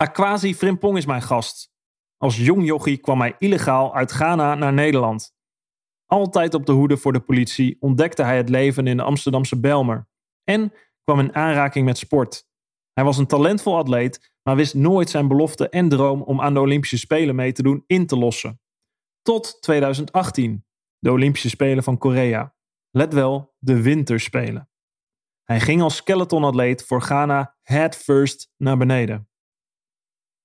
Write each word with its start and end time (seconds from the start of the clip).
Aquasi 0.00 0.54
Frimpong 0.54 0.96
is 0.96 1.06
mijn 1.06 1.22
gast. 1.22 1.72
Als 2.16 2.36
jong 2.36 2.66
jochie 2.66 2.96
kwam 2.96 3.20
hij 3.20 3.34
illegaal 3.38 3.94
uit 3.94 4.10
Ghana 4.10 4.54
naar 4.54 4.72
Nederland. 4.72 5.34
Altijd 6.06 6.54
op 6.54 6.66
de 6.66 6.72
hoede 6.72 6.96
voor 6.96 7.12
de 7.12 7.20
politie 7.20 7.76
ontdekte 7.80 8.22
hij 8.22 8.36
het 8.36 8.48
leven 8.48 8.86
in 8.86 8.96
de 8.96 9.02
Amsterdamse 9.02 9.60
Belmer 9.60 10.08
en 10.44 10.72
kwam 11.04 11.18
in 11.18 11.34
aanraking 11.34 11.84
met 11.84 11.98
sport. 11.98 12.46
Hij 12.92 13.04
was 13.04 13.18
een 13.18 13.26
talentvol 13.26 13.76
atleet, 13.76 14.32
maar 14.42 14.56
wist 14.56 14.74
nooit 14.74 15.10
zijn 15.10 15.28
belofte 15.28 15.68
en 15.68 15.88
droom 15.88 16.22
om 16.22 16.40
aan 16.40 16.54
de 16.54 16.60
Olympische 16.60 16.98
Spelen 16.98 17.34
mee 17.34 17.52
te 17.52 17.62
doen 17.62 17.84
in 17.86 18.06
te 18.06 18.16
lossen. 18.16 18.60
Tot 19.22 19.62
2018, 19.62 20.64
de 20.98 21.10
Olympische 21.10 21.48
Spelen 21.48 21.82
van 21.82 21.98
Korea. 21.98 22.54
Let 22.90 23.12
wel, 23.12 23.54
de 23.58 23.82
Winterspelen. 23.82 24.70
Hij 25.44 25.60
ging 25.60 25.82
als 25.82 25.96
skeletonatleet 25.96 26.84
voor 26.84 27.02
Ghana 27.02 27.56
head 27.62 27.96
first 27.96 28.52
naar 28.56 28.76
beneden. 28.76 29.29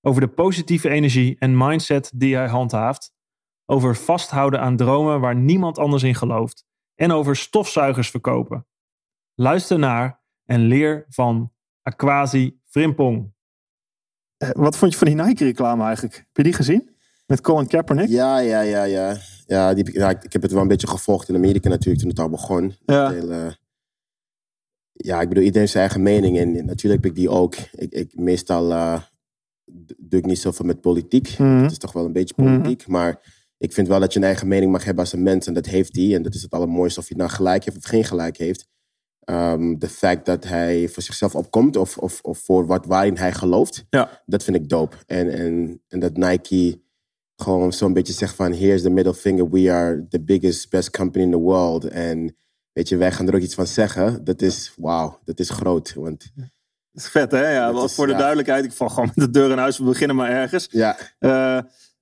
Over 0.07 0.21
de 0.21 0.27
positieve 0.27 0.89
energie 0.89 1.35
en 1.39 1.57
mindset 1.57 2.11
die 2.15 2.35
hij 2.35 2.47
handhaaft. 2.47 3.13
Over 3.65 3.95
vasthouden 3.95 4.59
aan 4.59 4.75
dromen 4.77 5.19
waar 5.19 5.35
niemand 5.35 5.77
anders 5.77 6.03
in 6.03 6.15
gelooft. 6.15 6.65
En 6.95 7.11
over 7.11 7.35
stofzuigers 7.35 8.09
verkopen. 8.09 8.67
Luister 9.35 9.79
naar 9.79 10.21
en 10.45 10.59
leer 10.59 11.05
van 11.09 11.51
Aquasi 11.81 12.59
Frimpong. 12.65 13.33
Eh, 14.37 14.49
Wat 14.53 14.77
vond 14.77 14.91
je 14.91 14.97
van 14.97 15.07
die 15.07 15.15
Nike-reclame 15.15 15.83
eigenlijk? 15.83 16.15
Heb 16.15 16.27
je 16.33 16.43
die 16.43 16.53
gezien? 16.53 16.95
Met 17.25 17.41
Colin 17.41 17.67
Kaepernick? 17.67 18.09
Ja, 18.09 18.37
ja, 18.39 18.61
ja, 18.61 18.83
ja. 18.83 19.17
Ja, 19.45 19.73
die, 19.73 19.93
ja 19.93 20.09
ik, 20.09 20.23
ik 20.23 20.33
heb 20.33 20.41
het 20.41 20.51
wel 20.51 20.61
een 20.61 20.67
beetje 20.67 20.87
gevolgd 20.87 21.29
in 21.29 21.35
Amerika 21.35 21.69
natuurlijk 21.69 21.99
toen 21.99 22.09
het 22.09 22.19
al 22.19 22.29
begon. 22.29 22.75
Ja. 22.85 23.05
Het 23.05 23.13
hele- 23.13 23.57
ja, 24.91 25.21
ik 25.21 25.27
bedoel, 25.27 25.43
iedereen 25.43 25.59
heeft 25.67 25.71
zijn 25.71 25.83
eigen 25.83 26.01
mening. 26.03 26.37
En 26.37 26.65
natuurlijk 26.65 27.03
heb 27.03 27.11
ik 27.11 27.17
die 27.17 27.29
ook. 27.29 27.55
Ik, 27.55 27.91
ik, 27.91 28.17
meestal 28.17 28.71
eh, 28.71 29.01
doe 29.97 30.19
ik 30.19 30.25
niet 30.25 30.39
zoveel 30.39 30.65
met 30.65 30.81
politiek. 30.81 31.37
Mhm. 31.37 31.61
Het 31.61 31.71
is 31.71 31.77
toch 31.77 31.91
wel 31.91 32.05
een 32.05 32.13
beetje 32.13 32.33
politiek. 32.33 32.87
Maar 32.87 33.33
ik 33.57 33.73
vind 33.73 33.87
wel 33.87 33.99
dat 33.99 34.13
je 34.13 34.19
een 34.19 34.25
eigen 34.25 34.47
mening 34.47 34.71
mag 34.71 34.83
hebben 34.83 35.03
als 35.03 35.13
een 35.13 35.23
mens. 35.23 35.47
En 35.47 35.53
dat 35.53 35.65
heeft 35.65 35.95
hij. 35.95 36.15
En 36.15 36.21
dat 36.21 36.33
is 36.33 36.41
het 36.41 36.51
allermooiste 36.51 36.99
of 36.99 37.07
hij 37.07 37.17
nou 37.17 37.29
gelijk 37.29 37.65
heeft 37.65 37.77
of 37.77 37.83
geen 37.83 38.03
gelijk 38.03 38.37
heeft. 38.37 38.67
Ehm, 39.19 39.77
de 39.77 39.89
fact 39.89 40.25
dat 40.25 40.43
hij 40.43 40.87
voor 40.87 41.03
zichzelf 41.03 41.35
opkomt 41.35 41.75
of, 41.75 41.97
of, 41.97 42.21
of 42.21 42.37
voor 42.37 42.65
wat 42.65 42.85
waarin 42.85 43.17
hij 43.17 43.33
gelooft. 43.33 43.85
Ja. 43.89 44.23
Dat 44.25 44.43
vind 44.43 44.57
ik 44.57 44.69
dope. 44.69 44.95
En, 45.05 45.29
en, 45.29 45.81
en 45.87 45.99
dat 45.99 46.17
Nike 46.17 46.81
gewoon 47.35 47.73
zo'n 47.73 47.93
beetje 47.93 48.13
zegt 48.13 48.35
van... 48.35 48.51
Here's 48.51 48.81
the 48.81 48.89
middle 48.89 49.13
finger. 49.13 49.49
We 49.49 49.71
are 49.71 50.05
the 50.09 50.21
biggest, 50.21 50.69
best 50.69 50.89
company 50.89 51.23
in 51.23 51.31
the 51.31 51.37
world. 51.37 51.85
En 51.85 52.35
weet 52.71 52.89
je, 52.89 52.97
wij 52.97 53.11
gaan 53.11 53.27
er 53.27 53.35
ook 53.35 53.41
iets 53.41 53.55
van 53.55 53.67
zeggen. 53.67 54.23
Dat 54.23 54.41
is, 54.41 54.73
wauw, 54.77 55.19
dat 55.23 55.39
is 55.39 55.49
groot. 55.49 55.93
Want 55.93 56.31
Dat 56.35 56.45
is 56.95 57.07
vet, 57.07 57.31
hè? 57.31 57.49
Ja, 57.51 57.65
Dat 57.65 57.73
wel 57.75 57.83
is- 57.85 57.93
voor 57.95 58.07
de 58.07 58.15
duidelijkheid. 58.15 58.65
Ik 58.65 58.71
val 58.71 58.89
gewoon 58.89 59.11
met 59.15 59.25
de 59.25 59.31
deur 59.39 59.51
in 59.51 59.57
huis. 59.57 59.77
We 59.77 59.83
beginnen 59.83 60.15
maar 60.15 60.29
ergens. 60.29 60.67
ja, 60.71 60.97
Eh, 61.19 61.59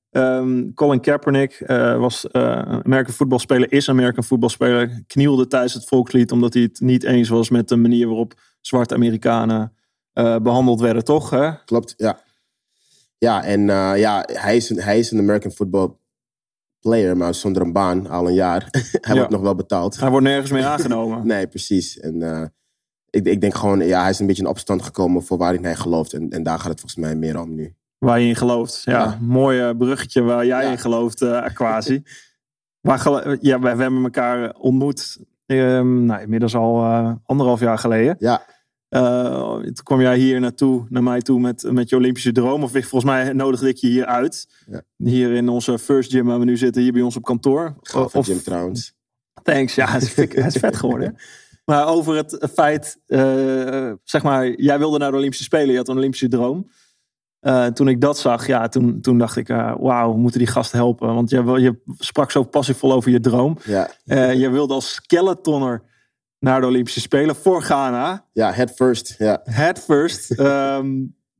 ehm, 0.09 0.73
Colin 0.73 1.00
Kaepernick 1.02 1.52
eh, 1.53 1.97
was 1.97 2.27
eh 2.31 2.59
American 2.83 3.13
voetbalspeler, 3.13 3.72
is 3.72 3.89
American 3.89 4.23
voetbalspeler. 4.23 5.03
Knielde 5.07 5.47
tijdens 5.47 5.73
het 5.73 5.85
volkslied 5.85 6.31
omdat 6.31 6.53
hij 6.53 6.63
het 6.63 6.79
niet 6.79 7.03
eens 7.03 7.29
was 7.29 7.50
met 7.50 7.67
de 7.69 7.75
manier 7.75 8.07
waarop 8.07 8.34
zwarte 8.62 8.94
Amerikanen 8.94 9.73
eh, 10.13 10.38
behandeld 10.38 10.79
werden, 10.79 11.03
toch? 11.03 11.29
Hè? 11.29 11.51
klopt, 11.66 11.94
ja. 11.97 12.19
Ja, 13.17 13.44
en 13.44 13.62
ja, 13.97 14.23
hij 14.31 14.56
is, 14.56 14.69
een, 14.69 14.79
hij 14.81 15.00
is 15.00 15.12
een 15.12 15.19
American 15.19 15.51
football 15.51 15.91
player, 16.79 17.17
maar 17.17 17.34
zonder 17.34 17.62
een 17.62 17.73
baan 17.73 18.07
al 18.09 18.28
een 18.28 18.34
jaar. 18.34 18.67
hij 18.72 19.00
Ja. 19.01 19.13
wordt 19.16 19.29
nog 19.29 19.41
wel 19.41 19.56
betaald. 19.56 20.00
Hij 20.00 20.09
wordt 20.09 20.25
nergens 20.25 20.51
meer 20.51 20.66
aangenomen. 20.66 21.28
Nee, 21.34 21.47
precies. 21.47 22.00
En 22.00 22.22
ik, 23.13 23.25
ik 23.25 23.41
denk 23.41 23.56
gewoon, 23.56 23.79
ja, 23.85 24.01
hij 24.01 24.09
is 24.09 24.19
een 24.19 24.28
beetje 24.28 24.44
in 24.44 24.50
opstand 24.50 24.81
gekomen 24.84 25.24
voor 25.24 25.38
waarin 25.38 25.63
hij 25.63 25.75
gelooft. 25.75 26.13
En, 26.13 26.29
en 26.29 26.44
daar 26.44 26.59
gaat 26.59 26.69
het 26.72 26.79
volgens 26.79 27.01
mij 27.01 27.16
meer 27.16 27.40
om 27.41 27.56
nu. 27.56 27.75
Waar 27.97 28.19
je 28.19 28.28
in 28.28 28.35
gelooft. 28.35 28.81
Ja, 28.85 28.91
Ja. 29.00 29.18
mooi 29.22 29.74
bruggetje 29.74 30.22
waar 30.22 30.46
jij 30.46 30.63
Ja. 30.63 30.72
in 30.72 30.78
gelooft, 30.78 31.22
eh 31.22 31.41
Aquasi. 31.41 32.03
waar 32.88 33.38
ja, 33.41 33.59
we, 33.59 33.75
we 33.75 33.81
hebben 33.81 34.03
elkaar 34.03 34.53
ontmoet. 34.56 35.18
ehm, 35.46 36.06
nou, 36.06 36.22
inmiddels 36.22 36.56
al 36.56 36.84
eh, 36.84 37.12
anderhalf 37.25 37.59
jaar 37.59 37.78
geleden. 37.78 38.16
Ja, 38.19 38.46
Eh, 38.90 39.56
toen 39.59 39.84
kwam 39.84 40.02
jij 40.02 40.18
hier 40.18 40.40
naartoe, 40.40 40.85
naar 40.90 41.03
mij 41.03 41.22
toe 41.22 41.40
met, 41.40 41.72
met 41.72 41.90
je 41.90 41.96
Olympische 41.96 42.31
droom. 42.31 42.63
Of 42.63 42.72
volgens 42.72 43.03
mij 43.03 43.34
nodigde 43.34 43.68
ik 43.69 43.78
je 43.78 43.88
hier 43.88 44.06
uit. 44.06 44.47
Ja. 44.72 44.81
Hier 44.97 45.31
in 45.34 45.50
onze 45.50 45.79
first 45.79 46.12
gym 46.12 46.25
waar 46.25 46.40
we 46.40 46.46
nu 46.46 46.57
zitten, 46.57 46.81
hier 46.81 46.91
bij 46.94 47.02
ons 47.02 47.16
op 47.16 47.23
kantoor. 47.23 47.75
gaaf 47.81 48.16
of, 48.16 48.28
Jim 48.28 48.41
trouwens. 48.44 48.94
Thanks, 49.44 49.75
ja, 49.75 49.88
het 49.91 50.02
is, 50.02 50.16
het 50.16 50.34
is 50.56 50.56
vet 50.57 50.75
geworden. 50.75 51.16
Maar 51.66 51.88
over 51.88 52.16
het 52.16 52.50
feit, 52.53 53.01
eh, 53.06 53.91
zeg 54.03 54.24
maar, 54.24 54.50
jij 54.50 54.79
wilde 54.79 54.97
naar 54.97 55.12
de 55.12 55.18
Olympische 55.18 55.44
Spelen, 55.44 55.72
je 55.72 55.78
had 55.78 55.88
een 55.88 55.97
Olympische 55.97 56.28
droom. 56.28 56.72
Eh, 57.40 57.66
toen 57.66 57.88
ik 57.88 58.01
dat 58.01 58.19
zag, 58.19 58.47
ja, 58.47 58.68
toen, 58.68 59.01
toen 59.01 59.18
dacht 59.18 59.35
ik, 59.38 59.50
eh, 59.50 59.75
wauw, 59.79 60.12
we 60.12 60.19
moeten 60.19 60.40
die 60.40 60.47
gast 60.47 60.72
helpen. 60.72 61.13
Want 61.13 61.29
je, 61.29 61.44
je 61.44 61.81
sprak 61.97 62.31
zo 62.31 62.44
passievol 62.44 62.94
over 62.94 63.12
je 63.12 63.19
droom. 63.19 63.57
Ja, 63.63 63.90
je 64.31 64.50
wilde 64.50 64.73
als 64.73 64.94
skeletonner 64.94 65.84
naar 66.40 66.62
de 66.62 66.68
Olympische 66.68 67.00
Spelen 67.00 67.35
voor 67.35 67.62
Ghana. 67.62 68.25
ja, 68.34 68.52
head 68.52 68.72
first. 68.72 69.16
Ja. 69.18 69.41
Head 69.44 69.79
first. 69.79 70.31
Ehm, 70.40 70.88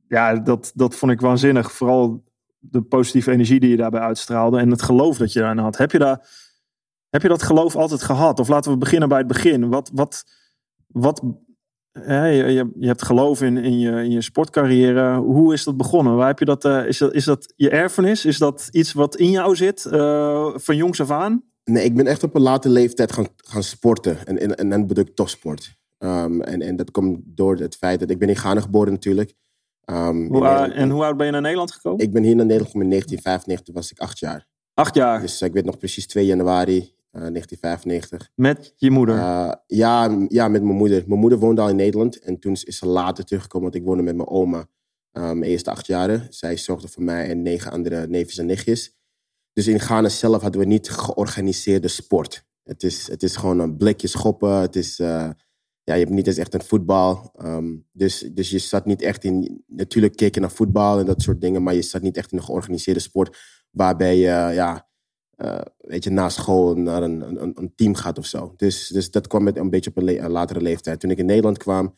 ja, 0.08 0.34
dat, 0.34 0.72
dat 0.74 0.94
vond 0.94 1.12
ik 1.12 1.20
waanzinnig. 1.20 1.72
Vooral 1.72 2.24
de 2.58 2.82
positieve 2.82 3.30
energie 3.30 3.60
die 3.60 3.70
je 3.70 3.76
daarbij 3.76 4.00
uitstraalde. 4.00 4.58
En 4.58 4.70
het 4.70 4.82
geloof 4.82 5.16
dat 5.16 5.32
je 5.32 5.38
daarin 5.40 5.58
had. 5.58 5.76
Heb 5.76 5.92
je, 5.92 5.98
daar, 5.98 6.28
heb 7.14 7.22
je 7.22 7.28
dat 7.28 7.42
geloof 7.42 7.76
altijd 7.76 8.02
gehad? 8.02 8.40
Of 8.40 8.48
laten 8.48 8.70
we 8.72 8.78
beginnen 8.78 9.08
bij 9.08 9.18
het 9.18 9.26
begin. 9.26 9.68
Wat, 9.68 9.90
wat, 9.92 10.24
wat, 10.86 11.22
hè, 11.92 12.26
je, 12.26 12.72
je, 12.78 12.86
hebt 12.86 13.02
geloof 13.02 13.42
in, 13.42 13.56
in, 13.56 13.78
je, 13.78 13.90
in 13.90 14.10
je 14.10 14.22
sportcarrière. 14.22 15.16
Hoe 15.16 15.52
is 15.52 15.64
dat 15.64 15.76
begonnen? 15.76 16.16
Waar 16.16 16.26
heb 16.26 16.38
je 16.38 16.44
dat, 16.44 16.64
eh, 16.64 16.86
is, 16.86 16.98
dat, 16.98 17.14
is 17.14 17.24
dat 17.24 17.52
je 17.56 17.70
erfenis? 17.70 18.24
Is 18.24 18.38
dat 18.38 18.68
iets 18.72 18.92
wat 18.92 19.16
in 19.16 19.30
jou 19.30 19.56
zit? 19.56 19.84
eh, 19.84 20.52
van 20.54 20.76
jongs 20.76 21.00
af 21.00 21.10
aan? 21.10 21.42
Nee, 21.64 21.84
ik 21.84 21.94
ben 21.96 22.06
echt 22.06 22.22
op 22.22 22.34
een 22.34 22.42
late 22.42 22.68
leeftijd 22.68 23.12
gaan, 23.12 23.26
gaan 23.36 23.62
sporten. 23.62 24.26
En, 24.26 24.38
en, 24.40 24.56
en 24.56 24.68
dan 24.68 24.86
bedoel 24.86 25.04
ik 25.04 25.14
topsport. 25.14 25.74
Ehm, 25.98 26.40
en, 26.40 26.62
en 26.62 26.76
dat 26.76 26.90
komt 26.90 27.20
door 27.24 27.56
het 27.56 27.76
feit 27.76 28.00
dat 28.00 28.10
ik 28.10 28.18
ben 28.18 28.28
in 28.28 28.36
Ghana 28.36 28.60
geboren 28.60 28.92
natuurlijk. 28.92 29.34
Ehm, 29.84 30.16
Hoe, 30.16 30.40
Nederland- 30.40 30.72
en 30.72 30.90
hoe 30.90 31.04
oud 31.04 31.16
ben 31.16 31.26
je 31.26 31.32
naar 31.32 31.40
Nederland 31.40 31.72
gekomen? 31.72 32.04
Ik 32.04 32.12
ben 32.12 32.22
hier 32.22 32.36
naar 32.36 32.46
Nederland 32.46 32.70
gekomen 32.72 32.92
in 32.92 32.92
1995, 32.92 33.62
toen 33.64 33.74
was 33.74 33.90
ik 33.90 33.98
acht 33.98 34.18
jaar. 34.18 34.46
Acht 34.74 34.94
jaar. 34.94 35.20
Dus 35.20 35.42
ik 35.42 35.52
weet 35.52 35.64
nog 35.64 35.78
precies 35.78 36.06
2 36.06 36.26
januari 36.26 36.78
eh, 36.78 36.86
1995. 37.20 38.30
Met 38.34 38.72
je 38.76 38.90
moeder. 38.90 39.16
Eh, 39.18 39.52
ja, 39.66 40.26
ja, 40.28 40.48
met 40.48 40.62
mijn 40.62 40.76
moeder. 40.76 41.04
Mijn 41.06 41.20
moeder 41.20 41.38
woonde 41.38 41.60
al 41.60 41.68
in 41.68 41.76
Nederland. 41.76 42.18
En 42.20 42.38
toen 42.38 42.52
is 42.52 42.62
ze 42.78 42.86
later 42.86 43.24
teruggekomen, 43.24 43.70
want 43.70 43.80
ik 43.80 43.88
woonde 43.88 44.02
met 44.02 44.16
mijn 44.16 44.28
oma. 44.28 44.66
eh, 45.10 45.22
mijn 45.22 45.42
eerste 45.42 45.70
acht 45.70 45.86
jaren. 45.86 46.26
Zij 46.30 46.56
zorgde 46.56 46.88
voor 46.88 47.02
mij 47.02 47.28
en 47.28 47.42
negen 47.42 47.70
andere 47.70 48.06
neefjes 48.06 48.38
en 48.38 48.46
nichtjes. 48.46 48.96
Dus 49.52 49.66
in 49.66 49.80
Ghana 49.80 50.08
zelf 50.08 50.42
hadden 50.42 50.60
we 50.60 50.66
niet 50.66 50.90
georganiseerde 50.90 51.88
sport. 51.88 52.44
Het 52.62 52.82
is, 52.82 53.08
het 53.08 53.22
is 53.22 53.36
gewoon 53.36 53.58
een 53.58 53.76
blikje 53.76 54.08
schoppen. 54.08 54.50
Het 54.60 54.76
is, 54.76 54.98
eh, 54.98 55.30
ja, 55.82 55.94
je 55.94 56.00
hebt 56.00 56.10
niet 56.10 56.26
eens 56.26 56.36
echt 56.36 56.54
een 56.54 56.62
voetbal. 56.62 57.32
Ehm, 57.36 57.76
dus, 57.92 58.18
dus 58.18 58.50
je 58.50 58.58
zat 58.58 58.84
niet 58.86 59.02
echt 59.02 59.24
in... 59.24 59.64
Natuurlijk 59.66 60.16
keek 60.16 60.34
je 60.34 60.40
naar 60.40 60.50
voetbal 60.50 60.98
en 60.98 61.06
dat 61.06 61.22
soort 61.22 61.40
dingen. 61.40 61.62
Maar 61.62 61.74
je 61.74 61.82
zat 61.82 62.02
niet 62.02 62.16
echt 62.16 62.32
in 62.32 62.38
een 62.38 62.44
georganiseerde 62.44 63.00
sport. 63.00 63.36
Waarbij 63.70 64.16
je, 64.16 64.50
ja, 64.54 64.88
eh, 65.36 65.60
weet 65.78 66.04
je, 66.04 66.10
na 66.10 66.28
school 66.28 66.74
naar 66.74 67.02
een, 67.02 67.42
een, 67.42 67.52
een 67.54 67.72
team 67.74 67.94
gaat 67.94 68.18
of 68.18 68.26
zo. 68.26 68.54
Dus, 68.56 68.88
dus 68.88 69.10
dat 69.10 69.26
kwam 69.26 69.42
met 69.42 69.56
een 69.56 69.70
beetje 69.70 69.90
op 69.90 69.96
een, 69.96 70.04
le- 70.04 70.18
een 70.18 70.30
latere 70.30 70.60
leeftijd. 70.60 71.00
Toen 71.00 71.10
ik 71.10 71.18
in 71.18 71.26
Nederland 71.26 71.58
kwam... 71.58 71.94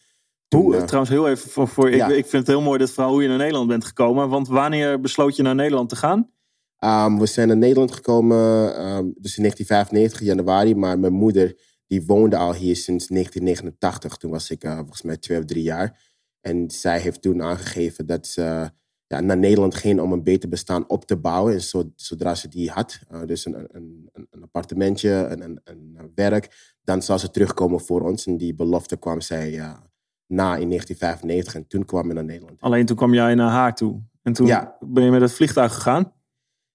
Toen, 0.48 0.60
Hoe, 0.62 0.76
eh, 0.76 0.82
trouwens, 0.82 1.12
heel 1.12 1.28
even 1.28 1.50
voor. 1.50 1.68
voor 1.68 1.90
ja. 1.90 2.06
ik, 2.08 2.16
ik 2.16 2.26
vind 2.26 2.46
het 2.46 2.56
heel 2.56 2.60
mooi 2.64 2.78
dat 2.78 2.90
verhaal 2.90 3.12
hoe 3.12 3.22
je 3.22 3.28
naar 3.28 3.36
Nederland 3.38 3.68
bent 3.68 3.84
gekomen. 3.84 4.28
Want 4.28 4.48
wanneer 4.48 5.00
besloot 5.00 5.36
je 5.36 5.42
naar 5.42 5.54
Nederland 5.54 5.88
te 5.88 5.96
gaan? 5.96 6.30
Ehm, 6.76 7.18
we 7.18 7.26
zijn 7.26 7.48
naar 7.48 7.56
Nederland 7.56 7.92
gekomen 7.92 8.36
ehm, 8.76 9.04
dus 9.18 9.36
in 9.36 9.42
1995, 9.42 10.20
januari. 10.20 10.74
Maar 10.74 10.98
mijn 10.98 11.12
moeder 11.12 11.58
die 11.86 12.06
woonde 12.06 12.36
al 12.36 12.54
hier 12.54 12.76
sinds 12.76 13.06
1989. 13.06 14.16
Toen 14.16 14.30
was 14.30 14.50
ik 14.50 14.64
eh, 14.64 14.76
volgens 14.76 15.02
mij 15.02 15.16
twee 15.16 15.38
of 15.38 15.44
drie 15.44 15.62
jaar. 15.62 16.00
En 16.40 16.70
zij 16.70 17.00
heeft 17.00 17.22
toen 17.22 17.42
aangegeven 17.42 18.06
dat 18.06 18.26
ze 18.26 18.70
ja, 19.06 19.20
naar 19.20 19.36
Nederland 19.36 19.74
ging 19.74 20.00
om 20.00 20.12
een 20.12 20.22
beter 20.22 20.48
bestaan 20.48 20.88
op 20.88 21.04
te 21.04 21.16
bouwen. 21.16 21.52
En 21.52 21.60
zo, 21.60 21.92
zodra 21.94 22.34
ze 22.34 22.48
die 22.48 22.70
had, 22.70 23.00
eh, 23.08 23.22
dus 23.26 23.44
een, 23.46 23.68
een, 23.72 24.10
een, 24.12 24.42
appartementje, 24.42 25.10
een, 25.10 25.42
een, 25.42 25.60
een 25.64 26.12
werk, 26.14 26.74
dan 26.82 27.02
zou 27.02 27.18
ze 27.18 27.30
terugkomen 27.30 27.80
voor 27.80 28.00
ons. 28.00 28.26
En 28.26 28.36
die 28.36 28.54
belofte 28.54 28.96
kwam 28.96 29.20
zij 29.20 29.50
ja, 29.50 29.90
na 30.26 30.56
in 30.56 30.68
1995. 30.68 31.54
En 31.54 31.66
toen 31.66 31.84
kwam 31.84 32.08
ik 32.08 32.14
naar 32.14 32.24
Nederland. 32.24 32.60
Alleen 32.60 32.86
toen 32.86 32.96
kwam 32.96 33.14
jij 33.14 33.34
naar 33.34 33.50
haar 33.50 33.74
toe. 33.74 34.02
En 34.22 34.32
toen 34.32 34.46
Ja. 34.46 34.76
ben 34.80 35.04
je 35.04 35.10
met 35.10 35.20
het 35.20 35.32
vliegtuig 35.32 35.74
gegaan. 35.74 36.12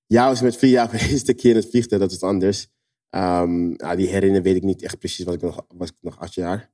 Ja, 0.06 0.27
was 0.27 0.42
met 0.42 0.56
vier 0.57 0.69
jaar 0.69 0.89
voor 0.89 1.00
de 1.00 1.10
eerste 1.10 1.34
keer 1.34 1.50
in 1.50 1.56
het 1.56 1.69
vliegtuig. 1.69 2.01
Dat 2.01 2.12
is 2.12 2.22
anders. 2.22 2.68
Ja, 3.10 3.95
die 3.95 4.07
herinnering 4.07 4.44
weet 4.44 4.56
ik 4.56 4.63
niet 4.63 4.81
echt 4.84 5.00
precies. 5.00 5.25
Was 5.25 5.34
ik 5.36 5.42
nog, 5.42 5.66
was 5.75 5.89
ik 5.89 5.95
nog 6.00 6.19
acht 6.19 6.34
jaar. 6.34 6.72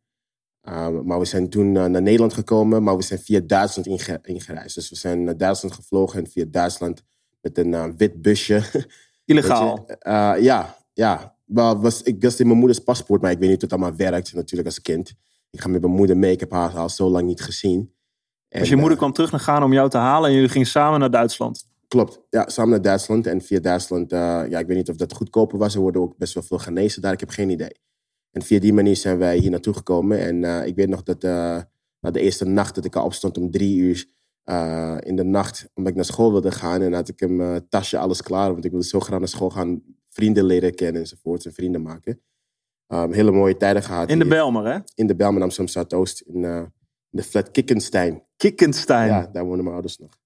Ehm, 0.68 1.06
maar 1.06 1.20
we 1.20 1.26
zijn 1.26 1.50
toen 1.50 1.78
eh, 1.78 1.86
naar 1.86 2.02
Nederland 2.02 2.34
gekomen. 2.34 2.84
Maar 2.84 2.98
we 2.98 3.04
zijn 3.04 3.20
via 3.20 3.40
Duitsland 3.40 3.88
inge- 3.88 4.20
ingereisd. 4.24 4.76
Dus 4.76 4.90
we 4.90 4.96
zijn 4.96 5.24
naar 5.24 5.38
Duitsland 5.38 5.76
gevlogen. 5.76 6.20
En 6.20 6.30
via 6.30 6.46
Duitsland 6.48 7.04
met 7.42 7.58
een 7.58 7.74
eh, 7.74 7.86
wit 7.98 8.22
busje. 8.22 8.62
Illegaal. 9.26 9.86
Eh, 9.88 10.34
ja, 10.40 10.76
ja. 10.94 11.36
Was, 11.46 12.02
ik 12.02 12.24
was 12.24 12.40
in 12.40 12.48
mijn 12.48 12.60
moeders 12.60 12.80
paspoort, 12.80 13.22
maar 13.22 13.32
ik 13.32 13.40
weet 13.40 13.50
niet 13.50 13.62
hoe 13.62 13.70
het 13.70 13.80
allemaal 13.80 13.98
werkt. 14.12 14.34
Natuurlijk 14.34 14.68
als 14.68 14.82
kind. 14.82 15.14
Ik 15.50 15.62
ga 15.62 15.70
met 15.70 15.82
mijn 15.82 15.94
moeder 15.94 16.18
mee. 16.18 16.32
Ik 16.32 16.40
heb 16.40 16.52
haar 16.52 16.78
al 16.78 16.90
zo 16.90 17.10
lang 17.10 17.28
niet 17.28 17.42
gezien. 17.42 17.94
En, 18.50 18.60
dus 18.60 18.70
je 18.70 18.76
moeder 18.76 18.98
kwam 18.98 19.14
terug 19.14 19.32
naar 19.32 19.40
Ghana 19.40 19.66
om 19.66 19.74
jou 19.74 19.90
te 19.90 19.98
halen. 19.98 20.30
En 20.30 20.36
jullie 20.36 20.50
gingen 20.50 20.68
samen 20.68 21.00
naar 21.00 21.12
Duitsland. 21.12 21.68
Klopt, 21.88 22.22
ja, 22.30 22.50
samen 22.50 22.72
naar 22.72 22.82
Duitsland. 22.82 23.28
En 23.28 23.42
via 23.42 23.60
Duitsland, 23.60 24.10
ja, 24.12 24.44
ik 24.60 24.68
weet 24.68 24.78
niet 24.78 24.90
of 24.90 24.96
dat 24.96 25.14
goedkoper 25.14 25.58
was. 25.58 25.76
Er 25.76 25.82
worden 25.82 26.02
ook 26.02 26.18
best 26.18 26.34
wel 26.34 26.44
veel 26.44 26.58
genezen 26.60 27.02
daar. 27.02 27.14
Ik 27.14 27.20
heb 27.20 27.30
geen 27.30 27.50
idee. 27.50 27.76
En 28.38 28.44
via 28.44 28.60
die 28.60 28.74
manier 28.74 28.96
zijn 28.96 29.18
wij 29.18 29.38
hier 29.38 29.50
naartoe 29.50 29.74
gekomen. 29.74 30.20
En 30.20 30.44
eh, 30.44 30.66
ik 30.66 30.76
weet 30.76 30.90
nog 30.90 31.04
dat 31.04 31.24
eh, 31.24 31.62
na 32.00 32.12
de 32.12 32.20
eerste 32.20 32.46
nacht 32.46 32.76
dat 32.76 32.86
ik 32.86 32.96
al 32.96 33.06
opstond 33.06 33.38
om 33.38 33.52
drie 33.52 33.78
uur 33.78 34.06
eh, 34.44 34.98
in 35.00 35.16
de 35.16 35.24
nacht, 35.24 35.70
omdat 35.74 35.92
ik 35.92 35.98
naar 35.98 36.06
school 36.06 36.32
wilde 36.32 36.52
gaan. 36.52 36.82
En 36.82 36.94
had 36.94 37.10
ik 37.10 37.20
hem 37.20 37.42
eh, 37.42 37.56
tasje, 37.70 37.98
alles 37.98 38.22
klaar. 38.22 38.52
Want 38.52 38.66
ik 38.66 38.72
wilde 38.72 38.86
zo 38.86 39.00
graag 39.00 39.20
naar 39.20 39.28
school 39.28 39.50
gaan, 39.50 39.82
vrienden 40.10 40.44
leren 40.44 40.76
kennen 40.76 41.02
enzovoort. 41.02 41.46
En 41.46 41.54
vrienden 41.54 41.82
maken. 41.82 42.22
Um, 42.88 43.12
hele 43.12 43.32
mooie 43.32 43.58
tijden 43.58 43.84
gehad. 43.84 44.10
In 44.10 44.20
de 44.20 44.26
hier. 44.26 44.34
Belmer, 44.34 44.66
hè? 44.66 44.80
In 44.96 45.08
de 45.08 45.16
Belmen 45.16 45.42
Amsterdam 45.42 45.74
Zuidoost. 45.74 46.22
In, 46.22 46.44
in 46.44 46.72
de 47.10 47.24
flat 47.24 47.52
Kikkenstein. 47.52 48.24
Kikkenstein. 48.36 49.08
Ja, 49.08 49.28
daar 49.28 49.44
wonen 49.44 49.64
mijn 49.64 49.74
ouders 49.74 49.98
nog. 49.98 50.18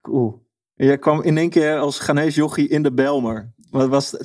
Cool. 0.00 0.46
En 0.74 0.86
jij 0.86 0.98
kwam 0.98 1.22
in 1.22 1.36
één 1.36 1.50
keer 1.50 1.78
als 1.78 1.98
Ghanese 1.98 2.36
jochie 2.36 2.68
in 2.68 2.82
de 2.82 2.92
Belmer. 2.92 3.54
Wat 3.70 3.88
was? 3.88 4.16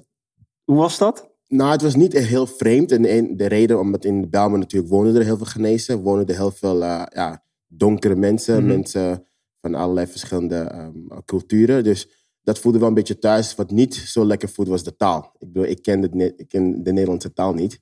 Hoe 0.64 0.78
was 0.78 0.98
dat? 0.98 1.31
Nou, 1.52 1.72
het 1.72 1.82
was 1.82 1.96
niet 1.96 2.14
heel 2.14 2.48
vreemd. 2.48 2.92
En 2.92 3.06
en 3.06 3.38
de 3.38 3.46
reden, 3.46 3.80
omdat 3.80 4.06
in 4.06 4.22
de 4.22 4.28
Bijlmer 4.28 4.60
natuurlijk 4.60 4.92
wonen 4.92 5.16
er 5.16 5.24
heel 5.24 5.38
veel 5.38 5.46
genezen. 5.46 6.02
Wonen 6.02 6.26
er 6.26 6.36
heel 6.36 6.52
veel 6.52 6.84
eh, 6.84 7.04
ja, 7.14 7.44
donkere 7.68 8.16
mensen. 8.16 8.58
Mhm. 8.58 8.68
Mensen 8.68 9.26
van 9.62 9.76
allerlei 9.76 10.08
verschillende 10.08 10.56
ehm, 10.56 11.22
culturen. 11.26 11.84
Dus 11.84 12.10
dat 12.42 12.60
voelde 12.60 12.80
wel 12.80 12.88
een 12.88 12.94
beetje 12.94 13.20
thuis. 13.20 13.56
Wat 13.56 13.72
niet 13.72 13.96
zo 13.96 14.26
lekker 14.26 14.50
voelde 14.50 14.72
was 14.72 14.84
de 14.84 14.96
taal. 14.96 15.36
Ik 15.38 15.48
bedoel, 15.52 15.70
ik 15.70 15.82
ken, 15.82 16.02
het, 16.02 16.14
ne- 16.14 16.34
ik 16.36 16.48
ken 16.48 16.84
de 16.84 16.92
Nederlandse 16.92 17.34
taal 17.34 17.54
niet. 17.54 17.80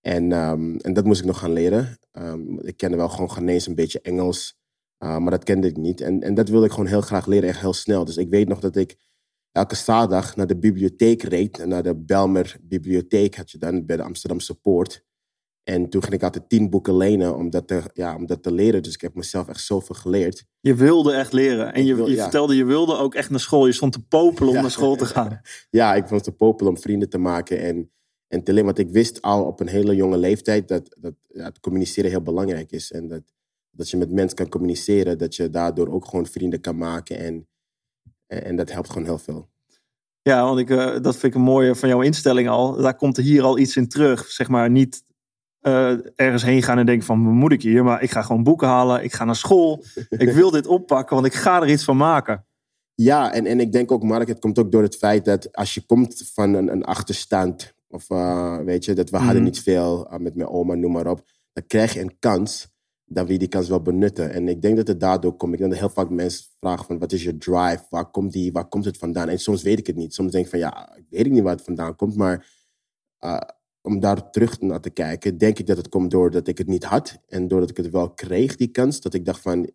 En, 0.00 0.32
ehm, 0.32 0.76
en 0.76 0.92
dat 0.92 1.04
moest 1.04 1.20
ik 1.20 1.26
nog 1.26 1.38
gaan 1.38 1.52
leren. 1.52 1.98
Ehm, 2.12 2.58
ik 2.58 2.76
kende 2.76 2.96
wel 2.96 3.08
gewoon 3.08 3.30
Ghanese, 3.30 3.68
een 3.68 3.74
beetje 3.74 4.00
Engels. 4.00 4.56
Uh, 4.98 5.18
maar 5.18 5.30
dat 5.30 5.44
kende 5.44 5.66
ik 5.66 5.76
niet. 5.76 6.00
En, 6.00 6.22
en 6.22 6.34
dat 6.34 6.48
wilde 6.48 6.66
ik 6.66 6.72
gewoon 6.72 6.86
heel 6.86 7.00
graag 7.00 7.26
leren, 7.26 7.48
echt 7.48 7.60
heel 7.60 7.72
snel. 7.72 8.04
Dus 8.04 8.16
ik 8.16 8.28
weet 8.28 8.48
nog 8.48 8.60
dat 8.60 8.76
ik 8.76 8.96
elke 9.54 9.74
zaterdag 9.74 10.36
naar 10.36 10.46
de 10.46 10.56
bibliotheek 10.56 11.22
reed. 11.22 11.66
Naar 11.66 11.82
de 11.82 11.94
Belmer 11.96 12.56
Bibliotheek 12.62 13.36
had 13.36 13.50
je 13.50 13.58
dan 13.58 13.86
bij 13.86 13.96
de 13.96 14.02
Amsterdamse 14.02 14.54
Poort. 14.54 15.04
En 15.62 15.88
toen 15.88 16.02
ging 16.02 16.14
ik 16.14 16.22
altijd 16.22 16.48
tien 16.48 16.70
boeken 16.70 16.96
lenen 16.96 17.36
om 17.36 17.50
dat 17.50 17.66
te, 17.68 17.82
ja, 17.92 18.16
om 18.16 18.26
dat 18.26 18.42
te 18.42 18.52
leren. 18.52 18.82
Dus 18.82 18.94
ik 18.94 19.00
heb 19.00 19.14
mezelf 19.14 19.48
echt 19.48 19.60
zoveel 19.60 19.94
geleerd. 19.94 20.44
Je 20.60 20.74
wilde 20.74 21.12
echt 21.12 21.32
leren. 21.32 21.74
En 21.74 21.84
je, 21.84 21.94
wil- 21.94 22.08
je 22.08 22.14
ja. 22.14 22.22
vertelde, 22.22 22.56
je 22.56 22.64
wilde 22.64 22.96
ook 22.96 23.14
echt 23.14 23.30
naar 23.30 23.40
school. 23.40 23.66
Je 23.66 23.72
stond 23.72 23.92
te 23.92 24.02
popelen 24.06 24.48
om 24.48 24.54
Ja. 24.54 24.60
naar 24.60 24.70
school 24.70 24.96
te 24.96 25.06
gaan. 25.06 25.40
Ja, 25.70 25.94
ik 25.94 26.06
vond 26.08 26.24
het 26.24 26.24
te 26.24 26.32
popelen 26.44 26.72
om 26.72 26.78
vrienden 26.78 27.08
te 27.08 27.18
maken 27.18 27.58
en, 27.60 27.90
en 28.28 28.42
te 28.42 28.50
leren. 28.52 28.64
Want 28.64 28.78
ik 28.78 28.90
wist 28.90 29.22
al 29.22 29.44
op 29.44 29.60
een 29.60 29.68
hele 29.68 29.94
jonge 29.94 30.18
leeftijd 30.18 30.68
dat, 30.68 30.96
dat 31.00 31.14
ja, 31.28 31.44
het 31.44 31.60
communiceren 31.60 32.10
heel 32.10 32.22
belangrijk 32.22 32.72
is. 32.72 32.92
En 32.92 33.08
dat, 33.08 33.22
dat 33.70 33.90
je 33.90 33.96
met 33.96 34.10
mensen 34.10 34.36
kan 34.36 34.48
communiceren, 34.48 35.18
dat 35.18 35.36
je 35.36 35.50
daardoor 35.50 35.88
ook 35.92 36.04
gewoon 36.04 36.26
vrienden 36.26 36.60
kan 36.60 36.76
maken. 36.76 37.18
En, 37.18 37.48
en, 38.26 38.44
en 38.44 38.56
dat 38.56 38.70
helpt 38.72 38.88
gewoon 38.88 39.04
heel 39.04 39.18
veel. 39.18 39.48
Ja, 40.22 40.44
want 40.44 40.58
ik, 40.58 40.70
eh, 40.70 41.00
dat 41.00 41.16
vind 41.16 41.24
ik 41.24 41.34
een 41.34 41.40
mooie 41.44 41.74
van 41.74 41.88
jouw 41.88 42.00
instelling 42.00 42.48
al. 42.48 42.76
Daar 42.76 42.96
komt 42.96 43.16
er 43.16 43.22
hier 43.22 43.42
al 43.42 43.58
iets 43.58 43.76
in 43.76 43.88
terug. 43.88 44.26
Zeg 44.30 44.48
maar 44.48 44.70
niet 44.70 45.04
eh, 45.60 46.18
ergens 46.18 46.42
heen 46.42 46.62
gaan 46.62 46.78
en 46.78 46.86
denken 46.86 47.06
van, 47.06 47.18
moet 47.18 47.52
ik 47.52 47.62
hier? 47.62 47.84
Maar 47.84 48.02
ik 48.02 48.10
ga 48.10 48.22
gewoon 48.22 48.42
boeken 48.42 48.68
halen. 48.68 49.04
Ik 49.04 49.12
ga 49.12 49.24
naar 49.24 49.36
school. 49.36 49.84
ik 50.08 50.30
wil 50.30 50.50
dit 50.50 50.66
oppakken, 50.66 51.14
want 51.14 51.26
ik 51.26 51.34
ga 51.34 51.62
er 51.62 51.68
iets 51.68 51.84
van 51.84 51.96
maken. 51.96 52.46
Ja, 52.94 53.32
en, 53.32 53.46
en 53.46 53.60
ik 53.60 53.72
denk 53.72 53.92
ook, 53.92 54.02
Mark, 54.02 54.28
het 54.28 54.38
komt 54.38 54.58
ook 54.58 54.72
door 54.72 54.82
het 54.82 54.96
feit 54.96 55.24
dat 55.24 55.52
als 55.56 55.74
je 55.74 55.86
komt 55.86 56.30
van 56.34 56.54
een, 56.54 56.72
een 56.72 56.84
achterstand, 56.84 57.74
of 57.88 58.10
eh, 58.10 58.58
weet 58.58 58.84
je, 58.84 58.92
dat 58.94 59.10
we 59.10 59.16
hadden 59.16 59.34
Mhm. 59.36 59.44
niet 59.44 59.60
veel 59.62 60.08
met 60.18 60.34
mijn 60.34 60.48
oma, 60.48 60.74
noem 60.74 60.92
maar 60.92 61.06
op, 61.06 61.22
dan 61.52 61.66
krijg 61.66 61.94
je 61.94 62.00
een 62.00 62.18
kans 62.18 62.68
dat 63.04 63.26
we 63.26 63.36
die 63.36 63.48
kans 63.48 63.68
wel 63.68 63.82
benutten. 63.82 64.32
En 64.32 64.48
ik 64.48 64.62
denk 64.62 64.76
dat 64.76 64.86
het 64.86 65.00
daardoor 65.00 65.36
komt. 65.36 65.52
Ik 65.52 65.58
denk 65.58 65.70
dat 65.70 65.80
heel 65.80 65.90
vaak 65.90 66.10
mensen 66.10 66.44
vragen 66.60 66.84
van, 66.84 66.98
wat 66.98 67.12
is 67.12 67.22
je 67.22 67.36
drive? 67.36 67.82
Waar 67.90 68.10
komt, 68.10 68.32
die, 68.32 68.52
waar 68.52 68.68
komt 68.68 68.84
het 68.84 68.98
vandaan? 68.98 69.28
En 69.28 69.38
soms 69.38 69.62
weet 69.62 69.78
ik 69.78 69.86
het 69.86 69.96
niet. 69.96 70.14
Soms 70.14 70.32
denk 70.32 70.44
ik 70.44 70.50
van, 70.50 70.58
ja, 70.58 70.96
ik 70.96 71.04
weet 71.08 71.30
niet 71.30 71.42
waar 71.42 71.54
het 71.54 71.64
vandaan 71.64 71.96
komt, 71.96 72.16
maar 72.16 72.46
eh, 73.18 73.40
om 73.80 74.00
daar 74.00 74.30
terug 74.30 74.60
naar 74.60 74.80
te 74.80 74.90
kijken, 74.90 75.38
denk 75.38 75.58
ik 75.58 75.66
dat 75.66 75.76
het 75.76 75.88
komt 75.88 76.10
doordat 76.10 76.48
ik 76.48 76.58
het 76.58 76.66
niet 76.66 76.84
had. 76.84 77.18
En 77.28 77.48
doordat 77.48 77.70
ik 77.70 77.76
het 77.76 77.90
wel 77.90 78.10
kreeg, 78.10 78.56
die 78.56 78.68
kans, 78.68 79.00
dat 79.00 79.14
ik 79.14 79.24
dacht 79.24 79.40
van, 79.40 79.68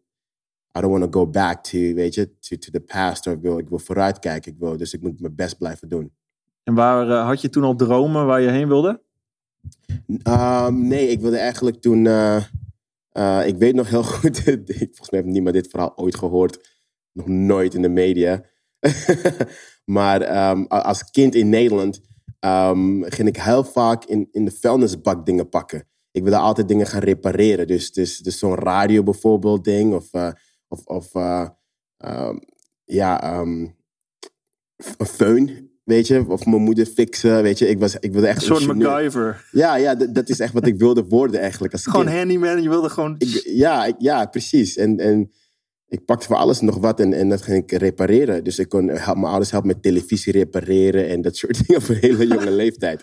I 0.77 0.81
don't 0.81 0.99
want 0.99 1.11
to 1.11 1.19
go 1.19 1.27
back 1.27 1.63
to, 1.63 1.77
weet 1.77 2.13
je, 2.13 2.37
to, 2.39 2.55
to 2.55 2.71
the 2.71 2.79
past. 2.79 3.27
Or 3.27 3.33
ik 3.33 3.41
wil, 3.41 3.57
ik 3.57 3.69
wil 3.69 3.79
vooruitkijken. 3.79 4.51
Ik 4.51 4.57
wil, 4.59 4.77
dus 4.77 4.93
ik 4.93 5.01
moet 5.01 5.19
mijn 5.19 5.35
best 5.35 5.57
blijven 5.57 5.89
doen. 5.89 6.11
En 6.63 6.73
waar 6.73 7.09
eh, 7.09 7.25
had 7.25 7.41
je 7.41 7.49
toen 7.49 7.63
al 7.63 7.75
dromen 7.75 8.25
waar 8.25 8.41
je 8.41 8.49
heen 8.49 8.67
wilde? 8.67 9.01
Um, 10.07 10.87
nee, 10.87 11.07
ik 11.07 11.19
wilde 11.19 11.37
eigenlijk 11.37 11.81
toen. 11.81 12.05
eh, 12.05 12.43
eh, 13.19 13.48
ik 13.48 13.57
weet 13.57 13.75
nog 13.75 13.89
heel 13.89 14.04
goed. 14.19 14.39
volgens 14.44 15.10
mij 15.10 15.19
heeft 15.19 15.33
niemand 15.33 15.56
dit 15.56 15.68
verhaal 15.68 15.98
ooit 15.98 16.16
gehoord. 16.16 16.77
Nog 17.12 17.27
nooit 17.27 17.74
in 17.74 17.81
de 17.81 17.89
media. 17.89 18.45
maar 19.98 20.21
ehm, 20.21 20.63
als 20.63 21.12
kind 21.12 21.36
in 21.36 21.50
Nederland 21.50 22.01
ehm, 22.39 23.01
ging 23.01 23.27
ik 23.27 23.38
heel 23.38 23.63
vaak 23.63 24.06
in, 24.06 24.27
in 24.31 24.45
de 24.45 24.51
vuilnisbak 24.51 25.25
dingen 25.25 25.50
pakken. 25.50 25.88
Ik 26.12 26.21
wilde 26.24 26.38
altijd 26.38 26.68
dingen 26.68 26.88
gaan 26.88 27.01
repareren. 27.01 27.68
Dus, 27.68 27.92
dus, 27.92 28.18
dus 28.18 28.39
zo'n 28.39 28.56
radio 28.56 29.04
bijvoorbeeld 29.04 29.63
ding. 29.63 29.94
Of, 29.94 30.13
eh, 30.13 30.31
of, 30.68 30.86
of 30.86 31.16
eh, 31.16 31.50
ehm, 31.98 32.38
ja, 32.86 33.39
een 33.39 33.75
föhn. 35.18 35.69
Weet 35.89 36.07
je, 36.07 36.25
of 36.27 36.45
mijn 36.45 36.62
moeder 36.62 36.86
fixen. 36.86 37.44
Weet 37.44 37.59
je, 37.59 37.68
ik, 37.69 37.80
was, 37.80 37.95
ik 38.00 38.12
wilde 38.12 38.27
echt 38.27 38.38
Een 38.41 38.47
soort 38.47 38.62
ingenieur. 38.62 38.89
MacGyver. 38.89 39.45
Ja, 39.51 39.75
ja 39.75 39.95
dat 39.95 40.30
is 40.30 40.39
echt 40.39 40.53
wat 40.53 40.68
ik 40.68 40.77
wilde 40.77 41.03
worden 41.03 41.39
eigenlijk 41.39 41.74
als 41.74 41.83
Gewoon 41.86 42.06
kind. 42.06 42.18
handyman. 42.18 42.62
Je 42.62 42.69
wilde 42.69 42.89
gewoon... 42.89 43.15
Ik, 43.18 43.41
ja, 43.45 43.86
ik- 43.86 43.95
ja, 43.97 44.25
precies. 44.25 44.77
En, 44.77 44.97
en 45.00 45.31
ik 45.88 46.06
pakte 46.06 46.27
voor 46.27 46.36
alles 46.36 46.59
nog 46.62 46.77
wat 46.77 47.00
en, 47.00 47.13
en 47.13 47.30
dat 47.30 47.41
ging 47.41 47.63
ik 47.63 47.71
repareren. 47.71 48.44
Dus 48.44 48.59
ik 48.59 48.69
kon 48.69 48.87
help, 48.87 49.16
mijn 49.18 49.28
ouders 49.30 49.52
helpen 49.52 49.69
met 49.69 49.81
televisie 49.83 50.31
repareren 50.33 51.07
en 51.09 51.21
dat 51.21 51.35
soort 51.35 51.57
dingen 51.68 51.81
op 51.81 51.90
een 51.90 51.95
hele 51.95 52.28
jonge 52.28 52.52
leeftijd. 52.63 53.02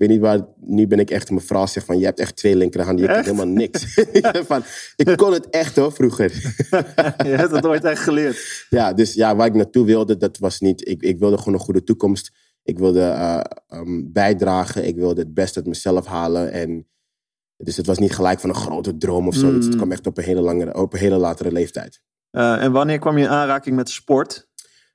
Weet 0.00 0.08
niet 0.08 0.20
waar, 0.20 0.46
nu 0.56 0.86
ben 0.86 0.98
ik 0.98 1.10
echt, 1.10 1.30
mijn 1.30 1.42
vrouw 1.42 1.66
zegt 1.66 1.86
van, 1.86 1.98
je 1.98 2.04
hebt 2.04 2.18
echt 2.18 2.36
twee 2.36 2.56
linkerhanden, 2.56 3.04
je 3.04 3.12
kan 3.12 3.22
helemaal 3.22 3.46
niks. 3.46 4.00
van, 4.50 4.62
ik 4.96 5.16
kon 5.16 5.32
het 5.32 5.48
echt 5.50 5.76
hoor, 5.76 5.92
vroeger. 5.92 6.30
je 7.26 7.34
hebt 7.36 7.50
het 7.50 7.62
nooit 7.62 7.84
echt 7.84 8.02
geleerd. 8.02 8.66
Ja, 8.70 8.92
dus 8.92 9.14
ja, 9.14 9.36
waar 9.36 9.46
ik 9.46 9.54
naartoe 9.54 9.86
wilde, 9.86 10.16
dat 10.16 10.38
was 10.38 10.60
niet. 10.60 10.88
Ik, 10.88 11.02
ik 11.02 11.18
wilde 11.18 11.38
gewoon 11.38 11.54
een 11.54 11.60
goede 11.60 11.84
toekomst. 11.84 12.32
Ik 12.62 12.78
wilde 12.78 13.00
eh, 13.00 13.40
ehm, 13.68 14.12
bijdragen. 14.12 14.86
Ik 14.86 14.96
wilde 14.96 15.20
het 15.20 15.34
beste 15.34 15.58
uit 15.58 15.68
mezelf 15.68 16.06
halen. 16.06 16.52
En, 16.52 16.88
dus 17.56 17.76
het 17.76 17.86
was 17.86 17.98
niet 17.98 18.12
gelijk 18.12 18.40
van 18.40 18.50
een 18.50 18.56
grote 18.56 18.96
droom 18.96 19.26
of 19.26 19.34
zo. 19.34 19.46
Mm. 19.46 19.54
Het 19.54 19.76
kwam 19.76 19.92
echt 19.92 20.06
op 20.06 20.18
een 20.18 20.24
hele, 20.24 20.40
langere, 20.40 20.74
op 20.74 20.92
een 20.92 20.98
hele 20.98 21.16
latere 21.16 21.52
leeftijd. 21.52 22.00
Eh, 22.30 22.62
en 22.62 22.72
wanneer 22.72 22.98
kwam 22.98 23.18
je 23.18 23.24
in 23.24 23.30
aanraking 23.30 23.76
met 23.76 23.88
sport? 23.88 24.48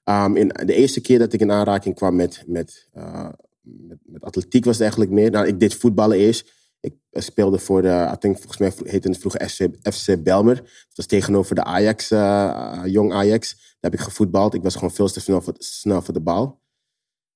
Ehm, 0.03 0.35
in, 0.35 0.47
de 0.47 0.73
eerste 0.73 1.01
keer 1.01 1.19
dat 1.19 1.33
ik 1.33 1.39
in 1.39 1.51
aanraking 1.51 1.95
kwam 1.95 2.15
met, 2.15 2.43
met, 2.47 2.87
eh, 2.93 3.29
met, 3.65 3.97
met 4.03 4.23
atletiek 4.23 4.63
was 4.65 4.73
het 4.73 4.81
eigenlijk 4.81 5.11
meer. 5.11 5.31
Nou, 5.31 5.47
ik 5.47 5.59
deed 5.59 5.75
voetballen 5.75 6.17
eerst. 6.17 6.53
Ik 6.79 6.93
eh, 7.09 7.21
speelde 7.21 7.59
voor 7.59 7.81
de, 7.81 8.09
I 8.13 8.17
think, 8.17 8.35
volgens 8.39 8.57
mij 8.57 8.71
heette 8.91 9.07
het 9.07 9.17
vroeger 9.17 9.49
FC, 9.49 9.67
FC 9.93 10.23
Belmer. 10.23 10.55
Dat 10.55 10.95
was 10.95 11.05
tegenover 11.05 11.55
de 11.55 11.63
Ajax, 11.63 12.11
eh, 12.11 12.81
jong 12.85 13.13
Ajax. 13.13 13.55
Daar 13.55 13.91
heb 13.91 13.93
ik 13.93 13.99
gevoetbald. 13.99 14.53
Ik 14.53 14.63
was 14.63 14.73
gewoon 14.73 14.91
veel 14.91 15.07
te 15.07 15.19
snel 15.19 15.41
voor, 15.41 15.53
snel 15.57 16.01
voor 16.01 16.13
de 16.13 16.21
bal. 16.21 16.59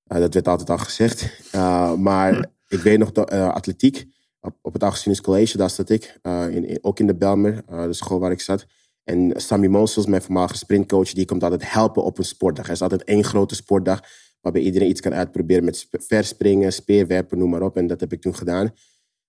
Eh, 0.03 0.19
dat 0.19 0.33
werd 0.33 0.47
altijd 0.47 0.69
al 0.69 0.77
gezegd. 0.77 1.29
Eh, 1.51 1.93
maar 1.93 2.49
ik 2.67 2.79
weet 2.79 2.97
nog, 2.99 3.11
dat, 3.11 3.29
eh, 3.29 3.49
atletiek. 3.49 4.05
Op, 4.41 4.55
op 4.61 4.73
het 4.73 4.81
Augustinus 4.81 5.21
College, 5.21 5.57
daar 5.57 5.69
zat 5.69 5.89
ik. 5.89 6.17
Eh, 6.21 6.47
in, 6.49 6.65
in- 6.65 6.79
ook 6.81 6.99
in 6.99 7.07
de 7.07 7.15
Belmer, 7.15 7.63
eh, 7.67 7.83
de 7.83 7.93
school 7.93 8.19
waar 8.19 8.31
ik 8.31 8.41
zat. 8.41 8.65
En 9.03 9.33
Sammy 9.35 9.67
Monsels, 9.67 10.05
mijn 10.05 10.21
voormalige 10.21 10.57
sprintcoach, 10.57 11.11
die 11.13 11.25
komt 11.25 11.43
altijd 11.43 11.71
helpen 11.71 12.03
op 12.03 12.17
een 12.17 12.23
sportdag. 12.23 12.65
Er 12.65 12.71
is 12.71 12.81
altijd 12.81 13.03
één 13.03 13.23
grote 13.23 13.55
sportdag 13.55 14.01
waarbij 14.41 14.61
iedereen 14.61 14.89
iets 14.89 15.01
kan 15.01 15.13
uitproberen 15.13 15.63
met 15.63 15.77
sp- 15.77 16.01
verspringen, 16.01 16.73
speerwerpen, 16.73 17.37
noem 17.37 17.49
maar 17.49 17.61
op. 17.61 17.77
En 17.77 17.87
dat 17.87 17.99
heb 17.99 18.13
ik 18.13 18.21
toen 18.21 18.35
gedaan. 18.35 18.71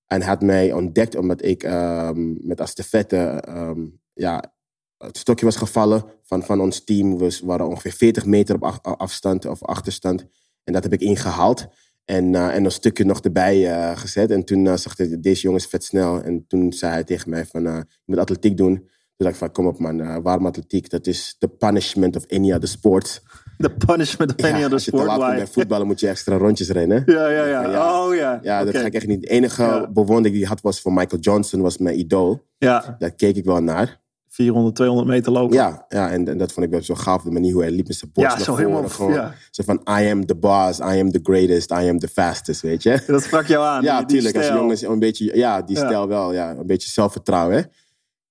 En 0.07 0.23
had 0.23 0.43
mij 0.43 0.73
ontdekt 0.73 1.17
omdat 1.17 1.45
ik 1.45 1.63
ehm, 1.63 2.47
met 2.47 2.61
estafette 2.61 3.17
ehm, 3.17 3.87
ja, 4.13 4.55
het 4.97 5.19
stokje 5.19 5.45
was 5.45 5.57
gevallen 5.57 6.05
van, 6.23 6.43
van 6.43 6.61
ons 6.61 6.85
team. 6.85 7.19
We 7.19 7.41
waren 7.45 7.67
ongeveer 7.67 7.93
40 7.93 8.27
meter 8.27 8.55
op 8.55 8.65
af- 8.65 8.83
afstand 8.83 9.45
of 9.45 9.63
achterstand. 9.65 10.27
En 10.65 10.73
dat 10.73 10.83
heb 10.83 10.93
ik 10.93 11.01
ingehaald. 11.01 11.67
En, 12.05 12.33
uh, 12.35 12.55
en 12.55 12.65
een 12.65 12.71
stukje 12.71 13.05
nog 13.05 13.21
erbij 13.21 13.59
uh, 13.59 13.99
gezet. 13.99 14.31
En 14.31 14.45
toen 14.45 14.65
uh, 14.65 14.77
zag 14.77 14.97
hij, 14.97 15.21
deze 15.21 15.43
jongen 15.43 15.59
is 15.59 15.67
vet 15.67 15.85
snel. 15.85 16.23
En 16.23 16.47
toen 16.47 16.73
zei 16.73 16.93
hij 16.93 17.05
tegen 17.05 17.31
mij 17.31 17.47
van, 17.47 17.63
je 17.63 17.85
moet 18.05 18.19
atletiek 18.19 18.57
doen. 18.57 18.75
Toen 18.75 18.89
dacht 19.29 19.33
ik 19.33 19.41
van, 19.41 19.53
kom 19.53 19.67
op 19.67 19.79
man, 19.79 20.23
waarom 20.23 20.47
atletiek? 20.47 20.91
Dat 20.91 21.07
is 21.07 21.37
the 21.39 21.49
punishment 21.49 22.17
of 22.17 22.27
any 22.29 22.53
other 22.53 22.69
sport. 22.69 23.23
The 23.67 23.71
punishment 23.87 24.35
of 24.39 24.45
any 24.45 24.59
ja, 24.59 24.65
other 24.65 24.81
sport? 24.81 25.03
Als 25.03 25.13
je 25.13 25.19
te 25.19 25.27
laat 25.27 25.37
bij 25.37 25.47
voetballen 25.47 25.87
moet 25.87 26.01
je 26.01 26.09
extra 26.09 26.37
rondjes 26.37 26.69
rennen. 26.69 27.03
Ja, 27.17 27.29
ja, 27.29 27.45
ja. 27.45 27.71
ja 27.71 28.07
oh 28.07 28.15
ja. 28.15 28.39
Ja, 28.43 28.65
dat 28.65 28.77
ga 28.77 28.85
ik 28.85 28.95
echt 28.95 29.07
niet. 29.07 29.21
De 29.21 29.29
enige 29.29 29.89
bewondering 29.93 30.35
die 30.35 30.43
ik 30.43 30.49
had 30.49 30.61
was 30.61 30.81
van 30.81 30.95
Michael 30.95 31.21
Johnson, 31.23 31.61
was 31.61 31.79
mijn 31.79 31.99
idool. 31.99 32.43
Ja. 32.59 32.97
Daar 32.99 33.11
keek 33.11 33.37
ik 33.37 33.45
wel 33.45 33.63
naar. 33.63 34.01
400, 34.29 34.75
200 34.75 35.09
meter 35.09 35.33
lopen. 35.33 35.57
Ja, 35.57 35.85
ja 35.89 36.11
en, 36.11 36.29
en 36.29 36.39
dat 36.39 36.53
vond 36.53 36.67
ik 36.67 36.73
wel 36.73 36.83
zo 36.83 36.95
gaaf. 36.95 37.23
De 37.23 37.31
manier 37.31 37.53
hoe 37.53 37.63
hij 37.63 37.71
liep 37.71 37.87
met 37.87 37.97
zijn 37.97 38.11
borst 38.13 38.31
ja, 38.31 38.37
naar 38.37 38.45
zo 38.45 38.53
voren. 38.53 38.69
helemaal, 38.69 38.91
Gewoon, 38.91 39.13
ja. 39.13 39.35
Zo 39.51 39.63
van, 39.63 39.81
I 40.01 40.11
am 40.11 40.27
the 40.27 40.35
boss, 40.35 40.79
I 40.79 40.83
am 41.01 41.11
the 41.11 41.21
greatest, 41.23 41.71
I 41.71 41.89
am 41.89 41.99
the 41.99 42.09
fastest, 42.09 42.61
weet 42.61 42.83
je. 42.83 43.03
Dat 43.07 43.23
sprak 43.23 43.47
jou 43.47 43.65
aan. 43.65 43.83
Ja, 43.91 43.99
die, 43.99 44.07
tuurlijk. 44.07 44.35
Die 44.35 44.43
als 44.43 44.59
jongens 44.59 44.83
een 44.83 44.99
beetje, 44.99 45.37
ja, 45.37 45.63
die 45.63 45.77
Ja. 45.77 45.87
stijl 45.87 46.09
wel, 46.09 46.33
ja, 46.33 46.51
een 46.51 46.67
beetje 46.67 46.91
zelfvertrouwen. 46.91 47.57
Hè? 47.57 47.63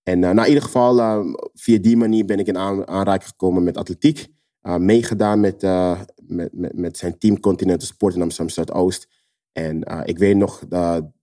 En 0.03 0.21
uh, 0.21 0.29
nou, 0.29 0.41
in 0.41 0.47
ieder 0.47 0.63
geval, 0.63 0.97
uh, 0.99 1.19
via 1.53 1.77
die 1.77 1.97
manier 1.97 2.25
ben 2.25 2.39
ik 2.39 2.47
in 2.47 2.57
aan, 2.57 2.87
aanraking 2.87 3.29
gekomen 3.29 3.63
met 3.63 3.77
atletiek. 3.77 4.27
Uh, 4.63 4.75
meegedaan 4.75 5.39
met, 5.39 5.63
uh, 5.63 6.01
met, 6.27 6.53
met, 6.53 6.77
met 6.77 6.97
zijn 6.97 7.17
team 7.17 7.39
Continental 7.39 7.87
Sport 7.87 8.15
in 8.15 8.21
Amsterdam 8.21 8.53
Zuidoost. 8.53 9.07
En 9.51 9.91
uh, 9.91 10.01
ik 10.03 10.17
weet 10.17 10.35
nog, 10.35 10.63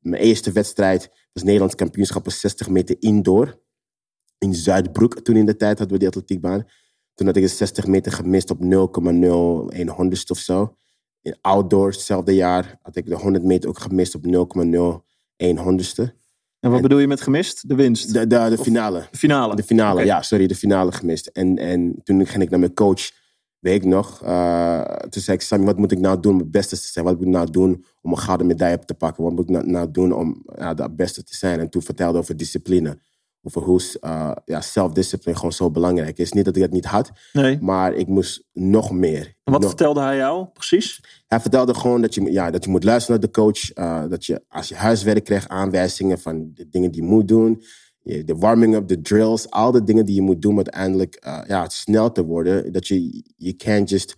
mijn 0.01 0.23
eerste 0.23 0.53
wedstrijd 0.53 1.11
was 1.33 1.43
Nederlands 1.43 1.75
kampioenschap 1.75 2.27
op 2.27 2.33
60 2.33 2.69
meter 2.69 2.97
indoor. 2.99 3.61
In 4.39 4.55
Zuidbroek, 4.55 5.21
toen 5.21 5.37
in 5.37 5.47
de 5.47 5.57
tijd 5.57 5.79
hadden 5.79 5.97
we 5.97 5.99
die 5.99 6.09
atletiekbaan. 6.09 6.67
Toen 7.15 7.27
had 7.27 7.37
ik 7.37 7.43
de 7.43 7.49
60 7.49 7.87
meter 7.87 8.13
gemist 8.13 8.51
op 8.51 8.59
0,01 8.63 9.87
honderdste 9.87 10.33
of 10.33 10.39
zo. 10.39 10.77
In 11.23 11.37
outdoor, 11.41 11.87
hetzelfde 11.91 12.35
jaar, 12.35 12.79
had 12.83 12.97
ik 12.97 13.07
de 13.07 13.15
100 13.15 13.45
meter 13.45 13.69
ook 13.69 13.79
gemist 13.79 14.15
op 14.15 14.25
0,01 15.37 15.57
honderdste. 15.57 16.15
En 16.61 16.71
wat 16.71 16.83
bedoel 16.83 16.99
je 16.99 17.07
met 17.07 17.21
gemist? 17.21 17.69
De 17.69 17.75
winst? 17.75 18.13
De, 18.13 18.27
de, 18.27 18.47
de 18.51 18.59
finale. 18.59 19.07
De 19.11 19.17
finale? 19.17 19.57
De 19.57 19.63
finale, 19.63 20.05
ja, 20.05 20.23
sorry, 20.23 20.47
de 20.47 20.55
finale 20.55 20.93
gemist. 20.93 21.27
En, 21.27 21.59
en 21.59 22.01
toen 22.05 22.27
ging 22.27 22.43
ik 22.43 22.51
naar 22.51 22.59
mijn 22.59 22.75
coach, 22.75 23.11
weet 23.67 23.83
ik 23.83 23.89
nog. 23.89 24.23
Uh, 24.25 24.81
toen 24.83 25.23
zei 25.23 25.37
ik, 25.37 25.43
Sammy, 25.43 25.67
wat 25.67 25.77
moet 25.77 25.93
ik 25.93 25.99
nou 25.99 26.21
doen 26.21 26.33
om 26.33 26.39
het 26.39 26.51
beste 26.51 26.77
te 26.77 26.87
zijn? 26.87 27.05
Wat 27.05 27.17
moet 27.17 27.27
ik 27.27 27.33
nou 27.33 27.51
doen 27.51 27.85
om 28.03 28.11
een 28.11 28.19
gouden 28.19 28.47
medaille 28.47 28.79
te 28.79 28.95
pakken? 28.95 29.25
Wat 29.25 29.33
moet 29.33 29.43
ik 29.43 29.51
nou, 29.51 29.67
nou 29.67 29.91
doen 29.91 30.13
om 30.13 30.43
ja, 30.57 30.75
de 30.75 30.91
beste 30.91 31.25
te 31.25 31.37
zijn? 31.37 31.61
En 31.61 31.71
toen 31.71 31.83
vertelde 31.83 32.19
over 32.19 32.37
discipline. 32.37 32.99
Over 33.43 33.63
hoe 33.63 33.81
uh, 34.05 34.33
ja, 34.45 34.61
self-discipline 34.61 35.37
gewoon 35.37 35.53
zo 35.53 35.71
belangrijk 35.71 36.19
is. 36.19 36.33
Niet 36.33 36.45
dat 36.45 36.57
ik 36.57 36.63
dat 36.63 36.71
niet 36.71 36.85
had, 36.85 37.13
Nee. 37.33 37.59
maar 37.61 37.95
ik 37.95 38.07
moest 38.07 38.45
nog 38.53 38.91
meer. 38.91 39.35
En 39.45 39.53
wat 39.53 39.61
nog, 39.61 39.69
vertelde 39.69 40.01
hij 40.01 40.17
jou 40.17 40.47
precies? 40.47 41.01
hij 41.27 41.41
vertelde 41.41 41.75
gewoon 41.75 42.01
dat 42.01 42.15
je, 42.15 42.33
ja, 42.33 42.51
dat 42.51 42.65
je 42.65 42.71
moet 42.71 42.85
luisteren 42.85 43.21
naar 43.21 43.31
de 43.31 43.41
coach. 43.41 43.77
Uh, 43.77 44.11
dat 44.11 44.25
je 44.27 44.43
als 44.49 44.69
je 44.69 44.75
huiswerk 44.75 45.25
krijgt, 45.25 45.49
aanwijzingen 45.49 46.19
van 46.19 46.51
de 46.55 46.69
dingen 46.69 46.91
die 46.91 47.03
je 47.03 47.09
moet 47.09 47.29
doen. 47.29 47.63
De 48.07 48.35
warming-up, 48.37 48.89
de 48.89 49.01
drills, 49.01 49.51
al 49.51 49.73
de 49.73 49.85
dingen 49.85 50.05
die 50.05 50.15
je 50.15 50.23
moet 50.23 50.43
doen 50.43 50.51
om 50.51 50.57
uiteindelijk 50.57 51.23
uh, 51.27 51.43
ja, 51.47 51.69
snel 51.69 52.13
te 52.13 52.25
worden. 52.25 52.73
Dat 52.73 52.87
je, 52.87 53.23
je 53.37 53.83
just, 53.85 54.15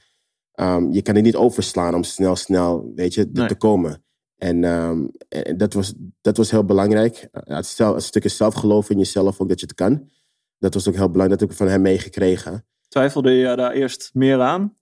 um, 0.54 0.92
je 0.92 1.02
kan 1.02 1.16
er 1.16 1.22
niet 1.22 1.36
overslaan 1.36 1.94
om 1.94 2.02
snel, 2.02 2.36
snel, 2.36 2.92
weet 2.94 3.14
je, 3.14 3.28
Nee. 3.32 3.48
te 3.48 3.56
komen. 3.56 4.04
En, 4.36 4.64
um, 4.64 5.10
en 5.28 5.56
dat, 5.56 5.72
was, 5.72 5.94
dat 6.20 6.36
was 6.36 6.50
heel 6.50 6.64
belangrijk. 6.64 7.28
Uh, 7.32 7.56
het, 7.56 7.66
stel, 7.66 7.94
het 7.94 8.02
stukje 8.02 8.28
zelfgeloof 8.28 8.90
in 8.90 8.98
jezelf 8.98 9.40
ook 9.40 9.48
dat 9.48 9.60
je 9.60 9.66
het 9.66 9.74
kan. 9.74 10.10
Dat 10.58 10.74
was 10.74 10.88
ook 10.88 10.94
heel 10.94 11.10
belangrijk. 11.10 11.40
Dat 11.40 11.48
heb 11.48 11.50
ik 11.50 11.64
van 11.64 11.74
hem 11.74 11.82
meegekregen. 11.82 12.66
Twijfelde 12.88 13.30
je 13.30 13.56
daar 13.56 13.72
eerst 13.72 14.10
meer 14.12 14.40
aan? 14.40 14.76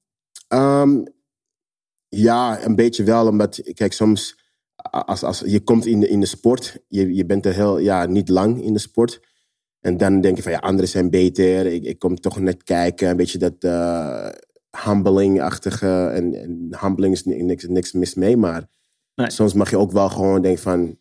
Um, 0.49 1.15
ja, 2.09 2.65
een 2.65 2.77
beetje 2.77 3.05
wel. 3.05 3.27
Omdat, 3.27 3.61
kijk, 3.75 3.93
soms 3.93 4.39
als, 4.91 5.23
als 5.23 5.43
je 5.47 5.61
komt 5.61 5.87
in 5.87 6.01
de, 6.01 6.09
in 6.09 6.21
de 6.21 6.27
sport, 6.27 6.79
je, 6.89 7.15
je 7.15 7.27
bent 7.27 7.47
er 7.47 7.55
heel, 7.55 7.79
ja, 7.79 8.07
niet 8.07 8.29
lang 8.29 8.63
in 8.63 8.73
de 8.73 8.79
sport. 8.79 9.21
En 9.81 9.97
dan 9.97 10.21
denk 10.21 10.37
je 10.37 10.43
van, 10.43 10.53
ja, 10.53 10.59
anderen 10.59 10.89
zijn 10.91 11.11
beter. 11.11 11.67
Ik, 11.67 11.85
ik 11.85 11.99
kom 11.99 12.17
toch 12.21 12.41
net 12.41 12.63
kijken. 12.63 13.09
Een 13.09 13.17
beetje 13.17 13.39
dat 13.39 13.55
uh, 13.61 14.29
humbling-achtige. 14.85 16.07
En, 16.07 16.35
en 16.35 16.77
humbling 16.81 17.13
is 17.15 17.25
ni- 17.25 17.43
niks, 17.43 17.67
niks 17.69 17.93
mis 17.93 18.15
mee. 18.15 18.37
Maar 18.37 18.69
Nee. 19.15 19.31
soms 19.31 19.53
mag 19.53 19.71
je 19.71 19.79
ook 19.79 19.93
wel 19.93 20.09
gewoon 20.09 20.43
denken 20.43 20.63
van, 20.63 20.99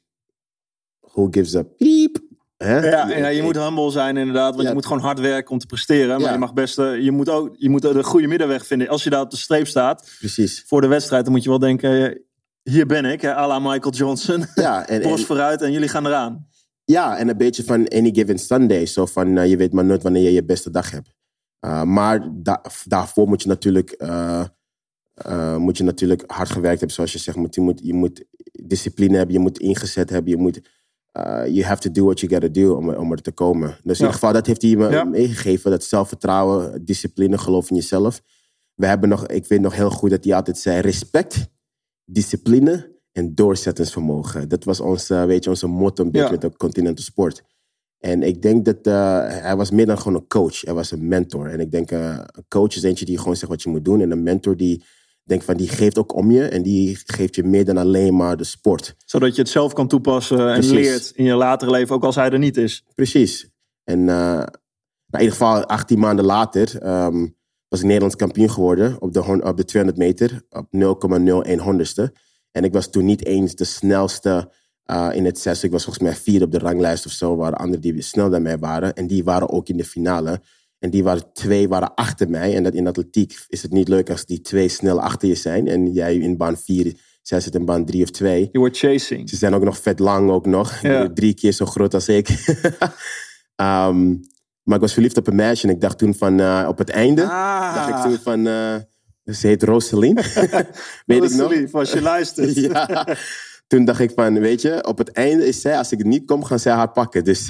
who 1.00 1.28
gives 1.32 1.56
a 1.56 1.64
piep? 1.64 2.20
Hè? 2.58 2.90
Ja, 2.90 3.10
ja, 3.10 3.28
je 3.28 3.42
moet 3.42 3.56
humble 3.58 3.92
zijn 3.92 4.18
inderdaad. 4.18 4.50
Want 4.52 4.62
Ja. 4.62 4.68
je 4.68 4.74
moet 4.74 4.86
gewoon 4.86 5.02
hard 5.02 5.20
werken 5.20 5.52
om 5.52 5.60
te 5.60 5.66
presteren. 5.66 6.08
Maar 6.16 6.20
Ja. 6.28 6.32
je 6.32 6.38
mag 6.40 6.54
best, 6.54 6.80
eh, 6.80 7.00
je 7.00 7.12
moet 7.12 7.30
ook 7.30 7.56
je 7.58 7.70
moet 7.70 7.82
de 7.82 8.04
goede 8.04 8.28
middenweg 8.28 8.66
vinden. 8.66 8.88
Als 8.88 9.04
je 9.04 9.10
daar 9.10 9.22
op 9.22 9.30
de 9.32 9.38
streep 9.38 9.68
staat 9.68 10.16
Precies. 10.20 10.64
voor 10.68 10.82
de 10.82 10.88
wedstrijd, 10.88 11.24
dan 11.24 11.34
moet 11.34 11.44
je 11.44 11.50
wel 11.50 11.60
denken: 11.60 12.10
eh, 12.12 12.20
hier 12.70 12.86
ben 12.86 13.06
ik, 13.06 13.22
hè, 13.22 13.36
à 13.36 13.48
la 13.48 13.60
Michael 13.60 13.94
Johnson. 13.94 14.46
Ja, 14.56 14.82
en, 14.88 15.02
en, 15.02 15.10
Borst 15.10 15.26
vooruit 15.26 15.62
en 15.62 15.72
jullie 15.72 15.88
gaan 15.90 16.06
eraan. 16.06 16.48
Ja, 16.86 17.18
en 17.18 17.28
een 17.30 17.38
beetje 17.38 17.64
van 17.64 17.88
any 17.88 18.10
given 18.14 18.40
Sunday. 18.40 18.86
Zo 18.86 19.06
van, 19.06 19.38
eh, 19.38 19.50
je 19.50 19.58
weet 19.58 19.74
maar 19.74 19.86
nooit 19.86 20.04
wanneer 20.04 20.24
je 20.24 20.32
je 20.32 20.44
beste 20.46 20.70
dag 20.70 20.92
hebt. 20.92 21.14
Uh, 21.66 21.84
maar 21.84 22.30
da 22.34 22.62
daarvoor 22.86 23.28
moet 23.28 23.42
je 23.42 23.48
natuurlijk, 23.48 23.96
uh, 23.98 24.46
moet 25.58 25.78
je 25.78 25.84
natuurlijk 25.84 26.24
hard 26.28 26.50
gewerkt 26.50 26.78
hebben. 26.80 26.96
Zoals 26.96 27.12
je 27.12 27.20
zegt, 27.20 27.38
moet, 27.38 27.56
je, 27.56 27.62
moet, 27.62 27.80
je 27.84 27.94
moet 27.94 28.24
discipline 28.52 29.18
hebben, 29.18 29.36
je 29.36 29.42
moet 29.42 29.60
ingezet 29.60 30.10
hebben. 30.10 30.32
Je 30.32 30.38
moet, 30.38 30.62
you 31.48 31.64
have 31.64 31.82
to 31.82 31.92
do 31.92 32.04
what 32.04 32.20
you 32.20 32.32
gotta 32.32 32.48
do 32.48 32.76
om, 32.76 32.90
om 32.90 33.12
er 33.12 33.22
te 33.22 33.32
komen. 33.32 33.68
Dus 33.70 33.78
in 33.84 33.84
Ja. 33.84 33.94
ieder 33.94 34.14
geval, 34.14 34.34
dat 34.34 34.46
heeft 34.46 34.62
hij 34.62 34.76
me 34.76 34.90
Ja. 34.90 35.04
meegegeven. 35.04 35.72
Dat 35.72 35.84
zelfvertrouwen, 35.84 36.86
discipline, 36.86 37.38
geloof 37.38 37.70
in 37.70 37.76
jezelf. 37.76 38.22
We 38.74 38.86
hebben 38.86 39.10
nog, 39.10 39.28
ik 39.28 39.46
weet 39.46 39.62
nog 39.62 39.76
heel 39.76 39.90
goed 39.92 40.10
dat 40.10 40.24
hij 40.24 40.36
altijd 40.36 40.58
zei, 40.58 40.82
respect, 40.82 41.48
discipline 42.06 42.94
en 43.12 43.36
doorzettingsvermogen. 43.36 44.50
Dat 44.50 44.64
was 44.64 44.80
ons, 44.80 45.10
uh, 45.10 45.26
weet 45.26 45.44
je, 45.44 45.50
onze 45.50 45.68
motto 45.68 46.04
een 46.04 46.12
beetje 46.12 46.28
Ja. 46.28 46.32
met 46.32 46.42
de 46.42 46.58
continental 46.58 47.04
sport. 47.04 47.44
En 48.00 48.24
ik 48.24 48.42
denk 48.42 48.66
dat 48.66 48.88
uh, 48.88 48.94
hij 49.28 49.56
was 49.56 49.72
meer 49.72 49.86
dan 49.86 49.98
gewoon 49.98 50.16
een 50.16 50.28
coach. 50.28 50.62
Hij 50.62 50.74
was 50.74 50.92
een 50.92 51.08
mentor. 51.08 51.48
En 51.50 51.60
ik 51.60 51.72
denk, 51.72 51.92
uh, 51.92 52.18
een 52.26 52.46
coach 52.48 52.76
is 52.76 52.84
eentje 52.84 53.06
die 53.06 53.18
gewoon 53.18 53.36
zegt 53.36 53.52
wat 53.52 53.62
je 53.62 53.70
moet 53.70 53.86
doen. 53.86 54.02
En 54.02 54.12
een 54.12 54.24
mentor 54.24 54.58
die 54.58 54.84
denkt 55.24 55.46
van, 55.46 55.58
die 55.58 55.68
geeft 55.68 55.98
ook 55.98 56.16
om 56.16 56.32
je. 56.32 56.44
En 56.48 56.62
die 56.64 56.98
geeft 57.06 57.36
je 57.36 57.44
meer 57.44 57.66
dan 57.66 57.78
alleen 57.78 58.16
maar 58.16 58.38
de 58.38 58.44
sport. 58.44 58.96
Zodat 59.06 59.36
je 59.36 59.42
het 59.42 59.52
zelf 59.52 59.74
kan 59.74 59.88
toepassen 59.88 60.38
en 60.48 60.54
Precies. 60.54 60.72
leert 60.72 61.12
in 61.16 61.26
je 61.26 61.34
latere 61.36 61.72
leven, 61.72 61.96
ook 61.96 62.04
als 62.04 62.16
hij 62.16 62.30
er 62.30 62.40
niet 62.40 62.58
is. 62.58 62.84
Precies. 62.96 63.50
En 63.84 64.00
uh, 64.00 64.06
nou, 64.06 64.44
in 65.12 65.20
ieder 65.20 65.32
geval 65.32 65.66
18 65.66 66.00
maanden 66.00 66.26
later 66.26 66.88
um, 67.06 67.36
was 67.76 67.84
ik 67.84 67.90
Nederlands 67.90 68.24
kampioen 68.24 68.50
geworden 68.50 69.02
op 69.02 69.14
de, 69.14 69.42
op 69.44 69.58
de 69.58 69.66
200 69.66 69.98
meter. 69.98 70.42
Op 70.50 70.68
0,01 71.48 71.58
honderdste. 71.58 72.14
En 72.52 72.64
ik 72.64 72.74
was 72.74 72.90
toen 72.90 73.06
niet 73.06 73.26
eens 73.26 73.56
de 73.56 73.64
snelste 73.64 74.52
uh, 74.92 75.10
in 75.14 75.26
het 75.26 75.40
zes. 75.40 75.64
Ik 75.64 75.72
was 75.72 75.84
volgens 75.84 76.04
mij 76.04 76.16
vier 76.16 76.44
op 76.44 76.52
de 76.52 76.60
ranglijst 76.60 77.06
of 77.06 77.12
zo. 77.12 77.36
Waren 77.36 77.58
anderen 77.58 77.82
die 77.82 78.02
snel 78.02 78.30
dan 78.30 78.42
mij 78.42 78.58
waren. 78.58 78.94
En 78.94 79.08
die 79.08 79.24
waren 79.24 79.50
ook 79.50 79.70
in 79.70 79.78
de 79.78 79.86
finale. 79.86 80.42
En 80.80 80.90
die 80.90 81.04
waren 81.04 81.34
twee 81.34 81.68
waren 81.68 81.94
achter 81.94 82.30
mij. 82.30 82.56
En 82.56 82.64
dat 82.64 82.74
in 82.74 82.88
atletiek 82.88 83.46
is 83.48 83.62
het 83.62 83.72
niet 83.72 83.88
leuk 83.88 84.10
als 84.10 84.26
die 84.26 84.42
twee 84.42 84.68
snel 84.68 85.02
achter 85.02 85.28
je 85.28 85.36
zijn. 85.36 85.68
En 85.68 85.92
jij 85.92 86.16
in 86.16 86.38
baan 86.38 86.58
vier, 86.58 86.94
zij 87.22 87.40
zit 87.40 87.56
in 87.56 87.66
baan 87.66 87.86
drie 87.86 88.04
of 88.04 88.12
twee. 88.12 88.50
Je 88.52 88.60
wordt 88.60 88.78
chasing. 88.78 89.30
Ze 89.30 89.36
zijn 89.36 89.54
ook 89.54 89.64
nog 89.64 89.78
vet 89.78 90.00
lang 90.00 90.30
ook 90.30 90.46
nog. 90.46 90.82
Ja. 90.82 91.14
Drie 91.14 91.34
keer 91.34 91.52
zo 91.52 91.66
groot 91.66 91.94
als 91.94 92.08
ik. 92.08 92.30
um, 93.56 94.20
maar 94.66 94.76
ik 94.76 94.82
was 94.82 94.94
verliefd 94.94 95.18
op 95.18 95.28
een 95.28 95.36
meisje. 95.36 95.68
En 95.68 95.74
ik 95.74 95.82
dacht 95.82 95.98
toen 95.98 96.16
van 96.16 96.40
uh, 96.40 96.66
op 96.68 96.78
het 96.78 96.90
einde. 96.90 97.24
Ah. 97.24 97.76
Dacht 97.76 97.90
ik 97.90 97.96
toen 98.12 98.20
van... 98.24 98.40
Uh, 98.48 98.76
ze 99.26 99.48
heet 99.48 99.64
Rosaline. 99.64 100.22
Weet 101.06 101.24
ik 101.24 101.34
nog? 101.34 101.74
Als 101.74 101.92
je 101.92 102.02
luistert. 102.02 102.56
ja. 102.72 103.08
Toen 103.68 103.86
dacht 103.86 104.00
ik 104.00 104.12
van, 104.16 104.40
weet 104.40 104.62
je, 104.62 104.88
op 104.88 104.98
het 104.98 105.12
einde 105.12 105.48
is 105.48 105.62
zij, 105.62 105.78
als 105.78 105.92
ik 105.92 106.04
niet 106.04 106.26
kom, 106.26 106.44
gaan 106.44 106.60
zij 106.60 106.74
haar 106.74 106.92
pakken. 106.92 107.24
Dus 107.24 107.50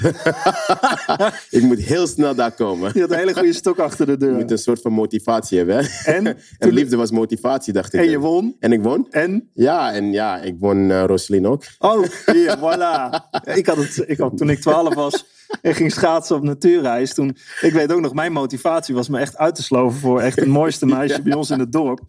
ik 1.50 1.62
moet 1.62 1.78
heel 1.78 2.06
snel 2.06 2.34
daar 2.34 2.52
komen. 2.52 2.90
Je 2.94 3.00
had 3.00 3.10
een 3.10 3.16
hele 3.18 3.34
goede 3.34 3.52
stok 3.52 3.78
achter 3.78 4.06
de 4.06 4.12
Je 4.12 4.18
deur. 4.18 4.32
moet 4.34 4.50
een 4.50 4.58
soort 4.58 4.80
van 4.80 4.92
motivatie 4.92 5.58
hebben. 5.58 5.76
hè. 5.76 6.12
En? 6.12 6.26
en 6.26 6.36
Toen- 6.58 6.72
liefde 6.72 6.96
was 6.96 7.10
motivatie, 7.10 7.72
dacht 7.72 7.92
ik. 7.94 8.00
En 8.00 8.10
je 8.10 8.18
won. 8.18 8.56
En 8.60 8.72
ik 8.72 8.82
won? 8.82 9.06
En? 9.10 9.50
Ja, 9.54 9.92
en 9.92 10.12
ja, 10.12 10.40
ik 10.40 10.54
won 10.58 10.76
uh, 10.90 11.04
Rosaline 11.04 11.48
ook. 11.48 11.62
Oh, 11.78 12.04
hier, 12.32 12.56
voilà. 12.58 13.10
Ik 13.54 13.66
had 13.66 13.76
het, 13.76 14.02
ik 14.06 14.18
had, 14.18 14.36
toen 14.36 14.50
ik 14.50 14.60
12 14.60 14.94
was 14.94 15.24
en 15.62 15.74
ging 15.74 15.92
schaatsen 15.92 16.36
op 16.36 16.42
natuurreis. 16.42 17.14
Toen, 17.14 17.36
ik 17.60 17.72
weet 17.72 17.92
ook 17.92 18.00
nog, 18.00 18.14
mijn 18.14 18.32
motivatie 18.32 18.94
was 18.94 19.08
me 19.08 19.18
echt 19.18 19.36
uit 19.36 19.54
te 19.54 19.62
sloven 19.62 20.00
voor 20.00 20.20
echt 20.20 20.36
het 20.36 20.48
mooiste 20.48 20.86
meisje 20.96 21.22
bij 21.22 21.34
ons 21.34 21.50
in 21.50 21.58
het 21.58 21.72
dorp. 21.72 22.00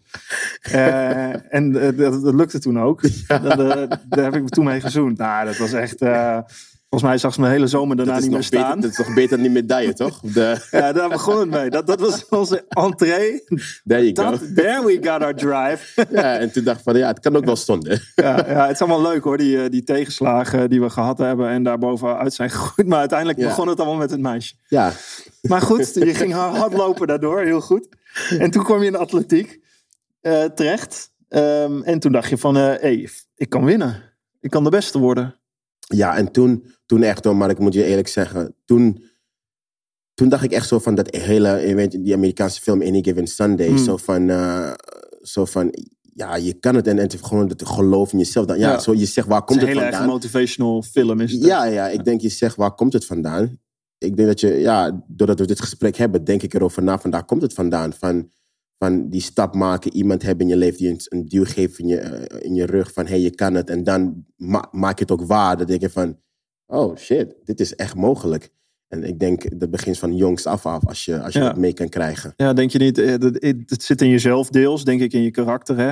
Uh, 0.72 1.54
en 1.54 1.72
uh, 1.72 1.98
dat, 1.98 2.22
dat, 2.22 2.34
lukte 2.34 2.58
toen 2.58 2.80
ook. 2.80 3.00
Ja. 3.28 3.38
Dat, 3.38 3.60
uh, 3.60 3.98
daar 4.08 4.24
heb 4.24 4.34
ik 4.34 4.48
toen 4.48 4.64
mee 4.64 4.80
gezoend. 4.80 5.18
Nou, 5.18 5.46
dat 5.46 5.56
was 5.56 5.72
echt. 5.72 6.00
Volgens 6.90 7.10
mij 7.10 7.18
zag 7.18 7.34
ze 7.34 7.40
mijn 7.40 7.52
hele 7.52 7.66
zomer 7.66 7.96
daarna 7.96 8.18
niet 8.18 8.30
meer 8.30 8.42
staan. 8.42 8.80
Dat 8.80 8.90
is 8.90 8.96
toch 8.96 9.14
beter 9.14 9.30
dan 9.30 9.40
die 9.40 9.50
medaille, 9.50 9.92
toch? 9.92 10.20
De... 10.20 10.66
Ja, 10.70 10.92
daar 10.92 11.08
begon 11.08 11.38
het 11.38 11.50
mee. 11.50 11.70
Dat, 11.70 11.86
dat 11.86 12.00
was 12.00 12.28
onze 12.28 12.64
entree. 12.68 13.44
There 13.84 14.00
you 14.00 14.12
dat, 14.12 14.38
go. 14.38 14.46
There 14.54 14.84
we 14.84 14.98
got 15.00 15.22
our 15.22 15.34
drive. 15.34 16.06
ja, 16.20 16.38
en 16.38 16.52
toen 16.52 16.64
dacht 16.64 16.78
ik 16.78 16.84
van 16.84 16.96
ja, 16.96 17.06
het 17.06 17.20
kan 17.20 17.36
ook 17.36 17.44
wel 17.44 17.56
stonden. 17.56 18.00
Ja, 18.14 18.44
ja, 18.48 18.66
het 18.66 18.70
is 18.70 18.80
allemaal 18.80 19.02
leuk 19.02 19.24
hoor, 19.24 19.36
die, 19.36 19.68
die 19.68 19.82
tegenslagen 19.82 20.70
die 20.70 20.80
we 20.80 20.90
gehad 20.90 21.18
hebben 21.18 21.48
en 21.48 21.62
daarbovenuit 21.62 22.34
zijn 22.34 22.50
gegroeid. 22.50 22.88
Maar 22.88 22.98
uiteindelijk 22.98 23.38
ja. 23.38 23.46
begon 23.46 23.68
het 23.68 23.78
allemaal 23.78 23.98
met 23.98 24.10
het 24.10 24.20
meisje. 24.20 24.54
Ja. 24.68 24.92
Maar 25.42 25.60
goed, 25.60 25.94
je 25.94 26.14
ging 26.14 26.32
hard 26.32 26.72
lopen 26.72 27.06
daardoor, 27.06 27.40
heel 27.40 27.60
goed. 27.60 27.88
En 28.38 28.50
toen 28.50 28.64
kwam 28.64 28.80
je 28.80 28.86
in 28.86 28.92
de 28.92 28.98
atletiek 28.98 29.60
uh, 30.22 30.44
terecht. 30.44 31.12
Ehm, 31.28 31.82
en 31.82 31.98
toen 31.98 32.12
dacht 32.12 32.28
je 32.28 32.38
van, 32.38 32.54
hé, 32.54 32.62
hey, 32.62 33.08
ik 33.36 33.48
kan 33.48 33.64
winnen. 33.64 34.02
Ik 34.40 34.50
kan 34.50 34.64
de 34.64 34.70
beste 34.70 34.98
worden. 34.98 35.38
Ja, 35.78 36.16
en 36.16 36.30
toen, 36.32 36.64
toen 36.86 37.02
echt 37.02 37.24
hoor, 37.24 37.36
maar 37.36 37.50
ik 37.50 37.58
moet 37.58 37.74
je 37.74 37.84
eerlijk 37.84 38.08
zeggen, 38.08 38.54
toen, 38.64 39.04
toen 40.14 40.28
dacht 40.28 40.44
ik 40.44 40.52
echt 40.52 40.68
zo 40.68 40.78
van 40.78 40.94
dat 40.94 41.14
hele, 41.14 41.48
je 41.68 41.74
weet, 41.74 41.90
die 42.04 42.14
Amerikaanse 42.14 42.60
film 42.60 42.82
Any 42.82 43.02
Given 43.02 43.26
Sunday, 43.26 43.68
Mm. 43.68 43.78
zo 43.78 43.96
van, 43.96 44.30
eh, 44.30 44.72
zo 45.22 45.44
van, 45.44 45.74
ja, 46.00 46.36
je 46.36 46.52
kan 46.54 46.74
het 46.74 46.86
en, 46.86 46.96
en 46.98 47.02
het 47.02 47.18
gewoon 47.24 47.48
het 47.48 47.66
geloof 47.66 48.12
in 48.12 48.18
jezelf. 48.18 48.46
Dan, 48.46 48.58
ja, 48.58 48.70
Ja. 48.72 48.78
Zo, 48.78 48.94
je 48.94 49.06
zegt, 49.06 49.26
waar 49.28 49.36
Het 49.38 49.46
komt 49.46 49.58
is 49.58 49.64
een 49.64 49.68
het 49.70 49.78
hele 49.78 49.90
erg 49.90 49.98
vandaan? 49.98 50.16
motivational 50.20 50.82
film 50.82 51.20
is 51.20 51.32
het. 51.32 51.44
Ja, 51.44 51.64
ja, 51.64 51.88
ik 51.88 52.04
denk 52.04 52.20
je 52.20 52.28
zegt, 52.28 52.56
waar 52.56 52.74
komt 52.74 52.92
het 52.92 53.04
vandaan? 53.06 53.58
Ik 53.98 54.16
denk 54.16 54.28
dat 54.28 54.40
je, 54.40 54.48
ja, 54.54 55.04
doordat 55.06 55.38
we 55.38 55.46
dit 55.46 55.60
gesprek 55.60 55.96
hebben, 55.96 56.24
denk 56.24 56.42
ik 56.42 56.54
erover 56.54 56.82
na, 56.82 56.98
van 56.98 57.10
daar 57.10 57.24
komt 57.24 57.42
het 57.42 57.52
vandaan. 57.52 57.92
Van, 57.92 58.30
van 58.78 59.08
die 59.08 59.20
stap 59.20 59.54
maken, 59.54 59.94
iemand 59.94 60.22
hebben 60.22 60.46
in 60.46 60.52
je 60.52 60.58
leven 60.58 60.78
die 60.78 60.88
een, 60.88 61.00
een 61.08 61.26
duw 61.28 61.44
geeft 61.44 61.78
in 61.78 61.86
je, 61.86 61.96
eh, 61.98 62.46
in 62.48 62.54
je 62.54 62.66
rug 62.66 62.92
van, 62.92 63.04
hé, 63.04 63.10
hey, 63.10 63.20
je 63.20 63.30
kan 63.34 63.54
het. 63.54 63.70
En 63.70 63.84
dan 63.84 64.24
ma- 64.36 64.68
maak 64.70 64.98
je 64.98 65.02
het 65.04 65.12
ook 65.12 65.26
waar. 65.26 65.56
Dan 65.56 65.66
denk 65.66 65.80
je 65.80 65.90
van, 65.90 66.18
oh 66.66 66.96
shit, 66.96 67.34
dit 67.44 67.60
is 67.60 67.74
echt 67.74 67.94
mogelijk. 67.94 68.50
En 68.88 69.04
ik 69.04 69.18
denk, 69.18 69.60
dat 69.60 69.70
begint 69.70 69.98
van 69.98 70.16
jongs 70.16 70.46
af 70.46 70.66
af, 70.66 70.86
als 70.86 71.04
je, 71.04 71.22
als 71.22 71.32
je 71.32 71.38
Ja. 71.38 71.46
dat 71.46 71.56
mee 71.56 71.72
kan 71.72 71.88
krijgen. 71.88 72.32
Ja, 72.36 72.52
denk 72.52 72.70
je 72.70 72.78
niet? 72.78 72.98
eh, 72.98 73.18
dat- 73.18 73.34
Het, 73.42 73.56
het 73.66 73.82
zit 73.82 74.02
in 74.02 74.08
jezelf 74.08 74.48
deels, 74.48 74.84
denk 74.84 75.00
ik, 75.00 75.12
in 75.12 75.22
je 75.22 75.30
karakter. 75.30 75.76
Hè? 75.76 75.90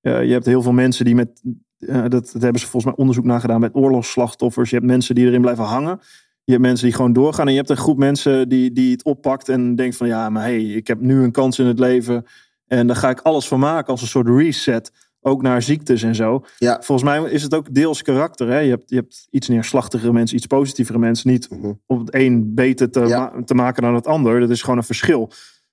Eh, 0.00 0.24
je 0.26 0.32
hebt 0.32 0.46
heel 0.46 0.62
veel 0.62 0.72
mensen 0.72 1.04
die 1.04 1.14
met. 1.14 1.42
eh, 1.78 2.00
dat, 2.00 2.10
dat 2.32 2.42
hebben 2.42 2.60
ze 2.60 2.66
volgens 2.66 2.84
mij 2.84 2.94
onderzoek 2.96 3.24
naar 3.24 3.40
gedaan 3.40 3.60
met 3.60 3.74
oorlogsslachtoffers. 3.74 4.70
Je 4.70 4.76
hebt 4.76 4.88
mensen 4.88 5.14
die 5.14 5.26
erin 5.26 5.40
blijven 5.40 5.64
hangen. 5.64 6.00
Je 6.48 6.54
hebt 6.54 6.66
mensen 6.66 6.86
die 6.86 6.94
gewoon 6.96 7.12
doorgaan. 7.12 7.46
En 7.46 7.52
je 7.52 7.58
hebt 7.58 7.70
een 7.70 7.76
groep 7.76 7.98
mensen 7.98 8.48
die, 8.48 8.72
die 8.72 8.92
het 8.92 9.04
oppakt 9.04 9.48
en 9.48 9.76
denkt 9.76 9.96
van 9.96 10.06
ja, 10.06 10.30
maar 10.30 10.42
hey, 10.42 10.62
ik 10.64 10.86
heb 10.86 11.00
nu 11.00 11.22
een 11.22 11.30
kans 11.32 11.58
in 11.58 11.66
het 11.66 11.78
leven. 11.78 12.24
En 12.66 12.86
daar 12.86 12.96
ga 12.96 13.10
ik 13.10 13.20
alles 13.20 13.48
van 13.48 13.58
maken 13.60 13.90
als 13.92 14.02
een 14.02 14.08
soort 14.08 14.28
reset. 14.28 14.92
Ook 15.20 15.42
naar 15.42 15.62
ziektes 15.62 16.02
en 16.02 16.14
zo. 16.14 16.44
Ja. 16.58 16.80
Volgens 16.82 17.02
mij 17.10 17.30
is 17.30 17.42
het 17.42 17.54
ook 17.54 17.74
deels 17.74 18.02
karakter. 18.02 18.48
Hè? 18.48 18.58
Je, 18.58 18.70
hebt, 18.70 18.90
je 18.90 18.96
hebt 18.96 19.26
iets 19.30 19.48
neerslachtigere 19.48 20.12
mensen, 20.12 20.36
iets 20.36 20.46
positievere 20.46 20.98
mensen. 20.98 21.30
Niet 21.30 21.50
Mhm. 21.50 21.72
om 21.86 21.98
het 21.98 22.14
een 22.14 22.54
beter 22.54 22.90
te, 22.90 23.00
Ja. 23.00 23.18
ma- 23.34 23.42
te 23.44 23.54
maken 23.54 23.82
dan 23.82 23.94
het 23.94 24.06
ander. 24.06 24.40
Dat 24.40 24.50
is 24.50 24.62
gewoon 24.62 24.76
een 24.78 24.84
verschil. 24.84 25.30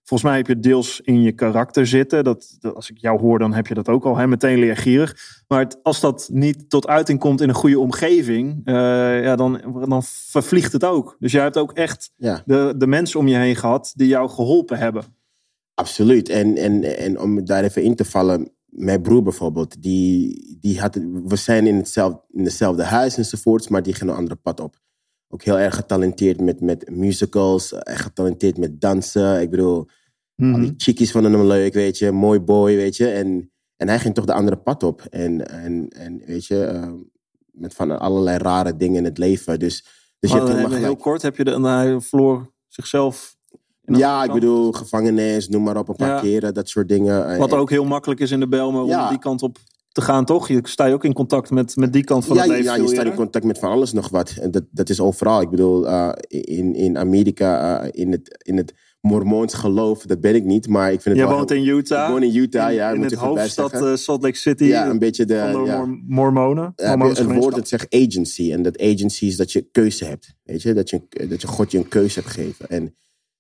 Volgens 0.08 0.30
mij 0.30 0.38
heb 0.38 0.48
je 0.48 0.54
het 0.54 0.64
deels 0.64 1.02
in 1.02 1.22
je 1.22 1.32
karakter 1.32 1.88
zitten. 1.88 2.24
Dat, 2.24 2.56
dat- 2.60 2.76
als 2.76 2.90
ik 2.90 2.98
jou 2.98 3.20
hoor, 3.20 3.40
dan 3.40 3.54
heb 3.54 3.68
je 3.68 3.74
dat 3.74 3.90
ook 3.90 4.06
al. 4.06 4.18
Hè? 4.18 4.28
Meteen 4.28 4.60
leergierig. 4.60 5.44
Maar 5.48 5.60
het- 5.60 5.80
als 5.84 6.00
dat 6.00 6.30
niet 6.32 6.70
tot 6.70 6.88
uiting 6.88 7.20
komt 7.20 7.42
in 7.42 7.50
een 7.50 7.56
goede 7.56 7.80
omgeving, 7.80 8.62
eh, 8.66 8.74
ja, 9.24 9.36
dan, 9.36 9.62
dan 9.90 10.04
vervliegt 10.04 10.72
het 10.74 10.84
ook. 10.84 11.16
Dus 11.20 11.32
jij 11.32 11.42
hebt 11.44 11.58
ook 11.58 11.72
echt 11.72 12.12
Ja. 12.16 12.42
de, 12.46 12.74
de 12.78 12.88
mensen 12.88 13.20
om 13.20 13.28
je 13.28 13.36
heen 13.38 13.56
gehad 13.56 13.94
die 13.96 14.08
jou 14.08 14.30
geholpen 14.30 14.78
hebben. 14.78 15.04
Absoluut. 15.74 16.30
En, 16.30 16.56
en, 16.58 16.98
en 16.98 17.20
om 17.20 17.46
daar 17.46 17.64
even 17.64 17.84
in 17.84 17.96
te 17.96 18.06
vallen, 18.06 18.52
mijn 18.66 19.02
broer 19.02 19.24
bijvoorbeeld, 19.24 19.82
die, 19.82 20.58
die 20.60 20.80
had, 20.80 20.96
we 21.26 21.36
zijn 21.36 21.68
in, 21.68 21.76
hetzelfde, 21.76 22.22
in 22.32 22.44
hetzelfde 22.44 22.84
huis 22.84 23.18
enzovoorts, 23.18 23.68
maar 23.68 23.84
die 23.84 23.94
ging 23.94 24.10
een 24.10 24.16
andere 24.16 24.36
pad 24.36 24.60
op. 24.60 24.76
Ook 25.36 25.44
heel 25.44 25.60
erg 25.60 25.76
getalenteerd 25.76 26.42
met, 26.42 26.62
met 26.62 26.90
musicals, 26.90 27.74
echt 27.74 28.02
getalenteerd 28.02 28.58
met 28.58 28.82
dansen. 28.82 29.42
Ik 29.42 29.50
bedoel, 29.50 29.88
Mhm. 30.36 30.54
al 30.54 30.60
die 30.60 30.74
chickies 30.78 31.12
vonden 31.12 31.34
hem 31.34 31.46
leuk, 31.48 31.74
weet 31.74 31.98
je, 31.98 32.12
mooi 32.12 32.40
boy, 32.40 32.76
weet 32.76 32.96
je. 32.98 33.08
En, 33.08 33.52
en 33.78 33.88
hij 33.88 34.00
ging 34.00 34.14
toch 34.16 34.26
de 34.26 34.34
andere 34.34 34.56
pad 34.58 34.84
op. 34.84 35.02
En, 35.10 35.48
en, 35.50 35.88
en 35.90 36.22
weet 36.26 36.46
je, 36.46 36.64
eh, 36.64 36.92
met 37.52 37.74
van 37.74 38.00
allerlei 38.00 38.38
rare 38.38 38.76
dingen 38.76 38.96
in 38.98 39.04
het 39.04 39.18
leven. 39.18 39.60
Dus, 39.60 39.84
dus 40.20 40.32
je 40.32 40.38
Maar 40.38 40.46
hebt 40.48 40.60
hebben 40.60 40.80
we 40.80 40.86
heel 40.86 40.96
kort 40.96 41.22
heb 41.22 41.38
je 41.38 41.44
de, 41.44 41.52
en 41.52 41.64
hij 41.64 42.02
verloor 42.02 42.52
zichzelf. 42.68 43.36
Ja, 43.82 44.24
ik 44.24 44.32
bedoel, 44.32 44.72
gevangenis, 44.72 45.50
noem 45.50 45.64
maar 45.64 45.78
op, 45.78 45.88
een 45.90 45.96
paar 45.96 46.08
Ja. 46.16 46.20
keren, 46.20 46.54
dat 46.54 46.70
soort 46.70 46.90
dingen. 46.90 47.38
Wat 47.38 47.54
ook 47.54 47.70
heel 47.70 47.86
makkelijk 47.86 48.20
is 48.20 48.32
in 48.32 48.40
de 48.40 48.48
Belmen 48.48 48.84
om 48.84 48.90
Ja. 48.90 49.10
die 49.10 49.20
kant 49.20 49.42
op 49.42 49.58
te 49.96 50.02
gaan, 50.02 50.26
toch? 50.26 50.48
Je 50.48 50.60
sta 50.64 50.86
je 50.86 50.94
ook 50.94 51.04
in 51.04 51.14
contact 51.14 51.50
met, 51.50 51.76
met 51.76 51.94
die 51.94 52.04
kant 52.04 52.26
van 52.26 52.36
ja, 52.36 52.42
het 52.42 52.52
leven. 52.52 52.66
ja, 52.66 52.76
je 52.76 52.88
staat 52.88 53.06
in 53.06 53.16
contact 53.16 53.46
met 53.46 53.60
van 53.60 53.72
alles 53.72 53.94
nog 53.94 54.10
wat. 54.10 54.36
En 54.42 54.52
dat, 54.52 54.64
dat 54.72 54.90
is 54.90 55.00
overal. 55.00 55.42
Ik 55.42 55.50
bedoel, 55.50 55.88
eh, 55.88 56.12
in, 56.28 56.76
in 56.76 56.98
Amerika, 56.98 57.80
eh, 57.82 57.90
in 57.92 58.12
het, 58.12 58.44
in 58.44 58.58
het 58.58 58.74
Mormoons 59.02 59.54
geloof, 59.54 60.02
dat 60.06 60.22
ben 60.22 60.36
ik 60.36 60.44
niet. 60.44 60.68
Maar 60.68 60.92
ik 60.92 61.02
vind 61.02 61.18
het 61.18 61.28
wel 61.28 61.38
woont 61.38 61.50
heel- 61.50 61.58
in 61.58 61.68
Utah. 61.68 62.06
Ik 62.06 62.12
woon 62.12 62.24
in 62.24 62.36
Utah, 62.36 62.74
ja. 62.74 62.90
in 62.90 62.96
moet 62.96 63.12
het 63.12 63.20
je 63.20 63.26
erbij 63.26 63.42
hoofdstad 63.42 63.74
eh, 63.74 63.96
Salt 63.96 64.22
Lake 64.22 64.38
City. 64.38 64.64
ja, 64.64 64.90
een 64.90 65.00
beetje 65.00 65.26
de... 65.26 65.50
van 65.52 65.64
de 65.64 65.70
ja. 65.70 65.78
Mor- 65.78 66.04
Mormonen. 66.08 66.74
Ja, 66.76 66.92
je 66.92 67.20
een 67.20 67.40
woord 67.40 67.56
dat 67.56 67.68
zegt 67.68 67.94
agency. 67.94 68.52
En 68.52 68.62
dat 68.62 68.82
agency 68.82 69.26
is 69.26 69.36
dat 69.38 69.52
je 69.52 69.62
keuze 69.72 70.06
hebt. 70.06 70.36
Weet 70.44 70.62
je? 70.62 70.74
Dat, 70.74 70.90
je, 70.90 71.02
dat 71.30 71.42
je 71.42 71.48
God 71.48 71.72
je 71.72 71.78
een 71.78 71.88
keuze 71.88 72.20
hebt 72.20 72.32
gegeven. 72.32 72.70
En 72.70 72.96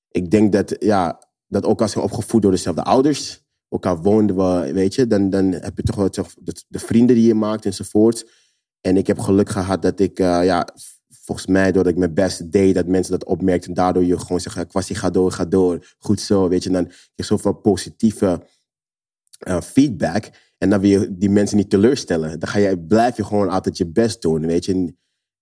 ik 0.09 0.31
denk 0.31 0.51
dat, 0.51 0.75
ja, 0.79 1.21
dat 1.47 1.65
ook 1.65 1.81
als 1.81 1.93
je 1.93 2.01
opgevoed 2.01 2.41
door 2.41 2.51
dezelfde 2.51 2.83
ouders, 2.83 3.44
elkaar 3.75 4.01
woonden 4.01 4.35
we, 4.35 4.73
weet 4.73 4.95
je, 4.95 5.07
dan, 5.07 5.29
dan 5.29 5.51
heb 5.51 5.77
je 5.77 5.83
toch 5.83 5.95
wel 5.95 6.09
de, 6.09 6.63
de 6.67 6.79
vrienden 6.79 7.15
die 7.15 7.27
je 7.27 7.33
maakt 7.33 7.65
enzovoort. 7.65 8.25
En 8.81 8.97
ik 8.97 9.07
heb 9.07 9.19
geluk 9.19 9.49
gehad 9.49 9.81
dat 9.81 9.99
ik, 9.99 10.19
eh, 10.19 10.43
ja, 10.43 10.67
volgens 11.25 11.47
mij 11.47 11.71
doordat 11.71 11.91
ik 11.91 11.99
mijn 11.99 12.13
best 12.13 12.51
deed, 12.51 12.75
dat 12.75 12.87
mensen 12.87 13.11
dat 13.11 13.25
opmerkten. 13.25 13.69
En 13.69 13.75
daardoor 13.75 14.03
je 14.03 14.19
gewoon 14.19 14.39
zeggen, 14.39 14.67
kwassie, 14.67 14.95
ga 14.95 15.09
door, 15.09 15.31
ga 15.31 15.45
door. 15.45 15.95
Goed 15.97 16.21
zo, 16.21 16.49
weet 16.49 16.63
je. 16.63 16.69
Dan 16.69 16.83
krijg 16.85 17.09
je 17.15 17.23
zoveel 17.23 17.53
positieve 17.53 18.47
eh, 19.39 19.61
feedback. 19.61 20.29
En 20.57 20.69
dan 20.69 20.79
wil 20.79 20.89
je 20.89 21.17
die 21.17 21.29
mensen 21.29 21.57
niet 21.57 21.69
teleurstellen. 21.69 22.39
Dan 22.39 22.49
ga 22.49 22.59
je, 22.59 22.79
blijf 22.79 23.17
je 23.17 23.23
gewoon 23.23 23.49
altijd 23.49 23.77
je 23.77 23.87
best 23.87 24.21
doen, 24.21 24.45
weet 24.45 24.65
je. 24.65 24.95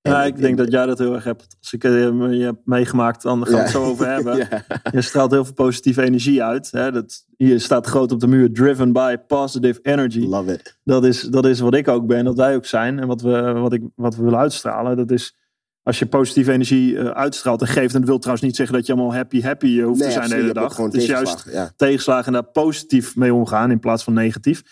Ja, 0.10 0.22
en 0.22 0.28
ik 0.28 0.38
denk 0.38 0.58
dat 0.58 0.72
jij 0.72 0.86
dat 0.86 1.00
heel 1.00 1.14
erg 1.14 1.24
hebt. 1.24 1.56
Als 1.60 1.74
ik 1.74 1.84
eh, 1.84 1.92
je 2.10 2.44
heb 2.44 2.56
meegemaakt, 2.66 3.22
dan 3.22 3.46
gaan 3.46 3.56
we 3.56 3.60
het 3.60 3.70
zo 3.70 3.84
over 3.84 4.08
hebben. 4.08 4.38
Ja. 4.50 4.64
Je 4.92 5.02
straalt 5.02 5.32
heel 5.32 5.46
veel 5.46 5.54
positieve 5.54 6.02
energie 6.02 6.44
uit. 6.44 6.72
Hè? 6.72 6.92
Dat, 6.92 7.26
hier 7.38 7.60
staat 7.60 7.88
groot 7.88 8.12
op 8.12 8.20
de 8.20 8.28
muur, 8.28 8.54
driven 8.54 8.92
by 8.92 9.16
positive 9.28 9.80
energy. 9.82 10.20
Love 10.20 10.54
it. 10.54 10.78
Dat 10.84 11.06
is, 11.06 11.22
dat 11.22 11.46
is 11.46 11.60
wat 11.60 11.74
ik 11.74 11.88
ook 11.88 12.08
ben, 12.08 12.26
dat 12.26 12.38
wij 12.38 12.56
ook 12.56 12.66
zijn. 12.66 13.00
En 13.00 13.08
wat 13.08 13.22
we, 13.22 13.52
wat 13.52 13.74
ik, 13.74 13.82
wat 13.96 14.16
we 14.16 14.24
willen 14.24 14.40
uitstralen. 14.40 14.98
Dat 14.98 15.12
is, 15.12 15.36
als 15.84 16.00
je 16.00 16.06
positieve 16.06 16.52
energie 16.52 16.98
eh, 16.98 17.08
uitstraalt 17.08 17.62
en 17.62 17.68
geeft. 17.68 17.94
En 17.94 18.00
dat 18.00 18.10
wil 18.10 18.20
trouwens 18.20 18.46
niet 18.46 18.56
zeggen 18.56 18.76
dat 18.76 18.86
je 18.86 18.94
allemaal 18.94 19.14
happy, 19.14 19.42
happy 19.42 19.80
eh, 19.80 19.86
hoeft 19.86 20.00
Nee, 20.00 20.08
te 20.08 20.14
zijn 20.14 20.30
de 20.30 20.36
hele 20.36 20.46
hebt 20.46 20.60
dag. 20.60 20.78
Het 20.78 20.94
is 20.94 21.06
juist 21.06 21.46
ja. 21.52 21.72
tegenslagen 21.76 22.26
en 22.26 22.34
daar 22.34 22.52
positief 22.52 23.16
mee 23.16 23.34
omgaan 23.34 23.72
in 23.72 23.80
plaats 23.80 24.04
van 24.04 24.14
negatief. 24.14 24.64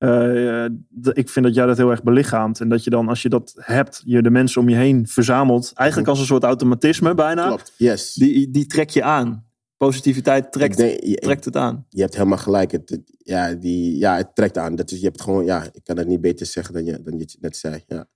Eh, 0.00 0.64
ik 1.12 1.28
vind 1.28 1.44
dat 1.46 1.54
jij 1.54 1.66
dat 1.66 1.76
heel 1.76 1.90
erg 1.90 2.02
belichaamt. 2.02 2.60
En 2.60 2.68
dat 2.68 2.84
je 2.84 2.90
dan, 2.90 3.08
als 3.08 3.22
je 3.22 3.28
dat 3.28 3.52
hebt, 3.56 4.02
je 4.04 4.22
de 4.22 4.30
mensen 4.30 4.60
om 4.60 4.68
je 4.68 4.76
heen 4.76 5.06
verzamelt. 5.06 5.72
Eigenlijk 5.74 6.08
als 6.08 6.18
een 6.20 6.26
soort 6.26 6.42
automatisme 6.42 7.14
bijna. 7.14 7.46
Klopt, 7.46 7.72
yes. 7.76 8.14
Die, 8.14 8.50
die 8.50 8.66
trek 8.66 8.90
je 8.90 9.02
aan. 9.02 9.44
Positiviteit 9.76 10.52
trekt, 10.52 10.78
Ik 10.78 10.86
denk- 10.86 11.02
je, 11.04 11.14
trekt 11.16 11.44
het 11.44 11.56
aan. 11.56 11.86
je 11.88 12.00
hebt 12.00 12.14
helemaal 12.16 12.38
gelijk. 12.38 12.70
Het, 12.70 12.88
het- 12.90 13.16
ja, 13.18 13.54
die, 13.54 13.96
ja, 13.98 14.16
het 14.16 14.34
trekt 14.34 14.58
aan. 14.58 14.74
Dat 14.76 14.90
is, 14.90 14.98
je 14.98 15.04
hebt 15.04 15.20
gewoon, 15.20 15.44
ja, 15.44 15.64
ik 15.72 15.84
kan 15.84 15.96
het 15.96 16.06
niet 16.06 16.20
beter 16.20 16.46
zeggen 16.46 16.74
dan 16.74 16.84
je, 16.84 17.02
dan 17.02 17.12
je 17.12 17.20
het 17.22 17.36
net 17.40 17.56
zei. 17.56 17.82
Ja. 17.86 18.06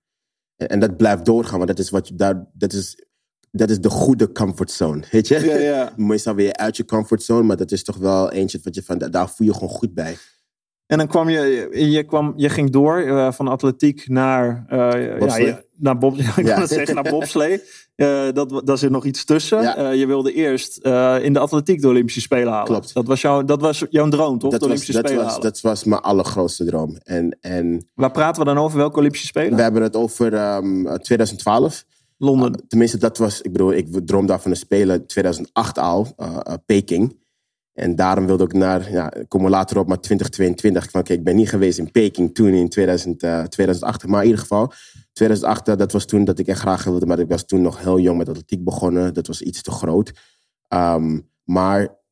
En, 0.55 0.67
en 0.67 0.79
dat 0.79 0.97
blijft 0.97 1.25
doorgaan, 1.25 1.57
want 1.57 1.69
dat 1.69 1.79
is 1.79 1.89
wat 1.89 2.07
je 2.07 2.15
daar, 2.15 2.45
dat 2.53 2.73
is, 2.73 3.05
dat 3.51 3.69
is 3.69 3.79
de 3.79 3.89
goede 3.89 4.31
comfortzone, 4.31 5.03
weet 5.11 5.27
je? 5.27 5.39
Ja, 5.45 5.55
ja. 5.55 5.93
Meestal 5.95 6.35
weer 6.35 6.53
uit 6.53 6.77
je 6.77 6.85
comfortzone, 6.85 7.43
maar 7.43 7.57
dat 7.57 7.71
is 7.71 7.83
toch 7.83 7.97
wel 7.97 8.31
eentje 8.31 8.59
wat 8.63 8.75
je 8.75 8.83
van, 8.83 8.97
daar 8.97 9.29
voel 9.29 9.47
je 9.47 9.53
gewoon 9.53 9.69
goed 9.69 9.93
bij. 9.93 10.17
En 10.87 10.97
dan 10.97 11.07
kwam 11.07 11.29
je, 11.29 11.69
je, 11.71 12.03
kwam, 12.03 12.33
je 12.35 12.49
ging 12.49 12.69
door 12.69 12.97
eh, 12.99 13.31
van 13.31 13.47
atletiek 13.47 14.07
naar, 14.07 14.65
eh, 14.67 15.19
ja, 15.45 15.61
naar 15.77 15.97
Bob, 15.97 16.17
ik 16.19 16.33
kan 16.35 16.45
Ja. 16.45 16.59
het 16.59 16.69
zeggen, 16.69 16.95
naar 16.95 17.09
bobslee. 17.09 17.61
Eh, 17.95 18.27
dat, 18.33 18.61
daar 18.65 18.77
zit 18.77 18.89
nog 18.89 19.05
iets 19.05 19.25
tussen. 19.25 19.61
Ja. 19.61 19.89
Je 19.89 20.05
wilde 20.05 20.33
eerst 20.33 20.77
in 21.21 21.33
de 21.33 21.39
atletiek 21.39 21.81
de 21.81 21.87
Olympische 21.87 22.21
Spelen 22.21 22.51
halen. 22.51 22.67
Klopt. 22.67 22.93
Dat 22.93 23.05
was, 23.05 23.21
jouw, 23.21 23.43
dat 23.43 23.61
was 23.61 23.85
jouw 23.89 24.09
droom, 24.09 24.39
toch? 24.39 24.51
Dat 24.51 24.61
de 24.61 24.67
was, 24.67 24.75
Olympische 24.75 25.01
dat, 25.01 25.07
Spelen 25.07 25.25
was, 25.25 25.39
dat 25.39 25.61
was 25.61 25.83
mijn 25.83 26.01
allergrootste 26.01 26.65
droom. 26.65 26.97
En, 27.03 27.37
en 27.41 27.89
Waar 27.93 28.11
praten 28.11 28.41
we 28.41 28.53
dan 28.53 28.63
over? 28.63 28.77
Welke 28.77 28.99
Olympische 28.99 29.27
Spelen? 29.27 29.55
we 29.55 29.61
hebben 29.61 29.81
het 29.81 29.95
over 29.95 30.33
ehm, 30.33 30.97
2012. 30.97 31.85
Londen. 32.17 32.67
Tenminste, 32.67 32.97
dat 32.97 33.17
was, 33.17 33.41
ik 33.41 33.51
bedoel, 33.51 33.73
ik 33.73 34.07
droomde 34.07 34.33
af 34.33 34.41
van 34.41 34.51
de 34.51 34.57
Spelen 34.57 35.07
2008 35.07 35.77
al, 35.77 36.15
Peking. 36.65 37.23
En 37.75 37.95
daarom 37.95 38.25
wilde 38.25 38.43
ik 38.43 38.53
naar, 38.53 38.91
ja, 38.91 39.13
ik 39.13 39.29
kom 39.29 39.43
er 39.43 39.49
later 39.49 39.77
op, 39.77 39.87
maar 39.87 39.99
2022. 39.99 40.91
Van, 40.91 41.01
oké, 41.01 41.13
ik 41.13 41.23
ben 41.23 41.35
niet 41.35 41.49
geweest 41.49 41.77
in 41.77 41.91
Peking 41.91 42.33
toen 42.35 42.53
in 42.53 42.69
2000, 42.69 43.23
eh, 43.23 43.43
2008. 43.43 44.07
Maar 44.07 44.19
in 44.21 44.25
ieder 44.25 44.41
geval, 44.41 44.71
2008, 45.13 45.67
eh, 45.67 45.75
dat 45.75 45.91
was 45.91 46.05
toen 46.05 46.23
dat 46.23 46.39
ik 46.39 46.47
echt 46.47 46.59
graag 46.59 46.83
wilde. 46.83 47.05
Maar 47.05 47.19
ik 47.19 47.29
was 47.29 47.45
toen 47.45 47.61
nog 47.61 47.79
heel 47.83 47.99
jong 47.99 48.17
met 48.17 48.29
atletiek 48.29 48.63
begonnen. 48.63 49.13
Dat 49.13 49.27
was 49.27 49.41
iets 49.41 49.61
te 49.61 49.71
groot. 49.71 50.11
Ehm, 50.67 51.19
maar 51.43 52.03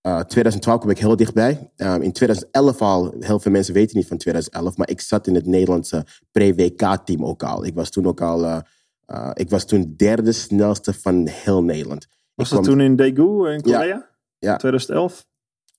eh 0.00 0.20
2012 0.20 0.80
kom 0.80 0.90
ik 0.90 0.98
heel 0.98 1.16
dichtbij. 1.16 1.70
Ehm, 1.76 2.00
in 2.02 2.12
2011 2.12 2.80
al, 2.82 3.14
heel 3.20 3.40
veel 3.40 3.52
mensen 3.52 3.74
weten 3.74 3.96
niet 3.96 4.06
van 4.06 4.16
2011, 4.16 4.76
maar 4.76 4.90
ik 4.90 5.00
zat 5.00 5.26
in 5.26 5.34
het 5.34 5.46
Nederlandse 5.46 6.04
pre-WK-team 6.30 7.24
ook 7.24 7.42
al. 7.42 7.64
Ik 7.64 7.74
was 7.74 7.90
toen 7.90 8.06
ook 8.06 8.20
al, 8.20 8.44
eh, 8.44 8.58
eh, 9.06 9.30
ik 9.34 9.50
was 9.50 9.64
toen 9.66 9.94
derde 9.96 10.32
snelste 10.32 10.92
van 10.92 11.26
heel 11.30 11.62
Nederland. 11.62 12.06
Was 12.34 12.48
dat 12.48 12.60
kwam- 12.60 12.70
toen 12.72 12.80
in 12.84 12.96
Daegu 12.96 13.48
in 13.48 13.60
Korea? 13.60 13.82
Ja. 13.82 14.10
2011? 14.56 15.26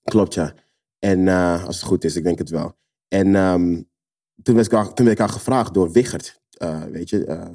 Klopt, 0.04 0.34
ja. 0.34 0.54
En 1.00 1.28
eh, 1.28 1.66
als 1.66 1.76
het 1.76 1.86
goed 1.86 2.04
is, 2.04 2.16
ik 2.16 2.24
denk 2.24 2.38
het 2.38 2.50
wel. 2.50 2.78
En 3.08 3.36
ehm, 3.36 3.82
toen, 4.44 4.56
werd 4.56 4.68
ik 4.68 4.74
al, 4.74 4.94
toen 4.94 5.06
werd 5.06 5.20
ik 5.20 5.26
al 5.26 5.34
gevraagd 5.34 5.74
door 5.74 5.92
Wichert, 5.92 6.42
eh, 6.58 6.84
weet 6.84 7.10
je, 7.10 7.26
eh, 7.26 7.48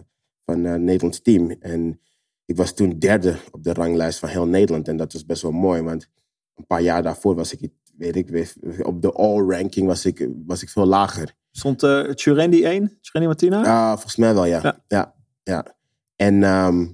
van 0.44 0.64
het 0.64 0.80
Nederlands 0.80 1.22
team. 1.22 1.50
En 1.50 2.00
ik 2.44 2.56
was 2.56 2.74
toen 2.74 2.98
derde 2.98 3.36
op 3.50 3.62
de 3.62 3.72
ranglijst 3.72 4.18
van 4.18 4.28
heel 4.28 4.46
Nederland. 4.46 4.88
En 4.88 4.96
dat 4.96 5.12
was 5.12 5.26
best 5.26 5.42
wel 5.42 5.52
mooi, 5.52 5.82
want 5.82 6.08
een 6.54 6.66
paar 6.66 6.82
jaar 6.82 7.02
daarvoor 7.02 7.34
was 7.34 7.54
ik, 7.54 7.70
weet 7.96 8.16
ik, 8.16 8.54
op 8.82 9.02
de 9.02 9.12
all-ranking 9.12 9.86
was 9.86 10.04
ik, 10.06 10.28
was 10.46 10.62
ik 10.62 10.68
veel 10.68 10.86
lager. 10.86 11.34
Stond 11.50 11.82
uh, 11.82 12.10
Churendi 12.14 12.64
1? 12.64 12.98
Churendi 13.00 13.26
Martina? 13.26 13.92
Volgens 13.92 14.16
mij 14.16 14.34
wel, 14.34 14.44
ja. 14.44 14.60
Ja. 14.62 14.84
Ja, 14.88 15.14
ja. 15.42 15.76
En 16.16 16.42
ehm 16.42 16.86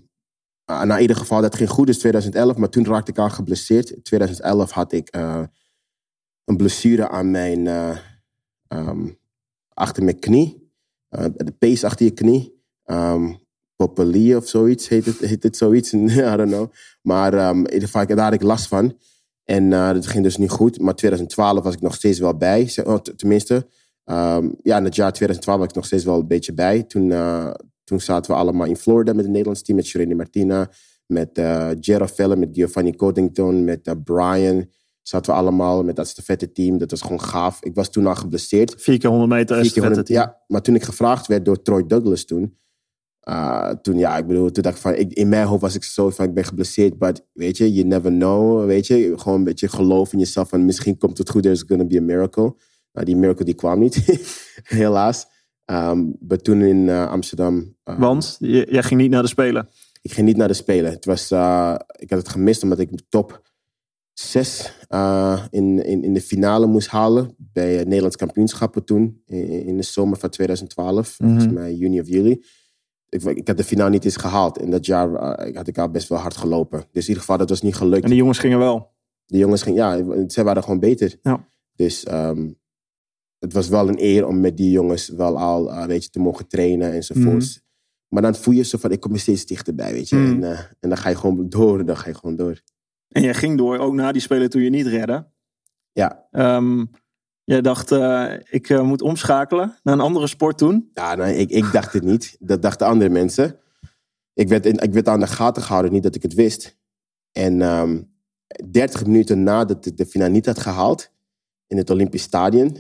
nou, 0.67 0.93
in 0.93 1.01
ieder 1.01 1.17
geval, 1.17 1.41
dat 1.41 1.57
ging 1.57 1.69
goed, 1.69 1.87
dus 1.87 1.99
2011. 1.99 2.57
Maar 2.57 2.69
toen 2.69 2.85
raakte 2.85 3.11
ik 3.11 3.19
aan 3.19 3.31
geblesseerd. 3.31 3.91
In 3.91 4.03
2011 4.03 4.71
had 4.71 4.93
ik 4.93 5.09
eh, 5.09 5.43
een 6.45 6.57
blessure 6.57 7.09
aan 7.09 7.31
mijn, 7.31 7.67
ehm, 8.69 9.09
achter 9.69 10.05
mijn 10.05 10.19
knie. 10.19 10.73
De 11.37 11.55
pees 11.59 11.85
achter 11.85 12.07
je 12.07 12.13
knie. 12.13 12.63
Popelie 13.77 14.37
of 14.37 14.49
zoiets, 14.49 14.89
heet 14.89 15.05
het, 15.05 15.19
heet 15.19 15.43
het 15.43 15.57
zoiets? 15.57 15.93
I 15.93 16.07
don't 16.07 16.51
know. 16.51 16.73
Maar 17.03 17.35
ehm, 17.35 17.59
in 17.59 17.73
ieder 17.73 17.89
geval, 17.89 18.07
daar 18.07 18.25
had 18.25 18.33
ik 18.33 18.43
last 18.43 18.67
van. 18.67 18.99
En 19.45 19.71
dat 19.71 20.07
ging 20.07 20.25
dus 20.25 20.37
niet 20.37 20.51
goed. 20.51 20.81
Maar 20.81 20.95
2012 20.95 21.63
was 21.63 21.75
ik 21.75 21.81
nog 21.81 21.95
steeds 21.95 22.19
wel 22.19 22.37
bij. 22.37 22.73
oh, 22.85 22.97
Tenminste, 22.97 23.69
ja, 24.63 24.77
in 24.77 24.85
het 24.85 24.95
jaar 24.95 25.13
2012 25.13 25.59
was 25.59 25.69
ik 25.69 25.75
nog 25.75 25.85
steeds 25.85 26.05
wel 26.05 26.19
een 26.19 26.27
beetje 26.27 26.53
bij. 26.53 26.83
Toen, 26.83 27.13
toen 27.85 28.01
zaten 28.01 28.31
we 28.31 28.37
allemaal 28.37 28.67
in 28.67 28.77
Florida 28.77 29.13
met 29.13 29.21
het 29.21 29.31
Nederlands 29.31 29.63
team. 29.63 29.77
Met 29.77 29.87
Sherene 29.87 30.15
Martina, 30.15 30.71
met 31.07 31.39
uh, 31.39 31.71
Gerard 31.81 32.15
Velle, 32.15 32.37
met 32.37 32.49
Giovanni 32.53 32.97
Codington, 32.97 33.65
met 33.65 33.87
eh, 33.87 33.95
Brian. 34.05 34.67
Zaten 35.03 35.33
we 35.33 35.39
allemaal 35.39 35.85
met 35.85 35.97
dat 35.97 36.09
stafette 36.09 36.53
team. 36.53 36.79
Dat 36.79 36.91
was 36.91 37.01
gewoon 37.03 37.21
gaaf. 37.21 37.63
Ik 37.63 37.75
was 37.75 37.91
toen 37.91 38.07
al 38.07 38.15
geblesseerd. 38.15 38.75
Vier 38.83 38.99
keer 38.99 39.11
100 39.11 39.31
meter 39.31 39.57
Vier 39.57 39.73
keer 39.73 40.05
team. 40.05 40.21
Ja, 40.21 40.43
maar 40.47 40.63
toen 40.63 40.75
ik 40.75 40.83
gevraagd 40.83 41.27
werd 41.27 41.45
door 41.45 41.63
Troy 41.63 41.87
Douglas 41.87 42.25
toen. 42.25 42.57
uh, 43.29 43.71
toen, 43.71 43.99
ja, 43.99 44.17
ik 44.17 44.27
bedoel, 44.27 44.51
toen 44.51 44.63
dacht 44.63 44.77
ik 44.77 44.83
van, 44.83 44.95
ik, 44.95 45.13
in 45.13 45.29
mijn 45.29 45.47
hoofd 45.47 45.61
was 45.61 45.75
ik 45.75 45.85
zo 45.85 46.11
van, 46.11 46.25
ik 46.25 46.35
ben 46.35 46.45
geblesseerd, 46.45 46.99
maar 46.99 47.15
weet 47.33 47.57
je, 47.57 47.73
you 47.73 47.87
never 47.87 48.11
know, 48.11 48.67
weet 48.67 48.87
je. 48.87 49.13
Gewoon 49.17 49.39
een 49.39 49.45
beetje 49.45 49.69
geloof 49.69 50.13
in 50.13 50.19
jezelf 50.19 50.49
van, 50.49 50.65
misschien 50.65 50.99
komt 50.99 51.19
het 51.19 51.31
goed, 51.31 51.43
there's 51.43 51.65
gonna 51.67 51.85
be 51.85 51.99
a 51.99 52.03
miracle. 52.03 52.57
Nou, 52.93 53.07
die 53.07 53.17
miracle 53.17 53.45
die 53.45 53.55
kwam 53.55 53.79
niet, 53.79 54.05
helaas. 54.63 55.27
Um, 55.71 56.17
maar 56.29 56.39
toen 56.39 56.61
in 56.61 56.77
uh, 56.77 57.09
Amsterdam... 57.11 57.77
uh, 57.85 57.99
Want 57.99 58.37
j- 58.41 58.65
jij 58.71 58.83
ging 58.83 59.01
niet 59.01 59.11
naar 59.11 59.23
de 59.23 59.29
Spelen. 59.29 59.69
ik 60.03 60.13
ging 60.13 60.27
niet 60.27 60.37
naar 60.37 60.49
de 60.49 60.55
Spelen. 60.55 60.91
Het 60.91 61.05
was, 61.05 61.31
uh, 61.33 61.75
ik 61.99 62.11
had 62.11 62.19
het 62.19 62.29
gemist 62.29 62.63
omdat 62.63 62.79
ik 62.79 62.97
de 62.97 63.05
top 63.09 63.43
6 64.13 64.73
uh, 64.91 65.45
in, 65.51 65.85
in, 65.85 66.03
in 66.05 66.15
de 66.15 66.21
finale 66.21 66.67
moest 66.67 66.89
halen. 66.89 67.35
Bij 67.39 67.75
het 67.75 67.87
Nederlands 67.87 68.17
kampioenschappen 68.17 68.85
toen. 68.85 69.23
In, 69.27 69.49
in 69.67 69.77
de 69.77 69.83
zomer 69.83 70.19
van 70.19 70.31
2012. 70.31 71.09
Volgens 71.09 71.45
Mhm. 71.45 71.55
mij 71.55 71.75
juni 71.75 72.01
of 72.01 72.09
juli. 72.09 72.45
Ik, 73.09 73.23
ik 73.23 73.49
had 73.49 73.57
de 73.57 73.65
finale 73.65 73.91
niet 73.91 74.05
eens 74.05 74.17
gehaald. 74.17 74.59
En 74.59 74.71
dat 74.71 74.87
jaar 74.87 75.09
had 75.55 75.67
ik 75.67 75.79
al 75.79 75.91
best 75.91 76.09
wel 76.09 76.19
hard 76.19 76.37
gelopen. 76.37 76.79
Dus 76.79 77.03
in 77.03 77.09
ieder 77.09 77.21
geval, 77.21 77.39
dat 77.39 77.49
was 77.49 77.63
niet 77.63 77.75
gelukt. 77.75 78.03
En 78.03 78.09
die 78.09 78.19
jongens 78.19 78.39
gingen 78.39 78.59
wel. 78.59 78.93
De 79.27 79.39
jongens 79.39 79.63
gingen, 79.63 79.79
ja, 79.79 80.25
zij 80.29 80.45
waren 80.45 80.63
gewoon 80.63 80.81
beter. 80.81 81.19
Ja. 81.23 81.49
Dus 81.75 82.07
um, 82.13 82.59
het 83.45 83.53
was 83.53 83.69
wel 83.69 83.89
een 83.89 84.03
eer 84.03 84.27
om 84.27 84.41
met 84.41 84.57
die 84.57 84.71
jongens 84.71 85.09
wel 85.09 85.39
al 85.39 85.71
uh, 85.71 85.85
weet 85.85 86.05
je, 86.05 86.11
te 86.11 86.19
mogen 86.19 86.49
trainen 86.49 86.93
enzovoorts. 86.93 87.55
Mhm. 87.55 87.65
Maar 88.09 88.23
dan 88.23 88.35
voel 88.35 88.55
je 88.55 88.63
zo 88.63 88.79
van, 88.79 88.91
ik 88.91 89.01
kom 89.01 89.13
er 89.13 89.19
steeds 89.19 89.47
dichterbij, 89.47 89.93
weet 89.93 90.09
je. 90.09 90.17
Mhm. 90.17 90.33
En, 90.33 90.41
uh, 90.41 90.59
en 90.59 90.89
dan 90.89 90.97
ga 90.97 91.09
je 91.09 91.17
gewoon 91.17 91.49
door, 91.49 91.85
dan 91.85 91.97
ga 91.97 92.09
je 92.09 92.15
gewoon 92.15 92.37
door. 92.37 92.63
En 93.09 93.23
jij 93.23 93.35
ging 93.35 93.59
door, 93.59 93.79
ook 93.79 93.95
na 93.95 94.13
die 94.13 94.23
Spelen 94.23 94.51
toen 94.51 94.63
je 94.63 94.71
niet 94.71 94.87
redde. 94.87 95.27
Ja, 95.93 96.27
Ehm, 96.31 96.85
jij 97.45 97.61
dacht, 97.61 97.93
eh, 97.93 98.33
ik 98.51 98.69
eh, 98.69 98.83
moet 98.83 99.03
omschakelen 99.03 99.79
naar 99.83 99.95
een 99.95 100.01
andere 100.01 100.27
sport 100.27 100.59
toen. 100.59 100.91
ja 100.95 101.15
nou, 101.15 101.31
ik, 101.31 101.51
ik 101.51 101.73
dacht 101.73 101.93
het 101.93 102.03
niet. 102.03 102.37
Dat 102.41 102.63
dachten 102.63 102.87
andere 102.87 103.11
mensen. 103.11 103.59
Ik 104.35 104.49
werd, 104.49 104.67
in, 104.67 104.79
ik 104.79 104.93
werd 104.93 105.09
aan 105.09 105.21
de 105.21 105.27
gaten 105.27 105.63
gehouden, 105.63 105.93
niet 105.93 106.03
dat 106.03 106.15
ik 106.15 106.23
het 106.23 106.35
wist. 106.35 106.77
En 107.33 107.61
um, 107.61 108.13
30 108.71 109.07
minuten 109.07 109.43
nadat 109.43 109.87
ik 109.87 109.97
de 109.97 110.07
finale 110.07 110.31
niet 110.31 110.47
had 110.47 110.59
gehaald, 110.59 111.11
in 111.67 111.77
het 111.77 111.91
Olympisch 111.91 112.23
Stadion, 112.23 112.77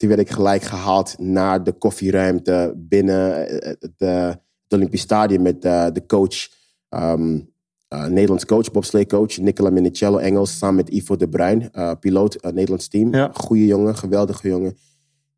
toen 0.00 0.08
werd 0.08 0.20
ik 0.20 0.30
gelijk 0.30 0.62
gehaald 0.62 1.14
naar 1.18 1.64
de 1.64 1.72
koffieruimte 1.72 2.74
binnen 2.76 3.48
eh, 3.48 3.74
het, 3.80 3.94
het 3.98 4.38
Olympisch 4.68 5.00
Stadion 5.00 5.42
met 5.42 5.62
de 5.62 6.02
coach, 6.06 6.48
um, 6.88 7.52
uh, 7.94 8.06
Nederlands 8.06 8.46
coach, 8.46 8.70
bobsleecoach, 8.70 9.36
Nicola 9.38 9.70
Minicello 9.70 10.18
Engels, 10.18 10.58
samen 10.58 10.76
met 10.76 10.88
Ivo 10.88 11.16
de 11.16 11.28
Bruin, 11.28 11.70
piloot, 12.00 12.42
Nederlands 12.42 12.88
team. 12.88 13.14
Ja. 13.14 13.30
Goeie 13.34 13.66
jongen, 13.66 13.96
geweldige 13.96 14.48
jongen. 14.48 14.76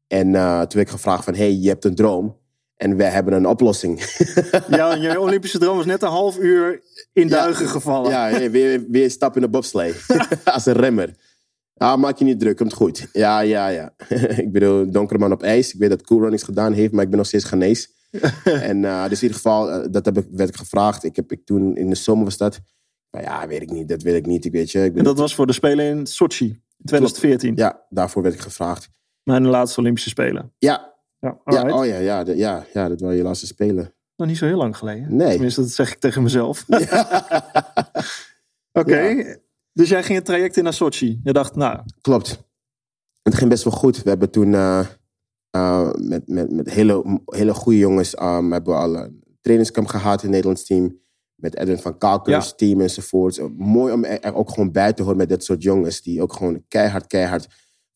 En 0.07 0.29
uh, 0.29 0.59
toen 0.59 0.77
werd 0.79 0.87
ik 0.87 0.88
gevraagd 0.88 1.25
van, 1.25 1.35
hey, 1.35 1.53
je 1.53 1.68
hebt 1.68 1.85
een 1.85 1.94
droom. 1.94 2.40
En 2.77 2.96
wij 2.96 3.11
hebben 3.11 3.35
een 3.35 3.46
oplossing. 3.46 4.03
ja, 4.68 4.94
je 4.94 5.20
Olympische 5.20 5.59
droom 5.59 5.77
was 5.77 5.87
net 5.87 6.03
een 6.03 6.09
half 6.09 6.38
uur 6.38 6.83
in 7.12 7.29
duigen 7.29 7.64
ja, 7.64 7.70
gevallen. 7.70 8.11
Ja, 8.11 8.51
weer, 8.51 8.85
weer 8.88 9.05
een 9.05 9.11
stap 9.11 9.35
in 9.37 9.42
de 9.42 9.48
bobslee. 9.48 9.94
Als 10.44 10.66
een 10.66 10.72
remmer. 10.72 11.14
Ah, 11.83 11.99
maak 11.99 12.18
je 12.18 12.25
niet 12.25 12.40
druk, 12.40 12.57
komt 12.57 12.73
goed. 12.73 13.09
Ja, 13.12 13.40
ja, 13.40 13.68
ja. 13.68 13.95
ik 14.45 14.53
bedoel, 14.53 14.90
donkere 14.90 15.18
man 15.18 15.33
op 15.33 15.42
ijs. 15.42 15.73
Ik 15.75 15.79
weet 15.79 15.90
dat 15.90 16.03
Cool 16.03 16.21
Runnings 16.21 16.45
gedaan 16.45 16.73
heeft, 16.73 16.92
maar 16.92 17.03
ik 17.03 17.09
ben 17.09 17.18
nog 17.18 17.27
steeds 17.27 17.45
genees. 17.45 17.90
en 18.45 18.83
uh, 18.83 19.09
dus 19.09 19.18
in 19.18 19.23
ieder 19.23 19.37
geval, 19.37 19.71
uh, 19.71 19.87
dat 19.90 20.05
heb 20.05 20.18
ik, 20.18 20.27
werd 20.31 20.49
ik 20.49 20.57
gevraagd. 20.57 21.05
Ik 21.05 21.16
heb 21.16 21.33
ik 21.33 21.45
toen, 21.45 21.77
in 21.77 21.88
de 21.88 21.95
zomer 21.95 22.25
was 22.25 22.37
dat. 22.37 22.61
Maar 23.11 23.23
ja, 23.23 23.49
weet 23.49 23.62
ik 23.62 23.71
niet, 23.71 23.88
dat 23.88 24.03
weet 24.03 24.14
ik 24.14 24.27
niet. 24.27 24.45
Ik 24.45 24.53
weet 24.53 24.71
je. 24.71 24.85
Ik 24.85 24.97
en 24.97 25.05
dat 25.05 25.18
was 25.18 25.35
voor 25.35 25.47
de 25.47 25.53
Spelen 25.53 25.87
in 25.87 26.07
Sochi, 26.07 26.47
in 26.47 26.85
2014. 26.85 27.57
Ja, 27.57 27.87
daarvoor 27.88 28.23
werd 28.23 28.35
ik 28.35 28.40
gevraagd. 28.40 28.88
Mijn 29.23 29.47
laatste 29.47 29.81
Olympische 29.81 30.09
Spelen. 30.09 30.53
Ja. 30.59 30.95
Ja, 31.18 31.40
ja 31.45 31.79
oh 31.79 31.87
ja, 31.87 31.99
ja, 31.99 32.25
de, 32.25 32.37
ja, 32.37 32.66
ja, 32.73 32.88
dat 32.88 33.01
waren 33.01 33.16
je 33.16 33.23
laatste 33.23 33.47
spelen. 33.47 33.95
Nog 34.16 34.29
niet 34.29 34.38
zo 34.38 34.47
heel 34.47 34.57
lang 34.57 34.77
geleden. 34.77 35.16
Nee. 35.16 35.31
Tenminste, 35.33 35.61
dat 35.61 35.71
zeg 35.71 35.92
ik 35.92 35.99
tegen 35.99 36.23
mezelf. 36.23 36.64
Oké, 36.68 36.83
okay. 38.73 39.16
ja. 39.16 39.37
Dus 39.73 39.89
jij 39.89 40.03
ging 40.03 40.19
het 40.19 40.27
traject 40.27 40.57
in 40.57 40.65
naar 40.65 40.73
Sochi. 40.73 41.21
Je 41.25 41.33
dacht, 41.33 41.57
nou... 41.57 41.81
Klopt. 42.01 42.45
Het 43.23 43.35
ging 43.35 43.51
best 43.51 43.65
wel 43.65 43.73
goed. 43.73 44.03
We 44.03 44.09
hebben 44.09 44.31
toen 44.31 44.53
uh, 44.53 44.87
uh, 45.57 45.91
met, 45.93 46.29
met, 46.29 46.53
met 46.53 46.71
hele, 46.71 47.21
hele 47.25 47.55
goede 47.55 47.79
jongens... 47.79 48.21
Um, 48.21 48.53
hebben 48.53 48.75
we 48.75 48.81
al 48.81 48.97
een 48.97 49.23
trainingskamp 49.41 49.87
gehad 49.87 50.19
in 50.19 50.27
het 50.27 50.31
Nederlands 50.31 50.65
team. 50.65 51.01
Met 51.35 51.57
Edwin 51.57 51.79
van 51.79 51.99
Kalkers 51.99 52.49
ja. 52.49 52.55
team 52.57 52.81
enzovoort. 52.81 53.57
Mooi 53.57 53.93
om 53.93 54.05
er 54.05 54.35
ook 54.35 54.51
gewoon 54.51 54.73
bij 54.73 54.93
te 54.93 55.03
horen 55.03 55.17
met 55.17 55.29
dit 55.29 55.45
soort 55.45 55.63
jongens... 55.63 56.03
die 56.03 56.23
ook 56.23 56.33
gewoon 56.33 56.65
keihard, 56.69 57.07
keihard 57.07 57.47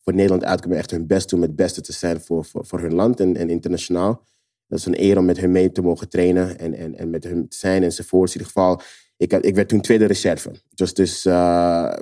voor 0.03 0.13
Nederland 0.13 0.43
uitkomen. 0.43 0.77
Echt 0.77 0.91
hun 0.91 1.07
best 1.07 1.29
doen 1.29 1.39
met 1.39 1.47
het 1.47 1.57
beste 1.57 1.81
te 1.81 1.93
zijn 1.93 2.21
voor, 2.21 2.45
voor, 2.45 2.65
voor 2.65 2.79
hun 2.79 2.93
land 2.93 3.19
en, 3.19 3.35
en 3.35 3.49
internationaal. 3.49 4.25
Dat 4.67 4.79
is 4.79 4.85
een 4.85 5.01
eer 5.01 5.17
om 5.17 5.25
met 5.25 5.37
hun 5.37 5.51
mee 5.51 5.71
te 5.71 5.81
mogen 5.81 6.09
trainen 6.09 6.59
en, 6.59 6.73
en, 6.73 6.95
en 6.95 7.09
met 7.09 7.23
hun 7.23 7.47
te 7.49 7.57
zijn 7.57 7.83
enzovoort. 7.83 8.33
In 8.33 8.39
ieder 8.39 8.47
geval, 8.47 8.81
ik, 9.17 9.33
ik 9.33 9.55
werd 9.55 9.69
toen 9.69 9.81
tweede 9.81 10.05
reserve. 10.05 10.51
Dus, 10.73 10.93
dus 10.93 11.25
uh, 11.25 11.33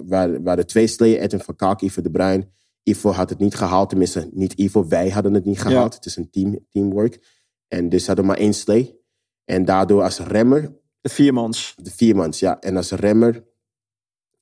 waar, 0.06 0.43
waar 0.43 0.56
de 0.56 0.65
twee 0.65 0.88
sleeën, 0.88 1.19
Edwin 1.19 1.39
van 1.39 1.56
Kalk, 1.56 1.82
Ivo 1.82 2.01
de 2.01 2.12
Bruin. 2.12 2.54
Ivo 2.84 3.12
had 3.12 3.30
het 3.30 3.39
niet 3.39 3.56
gehaald, 3.56 3.89
tenminste 3.89 4.30
niet 4.32 4.54
Ivo, 4.54 4.88
wij 4.88 5.10
hadden 5.10 5.34
het 5.34 5.45
niet 5.45 5.62
gehaald. 5.62 5.91
Ja. 5.91 5.97
Het 5.97 6.06
is 6.06 6.15
een 6.15 6.30
team, 6.30 6.60
teamwork. 6.69 7.43
En 7.67 7.89
dus 7.89 8.08
hadden 8.08 8.25
we 8.25 8.32
maar 8.32 8.39
één 8.39 8.54
slee. 8.54 8.99
En 9.45 9.65
daardoor 9.65 10.04
als 10.04 10.19
remmer... 10.19 10.84
De 11.01 11.10
viermans. 11.10 11.75
De 11.82 11.91
viermans, 11.91 12.39
ja. 12.39 12.60
En 12.60 12.78
als 12.78 12.91
remmer 12.91 13.43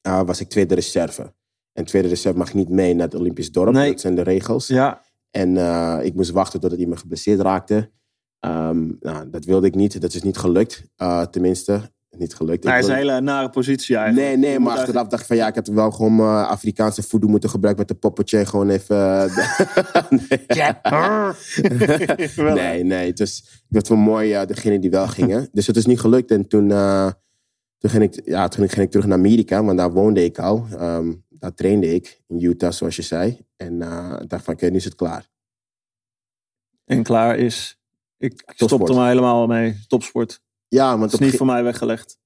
uh, 0.07 0.21
was 0.23 0.39
ik 0.39 0.49
tweede 0.49 0.75
reserve. 0.75 1.33
En 1.73 1.85
tweede 1.85 2.07
reserve 2.07 2.37
mag 2.37 2.53
niet 2.53 2.69
mee 2.69 2.93
naar 2.93 3.05
het 3.05 3.15
Olympisch 3.15 3.51
dorp. 3.51 3.73
Nee. 3.73 3.89
Dat 3.89 3.99
zijn 3.99 4.15
de 4.15 4.21
regels. 4.21 4.67
Ja. 4.67 5.01
En 5.31 5.55
uh, 5.55 5.99
ik 6.01 6.13
moest 6.13 6.29
wachten 6.29 6.59
totdat 6.59 6.79
iemand 6.79 6.99
geblesseerd 6.99 7.39
raakte. 7.39 7.91
Um, 8.39 8.97
nou, 8.99 9.29
dat 9.29 9.45
wilde 9.45 9.67
ik 9.67 9.75
niet. 9.75 10.01
Dat 10.01 10.13
is 10.13 10.23
niet 10.23 10.37
gelukt. 10.37 10.83
Uh, 10.97 11.25
tenminste, 11.25 11.91
niet 12.19 12.35
gelukt. 12.35 12.63
Hij 12.63 12.79
is 12.79 12.87
een 12.87 12.95
hele 12.95 13.21
nare 13.21 13.49
positie 13.49 13.95
eigenlijk. 13.95 14.27
Nee, 14.27 14.37
nee, 14.37 14.59
maar 14.59 14.77
achteraf 14.77 15.07
dacht 15.07 15.21
ik 15.21 15.27
van 15.27 15.35
ja, 15.35 15.47
ik 15.47 15.55
had 15.55 15.67
wel 15.67 15.91
gewoon 15.91 16.19
uh, 16.19 16.47
Afrikaanse 16.47 17.03
voodoo 17.03 17.29
moeten 17.29 17.49
gebruiken 17.49 17.85
met 17.87 17.93
de 17.93 18.07
poppetje. 18.07 18.37
En 18.37 18.47
gewoon 18.47 18.69
even... 18.69 18.97
nee. 22.37 22.53
nee, 22.53 22.83
nee. 22.83 23.07
Het 23.07 23.19
was, 23.19 23.63
ik 23.69 23.87
wel 23.87 23.97
mooi, 23.97 24.41
uh, 24.41 24.45
degene 24.45 24.79
die 24.79 24.89
wel 24.89 25.07
gingen. 25.07 25.49
Dus 25.51 25.67
het 25.67 25.75
is 25.75 25.85
niet 25.85 25.99
gelukt. 25.99 26.31
En 26.31 26.47
toen, 26.47 26.69
uh, 26.69 27.11
toen, 27.77 27.89
ging 27.89 28.03
ik, 28.03 28.21
ja, 28.25 28.47
toen 28.47 28.69
ging 28.69 28.85
ik 28.85 28.91
terug 28.91 29.05
naar 29.05 29.17
Amerika, 29.17 29.63
want 29.63 29.77
daar 29.77 29.91
woonde 29.91 30.23
ik 30.23 30.39
al. 30.39 30.67
Um, 30.79 31.23
daar 31.29 31.53
trainde 31.53 31.93
ik 31.93 32.21
in 32.27 32.41
Utah, 32.41 32.71
zoals 32.71 32.95
je 32.95 33.01
zei. 33.01 33.39
En 33.55 33.73
uh, 33.73 34.09
dacht 34.09 34.43
van, 34.43 34.53
oké, 34.53 34.63
okay, 34.63 34.69
nu 34.69 34.75
is 34.75 34.85
het 34.85 34.95
klaar. 34.95 35.29
En 36.85 37.03
klaar 37.03 37.37
is... 37.37 37.77
Ik 38.17 38.43
stop 38.55 38.89
er 38.89 38.95
maar 38.95 39.07
helemaal 39.07 39.47
mee. 39.47 39.79
Topsport. 39.87 40.42
Ja, 40.73 40.97
want 40.97 41.11
het 41.11 41.21
is 41.21 41.27
niet 41.27 41.37
voor 41.37 41.45
mij 41.45 41.63
weggelegd. 41.63 42.17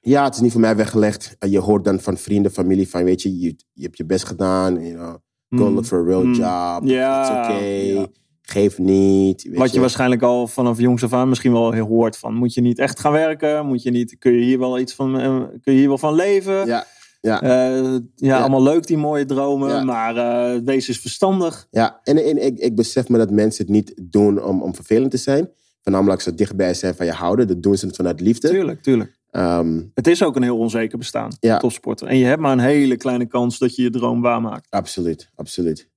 Ja, 0.00 0.24
het 0.24 0.34
is 0.34 0.40
niet 0.40 0.52
voor 0.52 0.60
mij 0.60 0.76
weggelegd. 0.76 1.36
Je 1.38 1.58
hoort 1.58 1.84
dan 1.84 2.00
van 2.00 2.16
vrienden, 2.16 2.52
familie 2.52 2.88
van, 2.88 3.04
weet 3.04 3.22
je, 3.22 3.38
je, 3.40 3.56
je 3.72 3.82
hebt 3.82 3.96
je 3.96 4.04
best 4.04 4.24
gedaan. 4.24 4.86
You 4.86 4.94
know, 4.94 5.14
go 5.60 5.68
mm. 5.68 5.74
look 5.74 5.84
for 5.84 5.98
a 5.98 6.04
real 6.04 6.24
mm. 6.24 6.34
job. 6.34 6.88
Ja, 6.88 7.20
It's 7.20 7.30
okay. 7.30 7.92
Ja. 7.92 8.06
Geef 8.42 8.78
niet. 8.78 9.48
Wat 9.52 9.68
je, 9.68 9.74
je, 9.74 9.80
waarscheinlijk 9.80 10.22
al 10.22 10.46
vanaf 10.46 10.78
jongs 10.78 11.04
af 11.04 11.12
aan 11.12 11.28
misschien 11.28 11.52
wel 11.52 11.76
hoort 11.76 12.16
van, 12.16 12.34
moet 12.34 12.54
je 12.54 12.60
niet 12.60 12.78
echt 12.78 13.00
gaan 13.00 13.12
werken? 13.12 13.66
Moet 13.66 13.82
je 13.82 13.90
niet, 13.90 14.18
kun 14.18 14.32
je 14.32 14.44
hier 14.44 14.58
wel 14.58 14.78
iets 14.78 14.94
van, 14.94 15.20
uh, 15.20 15.42
kun 15.62 15.72
je 15.72 15.78
hier 15.78 15.88
wel 15.88 15.98
van 15.98 16.14
leven? 16.14 16.66
Ja. 16.66 16.86
Ja. 17.20 17.42
Uh, 17.42 17.92
ja, 17.92 18.00
ja, 18.14 18.40
allemaal 18.40 18.62
leuk 18.62 18.86
die 18.86 18.96
mooie 18.96 19.24
dromen, 19.24 19.68
ja. 19.68 19.84
maar 19.84 20.16
uh, 20.16 20.60
wees 20.64 20.88
eens 20.88 20.98
verstandig. 20.98 21.66
Ja, 21.70 22.00
en, 22.02 22.24
en 22.24 22.44
ik, 22.44 22.58
ik 22.58 22.74
besef 22.74 23.08
me 23.08 23.18
dat 23.18 23.30
mensen 23.30 23.64
het 23.64 23.74
niet 23.74 23.94
doen 24.02 24.44
om, 24.44 24.62
om 24.62 24.74
vervelend 24.74 25.10
te 25.10 25.16
zijn. 25.16 25.50
Voornamelijk 25.82 26.20
ze 26.20 26.34
dichtbij 26.34 26.74
zijn 26.74 26.94
van 26.94 27.06
je 27.06 27.12
houden. 27.12 27.46
Dat 27.46 27.62
doen 27.62 27.76
ze 27.76 27.86
het 27.86 27.96
vanuit 27.96 28.20
liefde. 28.20 28.48
Tuurlijk, 28.48 28.82
tuurlijk. 28.82 29.20
Ehm, 29.30 29.82
Het 29.94 30.06
is 30.06 30.22
ook 30.22 30.36
een 30.36 30.42
heel 30.42 30.58
onzeker 30.58 30.98
bestaan, 30.98 31.30
Ja. 31.40 31.58
topsporter. 31.58 32.06
En 32.08 32.16
je 32.16 32.24
hebt 32.24 32.40
maar 32.40 32.52
een 32.52 32.58
hele 32.58 32.96
kleine 32.96 33.26
kans 33.26 33.58
dat 33.58 33.76
je 33.76 33.82
je 33.82 33.90
droom 33.90 34.20
waarmaakt. 34.20 34.66
absoluut, 34.70 35.30
absoluut. 35.34 35.90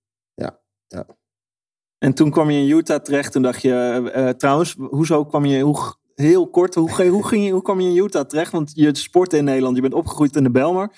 En 1.97 2.13
toen 2.13 2.29
kwam 2.31 2.49
je 2.49 2.59
in 2.59 2.77
Utah 2.77 2.99
terecht 3.01 3.35
en 3.35 3.41
dacht 3.41 3.61
je, 3.61 3.71
eh, 4.13 4.27
eh, 4.29 4.35
trouwens, 4.35 4.75
hoezo 4.77 5.25
kwam 5.25 5.45
je, 5.45 5.61
hoe, 5.61 5.93
heel 6.15 6.47
kort, 6.49 6.75
hoe, 6.75 7.07
hoe, 7.07 7.27
ging 7.27 7.45
je, 7.45 7.51
hoe 7.51 7.61
kwam 7.61 7.79
je 7.79 7.89
in 7.89 8.03
Utah 8.03 8.25
terecht? 8.25 8.51
Want 8.51 8.71
je 8.73 8.95
sportte 8.97 9.37
in 9.37 9.43
Nederland, 9.43 9.75
je 9.75 9.81
bent 9.81 9.93
opgegroeid 9.93 10.35
in 10.35 10.43
de 10.43 10.51
Belmar. 10.51 10.91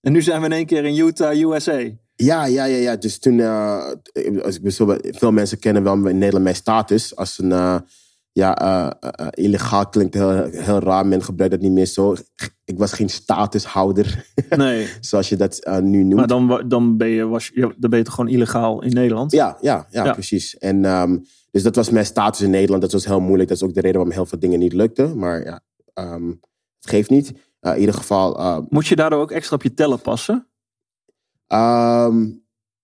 En 0.00 0.12
nu 0.12 0.22
zijn 0.22 0.40
we 0.40 0.46
in 0.46 0.52
één 0.52 0.66
keer 0.66 0.84
in 0.84 0.96
Utah, 1.06 1.40
USA. 1.40 1.78
Ja, 2.14 2.44
ja, 2.46 2.64
ja, 2.64 2.64
ja. 2.64 2.96
Dus 2.96 3.18
toen, 3.18 3.40
eh, 3.40 3.92
als 4.42 4.58
ik 4.60 4.72
veel 5.16 5.32
mensen 5.32 5.58
kennen 5.58 5.82
wel 5.82 5.94
in 5.94 6.18
Nederland 6.18 6.44
mijn 6.44 6.56
status 6.56 7.16
als 7.16 7.38
een, 7.38 7.84
ja, 8.32 8.58
eh, 8.58 8.90
eh, 9.10 9.26
eh, 9.26 9.44
illegaal 9.44 9.88
klinkt 9.88 10.14
heel, 10.14 10.44
heel 10.44 10.78
raar. 10.78 11.06
Men 11.06 11.22
gebruikt 11.22 11.54
dat 11.54 11.62
niet 11.62 11.72
meer 11.72 11.86
zo. 11.86 12.14
Ik 12.64 12.78
was 12.78 12.92
geen 12.92 13.08
statushouder, 13.08 14.26
Nee, 14.56 14.88
zoals 15.00 15.28
je 15.28 15.36
dat 15.36 15.80
nu 15.82 16.02
noemt. 16.02 16.14
maar 16.14 16.26
dan, 16.26 16.68
dan, 16.68 16.96
ben 16.96 17.08
je, 17.08 17.26
was, 17.26 17.50
je- 17.54 17.74
dan 17.78 17.90
ben 17.90 17.98
je 17.98 18.04
toch 18.04 18.14
gewoon 18.14 18.30
illegaal 18.30 18.82
in 18.82 18.92
Nederland? 18.92 19.32
Ja, 19.32 19.56
ja, 19.60 19.86
ja, 19.90 20.04
Ja. 20.04 20.12
precies. 20.12 20.58
En 20.58 20.84
ehm, 20.84 21.18
dus 21.50 21.62
dat 21.62 21.76
was 21.76 21.90
mijn 21.90 22.06
status 22.06 22.40
in 22.40 22.50
Nederland. 22.50 22.82
Dat 22.82 22.92
was 22.92 23.04
heel 23.06 23.20
moeilijk. 23.20 23.48
Dat 23.48 23.58
is 23.58 23.62
ook 23.64 23.74
de 23.74 23.80
reden 23.80 23.96
waarom 23.96 24.14
heel 24.14 24.26
veel 24.26 24.38
dingen 24.38 24.58
niet 24.58 24.72
lukten. 24.72 25.18
Maar 25.18 25.44
ja, 25.44 25.60
ehm, 25.94 26.28
het 26.28 26.90
geeft 26.90 27.10
niet. 27.10 27.32
In 27.60 27.78
ieder 27.78 27.94
geval, 27.94 28.66
Moet 28.68 28.86
je 28.86 28.96
daardoor 28.96 29.20
ook 29.20 29.30
extra 29.30 29.56
op 29.56 29.62
je 29.62 29.74
tellen 29.74 30.00
passen? 30.00 30.46
ehm, 31.46 32.30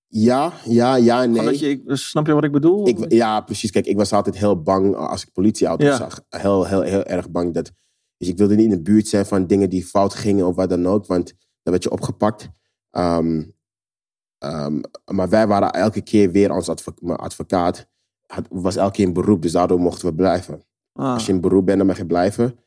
ja, 0.08 0.52
ja, 0.64 0.96
ja, 0.96 1.24
nee. 1.24 1.44
dat 1.44 1.58
je, 1.58 1.68
ik- 1.68 1.82
snap 1.86 2.26
je 2.26 2.32
wat 2.32 2.44
ik 2.44 2.52
bedoel? 2.52 2.88
Ik, 2.88 3.12
ja, 3.12 3.40
precies. 3.40 3.70
Kijk, 3.70 3.86
ik 3.86 3.96
was 3.96 4.12
altijd 4.12 4.38
heel 4.38 4.62
bang 4.62 4.94
als 4.96 5.22
ik 5.22 5.32
politieauto's 5.32 5.86
Ja. 5.86 5.96
zag. 5.96 6.20
Heel, 6.28 6.64
heel, 6.66 6.80
heel 6.82 7.04
erg 7.04 7.30
bang. 7.30 7.54
Dat, 7.54 7.72
dus 8.16 8.28
ik 8.28 8.36
wilde 8.38 8.54
niet 8.54 8.64
in 8.64 8.70
de 8.70 8.82
buurt 8.82 9.08
zijn 9.08 9.26
van 9.26 9.46
dingen 9.46 9.70
die 9.70 9.84
fout 9.86 10.14
gingen 10.14 10.46
of 10.46 10.54
wat 10.56 10.68
dan 10.68 10.86
ook. 10.86 11.06
Want 11.06 11.26
dan 11.62 11.72
werd 11.72 11.82
je 11.82 11.90
opgepakt. 11.90 12.48
Ehm, 12.90 13.42
ehm, 14.38 14.80
maar 15.12 15.28
wij 15.28 15.46
waren 15.46 15.70
elke 15.70 16.00
keer 16.00 16.30
weer, 16.30 16.64
mijn 17.00 17.18
advocaat 17.18 17.88
had, 18.26 18.46
was 18.50 18.76
elke 18.76 18.92
keer 18.92 19.06
in 19.06 19.12
beroep. 19.12 19.42
Dus 19.42 19.52
daardoor 19.52 19.80
mochten 19.80 20.08
we 20.08 20.14
blijven. 20.14 20.62
Ah, 20.92 21.12
Als 21.12 21.26
je 21.26 21.32
in 21.32 21.40
beroep 21.40 21.66
bent, 21.66 21.78
dan 21.78 21.86
mag 21.86 21.96
je 21.96 22.06
blijven. 22.06 22.58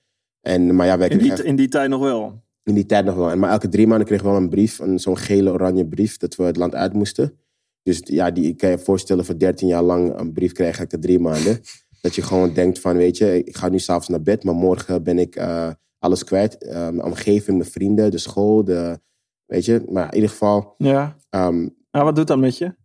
En, 0.41 0.75
maar 0.75 0.85
ja, 0.85 0.97
wij 0.97 1.07
in, 1.07 1.17
die, 1.17 1.43
in 1.43 1.55
die 1.55 1.67
tijd 1.67 1.89
nog 1.89 2.01
wel. 2.01 2.43
In 2.63 2.73
die 2.73 2.85
tijd 2.85 3.05
nog 3.05 3.15
wel. 3.15 3.31
En 3.31 3.39
maar 3.39 3.51
elke 3.51 3.69
drie 3.69 3.87
maanden 3.87 4.07
kregen 4.07 4.25
we 4.25 4.31
wel 4.31 4.41
een 4.41 4.49
brief, 4.49 4.79
een, 4.79 4.99
zo'n 4.99 5.17
gele 5.17 5.51
oranje 5.51 5.87
brief, 5.87 6.17
dat 6.17 6.35
we 6.35 6.43
het 6.43 6.55
land 6.57 6.75
uit 6.75 6.93
moesten. 6.93 7.39
Dus 7.83 8.01
ja, 8.03 8.31
die 8.31 8.45
ik 8.47 8.57
kan 8.57 8.69
je 8.69 8.79
voorstellen 8.79 9.25
voor 9.25 9.37
13 9.37 9.67
jaar 9.67 9.83
lang 9.83 10.19
een 10.19 10.33
brief 10.33 10.51
krijgen 10.51 10.79
elke 10.79 10.99
drie 10.99 11.19
maanden. 11.19 11.59
Dat 12.01 12.15
je 12.15 12.21
gewoon 12.21 12.53
denkt 12.53 12.79
van, 12.79 12.95
weet 12.97 13.17
je, 13.17 13.43
ik 13.43 13.57
ga 13.57 13.69
nu 13.69 13.79
s'avonds 13.79 14.07
naar 14.07 14.21
bed, 14.21 14.43
maar 14.43 14.55
morgen 14.55 15.03
ben 15.03 15.19
ik 15.19 15.35
eh, 15.35 15.71
alles 15.99 16.23
kwijt. 16.23 16.57
Eh, 16.57 16.73
mijn 16.73 17.03
omgeving, 17.03 17.57
mijn 17.57 17.69
vrienden, 17.69 18.11
de 18.11 18.17
school, 18.17 18.63
de, 18.63 18.99
weet 19.45 19.65
je. 19.65 19.83
Maar 19.89 20.07
in 20.07 20.13
ieder 20.15 20.29
geval, 20.29 20.73
Ja. 20.77 21.15
ehm, 21.29 21.67
Nou, 21.91 22.05
wat 22.05 22.15
doet 22.15 22.27
dat 22.27 22.39
met 22.39 22.57
je? 22.57 22.75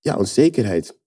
ja, 0.00 0.16
onzekerheid. 0.16 0.98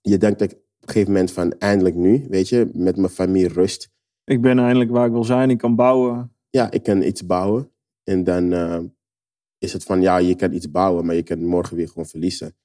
Je 0.00 0.18
denkt 0.18 0.38
dat 0.38 0.50
ik 0.50 0.56
op 0.56 0.62
een 0.80 0.88
gegeven 0.88 1.12
moment 1.12 1.32
van, 1.32 1.52
eindelijk 1.58 1.94
nu, 1.94 2.26
weet 2.28 2.48
je, 2.48 2.70
met 2.72 2.96
mijn 2.96 3.08
familie 3.12 3.48
rust. 3.48 3.90
Ik 4.26 4.40
ben 4.40 4.58
eindelijk 4.58 4.90
waar 4.90 5.06
ik 5.06 5.12
wil 5.12 5.24
zijn. 5.24 5.50
Ik 5.50 5.58
kan 5.58 5.74
bouwen. 5.74 6.32
ja, 6.50 6.70
ik 6.70 6.82
kan 6.82 7.02
iets 7.02 7.26
bouwen. 7.26 7.70
En 8.04 8.24
dan 8.24 8.52
eh, 8.52 8.80
is 9.58 9.72
het 9.72 9.84
van, 9.84 10.00
ja, 10.00 10.16
je 10.16 10.34
kan 10.34 10.52
iets 10.52 10.70
bouwen, 10.70 11.06
maar 11.06 11.14
je 11.14 11.22
kan 11.22 11.44
morgen 11.44 11.76
weer 11.76 11.88
gewoon 11.88 12.06
verliezen. 12.06 12.56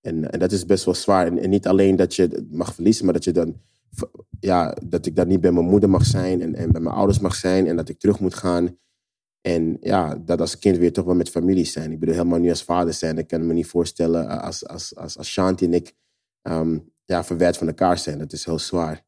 En, 0.00 0.30
en 0.30 0.38
dat 0.38 0.52
is 0.52 0.66
best 0.66 0.84
wel 0.84 0.94
zwaar. 0.94 1.26
En, 1.26 1.38
en 1.38 1.50
niet 1.50 1.66
alleen 1.66 1.96
dat 1.96 2.14
je 2.14 2.46
mag 2.50 2.74
verliezen, 2.74 3.04
maar 3.04 3.14
dat 3.14 3.24
je 3.24 3.32
dan, 3.32 3.60
ja, 4.40 4.76
dat 4.84 5.06
ik 5.06 5.16
dan 5.16 5.28
niet 5.28 5.40
bij 5.40 5.52
mijn 5.52 5.66
moeder 5.66 5.90
mag 5.90 6.04
zijn 6.04 6.40
en, 6.40 6.54
en 6.54 6.72
bij 6.72 6.80
mijn 6.80 6.94
ouders 6.94 7.18
mag 7.18 7.34
zijn 7.34 7.66
en 7.66 7.76
dat 7.76 7.88
ik 7.88 7.98
terug 7.98 8.20
moet 8.20 8.34
gaan. 8.34 8.78
En 9.40 9.76
ja, 9.80 10.16
dat 10.16 10.40
als 10.40 10.58
kind 10.58 10.76
weer 10.76 10.92
toch 10.92 11.04
wel 11.04 11.14
met 11.14 11.30
familie 11.30 11.64
zijn. 11.64 11.92
Ik 11.92 11.98
bedoel, 11.98 12.14
helemaal 12.14 12.38
nu 12.38 12.48
als 12.48 12.64
vader 12.64 12.94
zijn. 12.94 13.18
Ik 13.18 13.26
kan 13.26 13.46
me 13.46 13.52
niet 13.52 13.66
voorstellen 13.66 14.28
eh, 14.28 14.42
als, 14.42 14.66
als, 14.66 14.96
als, 14.96 15.18
als 15.18 15.28
Shanti 15.28 15.64
en 15.64 15.74
ik 15.74 15.94
ehm, 16.42 16.78
ja, 17.04 17.24
verwijderd 17.24 17.58
van 17.58 17.66
elkaar 17.66 17.98
zijn. 17.98 18.18
Dat 18.18 18.32
is 18.32 18.44
heel 18.44 18.58
zwaar. 18.58 19.04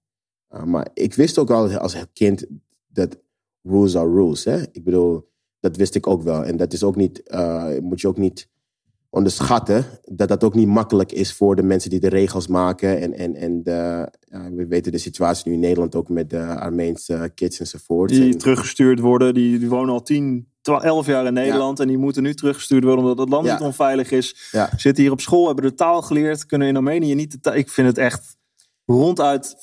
Uh, 0.54 0.62
maar 0.62 0.88
ik 0.94 1.14
wist 1.14 1.38
ook 1.38 1.50
al 1.50 1.72
als 1.76 1.96
kind 2.12 2.44
dat 2.88 3.16
rules 3.62 3.96
are 3.96 4.10
rules. 4.12 4.44
Hè? 4.44 4.60
Ik 4.72 4.84
bedoel, 4.84 5.28
dat 5.60 5.76
wist 5.76 5.94
ik 5.94 6.06
ook 6.06 6.22
wel. 6.22 6.44
En 6.44 6.56
dat 6.56 6.72
is 6.72 6.82
ook 6.82 6.96
niet, 6.96 7.22
eh, 7.22 7.78
moet 7.82 8.00
je 8.00 8.08
ook 8.08 8.16
niet 8.16 8.48
onderschatten. 9.10 9.84
Dat 10.04 10.28
dat 10.28 10.44
ook 10.44 10.54
niet 10.54 10.66
makkelijk 10.66 11.12
is 11.12 11.32
voor 11.32 11.56
de 11.56 11.62
mensen 11.62 11.90
die 11.90 12.00
de 12.00 12.08
regels 12.08 12.46
maken. 12.46 13.00
En, 13.00 13.12
en, 13.12 13.34
en 13.34 13.62
de, 13.62 14.08
ja, 14.20 14.50
we 14.52 14.66
weten 14.66 14.92
de 14.92 14.98
situatie 14.98 15.48
nu 15.48 15.54
in 15.54 15.60
Nederland 15.60 15.94
ook 15.94 16.08
met 16.08 16.30
de 16.30 16.44
Armeense 16.46 17.30
kids 17.34 17.60
enzovoort. 17.60 18.10
Die 18.10 18.32
En- 18.32 18.38
teruggestuurd 18.38 19.00
worden. 19.00 19.34
Die, 19.34 19.58
die 19.58 19.68
wonen 19.68 19.94
al 19.94 20.02
10, 20.02 20.48
12, 20.60 20.82
11 20.82 21.06
jaar 21.06 21.26
in 21.26 21.32
Nederland. 21.32 21.80
En 21.80 21.88
die 21.88 21.98
moeten 21.98 22.22
nu 22.22 22.34
teruggestuurd 22.34 22.84
worden 22.84 23.02
omdat 23.04 23.18
het 23.18 23.28
land 23.28 23.46
Ja. 23.46 23.52
niet 23.52 23.62
onveilig 23.62 24.10
is. 24.10 24.48
Ja. 24.50 24.70
Zitten 24.76 25.02
hier 25.02 25.12
op 25.12 25.20
school, 25.20 25.46
hebben 25.46 25.64
de 25.64 25.74
taal 25.74 26.02
geleerd. 26.02 26.46
Kunnen 26.46 26.68
in 26.68 26.76
Armenië 26.76 27.14
niet 27.14 27.30
de 27.30 27.40
taal. 27.40 27.54
Ik 27.54 27.70
vind 27.70 27.86
het 27.88 27.98
echt 27.98 28.36
ronduit 28.86 29.56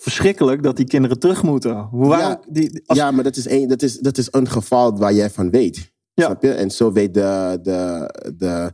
verschrikkelijk 0.00 0.62
dat 0.62 0.76
die 0.76 0.86
kinderen 0.86 1.18
terug 1.18 1.42
moeten. 1.42 1.76
Hoe 1.78 2.16
Ja. 2.16 2.40
die, 2.48 2.82
als, 2.86 2.98
Ja, 2.98 3.10
maar 3.10 3.24
dat 3.24 3.36
is, 3.36 3.48
een, 3.48 3.68
dat, 3.68 3.82
is, 3.82 3.98
dat 3.98 4.18
is 4.18 4.28
een 4.30 4.48
geval 4.48 4.96
waar 4.98 5.12
jij 5.14 5.30
van 5.30 5.50
weet. 5.50 5.92
Ja. 6.14 6.24
Snap 6.24 6.42
je? 6.42 6.52
En 6.52 6.70
zo 6.70 6.92
weet 6.92 7.14
de, 7.14 7.58
de, 7.62 8.10
de, 8.36 8.72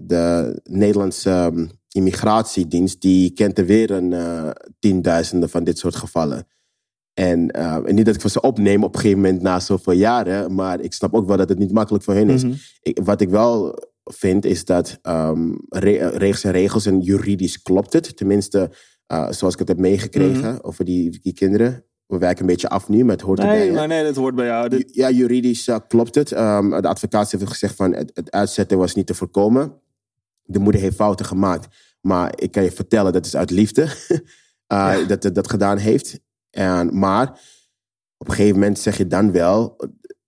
de 0.00 0.60
Nederlandse 0.64 1.30
ehm, 1.30 1.66
immigratiedienst, 1.90 3.00
die 3.00 3.30
kent 3.32 3.58
er 3.58 3.66
weer 3.66 3.90
een 3.90 4.12
eh, 4.12 4.50
tienduizenden 4.78 5.48
van 5.50 5.64
dit 5.64 5.78
soort 5.78 5.96
gevallen. 5.96 6.46
En, 7.14 7.50
eh, 7.50 7.74
en 7.86 7.94
niet 7.94 8.06
dat 8.06 8.14
ik 8.14 8.20
van 8.20 8.30
ze 8.30 8.40
opneem 8.40 8.84
op 8.84 8.94
een 8.94 9.00
gegeven 9.00 9.20
moment 9.22 9.42
na 9.42 9.60
zoveel 9.60 9.92
jaren, 9.92 10.54
maar 10.54 10.80
ik 10.80 10.92
snap 10.92 11.14
ook 11.14 11.26
wel 11.26 11.36
dat 11.36 11.48
het 11.48 11.58
niet 11.58 11.72
makkelijk 11.72 12.04
voor 12.04 12.14
hen 12.14 12.28
is. 12.30 12.44
Mhm. 12.44 12.54
Ik, 12.82 12.98
wat 13.04 13.20
ik 13.20 13.28
wel 13.28 13.78
vind 14.04 14.44
is 14.44 14.64
dat 14.64 14.98
ehm, 15.02 15.52
re- 15.68 16.08
regels 16.08 16.44
en 16.44 16.50
regels 16.52 16.86
en 16.86 17.00
juridisch 17.00 17.62
klopt 17.62 17.92
het. 17.92 18.16
Tenminste, 18.16 18.70
eh, 19.10 19.30
zoals 19.30 19.52
ik 19.52 19.58
het 19.58 19.68
heb 19.68 19.78
meegekregen 19.78 20.64
over 20.64 20.84
die, 20.84 21.18
die 21.22 21.32
kinderen. 21.32 21.84
We 22.06 22.18
wijken 22.18 22.40
een 22.40 22.46
beetje 22.46 22.68
af 22.68 22.88
nu, 22.88 23.04
maar 23.04 23.14
het 23.14 23.24
hoort 23.24 23.38
erbij. 23.38 23.58
Nee, 23.58 23.72
maar 23.72 23.86
nee, 23.88 24.04
dat 24.04 24.16
hoort 24.16 24.34
bij 24.34 24.46
jou. 24.46 24.68
Dit- 24.68 24.94
Ja, 24.94 25.10
juridisch 25.10 25.68
eh, 25.68 25.76
klopt 25.88 26.14
het. 26.14 26.32
Ehm, 26.32 26.70
de 26.70 26.88
advocaat 26.88 27.30
heeft 27.30 27.46
gezegd 27.46 27.74
van 27.76 27.94
het, 27.94 28.10
het 28.14 28.30
uitzetten 28.30 28.78
was 28.78 28.94
niet 28.94 29.06
te 29.06 29.14
voorkomen. 29.14 29.80
De 30.42 30.58
moeder 30.58 30.80
heeft 30.80 30.96
fouten 30.96 31.26
gemaakt. 31.26 31.76
Maar 32.00 32.32
ik 32.40 32.50
kan 32.50 32.62
je 32.62 32.72
vertellen, 32.72 33.12
dat 33.12 33.26
is 33.26 33.36
uit 33.36 33.50
liefde 33.50 33.82
eh, 34.66 35.08
dat 35.08 35.22
het 35.22 35.34
dat 35.34 35.50
gedaan 35.50 35.78
heeft. 35.78 36.20
En, 36.50 36.98
maar 36.98 37.28
op 38.16 38.28
een 38.28 38.34
gegeven 38.34 38.58
moment 38.58 38.78
zeg 38.78 38.96
je 38.98 39.06
dan 39.06 39.32
wel... 39.32 39.76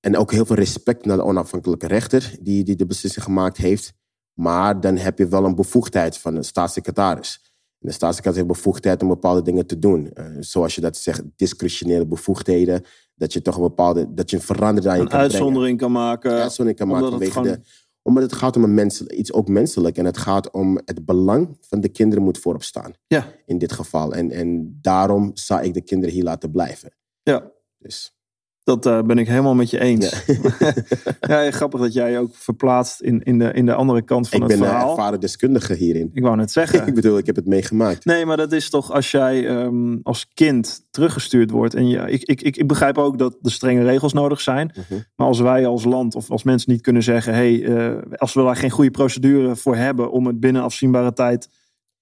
En 0.00 0.16
ook 0.16 0.32
heel 0.32 0.46
veel 0.46 0.56
respect 0.56 1.04
naar 1.04 1.16
de 1.16 1.24
onafhankelijke 1.24 1.86
rechter 1.86 2.34
die, 2.40 2.64
die 2.64 2.76
de 2.76 2.86
beslissing 2.86 3.24
gemaakt 3.24 3.56
heeft. 3.56 3.92
Maar 4.32 4.80
dan 4.80 4.96
heb 4.96 5.18
je 5.18 5.28
wel 5.28 5.44
een 5.44 5.54
bevoegdheid 5.54 6.18
van 6.18 6.36
een 6.36 6.44
staatssecretaris. 6.44 7.51
En 7.82 7.88
de 7.88 7.94
staatssecretaris 7.94 8.36
heeft 8.46 8.60
bevoegdheid 8.62 9.02
om 9.02 9.08
bepaalde 9.08 9.42
dingen 9.42 9.66
te 9.66 9.78
doen. 9.78 10.10
Eh, 10.12 10.24
zoals 10.40 10.74
je 10.74 10.80
dat 10.80 10.96
zegt, 10.96 11.22
discretionele 11.36 12.06
bevoegdheden. 12.06 12.82
Dat 13.14 13.32
je 13.32 13.42
toch 13.42 13.56
een 13.56 13.62
bepaalde, 13.62 14.14
dat 14.14 14.30
je 14.30 14.36
een 14.36 14.42
verandering 14.42 14.84
daarin 14.84 15.02
een 15.02 15.08
kan 15.08 15.18
brengen. 15.18 15.34
uitzondering 15.36 15.78
kan 15.78 15.92
maken. 15.92 16.30
Uitzondering 16.32 16.76
kan 16.78 16.88
maken 16.88 17.04
omdat 17.04 17.20
het 17.20 17.32
vanwege 17.32 17.48
gewoon- 17.50 17.64
de... 17.64 17.80
Omdat 18.04 18.22
het 18.22 18.32
gaat 18.32 18.56
om 18.56 18.64
een 18.64 18.74
mens, 18.74 19.02
iets 19.02 19.32
ook 19.32 19.48
menselijk. 19.48 19.96
En 19.96 20.04
het 20.04 20.18
gaat 20.18 20.50
om 20.50 20.80
het 20.84 21.04
belang 21.04 21.56
van 21.60 21.80
de 21.80 21.88
kinderen 21.88 22.24
moet 22.24 22.38
voorop 22.38 22.62
staan. 22.62 22.92
Ja, 23.06 23.26
In 23.46 23.58
dit 23.58 23.72
geval. 23.72 24.12
En, 24.14 24.30
en 24.30 24.78
daarom 24.80 25.30
zou 25.34 25.62
ik 25.62 25.74
de 25.74 25.80
kinderen 25.82 26.14
hier 26.14 26.24
laten 26.24 26.50
blijven. 26.50 26.92
ja. 27.22 27.50
Dus, 27.78 28.16
Dat 28.64 28.86
eh, 28.86 29.02
ben 29.02 29.18
ik 29.18 29.28
helemaal 29.28 29.54
met 29.54 29.70
je 29.70 29.80
eens. 29.80 30.24
ja. 30.26 30.72
Ja, 31.44 31.50
grappig 31.50 31.80
dat 31.80 31.92
jij 31.92 32.10
je 32.10 32.18
ook 32.18 32.34
verplaatst 32.34 33.00
in, 33.00 33.22
in, 33.22 33.38
de, 33.38 33.52
in 33.52 33.66
de 33.66 33.74
andere 33.74 34.02
kant 34.02 34.28
van 34.28 34.42
ik 34.42 34.48
het 34.48 34.58
ben 34.58 34.66
een 34.66 34.72
verhaal. 34.72 34.90
ervaren 34.90 35.20
deskundige 35.20 35.74
hierin. 35.74 36.10
Ik 36.12 36.22
wou 36.22 36.36
net 36.36 36.52
zeggen. 36.52 36.86
ik 36.88 36.94
bedoel, 36.94 37.18
ik 37.18 37.26
heb 37.26 37.36
het 37.36 37.46
meegemaakt. 37.46 38.04
Nee, 38.04 38.26
maar 38.26 38.36
dat 38.36 38.52
is 38.52 38.70
toch 38.70 38.92
als 38.92 39.10
jij 39.10 39.48
ehm, 39.48 39.96
als 40.02 40.28
kind 40.34 40.86
teruggestuurd 40.90 41.50
wordt. 41.50 41.74
En 41.74 41.88
je, 41.88 42.10
ik, 42.10 42.22
ik, 42.22 42.42
ik, 42.42 42.56
ik 42.56 42.66
begrijp 42.66 42.98
ook 42.98 43.18
dat 43.18 43.36
er 43.42 43.52
strenge 43.52 43.84
regels 43.84 44.12
nodig 44.12 44.40
zijn. 44.40 44.72
Mhm. 44.74 45.00
Maar 45.16 45.26
als 45.26 45.40
wij 45.40 45.66
als 45.66 45.84
land 45.84 46.14
of 46.14 46.30
als 46.30 46.42
mensen 46.42 46.72
niet 46.72 46.82
kunnen 46.82 47.02
zeggen: 47.02 47.34
hé, 47.34 47.60
hey, 47.60 47.76
eh, 47.76 48.02
als 48.16 48.34
we 48.34 48.42
daar 48.42 48.56
geen 48.56 48.70
goede 48.70 48.90
procedure 48.90 49.56
voor 49.56 49.76
hebben 49.76 50.10
om 50.10 50.26
het 50.26 50.40
binnen 50.40 50.62
afzienbare 50.62 51.12
tijd 51.12 51.48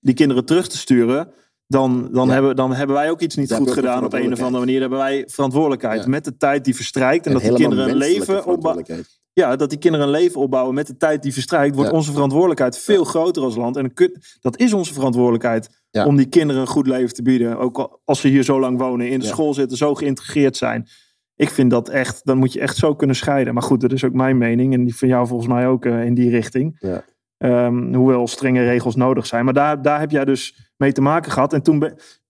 die 0.01 0.15
kinderen 0.15 0.45
terug 0.45 0.69
te 0.69 0.79
sturen. 0.79 1.33
Dan, 1.71 2.09
dan, 2.13 2.27
Ja. 2.27 2.33
hebben, 2.33 2.57
dan 2.57 2.73
hebben 2.75 2.97
wij 2.97 3.11
ook 3.11 3.21
iets 3.21 3.37
niet 3.37 3.53
goed 3.53 3.71
gedaan. 3.71 4.05
Op 4.05 4.13
een 4.13 4.33
of 4.33 4.41
andere 4.41 4.65
manier 4.65 4.81
hebben 4.81 4.99
wij 4.99 5.25
verantwoordelijkheid. 5.27 6.03
Ja. 6.03 6.09
Met 6.09 6.25
de 6.25 6.37
tijd 6.37 6.65
die 6.65 6.75
verstrijkt. 6.75 7.27
En, 7.27 7.33
dat 7.33 7.43
die 7.43 7.53
kinderen 7.55 7.89
een 7.89 7.97
leven 7.97 8.47
opbouwen. 8.47 8.85
Ja, 9.33 9.57
dat 9.57 9.71
die 9.71 9.79
kinderen 9.79 10.07
een 10.07 10.13
leven 10.13 10.41
opbouwen 10.41 10.75
met 10.75 10.87
de 10.87 10.97
tijd 10.97 11.23
die 11.23 11.33
verstrijkt, 11.33 11.75
wordt 11.75 11.91
Ja. 11.91 11.97
onze 11.97 12.13
verantwoordelijkheid 12.13 12.79
veel 12.79 13.05
groter 13.05 13.43
als 13.43 13.57
land. 13.57 13.77
En 13.77 13.93
dat 14.41 14.59
is 14.59 14.73
onze 14.73 14.95
verantwoordelijkheid 14.95 15.69
om 16.07 16.17
die 16.17 16.27
kinderen 16.27 16.63
een 16.63 16.69
goed 16.69 16.87
leven 16.87 17.15
te 17.15 17.23
bieden. 17.23 17.59
Ook 17.59 17.79
al- 17.79 18.01
als 18.05 18.21
ze 18.21 18.29
hier 18.29 18.43
zo 18.43 18.61
lang 18.61 18.79
wonen, 18.79 19.09
in 19.09 19.21
de 19.21 19.27
school 19.27 19.55
zitten, 19.55 19.77
zo 19.77 19.95
geïntegreerd 19.95 20.57
zijn. 20.57 20.89
Ik 21.37 21.51
vind 21.51 21.71
dat 21.71 21.89
echt, 21.89 22.21
dan 22.25 22.39
moet 22.39 22.53
je 22.53 22.61
echt 22.61 22.77
zo 22.77 22.95
kunnen 22.95 23.17
scheiden. 23.17 23.55
Maar 23.55 23.63
goed, 23.63 23.81
dat 23.81 23.93
is 23.93 24.05
ook 24.05 24.13
mijn 24.13 24.39
mening. 24.39 24.75
En 24.75 24.85
die 24.85 24.97
van 24.97 25.09
jou 25.09 25.27
volgens 25.27 25.49
mij 25.49 25.67
ook 25.69 25.85
eh, 25.85 26.05
in 26.05 26.15
die 26.15 26.31
richting. 26.31 26.77
Ja. 26.81 27.05
Ehm, 27.41 27.95
hoewel 27.95 28.29
strenge 28.29 28.65
regels 28.65 28.95
nodig 28.97 29.27
zijn. 29.27 29.45
Maar 29.45 29.55
daar, 29.55 29.83
daar 29.83 30.01
heb 30.01 30.11
jij 30.11 30.25
dus 30.25 30.71
mee 30.77 30.93
te 30.93 31.01
maken 31.01 31.33
gehad. 31.33 31.53
En 31.53 31.63
toen 31.63 31.79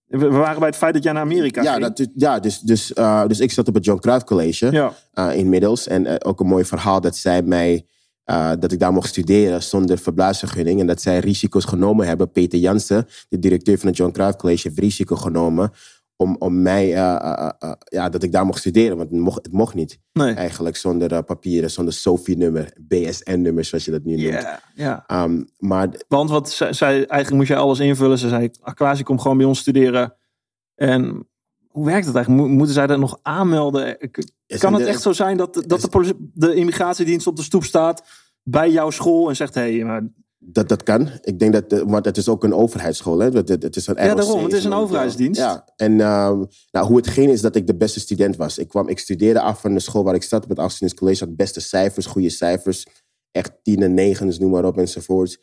We 0.06 0.28
waren 0.28 0.58
bij 0.58 0.68
het 0.68 0.76
feit 0.76 0.94
dat 0.94 1.02
jij 1.02 1.12
naar 1.12 1.22
Amerika 1.22 1.62
Ja, 1.62 1.72
ging. 1.72 1.94
dat, 1.94 2.08
ja 2.14 2.38
dus, 2.38 2.60
dus, 2.60 2.92
uh, 2.98 3.26
dus 3.26 3.40
ik 3.40 3.50
zat 3.50 3.68
op 3.68 3.74
het 3.74 3.84
John 3.84 4.00
Cruijff 4.00 4.24
College 4.24 4.70
Ja. 4.70 4.92
uh, 5.14 5.36
inmiddels. 5.38 5.86
En 5.86 6.06
uh, 6.06 6.14
ook 6.18 6.40
een 6.40 6.46
mooi 6.46 6.64
verhaal 6.64 7.00
dat 7.00 7.16
zij 7.16 7.42
mij, 7.42 7.86
dat 8.58 8.72
ik 8.72 8.78
daar 8.78 8.92
mocht 8.92 9.08
studeren 9.08 9.62
zonder 9.62 9.98
verblijfsvergunning. 9.98 10.80
En 10.80 10.86
dat 10.86 11.00
zij 11.02 11.18
risico's 11.18 11.64
genomen 11.64 12.06
hebben. 12.06 12.30
Peter 12.32 12.58
Jansen, 12.58 13.06
de 13.28 13.38
directeur 13.38 13.78
van 13.78 13.88
het 13.88 13.96
John 13.96 14.12
Cruijff 14.12 14.36
College, 14.36 14.68
heeft 14.68 14.80
risico 14.80 15.16
genomen 15.16 15.72
om, 16.20 16.36
om 16.38 16.62
mij, 16.62 16.88
ja, 16.88 18.08
dat 18.10 18.22
ik 18.22 18.32
daar 18.32 18.46
mocht 18.46 18.58
studeren. 18.58 18.96
Want 18.96 19.10
het 19.10 19.20
mocht, 19.20 19.44
het 19.44 19.52
mocht 19.52 19.74
niet. 19.74 19.98
Nee. 20.12 20.34
Eigenlijk 20.34 20.76
zonder 20.76 21.22
papieren, 21.22 21.70
zonder 21.70 21.94
SOFI-nummer, 21.94 22.72
BSN-nummer, 22.80 23.64
zoals 23.64 23.84
je 23.84 23.90
dat 23.90 24.04
nu 24.04 24.16
noemt. 24.16 24.42
Yeah, 24.42 24.56
ja. 24.74 25.22
Um, 25.22 25.48
maar, 25.58 25.88
Want 26.08 26.30
wat 26.30 26.50
zij, 26.50 26.72
zij, 26.72 26.92
eigenlijk 26.92 27.30
moest 27.30 27.48
je 27.48 27.56
alles 27.56 27.78
invullen. 27.78 28.18
Ze 28.18 28.28
zei, 28.28 28.50
Aquasi, 28.60 29.02
kom 29.02 29.18
gewoon 29.18 29.36
bij 29.36 29.46
ons 29.46 29.58
studeren. 29.58 30.14
En 30.74 31.28
hoe 31.68 31.86
werkt 31.86 32.06
dat 32.06 32.14
eigenlijk? 32.14 32.46
Mo- 32.46 32.54
Moeten 32.54 32.74
zij 32.74 32.86
dat 32.86 32.98
nog 32.98 33.18
aanmelden? 33.22 34.10
Kan 34.46 34.74
het 34.74 34.86
echt 34.86 35.02
zo 35.02 35.12
zijn 35.12 35.36
dat, 35.36 35.64
dat 35.66 35.80
de, 35.80 36.14
de 36.34 36.54
immigratiedienst 36.54 37.26
op 37.26 37.36
de 37.36 37.42
stoep 37.42 37.64
staat 37.64 38.02
bij 38.42 38.70
jouw 38.70 38.90
school 38.90 39.28
en 39.28 39.36
zegt: 39.36 39.54
hé, 39.54 39.76
hey, 39.76 39.84
maar 39.84 40.02
Dat, 40.42 40.68
dat 40.68 40.82
kan. 40.82 41.08
Ik 41.22 41.38
denk 41.38 41.52
dat, 41.52 41.70
de- 41.70 41.84
want 41.84 42.04
het 42.04 42.16
is 42.16 42.28
ook 42.28 42.44
een 42.44 42.54
overheidsschool. 42.54 43.18
Hè? 43.18 43.28
Het, 43.28 43.48
het, 43.48 43.76
is 43.76 43.86
een 43.86 43.94
Ja, 43.98 44.08
ROC, 44.08 44.16
daarom. 44.16 44.42
Het 44.42 44.52
is 44.52 44.64
een 44.64 44.72
overheidsdienst. 44.72 45.40
Ja, 45.40 45.64
en 45.76 46.00
ehm, 46.00 46.44
nou, 46.70 46.86
hoe 46.86 46.96
het 46.96 47.06
ging 47.06 47.30
is 47.30 47.40
dat 47.40 47.56
ik 47.56 47.66
de 47.66 47.76
beste 47.76 48.00
student 48.00 48.36
was. 48.36 48.58
Ik, 48.58 48.68
kwam, 48.68 48.88
ik 48.88 48.98
studeerde 48.98 49.40
af 49.40 49.60
van 49.60 49.74
de 49.74 49.80
school 49.80 50.04
waar 50.04 50.14
ik 50.14 50.22
zat, 50.22 50.42
op 50.42 50.48
het 50.48 50.58
Afstudents 50.58 50.98
College. 51.00 51.24
Had 51.24 51.36
beste 51.36 51.60
cijfers, 51.60 52.06
goede 52.06 52.30
cijfers. 52.30 52.86
Echt 53.30 53.52
tien 53.62 53.82
en 53.82 53.94
negens, 53.94 54.38
noem 54.38 54.50
maar 54.50 54.64
op 54.64 54.78
enzovoort. 54.78 55.38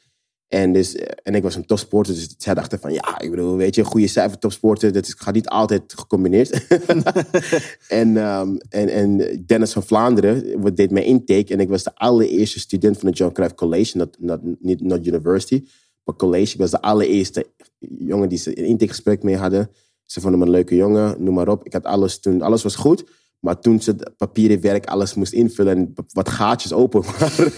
En, 0.48 0.74
dus, 0.74 0.96
eh, 0.96 1.06
en 1.24 1.36
ik 1.36 1.44
was 1.44 1.56
een 1.56 1.66
topsporter, 1.66 2.14
dus 2.14 2.36
zij 2.38 2.54
dachten 2.54 2.80
van... 2.80 2.94
Ja, 2.94 3.20
ik 3.20 3.30
bedoel, 3.30 3.56
weet 3.56 3.76
je, 3.76 3.84
goede 3.84 4.08
cijfer, 4.08 4.40
topsporter... 4.40 4.92
dat 4.92 5.08
is, 5.08 5.14
gaat 5.18 5.34
niet 5.34 5.50
altijd 5.50 5.94
gecombineerd. 5.96 6.50
en, 7.88 8.18
ehm, 8.18 8.56
en, 8.70 8.90
en 8.90 9.44
Dennis 9.46 9.74
van 9.74 9.84
Vlaanderen 9.84 10.62
wat 10.62 10.78
deed 10.78 10.92
mijn 10.92 11.06
intake... 11.06 11.54
en 11.54 11.60
ik 11.60 11.70
was 11.70 11.84
de 11.84 11.96
allereerste 11.96 12.60
student 12.60 12.98
van 12.98 13.08
het 13.08 13.18
John 13.18 13.34
Cruijff 13.34 13.56
College. 13.56 13.98
Not, 13.98 14.16
not, 14.20 14.40
niet 14.60 14.82
not 14.82 15.08
university, 15.08 15.66
maar 16.04 16.16
college. 16.16 16.54
Ik 16.54 16.60
was 16.60 16.72
de 16.72 16.82
allereerste 16.82 17.48
jongen 18.00 18.30
die 18.30 18.38
ze 18.38 18.60
een 18.60 18.66
intakegesprek 18.66 19.24
mee 19.24 19.38
hadden. 19.38 19.70
Ze 20.04 20.22
vonden 20.22 20.40
me 20.40 20.46
een 20.46 20.52
leuke 20.52 20.76
jongen, 20.76 21.24
noem 21.24 21.34
maar 21.34 21.48
op. 21.48 21.66
Ik 21.66 21.74
had 21.74 21.84
alles 21.84 22.20
toen, 22.20 22.42
alles 22.42 22.64
was 22.64 22.76
goed. 22.76 23.06
Maar 23.40 23.60
toen 23.60 23.82
ze 23.82 23.92
het 23.92 24.18
papieren 24.18 24.62
werk 24.62 24.86
alles 24.86 25.14
moest 25.14 25.34
invullen 25.34 25.78
en 25.78 25.94
wat 26.12 26.30
gaatjes 26.30 26.74
open 26.74 27.04
waren, 27.20 27.52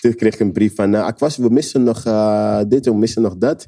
toen 0.00 0.14
kreeg 0.14 0.34
ik 0.34 0.40
een 0.40 0.52
brief 0.52 0.74
van, 0.74 0.94
uh, 0.94 1.04
Aquas, 1.04 1.36
we 1.36 1.48
missen 1.48 1.82
nog 1.82 2.04
uh, 2.04 2.60
dit, 2.68 2.84
we 2.84 2.94
missen 2.94 3.22
nog 3.22 3.36
dat. 3.36 3.66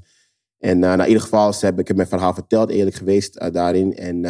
En 0.59 0.77
uh, 0.77 0.83
nou, 0.83 1.01
in 1.01 1.07
ieder 1.07 1.23
geval, 1.23 1.53
ze 1.53 1.65
hebben, 1.65 1.81
ik 1.81 1.89
heb 1.89 1.97
mijn 1.97 2.09
verhaal 2.09 2.35
verteld, 2.35 2.71
eerlijk 2.71 2.97
geweest 2.97 3.43
uh, 3.43 3.51
daarin. 3.51 3.97
En 3.97 4.25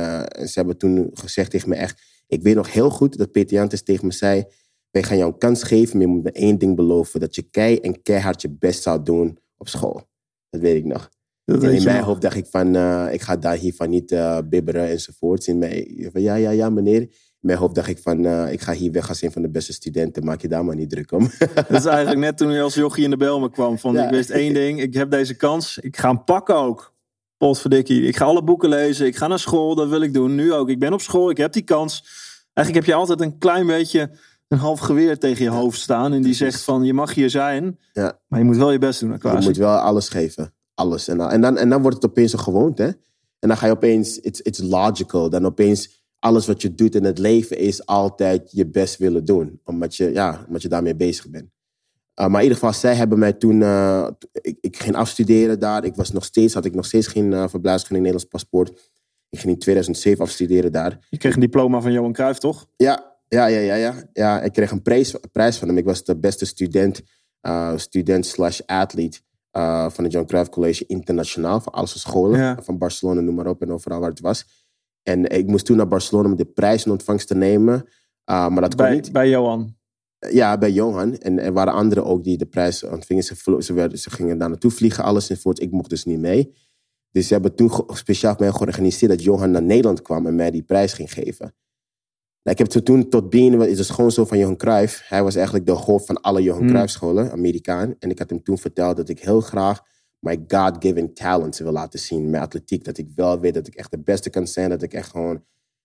ze 0.49 0.53
hebben 0.53 0.79
toen 0.79 1.11
gezegd 1.13 1.51
tegen 1.51 1.69
me 1.69 1.75
echt, 1.75 2.03
ik 2.27 2.43
weet 2.43 2.55
nog 2.55 2.73
heel 2.73 2.91
goed 2.91 3.19
dat 3.19 3.33
Peter 3.33 3.57
Jantes 3.57 3.83
tegen 3.83 4.07
me 4.07 4.13
zei, 4.13 4.45
wij 4.91 5.03
gaan 5.03 5.17
jou 5.17 5.33
een 5.33 5.39
kans 5.39 5.63
geven, 5.63 5.97
maar 5.97 6.07
je 6.07 6.13
moet 6.13 6.23
me 6.23 6.33
één 6.33 6.59
ding 6.59 6.77
beloven, 6.77 7.21
dat 7.21 7.35
je 7.35 7.43
kei 7.43 7.77
en 7.77 8.03
keihard 8.03 8.43
je 8.43 8.51
best 8.51 8.83
zou 8.83 9.03
doen 9.03 9.39
op 9.57 9.69
school. 9.69 10.03
Dat 10.51 10.61
weet 10.61 10.77
ik 10.77 10.85
nog. 10.85 11.11
Dat 11.53 11.63
En 11.63 11.75
in 11.75 11.85
mijn 11.85 12.03
hoofd 12.03 12.21
dacht 12.21 12.37
ik 12.37 12.47
van, 12.51 12.77
uh, 12.77 13.13
ik 13.13 13.21
ga 13.21 13.37
daar 13.37 13.57
hiervan 13.57 13.91
niet 13.91 14.13
uh, 14.13 14.39
bibberen 14.45 14.89
enzovoort. 14.89 15.47
In 15.47 15.59
mijn, 15.59 16.09
van, 16.13 16.21
ja, 16.21 16.35
ja, 16.35 16.51
ja, 16.51 16.71
meneer. 16.71 17.01
In 17.01 17.47
mijn 17.49 17.59
hoofd 17.59 17.75
dacht 17.75 17.89
ik 17.89 17.99
van, 17.99 18.25
uh, 18.25 18.53
ik 18.53 18.61
ga 18.61 18.73
hier 18.73 18.93
weg 18.93 19.09
als 19.09 19.23
een 19.23 19.33
van 19.33 19.43
de 19.43 19.51
beste 19.51 19.73
studenten. 19.73 20.25
Maak 20.25 20.41
je 20.41 20.49
daar 20.49 20.65
maar 20.65 20.75
niet 20.75 20.91
druk 20.91 21.13
om. 21.13 21.31
Dat 21.55 21.71
is 21.71 21.85
eigenlijk 21.85 22.19
net 22.19 22.37
toen 22.37 22.53
je 22.53 22.63
als 22.63 22.75
jochie 22.75 23.05
in 23.05 23.11
de 23.11 23.17
Belmen 23.17 23.51
kwam. 23.51 23.79
Van, 23.79 23.95
Ja. 23.95 24.05
Ik 24.05 24.11
wist 24.11 24.31
één 24.31 24.55
ding, 24.55 24.81
ik 24.81 24.95
heb 24.95 25.11
deze 25.11 25.35
kans. 25.35 25.79
Ik 25.79 25.97
ga 25.97 26.09
hem 26.09 26.25
pakken 26.25 26.57
ook. 26.57 26.95
Potverdikkie. 27.37 28.03
Ik 28.03 28.17
ga 28.17 28.25
alle 28.25 28.45
boeken 28.45 28.69
lezen. 28.69 29.07
Ik 29.07 29.17
ga 29.17 29.27
naar 29.27 29.39
school, 29.39 29.75
dat 29.75 29.89
wil 29.89 30.01
ik 30.01 30.15
doen. 30.15 30.35
Nu 30.35 30.53
ook. 30.53 30.69
Ik 30.69 30.79
ben 30.79 30.93
op 30.93 31.01
school, 31.01 31.31
ik 31.31 31.37
heb 31.37 31.53
die 31.53 31.63
kans. 31.63 32.05
Eigenlijk 32.53 32.87
heb 32.87 32.95
je 32.95 33.01
altijd 33.01 33.21
een 33.21 33.39
klein 33.39 33.67
beetje 33.67 34.11
een 34.49 34.59
half 34.59 34.81
geweer 34.81 35.19
tegen 35.19 35.45
je 35.45 35.51
hoofd 35.51 35.81
staan. 35.81 36.13
En 36.13 36.23
die 36.23 36.35
zegt 36.35 36.63
van, 36.63 36.85
je 36.85 36.95
mag 36.95 37.15
hier 37.15 37.31
zijn. 37.31 37.79
Ja. 37.93 38.19
Maar 38.29 38.39
je 38.39 38.45
moet 38.45 38.57
wel 38.57 38.73
je 38.73 38.79
best 38.79 39.01
doen, 39.01 39.19
je 39.23 39.39
moet 39.41 39.57
wel 39.57 39.79
alles 39.79 40.09
geven. 40.09 40.55
Alles. 40.81 41.09
En 41.09 41.19
dan, 41.19 41.31
en, 41.31 41.41
dan, 41.41 41.57
en 41.59 41.69
dan 41.69 41.83
wordt 41.83 41.97
het 41.97 42.11
opeens 42.11 42.33
een 42.33 42.39
gewoonte. 42.39 42.83
hè. 42.83 42.89
En 43.39 43.49
dan 43.49 43.57
ga 43.57 43.67
je 43.67 43.73
opeens, 43.73 44.19
it's, 44.19 44.41
it's 44.41 44.59
logical. 44.59 45.31
Dan 45.31 45.47
opeens, 45.47 46.05
alles 46.19 46.47
wat 46.47 46.63
je 46.63 46.75
doet 46.75 46.95
in 46.95 47.05
het 47.05 47.19
leven 47.19 47.59
is 47.59 47.87
altijd 47.87 48.53
je 48.53 48.67
best 48.67 48.97
willen 48.97 49.25
doen. 49.25 49.61
Omdat 49.65 49.97
je, 49.97 50.13
ja, 50.13 50.45
omdat 50.47 50.63
je 50.63 50.69
daarmee 50.69 50.97
bezig 50.97 51.29
bent. 51.31 51.51
Uh, 52.21 52.27
maar 52.27 52.37
in 52.37 52.43
ieder 52.43 52.59
geval, 52.59 52.73
zij 52.73 52.95
hebben 52.95 53.19
mij 53.19 53.33
toen... 53.33 53.61
uh, 53.61 54.07
ik, 54.33 54.59
ik 54.61 54.77
ging 54.77 54.97
afstuderen 54.97 55.59
daar. 55.59 55.85
Ik 55.85 55.95
was 55.95 56.13
nog 56.13 56.25
steeds, 56.25 56.55
had 56.55 56.65
ik 56.65 56.75
nog 56.75 56.87
steeds 56.87 57.07
geen 57.07 57.33
uh, 57.33 57.49
verblijfsvergunning 57.49 58.07
Nederlands 58.07 58.25
paspoort. 58.25 58.91
Ik 59.29 59.39
ging 59.39 59.53
in 59.53 59.59
2007 59.59 60.25
afstuderen 60.25 60.73
daar. 60.73 61.07
Je 61.11 61.19
kreeg 61.19 61.35
een 61.35 61.41
diploma 61.41 61.81
van 61.81 61.93
Johan 61.93 62.13
Cruijff, 62.13 62.39
toch? 62.39 62.67
Ja, 62.77 63.17
ja, 63.29 63.47
ja, 63.47 63.61
ja, 63.61 63.75
ja. 63.75 63.95
ja 64.13 64.43
ik 64.43 64.53
kreeg 64.53 64.71
een 64.71 64.83
prijs, 64.83 65.15
prijs 65.33 65.57
van 65.57 65.69
hem. 65.69 65.79
Ik 65.79 65.85
was 65.85 66.05
de 66.05 66.17
beste 66.17 66.47
student, 66.47 67.03
uh, 67.43 67.73
student 67.77 68.27
slash 68.27 68.61
athlete 68.67 69.21
uh, 69.57 69.91
van 69.91 70.05
het 70.05 70.13
John 70.13 70.27
Cruijff 70.27 70.51
College 70.51 70.85
internationaal. 70.87 71.61
Van 71.61 71.73
alle 71.73 71.87
scholen, 71.87 72.39
Ja. 72.39 72.63
van 72.63 72.79
Barcelona, 72.79 73.21
noem 73.21 73.35
maar 73.35 73.47
op 73.47 73.63
en 73.63 73.73
overal 73.73 74.01
waar 74.01 74.11
het 74.11 74.21
was. 74.21 74.45
En 75.03 75.25
ik 75.27 75.47
moest 75.47 75.65
toen 75.65 75.77
naar 75.77 75.89
Barcelona 75.89 76.29
om 76.29 76.37
de 76.37 76.45
prijs 76.45 76.85
in 76.85 76.91
ontvangst 76.93 77.27
te 77.29 77.35
nemen. 77.35 77.75
Uh, 78.31 78.49
maar 78.49 78.61
dat 78.61 78.75
kon 78.75 78.85
Bij, 78.85 78.95
niet. 78.95 79.13
bij 79.13 79.29
Johan. 79.29 79.77
Ja, 80.31 80.59
bij 80.59 80.71
Johan. 80.71 81.17
En 81.17 81.39
er 81.39 81.53
waren 81.53 81.73
anderen 81.73 82.05
ook 82.05 82.25
die 82.25 82.39
de 82.39 82.47
prijs 82.47 82.85
ontvingen. 82.85 83.23
Ze, 83.25 83.57
ze, 83.59 83.73
werden, 83.73 83.99
ze 83.99 84.11
gingen 84.11 84.39
daar 84.39 84.49
naartoe 84.49 84.71
vliegen, 84.71 85.05
alles 85.05 85.31
enzovoort. 85.31 85.61
Ik 85.61 85.71
mocht 85.71 85.91
dus 85.91 86.05
niet 86.05 86.19
mee. 86.19 86.55
Dus 87.11 87.27
ze 87.27 87.33
hebben 87.33 87.55
toen 87.55 87.71
speciaal 87.87 88.35
voor 88.35 88.45
mij 88.45 88.53
georganiseerd 88.53 89.11
dat 89.11 89.23
Johan 89.23 89.51
naar 89.51 89.63
Nederland 89.63 90.03
kwam 90.03 90.27
en 90.27 90.35
mij 90.35 90.51
die 90.51 90.63
prijs 90.63 90.93
ging 90.93 91.13
geven. 91.13 91.55
Nou, 92.43 92.57
ik 92.57 92.59
heb 92.59 92.67
toen- 92.67 92.83
toen 92.83 93.09
tot 93.09 93.31
benen, 93.31 93.69
is 93.69 93.79
het 93.79 93.91
gewoon 93.91 94.11
zo 94.11 94.25
van 94.25 94.39
Johan 94.39 94.57
Cruijff. 94.57 95.09
Hij 95.09 95.23
was 95.23 95.35
eigenlijk 95.35 95.67
de 95.67 95.73
hoofd 95.73 96.07
van 96.07 96.21
alle 96.21 96.43
Johan 96.43 96.61
Hmm. 96.61 96.69
Cruijff 96.71 96.93
scholen, 96.93 97.31
Amerikaan. 97.33 97.95
En 97.99 98.11
ik 98.11 98.19
had 98.19 98.31
hem 98.31 98.43
toen 98.43 98.59
verteld 98.59 98.97
dat 98.97 99.09
ik 99.09 99.19
heel 99.21 99.41
graag 99.41 99.81
my 100.19 100.45
God-given 100.49 101.15
talents 101.15 101.59
wil 101.61 101.73
laten 101.73 101.99
zien 101.99 102.31
met 102.31 102.41
atletiek. 102.41 102.85
Dat 102.85 102.99
ik 102.99 103.09
wel 103.15 103.41
weet 103.41 103.55
dat 103.55 103.67
ik 103.67 103.75
echt 103.75 103.91
de 103.91 103.99
beste 103.99 104.31
kan 104.31 104.47
zijn. 104.47 104.71
Dat 104.71 104.83
ik 104.83 104.93
echt 104.95 105.11
gewoon 105.11 105.45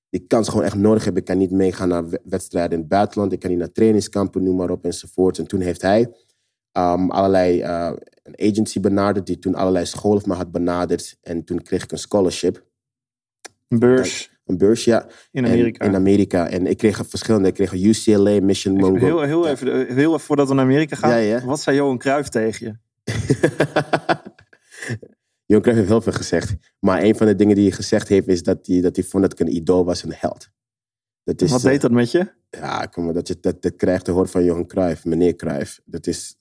die 0.10 0.26
kans 0.28 0.50
gewoon 0.50 0.64
echt 0.66 0.76
nodig 0.76 1.06
heb. 1.06 1.18
Ik 1.18 1.26
kan 1.26 1.38
niet 1.38 1.52
meegaan 1.52 1.88
naar 1.88 2.10
we- 2.10 2.22
wedstrijden 2.24 2.72
in 2.74 2.80
het 2.80 2.88
buitenland. 2.88 3.32
Ik 3.32 3.40
kan 3.40 3.50
niet 3.50 3.60
naar 3.60 3.72
trainingskampen, 3.72 4.44
noem 4.44 4.56
maar 4.56 4.70
op 4.70 4.86
enzovoort. 4.86 5.38
En 5.38 5.48
toen 5.48 5.62
heeft 5.62 5.82
hij 5.82 6.02
um, 6.78 7.12
allerlei 7.12 7.62
uh, 7.64 7.92
een 8.24 8.50
agency 8.52 8.80
benaderd, 8.80 9.26
die 9.26 9.40
toen 9.40 9.56
allerlei 9.56 9.86
scholen 9.86 10.22
van 10.22 10.30
me 10.30 10.36
had 10.36 10.52
benaderd. 10.52 11.18
En 11.22 11.44
toen 11.44 11.62
kreeg 11.62 11.84
ik 11.84 11.92
een 11.92 11.98
scholarship, 11.98 12.66
Een 13.68 13.80
beurs 13.80 14.35
een 14.46 14.58
beurs, 14.58 14.84
ja. 14.84 15.08
in 15.32 15.46
En- 15.46 15.52
Amerika. 15.52 15.86
in 15.86 15.96
Amerika. 15.96 16.50
En 16.50 16.68
ik 16.68 16.78
kreeg 16.78 17.02
verschillende. 17.08 17.48
Ik 17.48 17.54
kreeg 17.54 17.72
een 17.72 17.84
UCLA, 17.86 18.42
Mission 18.42 18.76
Mongo. 18.76 19.06
Heel, 19.06 19.22
heel, 19.22 19.46
Ja. 19.46 19.52
even, 19.52 19.68
heel 19.96 20.08
even 20.14 20.20
voordat 20.20 20.48
we 20.48 20.54
naar 20.54 20.64
Amerika 20.66 20.96
gaan. 20.96 21.10
Ja, 21.10 21.18
ja. 21.18 21.46
Wat 21.46 21.60
zei 21.62 21.76
Johan 21.76 21.98
Cruijff 21.98 22.30
tegen 22.30 22.66
je? 22.66 22.74
Johan 25.46 25.62
Cruijff 25.64 25.80
heeft 25.80 25.88
heel 25.90 26.02
veel 26.02 26.14
gezegd. 26.14 26.56
Maar 26.80 27.04
een 27.04 27.16
van 27.16 27.28
de 27.28 27.36
dingen 27.36 27.56
die 27.56 27.66
hij 27.68 27.76
gezegd 27.76 28.08
heeft, 28.08 28.28
is 28.28 28.44
dat 28.44 28.68
hij, 28.68 28.82
dat 28.82 28.96
hij 28.96 29.06
vond 29.06 29.24
dat 29.24 29.32
ik 29.32 29.40
een 29.40 29.56
idool 29.56 29.86
was, 29.86 30.04
een 30.04 30.14
held. 30.16 30.50
Dat 31.24 31.42
is, 31.42 31.52
Wat 31.52 31.64
eh, 31.64 31.70
deed 31.72 31.82
dat 31.82 31.92
met 31.92 32.12
je? 32.12 32.32
Ja, 32.50 32.86
kom 32.86 33.04
maar, 33.06 33.14
dat 33.14 33.28
je 33.28 33.38
dat, 33.40 33.62
dat 33.62 33.76
krijgt 33.76 34.06
te 34.06 34.12
horen 34.12 34.30
van 34.30 34.44
Johan 34.44 34.68
Cruijff, 34.68 35.06
meneer 35.06 35.36
Cruijff. 35.36 35.82
Dat 35.86 36.08
is, 36.08 36.36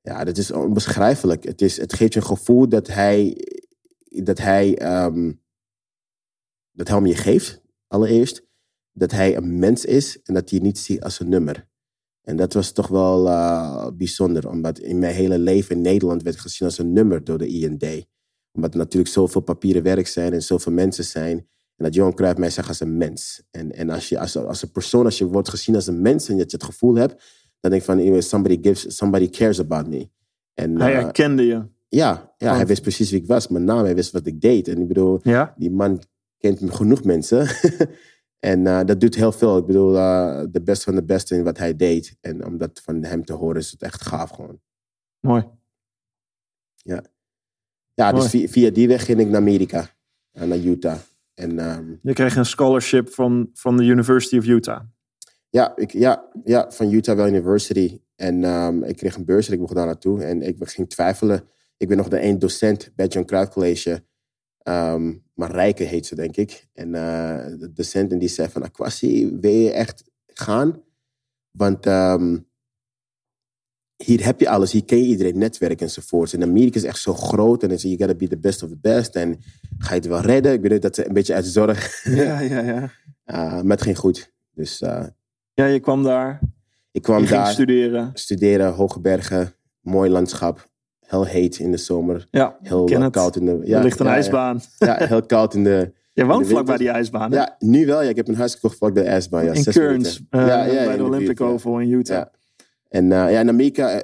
ja, 0.00 0.24
dat 0.24 0.36
is 0.36 0.50
onbeschrijfelijk. 0.50 1.44
Het, 1.44 1.60
is, 1.62 1.76
het 1.76 1.92
geeft 1.92 2.12
je 2.14 2.20
een 2.20 2.26
gevoel 2.26 2.68
dat 2.68 2.86
hij, 2.86 3.36
dat 4.04 4.38
hij, 4.38 4.78
ehm, 4.78 5.32
dat 6.80 6.88
hij 6.88 6.98
om 6.98 7.06
je 7.06 7.14
geeft, 7.16 7.60
allereerst. 7.86 8.42
Dat 8.92 9.10
hij 9.10 9.36
een 9.36 9.58
mens 9.58 9.84
is 9.84 10.22
en 10.22 10.34
dat 10.34 10.50
hij 10.50 10.58
je 10.58 10.64
niet 10.64 10.78
ziet 10.78 11.02
als 11.02 11.20
een 11.20 11.28
nummer. 11.28 11.68
En 12.22 12.36
dat 12.36 12.52
was 12.52 12.72
toch 12.72 12.88
wel 12.88 13.28
eh, 13.28 13.86
bijzonder, 13.94 14.48
omdat 14.48 14.78
in 14.78 14.98
mijn 14.98 15.14
hele 15.14 15.38
leven 15.38 15.76
in 15.76 15.82
Nederland 15.82 16.22
werd 16.22 16.40
gezien 16.40 16.66
als 16.68 16.78
een 16.78 16.92
nummer 16.92 17.24
door 17.24 17.38
de 17.38 17.46
IND. 17.46 17.84
Omdat 18.52 18.72
er 18.72 18.78
natuurlijk 18.78 19.12
zoveel 19.12 19.40
papieren 19.40 19.82
werk 19.82 20.06
zijn 20.06 20.32
en 20.32 20.42
zoveel 20.42 20.72
mensen 20.72 21.04
zijn. 21.04 21.36
En 21.76 21.84
dat 21.84 21.94
Johan 21.94 22.14
Cruijff 22.14 22.38
mij 22.38 22.50
zegt 22.50 22.68
als 22.68 22.80
een 22.80 22.96
mens. 22.96 23.42
En, 23.50 23.72
en 23.72 23.90
als, 23.90 24.08
je, 24.08 24.18
als, 24.18 24.36
als 24.36 24.62
een 24.62 24.70
persoon, 24.72 25.04
als 25.04 25.18
je 25.18 25.26
wordt 25.26 25.48
gezien 25.48 25.74
als 25.74 25.86
een 25.86 26.00
mens 26.02 26.28
en 26.28 26.36
dat 26.38 26.50
je 26.50 26.56
het 26.56 26.66
gevoel 26.66 26.94
hebt, 26.94 27.12
dan 27.60 27.70
denk 27.70 27.82
ik 27.82 27.88
van, 27.88 27.98
anyway, 27.98 28.20
somebody, 28.20 28.58
gives, 28.62 28.96
somebody 28.96 29.28
cares 29.30 29.60
about 29.60 29.88
me. 29.88 30.08
En, 30.54 30.80
Hij 30.80 30.94
eh, 30.94 31.02
herkende 31.02 31.42
je. 31.46 31.64
ja, 31.88 32.34
ja, 32.36 32.54
hij 32.54 32.66
wist 32.66 32.82
precies 32.82 33.10
wie 33.10 33.20
ik 33.20 33.26
was, 33.26 33.48
mijn 33.48 33.64
naam, 33.64 33.84
hij 33.84 33.94
wist 33.94 34.10
wat 34.12 34.26
ik 34.26 34.40
deed. 34.40 34.68
En 34.68 34.80
ik 34.80 34.88
bedoel, 34.88 35.20
Ja? 35.22 35.54
die 35.56 35.70
man 35.70 36.02
kent 36.40 36.74
genoeg 36.74 37.04
mensen. 37.04 37.46
en 38.50 38.66
eh, 38.66 38.84
dat 38.84 39.00
doet 39.00 39.14
heel 39.14 39.32
veel. 39.32 39.58
Ik 39.58 39.66
bedoel, 39.66 39.96
eh, 39.96 40.42
de 40.50 40.62
beste 40.62 40.84
van 40.84 40.94
de 40.94 41.04
beste 41.04 41.34
in 41.34 41.42
wat 41.44 41.58
hij 41.58 41.76
deed. 41.76 42.16
En 42.20 42.44
om 42.46 42.58
dat 42.58 42.80
van 42.84 43.02
hem 43.04 43.24
te 43.24 43.32
horen 43.32 43.60
is 43.60 43.70
het 43.70 43.82
echt 43.82 44.02
gaaf 44.02 44.30
gewoon. 44.30 44.60
Mooi. 45.20 45.44
Ja, 47.94 48.12
dus 48.12 48.18
Mooi. 48.18 48.28
via, 48.30 48.48
via 48.48 48.70
die 48.70 48.88
weg 48.88 49.04
ging 49.04 49.20
ik 49.20 49.26
naar 49.26 49.40
Amerika. 49.40 49.88
eh, 50.32 50.42
naar 50.46 50.58
Utah. 50.58 50.98
En 51.34 51.58
ehm, 51.58 51.94
Je 52.02 52.12
kreeg 52.12 52.36
een 52.36 52.44
scholarship 52.46 53.08
van, 53.10 53.50
van 53.52 53.76
de 53.76 53.84
University 53.84 54.36
of 54.38 54.44
Utah. 54.46 54.80
ja, 55.50 55.76
ik, 55.76 55.92
ja, 55.92 56.30
ja, 56.44 56.70
van 56.70 56.92
Utah 56.92 57.16
Valley 57.16 57.30
University. 57.30 58.00
En 58.16 58.44
ehm, 58.44 58.82
ik 58.82 58.96
kreeg 58.96 59.16
een 59.16 59.24
beurs 59.24 59.46
en 59.48 59.52
ik 59.52 59.58
mocht 59.60 59.74
daar 59.74 59.86
naartoe. 59.86 60.22
En 60.24 60.42
ik 60.42 60.56
ging 60.58 60.88
twijfelen. 60.88 61.42
Ik 61.76 61.88
ben 61.88 61.96
nog 61.96 62.08
de 62.08 62.16
één 62.18 62.38
docent 62.38 62.92
bij 62.94 63.06
John 63.06 63.26
Cruijff 63.26 63.50
College. 63.50 64.04
Ehm, 64.70 65.12
maar 65.34 65.50
Rijke 65.50 65.84
heet 65.84 66.06
ze, 66.06 66.14
denk 66.14 66.36
ik. 66.36 66.68
En 66.72 66.94
eh, 66.94 67.58
de 67.58 67.72
docent 67.72 68.12
en 68.12 68.18
die 68.18 68.28
zei 68.28 68.48
van, 68.48 68.62
Aquasi, 68.62 69.38
wil 69.40 69.52
je 69.52 69.72
echt 69.72 70.04
gaan? 70.26 70.82
Want 71.50 71.86
ehm, 71.86 72.38
hier 73.96 74.24
heb 74.24 74.40
je 74.40 74.48
alles. 74.48 74.72
Hier 74.72 74.84
ken 74.84 74.98
je 74.98 75.04
iedereen, 75.04 75.38
netwerk 75.38 75.80
enzovoorts. 75.80 76.32
En 76.32 76.42
Amerika 76.42 76.76
is 76.76 76.84
echt 76.84 76.98
zo 76.98 77.14
groot. 77.14 77.62
En 77.62 77.68
dan 77.68 77.78
zeg 77.78 77.90
je, 77.90 77.96
you 77.96 78.08
gotta 78.08 78.26
be 78.26 78.34
the 78.34 78.40
best 78.40 78.62
of 78.62 78.68
the 78.68 78.78
best. 78.80 79.14
En 79.14 79.40
ga 79.78 79.94
je 79.94 80.00
het 80.00 80.06
wel 80.08 80.20
redden? 80.20 80.52
Ik 80.52 80.60
weet 80.60 80.82
dat 80.82 80.94
ze 80.94 81.06
een 81.06 81.12
beetje 81.12 81.34
uit 81.34 81.46
zorg. 81.46 82.04
Ja, 82.04 82.40
ja, 82.40 82.60
ja. 82.60 82.90
Uh, 83.26 83.36
maar 83.36 83.76
het 83.76 83.82
ging 83.82 83.98
goed. 83.98 84.32
Dus 84.54 84.80
uh, 84.80 85.06
ja, 85.54 85.64
je 85.64 85.80
kwam 85.80 86.02
daar. 86.02 86.40
ik 86.90 87.02
kwam 87.02 87.26
daar 87.26 87.46
studeren. 87.46 88.10
studeren, 88.14 88.72
hoge 88.72 89.00
bergen, 89.00 89.52
mooi 89.80 90.10
landschap. 90.10 90.69
Heel 91.10 91.24
heet 91.24 91.58
in 91.58 91.70
de 91.70 91.76
zomer. 91.76 92.26
Ja, 92.30 92.56
Heel 92.62 92.88
eh, 92.88 93.10
koud 93.10 93.36
in 93.36 93.44
de... 93.44 93.50
er 93.50 93.82
ligt 93.82 94.00
een 94.00 94.06
ja, 94.06 94.10
ja. 94.12 94.16
ijsbaan. 94.16 94.60
Ja, 94.78 94.96
heel 94.98 95.26
koud 95.26 95.54
in 95.54 95.64
de... 95.64 95.92
Je 96.12 96.24
woont 96.24 96.46
vlakbij 96.46 96.76
die 96.76 96.88
ijsbaan. 96.88 97.30
hè? 97.30 97.36
Ja, 97.36 97.56
nu 97.58 97.86
wel. 97.86 98.02
Ja, 98.02 98.08
ik 98.08 98.16
heb 98.16 98.28
een 98.28 98.34
huis 98.34 98.54
gekocht 98.54 98.76
vlak 98.76 98.94
bij 98.94 99.02
de 99.02 99.08
ijsbaan. 99.08 99.44
Ja, 99.44 99.52
in 99.52 99.64
Kearns, 99.64 100.22
eh, 100.30 100.46
Ja, 100.46 100.64
ja, 100.64 100.84
bij 100.84 100.96
de 100.96 101.02
Olympic 101.04 101.26
buurt, 101.26 101.38
ja. 101.38 101.44
Oval 101.44 101.78
in 101.80 101.90
Utah. 101.90 102.16
Ja. 102.16 102.30
En 102.88 103.12
eh, 103.12 103.32
ja, 103.32 103.40
in 103.40 103.48
Amerika 103.48 104.02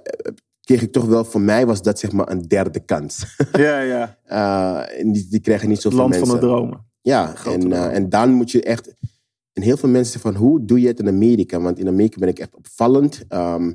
kreeg 0.61 0.83
ik 0.83 0.93
toch 0.93 1.05
wel, 1.05 1.25
voor 1.25 1.41
mij 1.41 1.67
was 1.67 1.83
dat 1.83 1.99
zeg 1.99 2.13
maar 2.13 2.31
een 2.31 2.43
derde 2.49 2.81
kans. 2.81 3.37
Ja, 3.53 3.81
ja. 3.81 4.19
Die, 5.13 5.27
die 5.31 5.41
krijgen 5.41 5.69
niet 5.69 5.81
zoveel 5.81 5.99
land 5.99 6.17
van 6.17 6.29
mensen. 6.29 6.41
de 6.41 6.47
dromen. 6.47 6.85
Ja, 7.03 7.35
en, 7.45 7.73
en 7.73 8.09
dan 8.09 8.33
moet 8.33 8.51
je 8.51 8.63
echt. 8.63 8.95
En 9.53 9.63
heel 9.63 9.77
veel 9.77 9.89
mensen 9.89 10.13
zeggen 10.13 10.33
van 10.33 10.41
hoe 10.43 10.65
doe 10.65 10.81
je 10.81 10.87
het 10.87 10.99
in 10.99 11.09
Amerika? 11.09 11.61
Want 11.61 11.79
in 11.79 11.89
Amerika 11.89 12.19
ben 12.19 12.29
ik 12.29 12.39
echt 12.39 12.55
opvallend. 12.55 13.25
Ehm, 13.29 13.73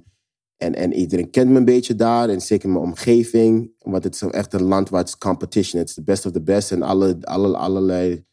en, 0.62 0.76
en 0.76 0.94
iedereen 0.94 1.30
kent 1.30 1.50
me 1.50 1.58
een 1.58 1.66
beetje 1.66 1.96
daar. 1.96 2.30
En 2.30 2.42
zeker 2.42 2.70
mijn 2.70 2.84
omgeving. 2.84 3.72
Want 3.80 4.04
het 4.04 4.14
is 4.16 4.22
echt 4.22 4.54
een 4.54 4.64
land 4.64 4.90
waar 4.90 5.00
het 5.00 5.08
is 5.10 5.18
competition. 5.18 5.82
It's 5.82 5.94
the 5.94 6.04
best 6.04 6.26
of 6.26 6.32
the 6.32 6.42
best. 6.42 6.72
En 6.72 6.82
alle, 6.82 7.18
alle, 7.22 7.58
allerlei. 7.58 8.26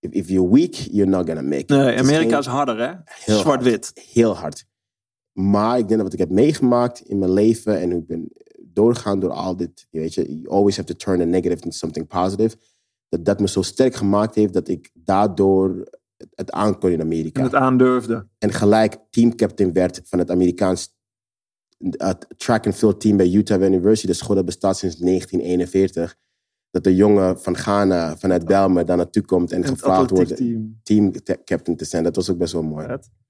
If, 0.00 0.10
if 0.10 0.28
you're 0.28 0.50
weak, 0.50 0.74
you're 0.74 1.10
not 1.10 1.26
gonna 1.26 1.42
make 1.42 1.56
it. 1.60 1.68
Nee, 1.68 1.78
Het 1.78 1.94
is 1.94 2.00
Amerika 2.00 2.28
geen- 2.30 2.38
is 2.38 2.46
harder, 2.46 2.78
hè? 2.88 2.92
Zwart-wit. 3.34 3.92
heel 4.12 4.36
hard. 4.36 4.64
Maar 5.32 5.78
ik 5.78 5.88
denk 5.88 6.00
dat 6.00 6.02
wat 6.02 6.12
ik 6.12 6.18
heb 6.18 6.30
meegemaakt 6.30 7.00
in 7.00 7.18
mijn 7.18 7.32
leven 7.32 7.80
en 7.80 7.90
hoe 7.90 8.00
ik 8.00 8.06
ben 8.06 8.28
doorgegaan 8.72 9.20
door 9.20 9.30
al 9.30 9.56
dit, 9.56 9.86
je 9.90 9.98
weet 9.98 10.14
je, 10.14 10.38
you 10.40 10.48
always 10.54 10.76
have 10.76 10.88
to 10.88 10.94
turn 10.94 11.20
a 11.20 11.24
negative 11.24 11.62
into 11.64 11.76
something 11.76 12.06
positive. 12.06 12.56
Dat 13.08 13.24
dat 13.24 13.40
me 13.40 13.48
zo 13.48 13.62
sterk 13.62 13.94
gemaakt 13.94 14.34
heeft 14.34 14.52
dat 14.52 14.68
ik 14.68 14.90
daardoor 14.94 15.88
het- 16.16 16.32
het 16.34 16.50
aankon 16.50 16.90
in 16.90 17.00
Amerika. 17.00 17.38
En 17.40 17.46
het 17.46 17.54
aandurfde. 17.54 18.26
En 18.38 18.52
gelijk 18.52 18.96
teamcaptain 19.10 19.72
werd 19.72 20.00
van 20.04 20.18
het 20.18 20.30
Amerikaans 20.30 20.96
uh, 21.78 22.10
track 22.36 22.66
and 22.66 22.74
field 22.74 23.00
team 23.00 23.16
bij 23.16 23.30
Utah 23.30 23.62
University. 23.62 24.06
De 24.06 24.12
school 24.12 24.34
dat 24.34 24.44
bestaat 24.44 24.76
sinds 24.76 24.96
1941. 24.96 26.16
Dat 26.70 26.84
de 26.84 26.94
jongen 26.94 27.40
van 27.40 27.56
Ghana, 27.56 28.16
vanuit 28.16 28.44
Belmer, 28.44 28.86
daar 28.86 28.96
naartoe 28.96 29.22
komt 29.22 29.50
en, 29.50 29.56
En 29.56 29.62
het 29.62 29.70
gevraagd 29.70 30.10
wordt 30.10 30.32
atletiekteam. 30.32 30.78
teamcaptain 30.82 31.76
te 31.76 31.84
zijn. 31.84 32.04
Dat 32.04 32.16
was 32.16 32.30
ook 32.30 32.38
best 32.38 32.52
wel 32.52 32.62
mooi. 32.62 32.86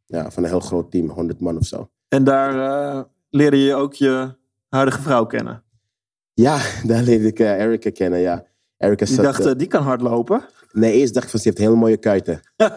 Ja, 0.07 0.31
van 0.31 0.43
een 0.43 0.49
heel 0.49 0.61
groot 0.61 0.91
team, 0.91 1.09
100 1.09 1.41
man 1.41 1.57
of 1.57 1.67
zo. 1.67 1.91
En 2.09 2.25
daar 2.25 2.71
eh, 2.97 3.03
leerde 3.31 3.59
je 3.59 3.75
ook 3.75 3.95
je 3.95 4.35
huidige 4.69 5.03
vrouw 5.03 5.27
kennen. 5.27 5.63
Ja, 6.35 6.61
daar 6.87 7.03
leerde 7.03 7.27
ik 7.27 7.39
eh, 7.39 7.61
Erica 7.61 7.91
kennen, 7.91 8.19
ja. 8.19 8.47
Erica 8.77 9.05
Die 9.05 9.15
zat... 9.15 9.25
dacht, 9.25 9.47
eh, 9.47 9.53
die 9.57 9.67
kan 9.67 9.83
hardlopen. 9.83 10.45
Nee, 10.73 10.93
eerst 10.93 11.15
dacht 11.15 11.25
ik 11.25 11.31
van, 11.31 11.41
ze 11.41 11.49
heeft 11.49 11.61
hele 11.61 11.75
mooie 11.75 11.97
kuiten. 11.97 12.41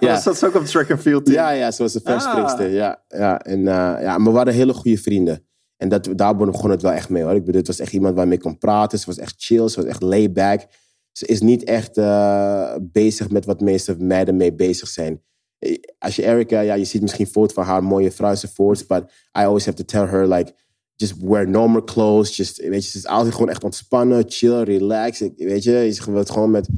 Ja. 0.00 0.12
Was 0.12 0.24
dat 0.24 0.44
ook 0.44 0.54
op 0.54 0.64
track 0.64 0.90
and 0.90 1.00
field 1.00 1.24
team? 1.24 1.36
ja, 1.36 1.50
ja, 1.50 1.70
ze 1.70 1.82
was 1.82 1.94
een 1.94 2.00
verspringster, 2.04 2.66
Ah. 2.66 2.72
ja. 2.72 3.02
ja, 3.08 3.38
en, 3.40 3.58
eh, 3.58 4.02
ja. 4.02 4.18
Maar 4.18 4.24
we 4.32 4.38
waren 4.38 4.52
hele 4.52 4.72
goede 4.72 4.98
vrienden. 4.98 5.44
En 5.76 5.88
dat, 5.88 6.08
daar 6.16 6.36
begon 6.36 6.70
het 6.70 6.82
wel 6.82 6.92
echt 6.92 7.08
mee, 7.08 7.22
hoor. 7.22 7.34
Ik 7.34 7.44
bedoel, 7.44 7.58
het 7.60 7.66
was 7.66 7.78
echt 7.80 7.92
iemand 7.92 8.14
waarmee 8.16 8.36
ik 8.36 8.42
kon 8.42 8.58
praten. 8.58 8.98
Ze 8.98 9.06
was 9.06 9.18
echt 9.18 9.34
chill, 9.38 9.68
ze 9.68 9.76
was 9.80 9.84
echt 9.90 10.02
laid 10.02 10.32
back. 10.32 10.66
Ze 11.12 11.26
is 11.26 11.40
niet 11.40 11.64
echt 11.64 11.96
eh, 11.96 12.74
bezig 12.80 13.30
met 13.30 13.44
wat 13.44 13.60
meeste 13.60 13.96
meiden 13.98 14.36
mee 14.36 14.54
bezig 14.54 14.88
zijn. 14.88 15.22
Eh, 15.58 15.76
Als 15.98 16.16
je 16.16 16.24
Erica, 16.26 16.60
ja, 16.60 16.74
je 16.74 16.84
ziet 16.84 17.02
misschien 17.02 17.26
foto's 17.26 17.52
van 17.54 17.64
haar 17.64 17.84
mooie 17.84 18.10
vrouw 18.12 18.30
enzovoorts. 18.30 18.86
But 18.86 19.02
I 19.38 19.42
always 19.44 19.64
have 19.64 19.84
to 19.84 19.84
tell 19.84 20.06
her, 20.08 20.28
like, 20.28 20.52
just 21.00 21.14
wear 21.20 21.48
normal 21.48 21.84
clothes. 21.84 22.36
Just, 22.36 22.56
weet 22.58 22.84
je, 22.84 22.90
ze 22.90 22.96
is 22.98 23.06
altijd 23.06 23.32
gewoon 23.34 23.48
echt 23.48 23.64
ontspannen, 23.64 24.24
chill, 24.26 24.62
relax. 24.62 25.20
Ik- 25.20 25.32
Weet 25.36 25.62
je, 25.62 25.70
je 25.72 26.00
gewoon 26.00 26.50
met, 26.50 26.68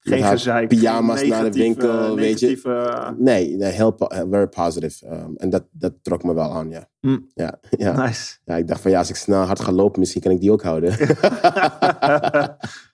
Geen 0.00 0.24
gezeik. 0.24 0.68
pyjama's 0.68 1.22
naar 1.26 1.44
de 1.50 1.58
winkel, 1.58 2.14
weet 2.14 2.40
je. 2.40 2.46
negatieve- 2.46 3.14
Nee, 3.18 3.56
nee 3.56 3.72
heel, 3.72 3.96
eh, 3.98 4.20
very 4.30 4.46
positive. 4.46 5.06
Um, 5.06 5.32
en 5.36 5.50
dat, 5.50 5.64
dat 5.70 5.92
trok 6.02 6.22
me 6.22 6.34
wel 6.34 6.50
aan, 6.52 6.70
ja. 6.70 6.88
Hm. 7.00 7.18
Ja, 7.34 7.60
ja. 7.78 8.04
Nice. 8.06 8.36
ja, 8.44 8.56
ik 8.56 8.66
dacht 8.68 8.80
van 8.80 8.90
ja, 8.90 8.98
als 8.98 9.08
ik 9.08 9.16
snel 9.16 9.42
hard 9.42 9.60
ga 9.60 9.72
lopen, 9.72 10.00
misschien 10.00 10.20
kan 10.22 10.30
ik 10.30 10.40
die 10.40 10.52
ook 10.52 10.62
houden. 10.62 10.90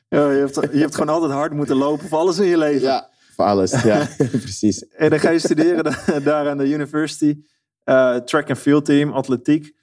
ja, 0.08 0.30
je, 0.30 0.38
hebt, 0.38 0.54
je 0.72 0.78
hebt 0.78 0.94
gewoon 0.94 1.14
altijd 1.14 1.32
hard 1.32 1.52
moeten 1.52 1.76
lopen 1.76 2.08
voor 2.08 2.18
alles 2.18 2.38
in 2.38 2.46
je 2.46 2.58
leven. 2.58 2.80
ja, 2.88 3.08
voor 3.34 3.44
alles. 3.44 3.82
Ja, 3.82 4.08
precies. 4.30 4.88
En 4.88 5.10
dan 5.10 5.20
ga 5.20 5.30
je 5.30 5.38
studeren 5.38 5.84
da- 5.84 6.20
daar 6.24 6.48
aan 6.48 6.58
de 6.58 6.68
university. 6.72 7.36
eh, 7.84 8.16
track 8.16 8.48
and 8.48 8.58
field 8.58 8.84
team, 8.84 9.12
atletiek. 9.12 9.74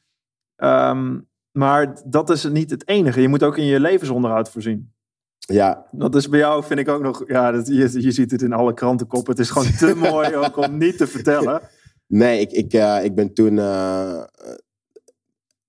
Ehm, 0.63 1.19
maar 1.51 2.01
dat 2.05 2.29
is 2.29 2.43
niet 2.43 2.69
het 2.69 2.87
enige. 2.87 3.21
Je 3.21 3.27
moet 3.27 3.43
ook 3.43 3.57
in 3.57 3.65
je 3.65 3.79
levensonderhoud 3.79 4.49
voorzien. 4.49 4.91
Ja, 5.37 5.85
Dat 5.91 6.15
is 6.15 6.29
bij 6.29 6.39
jou, 6.39 6.63
vind 6.63 6.79
ik 6.79 6.87
ook 6.89 7.01
nog... 7.01 7.23
Ja, 7.27 7.51
dat, 7.51 7.67
je, 7.67 8.01
je 8.01 8.11
ziet 8.11 8.31
het 8.31 8.41
in 8.41 8.53
alle 8.53 8.73
krantenkoppen. 8.73 9.31
Het 9.31 9.41
is 9.41 9.49
gewoon 9.49 9.71
te 9.77 9.95
mooi 10.11 10.35
ook 10.35 10.57
om 10.57 10.77
niet 10.77 10.97
te 10.97 11.07
vertellen. 11.07 11.61
nee, 12.07 12.39
ik, 12.39 12.51
ik, 12.51 12.73
eh, 12.73 13.03
ik 13.03 13.15
ben 13.15 13.33
toen... 13.33 13.59
eh, 13.59 14.23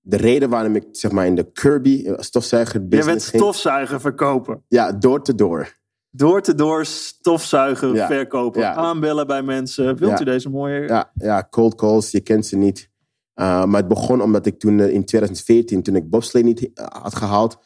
de 0.01 0.17
reden 0.17 0.49
waarom 0.49 0.75
ik 0.75 0.85
zeg 0.91 1.11
maar 1.11 1.25
in 1.25 1.35
de 1.35 1.51
Kirby 1.51 2.13
stofzuiger 2.17 2.81
Je 2.89 3.03
bent 3.05 3.21
stofzuiger 3.21 4.01
verkopen. 4.01 4.63
Ja, 4.67 4.91
door 4.91 5.23
te 5.23 5.35
door. 5.35 5.77
Door 6.09 6.41
te 6.41 6.55
door 6.55 6.85
stofzuiger 6.85 7.93
Ja. 7.95 8.07
verkopen. 8.07 8.61
Ja. 8.61 8.73
Aanbellen 8.73 9.27
bij 9.27 9.41
mensen. 9.41 9.97
Wilt 9.97 10.11
Ja. 10.11 10.21
u 10.21 10.23
deze 10.23 10.49
mooie... 10.49 10.87
Ja, 10.87 11.11
ja, 11.13 11.47
cold 11.49 11.75
calls, 11.75 12.11
je 12.11 12.19
kent 12.21 12.45
ze 12.45 12.57
niet. 12.57 12.89
Uh, 13.35 13.65
maar 13.65 13.79
het 13.79 13.87
begon 13.87 14.21
omdat 14.21 14.45
ik 14.45 14.59
toen 14.59 14.79
eh, 14.79 14.93
in 14.93 15.05
2014, 15.05 15.83
toen 15.83 15.95
ik 15.95 16.09
bobslee 16.09 16.43
niet 16.43 16.73
eh, 16.73 16.85
had 17.01 17.15
gehaald, 17.15 17.57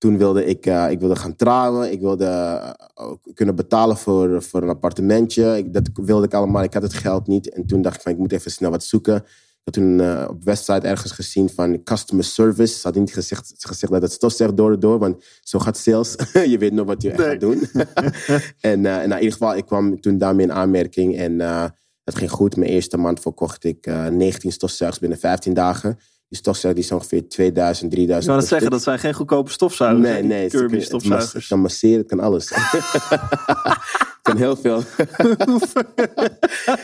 toen 0.00 0.18
wilde 0.18 0.44
ik, 0.44 0.66
eh, 0.66 0.90
ik 0.90 1.00
wilde 1.00 1.16
gaan 1.16 1.36
trouwen. 1.36 1.92
Ik 1.92 2.00
wilde 2.00 2.24
eh, 2.24 3.12
kunnen 3.34 3.54
betalen 3.54 3.96
voor, 3.96 4.42
voor 4.42 4.62
een 4.62 4.68
appartementje. 4.68 5.56
Ik, 5.56 5.72
dat 5.72 5.90
wilde 5.94 6.26
ik 6.26 6.34
allemaal. 6.34 6.62
Ik 6.62 6.74
had 6.74 6.82
het 6.82 6.94
geld 6.94 7.26
niet. 7.26 7.50
En 7.52 7.66
toen 7.66 7.82
dacht 7.82 7.96
ik 7.96 8.02
van, 8.02 8.12
ik 8.12 8.18
moet 8.18 8.32
even 8.32 8.50
snel 8.50 8.70
wat 8.70 8.84
zoeken. 8.84 9.16
Ik 9.16 9.60
had 9.64 9.74
toen 9.74 10.00
eh, 10.00 10.26
op 10.30 10.44
website 10.44 10.86
ergens 10.86 11.12
gezien 11.12 11.50
van 11.50 11.82
customer 11.82 12.24
service. 12.24 12.74
Ze 12.74 12.80
hadden 12.82 13.02
niet 13.02 13.12
gezegd, 13.12 13.54
gezegd 13.58 13.92
dat 13.92 14.02
het 14.02 14.12
stofzuigt 14.12 14.56
door 14.56 14.72
en 14.72 14.80
door, 14.80 14.98
want 14.98 15.24
zo 15.42 15.58
gaat 15.58 15.76
sales. 15.76 16.14
je 16.52 16.56
weet 16.58 16.72
nog 16.72 16.86
wat 16.86 17.02
je 17.02 17.10
echt 17.10 17.18
Nee. 17.18 17.28
gaat 17.28 17.40
doen. 17.40 17.60
en 18.70 18.86
eh, 18.86 18.96
en 18.96 19.10
in 19.10 19.16
ieder 19.16 19.32
geval, 19.32 19.56
ik 19.56 19.66
kwam 19.66 20.00
toen 20.00 20.18
daarmee 20.18 20.46
in 20.46 20.52
aanmerking. 20.52 21.16
En 21.16 21.40
eh, 21.40 21.64
het 22.10 22.18
ging 22.18 22.30
goed. 22.30 22.56
Mijn 22.56 22.70
eerste 22.70 22.96
maand 22.96 23.20
verkocht 23.20 23.64
ik 23.64 23.86
eh 23.86 24.06
19 24.06 24.52
stofzuigers 24.52 25.00
binnen 25.00 25.18
15 25.18 25.54
dagen. 25.54 25.98
Die 26.30 26.38
stofzuiger 26.38 26.80
die 26.82 26.90
is 26.90 26.96
ongeveer 26.96 27.28
2000, 27.28 27.90
3000 27.90 28.22
Ik 28.22 28.28
wou 28.28 28.38
per 28.38 28.48
zeggen, 28.48 28.70
dat 28.70 28.82
zijn 28.82 28.98
geen 28.98 29.14
goedkope 29.14 29.50
stofzuigers. 29.50 30.02
Nee, 30.08 30.22
nee. 30.22 30.48
Kirby 30.48 30.74
het- 30.76 30.84
stofzuigers. 30.84 31.32
Het 31.32 31.46
kan 31.46 31.60
masseren, 31.60 31.98
het 31.98 32.06
kan 32.06 32.20
alles. 32.20 32.50
het 32.54 34.18
kan 34.22 34.36
heel 34.36 34.56
veel. 34.56 34.82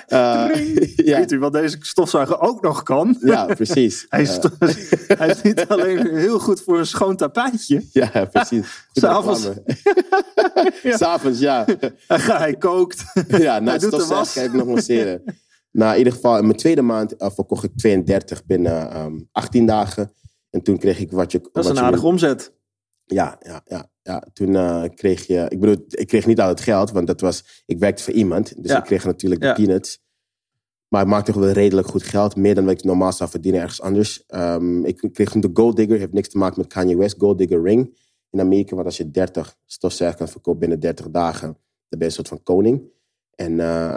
Eh, 0.07 0.49
ja, 0.97 1.19
Weet 1.19 1.33
u 1.33 1.39
wat 1.39 1.53
deze 1.53 1.77
stofzuiger 1.81 2.41
ook 2.41 2.63
nog 2.63 2.83
kan? 2.83 3.17
ja, 3.21 3.45
precies. 3.45 4.07
Hij 4.09 4.23
is, 4.23 4.39
hij 5.07 5.29
is 5.29 5.43
niet 5.43 5.69
alleen 5.69 6.07
heel 6.17 6.39
goed 6.39 6.61
voor 6.63 6.79
een 6.79 6.87
schoon 6.87 7.17
tapijtje. 7.17 7.85
ja, 7.93 8.25
precies. 8.33 8.67
S'avonds. 8.93 9.49
Ja. 10.83 10.97
S'avonds, 10.97 11.39
ja. 11.39 11.65
Hij, 12.07 12.19
hij 12.19 12.55
kookt. 12.57 13.05
Ja, 13.29 13.59
na 13.59 13.71
Hij 13.71 13.79
doet 13.79 13.91
de 13.91 13.97
stofzuiger 14.01 14.17
was. 14.17 14.33
kan 14.33 14.45
ik 14.45 14.53
nog 14.53 14.67
masseren. 14.67 15.23
Nou, 15.77 15.93
in 15.93 15.99
ieder 15.99 16.13
geval, 16.13 16.39
in 16.39 16.45
mijn 16.47 16.57
tweede 16.57 16.83
maand 16.83 17.17
eh, 17.17 17.31
verkocht 17.31 17.65
ik 17.65 17.71
32 17.77 18.45
binnen 18.45 18.91
ehm 18.91 19.21
18 19.33 19.67
dagen. 19.67 20.13
En 20.51 20.63
toen 20.63 20.79
kreeg 20.79 20.99
ik 20.99 21.11
wat 21.11 21.33
je... 21.33 21.49
Dat 21.53 21.65
is 21.65 21.71
een 21.71 21.79
aardige 21.79 22.07
omzet. 22.07 22.53
Ja, 23.05 23.39
ja, 23.41 23.63
ja, 23.65 23.91
ja. 24.03 24.27
Toen 24.33 24.57
eh, 24.57 24.85
kreeg 24.95 25.27
je... 25.27 25.47
Ik 25.49 25.61
bedoel, 25.61 25.85
ik 25.89 26.07
kreeg 26.07 26.27
niet 26.27 26.41
al 26.41 26.49
het 26.49 26.61
geld, 26.61 26.91
want 26.91 27.07
dat 27.07 27.21
was... 27.21 27.63
Ik 27.67 27.79
werkte 27.79 28.03
voor 28.03 28.13
iemand, 28.13 28.63
dus 28.63 28.71
Ja. 28.71 28.79
ik 28.79 28.85
kreeg 28.85 29.05
natuurlijk 29.05 29.41
de 29.41 29.53
peanuts. 29.53 30.05
Maar 30.89 31.03
ik 31.03 31.09
maakte 31.09 31.33
toch 31.33 31.41
wel 31.41 31.53
redelijk 31.53 31.89
goed 31.89 32.03
geld. 32.03 32.37
Meer 32.37 32.55
dan 32.55 32.65
wat 32.65 32.73
ik 32.79 32.85
normaal 32.85 33.13
zou 33.13 33.31
verdienen 33.31 33.61
ergens 33.61 33.81
anders. 33.81 34.27
Ehm, 34.27 34.85
ik 34.85 35.09
kreeg 35.13 35.31
toen 35.31 35.41
de 35.41 35.51
Gold 35.53 35.77
Digger. 35.77 35.99
Heeft 35.99 36.13
niks 36.13 36.29
te 36.29 36.39
maken 36.39 36.61
met 36.61 36.73
Kanye 36.73 36.97
West. 36.97 37.17
Gold 37.19 37.39
Digger 37.39 37.63
Ring 37.63 37.99
in 38.31 38.41
Amerika. 38.41 38.75
Want 38.75 38.87
als 38.87 38.97
je 38.97 39.11
30 39.11 39.57
stofzuigers 39.65 40.21
kan 40.23 40.33
verkopen 40.33 40.61
binnen 40.61 40.81
30 40.81 41.11
dagen... 41.11 41.47
dan 41.49 41.59
ben 41.89 41.99
je 41.99 42.05
een 42.05 42.13
soort 42.13 42.29
van 42.29 42.43
koning. 42.43 42.83
En 43.35 43.61
eh, 43.61 43.97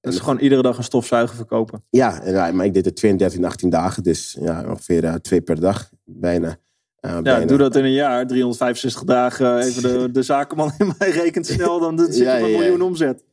Dat 0.00 0.12
is 0.12 0.18
gewoon 0.18 0.38
iedere 0.38 0.62
dag 0.62 0.76
een 0.76 0.84
stofzuiger 0.84 1.36
verkopen. 1.36 1.84
ja, 1.90 2.20
maar 2.52 2.64
ik 2.66 2.74
deed 2.74 2.84
het 2.84 2.96
32 2.96 3.38
in 3.38 3.44
18 3.44 3.70
dagen. 3.70 4.02
Dus 4.02 4.36
ja, 4.40 4.64
ongeveer 4.68 5.04
eh, 5.04 5.14
twee 5.14 5.40
per 5.40 5.60
dag. 5.60 5.90
Bijna. 6.04 6.56
Eh, 7.00 7.10
Ja, 7.10 7.22
bijna. 7.22 7.44
doe 7.46 7.58
dat 7.58 7.76
in 7.76 7.84
een 7.84 7.92
jaar. 7.92 8.26
365 8.26 9.04
dagen. 9.04 9.58
Even 9.58 9.82
de, 9.82 10.10
de 10.10 10.22
zakenman 10.22 10.72
in 10.78 10.92
mij 10.98 11.10
rekent 11.10 11.46
snel. 11.46 11.80
Dan 11.80 11.98
zit 11.98 12.16
je 12.16 12.22
Ja, 12.24 12.36
op 12.36 12.42
een 12.42 12.50
ja. 12.50 12.58
miljoen 12.58 12.82
omzet. 12.82 13.24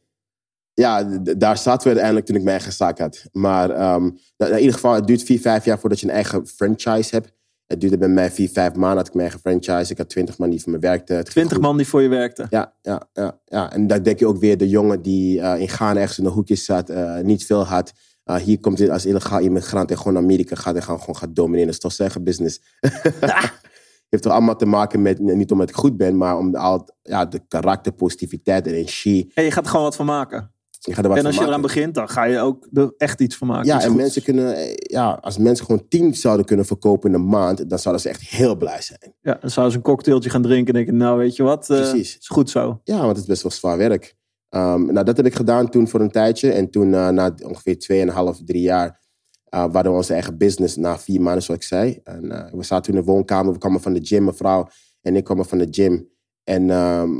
ja, 0.73 1.03
daar 1.37 1.57
zaten 1.57 1.81
we 1.81 1.87
uiteindelijk 1.87 2.25
toen 2.25 2.35
ik 2.35 2.43
mijn 2.43 2.55
eigen 2.55 2.73
zaak 2.75 2.99
had. 2.99 3.25
Maar 3.31 3.69
ehm, 3.69 4.09
nou, 4.37 4.51
in 4.51 4.57
ieder 4.57 4.73
geval, 4.73 4.93
het 4.93 5.07
duurt 5.07 5.23
vier, 5.23 5.39
vijf 5.39 5.65
jaar 5.65 5.79
voordat 5.79 5.99
je 5.99 6.05
een 6.07 6.13
eigen 6.13 6.47
franchise 6.47 7.15
hebt. 7.15 7.31
Het 7.67 7.81
duurde 7.81 7.97
bij 7.97 8.07
mij 8.07 8.31
vier, 8.31 8.49
vijf 8.49 8.73
maanden. 8.73 8.97
Had 8.97 9.07
ik 9.07 9.13
mijn 9.13 9.29
eigen 9.29 9.39
franchise. 9.39 9.91
Ik 9.91 9.97
had 9.97 10.09
twintig 10.09 10.37
man 10.37 10.49
die 10.49 10.61
voor 10.61 10.71
me 10.71 10.79
werkte. 10.79 11.13
Het 11.13 11.29
ging 11.29 11.33
20 11.33 11.57
goed. 11.57 11.65
man 11.65 11.77
die 11.77 11.87
voor 11.87 12.01
je 12.01 12.07
werkte. 12.07 12.45
Ja, 12.49 12.73
ja, 12.81 13.07
ja, 13.13 13.39
ja. 13.45 13.71
En 13.71 13.87
dan 13.87 14.03
denk 14.03 14.19
je 14.19 14.27
ook 14.27 14.37
weer 14.37 14.57
de 14.57 14.69
jongen 14.69 15.01
die 15.01 15.41
eh, 15.41 15.61
in 15.61 15.69
Ghana 15.69 15.99
ergens 15.99 16.17
in 16.17 16.23
de 16.23 16.29
hoekjes 16.29 16.65
zat, 16.65 16.89
eh, 16.89 17.19
niet 17.19 17.45
veel 17.45 17.65
had. 17.65 17.93
Uh, 18.25 18.35
hier 18.35 18.59
komt 18.59 18.79
hij 18.79 18.91
als 18.91 19.05
illegaal 19.05 19.39
immigrant 19.39 19.91
en 19.91 19.97
gewoon 19.97 20.13
naar 20.13 20.21
Amerika 20.21 20.55
gaat 20.55 20.75
en 20.75 20.83
gewoon, 20.83 20.99
gewoon 20.99 21.15
gaat 21.15 21.35
domineren. 21.35 21.65
Dat 21.65 21.75
is 21.75 21.81
toch 21.81 21.93
zeggen 21.93 22.23
business. 22.23 22.61
heeft 24.09 24.23
toch 24.23 24.31
allemaal 24.31 24.55
te 24.55 24.65
maken 24.65 25.01
met, 25.01 25.19
niet 25.19 25.51
omdat 25.51 25.69
ik 25.69 25.75
goed 25.75 25.97
ben, 25.97 26.17
maar 26.17 26.37
om 26.37 26.51
de, 26.51 26.57
al, 26.57 26.89
ja, 27.01 27.25
de 27.25 27.41
karakter, 27.47 27.91
positiviteit 27.91 28.67
en 28.67 28.73
energie. 28.73 29.31
En 29.33 29.43
je 29.43 29.51
gaat 29.51 29.63
er 29.63 29.69
gewoon 29.69 29.85
wat 29.85 29.95
van 29.95 30.05
maken. 30.05 30.51
Je 30.85 30.93
gaat 30.93 31.03
er 31.03 31.09
wat 31.09 31.19
en 31.19 31.25
als 31.25 31.35
je 31.35 31.41
eraan 31.41 31.61
begint, 31.61 31.93
dan 31.93 32.09
ga 32.09 32.23
je 32.23 32.39
ook 32.39 32.67
er 32.73 32.93
echt 32.97 33.21
iets 33.21 33.35
van 33.35 33.47
maken. 33.47 33.65
Ja, 33.65 33.75
Iets 33.75 33.85
en 33.85 33.95
mensen 33.95 34.23
kunnen, 34.23 34.55
eh, 34.55 34.73
ja, 34.75 35.19
als 35.21 35.37
mensen 35.37 35.65
gewoon 35.65 35.87
tien 35.87 36.15
zouden 36.15 36.45
kunnen 36.45 36.65
verkopen 36.65 37.09
in 37.09 37.15
een 37.15 37.27
maand, 37.27 37.69
dan 37.69 37.79
zouden 37.79 38.03
ze 38.03 38.09
echt 38.09 38.21
heel 38.21 38.55
blij 38.55 38.81
zijn. 38.81 39.13
Ja, 39.21 39.37
dan 39.41 39.49
zou 39.49 39.69
ze 39.69 39.75
een 39.75 39.81
cocktailtje 39.81 40.29
gaan 40.29 40.41
drinken 40.41 40.67
en 40.67 40.73
denken, 40.73 40.97
nou 40.97 41.17
weet 41.17 41.35
je 41.35 41.43
wat, 41.43 41.69
eh, 41.69 41.77
Precies. 41.77 42.17
is 42.17 42.27
goed 42.27 42.49
zo. 42.49 42.81
Ja, 42.83 42.97
want 42.97 43.09
het 43.09 43.17
is 43.17 43.25
best 43.25 43.41
wel 43.41 43.51
zwaar 43.51 43.77
werk. 43.77 44.15
Ehm, 44.49 44.85
nou, 44.85 45.05
dat 45.05 45.17
heb 45.17 45.25
ik 45.25 45.35
gedaan 45.35 45.69
toen 45.69 45.87
voor 45.87 45.99
een 45.99 46.11
tijdje. 46.11 46.51
En 46.51 46.69
toen, 46.69 46.93
eh, 46.93 47.09
na 47.09 47.35
ongeveer 47.43 47.79
2,5, 47.79 48.41
drie 48.45 48.61
jaar, 48.61 49.03
eh 49.43 49.65
we 49.71 49.89
onze 49.89 50.13
eigen 50.13 50.37
business 50.37 50.75
na 50.75 50.99
vier 50.99 51.21
maanden, 51.21 51.43
zoals 51.43 51.61
ik 51.61 51.67
zei. 51.67 51.99
En, 52.03 52.21
we 52.51 52.63
zaten 52.63 52.83
toen 52.85 52.95
in 52.95 53.05
de 53.05 53.11
woonkamer, 53.11 53.53
we 53.53 53.59
kwamen 53.59 53.81
van 53.81 53.93
de 53.93 53.99
gym, 54.03 54.23
mijn 54.23 54.35
vrouw 54.35 54.67
en 55.01 55.15
ik 55.15 55.23
kwamen 55.23 55.45
van 55.45 55.57
de 55.57 55.67
gym. 55.69 56.09
En 56.43 56.69
ehm, 56.69 57.11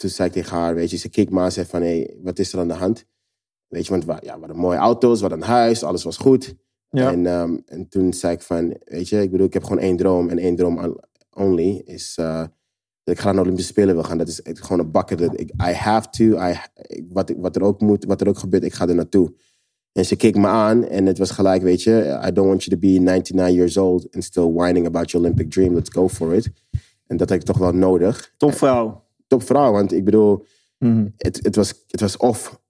toen 0.00 0.10
zei 0.10 0.28
ik 0.28 0.34
tegen 0.34 0.56
haar, 0.56 0.74
weet 0.74 0.90
je, 0.90 0.96
ze 0.96 1.08
keek 1.08 1.30
me 1.30 1.38
aan 1.38 1.44
en 1.44 1.52
zei 1.52 1.66
van, 1.66 1.82
hé, 1.82 1.88
hey, 1.88 2.16
wat 2.22 2.38
is 2.38 2.52
er 2.52 2.58
aan 2.58 2.68
de 2.68 2.74
hand? 2.74 3.04
Weet 3.68 3.84
je, 3.86 3.90
want 3.90 4.04
we, 4.04 4.12
ja, 4.12 4.34
we 4.34 4.38
hadden 4.38 4.56
mooie 4.56 4.78
auto's, 4.78 5.20
we 5.20 5.26
hadden 5.28 5.38
een 5.38 5.54
huis, 5.54 5.82
alles 5.82 6.02
was 6.02 6.16
goed. 6.16 6.54
Ja. 6.90 7.12
En, 7.12 7.26
ehm, 7.26 7.58
en 7.66 7.88
toen 7.88 8.12
zei 8.12 8.34
ik 8.34 8.42
van, 8.42 8.76
weet 8.84 9.08
je, 9.08 9.22
ik 9.22 9.30
bedoel, 9.30 9.46
ik 9.46 9.52
heb 9.52 9.62
gewoon 9.64 9.78
één 9.78 9.96
droom. 9.96 10.28
En 10.28 10.38
één 10.38 10.56
droom 10.56 10.78
on- 10.78 11.00
only 11.30 11.82
is 11.84 12.14
eh, 12.16 12.44
dat 13.02 13.14
ik 13.14 13.18
graag 13.18 13.24
naar 13.24 13.34
de 13.34 13.40
Olympische 13.40 13.70
Spelen 13.72 13.94
wil 13.94 14.04
gaan. 14.04 14.18
Dat 14.18 14.28
is 14.28 14.40
gewoon 14.44 14.78
een 14.78 14.90
bakker. 14.90 15.16
Dat 15.16 15.40
ik, 15.40 15.50
I 15.50 15.72
have 15.72 16.08
to. 16.10 16.24
I, 16.24 16.56
wat, 17.08 17.32
wat, 17.36 17.56
er 17.56 17.62
ook 17.62 17.80
moet, 17.80 18.04
wat 18.04 18.20
er 18.20 18.28
ook 18.28 18.38
gebeurt, 18.38 18.64
ik 18.64 18.74
ga 18.74 18.88
er 18.88 18.94
naartoe. 18.94 19.34
En 19.92 20.04
ze 20.04 20.16
keek 20.16 20.36
me 20.36 20.46
aan 20.46 20.84
en 20.84 21.06
het 21.06 21.18
was 21.18 21.30
gelijk, 21.30 21.62
weet 21.62 21.82
je, 21.82 22.20
I 22.26 22.32
don't 22.32 22.48
want 22.48 22.64
you 22.64 22.80
to 22.80 22.88
be 22.88 22.98
99 22.98 23.54
years 23.54 23.76
old 23.76 24.14
and 24.14 24.24
still 24.24 24.52
whining 24.52 24.86
about 24.86 25.10
your 25.10 25.26
Olympic 25.26 25.50
dream. 25.50 25.74
Let's 25.74 25.90
go 25.90 26.08
for 26.08 26.34
it. 26.34 26.50
En 27.06 27.16
dat 27.16 27.28
had 27.28 27.38
ik 27.38 27.44
toch 27.44 27.58
wel 27.58 27.72
nodig. 27.72 28.34
Topvrouw. 28.36 29.08
Top 29.30 29.42
vrouw, 29.42 29.72
want 29.72 29.92
ik 29.92 30.04
bedoel, 30.04 30.44
Mhm. 30.78 31.06
het, 31.16 31.38
het, 31.42 31.56
was, 31.56 31.74
het 31.86 32.00
was 32.00 32.16
of 32.16 32.60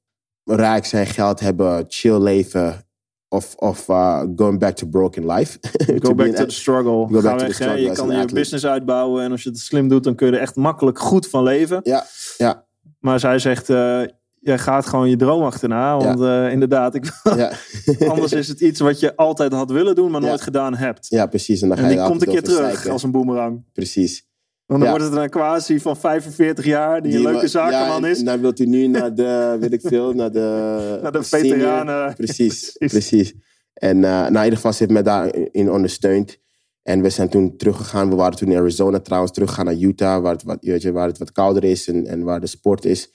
rijk 0.45 0.85
zijn, 0.85 1.07
geld 1.07 1.41
hebben, 1.41 1.85
chill 1.89 2.19
leven, 2.23 2.87
of, 3.29 3.55
of 3.55 3.89
uh, 3.89 4.23
going 4.37 4.59
back 4.59 4.77
to 4.77 4.87
broken 4.87 5.27
life. 5.27 5.59
Go 6.05 6.15
back 6.15 6.35
to 6.35 6.45
the 6.45 6.51
struggle. 6.55 7.07
Go 7.13 7.21
back 7.23 7.39
to 7.39 7.47
the 7.47 7.53
struggle 7.53 7.81
Je 7.81 7.87
kan 7.93 7.99
an 8.05 8.07
je 8.07 8.13
athlete. 8.15 8.35
business 8.35 8.67
uitbouwen 8.67 9.25
en 9.25 9.31
als 9.31 9.43
je 9.43 9.49
het 9.49 9.59
slim 9.59 9.89
doet, 9.89 10.05
dan 10.05 10.15
kun 10.15 10.27
je 10.27 10.33
er 10.33 10.41
echt 10.41 10.57
makkelijk 10.57 10.99
goed 10.99 11.29
van 11.29 11.43
leven. 11.43 11.81
Ja, 11.83 12.05
ja, 12.37 12.67
Maar 12.99 13.21
zij 13.21 13.39
zegt, 13.39 13.71
eh 13.71 14.03
jij 14.43 14.59
gaat 14.59 14.87
gewoon 14.87 15.09
je 15.11 15.17
droom 15.17 15.43
achterna. 15.43 15.97
Want 15.97 16.21
eh, 16.21 16.53
inderdaad, 16.53 16.95
ik, 16.95 17.21
ja. 17.37 17.53
anders 18.13 18.33
is 18.33 18.49
het 18.49 18.61
iets 18.61 18.81
wat 18.81 19.01
je 19.01 19.17
altijd 19.17 19.53
had 19.53 19.71
willen 19.71 19.95
doen, 19.95 20.11
maar 20.11 20.21
Ja. 20.21 20.27
nooit 20.29 20.41
gedaan 20.41 20.75
hebt. 20.75 21.07
ja, 21.09 21.27
precies. 21.27 21.63
En, 21.63 21.69
dan 21.69 21.77
ga 21.79 21.85
en 21.85 21.91
je 21.91 21.97
die 21.97 22.05
komt 22.07 22.23
een 22.23 22.29
keer 22.33 22.43
terug 22.43 22.89
als 22.89 23.03
een 23.03 23.11
boemerang. 23.11 23.65
Precies. 23.73 24.29
Want 24.71 24.83
dan 24.83 24.91
Ja. 24.93 24.99
wordt 24.99 25.15
het 25.15 25.23
een 25.23 25.31
quasi 25.31 25.81
van 25.81 25.97
45 25.97 26.65
jaar, 26.65 27.03
die, 27.03 27.15
een 27.15 27.23
leuke 27.23 27.49
zakenman 27.49 28.03
ja, 28.03 28.09
is. 28.09 28.19
En 28.19 28.25
dan 28.25 28.41
wilt 28.41 28.61
u 28.61 28.65
nu 28.65 28.87
naar 28.87 29.15
de, 29.15 29.57
weet 29.61 29.73
ik 29.73 29.81
veel, 29.81 30.13
naar 30.13 30.33
de... 30.33 30.99
Naar 31.03 31.13
de 31.13 31.23
veteranen. 31.23 32.15
Precies, 32.15 32.73
Precies. 32.79 33.09
precies. 33.09 33.35
En 33.75 33.97
uh, 33.97 34.03
nou, 34.03 34.27
in 34.27 34.43
ieder 34.43 34.55
geval, 34.57 34.73
ze 34.73 34.79
heeft 34.79 34.91
mij 34.91 35.03
daarin 35.03 35.71
ondersteund. 35.71 36.39
En 36.83 37.03
we 37.03 37.11
zijn 37.11 37.29
toen 37.29 37.57
teruggegaan. 37.57 38.09
We 38.09 38.15
waren 38.15 38.39
toen 38.39 38.51
in 38.51 38.59
Arizona 38.59 39.01
trouwens, 39.01 39.33
teruggegaan 39.33 39.65
naar 39.65 39.75
Utah, 39.75 40.23
waar 40.23 40.33
het 40.33 40.43
wat, 40.43 40.59
weet 40.61 40.83
je, 40.83 40.93
waar 40.93 41.07
het 41.07 41.19
wat 41.19 41.33
kouder 41.33 41.65
is 41.65 41.89
en, 41.89 42.07
en 42.07 42.23
waar 42.23 42.41
de 42.41 42.47
sport 42.47 42.85
is. 42.85 43.11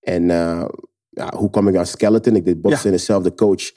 En 0.00 0.22
uh, 0.22 0.64
ja, 1.08 1.32
hoe 1.36 1.50
kwam 1.50 1.68
ik 1.68 1.76
aan 1.76 1.86
skeleton? 1.86 2.36
Ik 2.36 2.44
deed 2.44 2.60
bobsleigh 2.60 2.86
en 2.86 2.92
dezelfde 2.92 3.34
coach 3.34 3.72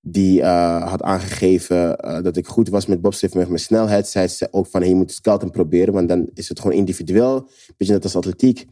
die 0.00 0.40
uh, 0.40 0.88
had 0.90 1.02
aangegeven 1.02 1.98
uh, 2.04 2.22
dat 2.22 2.36
ik 2.36 2.46
goed 2.46 2.68
was 2.68 2.86
met 2.86 3.00
bobsleigh 3.00 3.36
met 3.36 3.46
mijn 3.48 3.60
snelheid. 3.60 4.08
Zei 4.08 4.26
ze 4.28 4.48
ook 4.50 4.66
van, 4.66 4.80
hey, 4.80 4.88
je 4.90 4.96
moet 4.96 5.12
skeleton 5.12 5.50
proberen, 5.50 5.94
want 5.94 6.08
dan 6.08 6.30
is 6.34 6.48
het 6.48 6.60
gewoon 6.60 6.76
individueel. 6.76 7.48
Beetje 7.76 7.92
net 7.94 8.04
als 8.04 8.16
atletiek. 8.16 8.66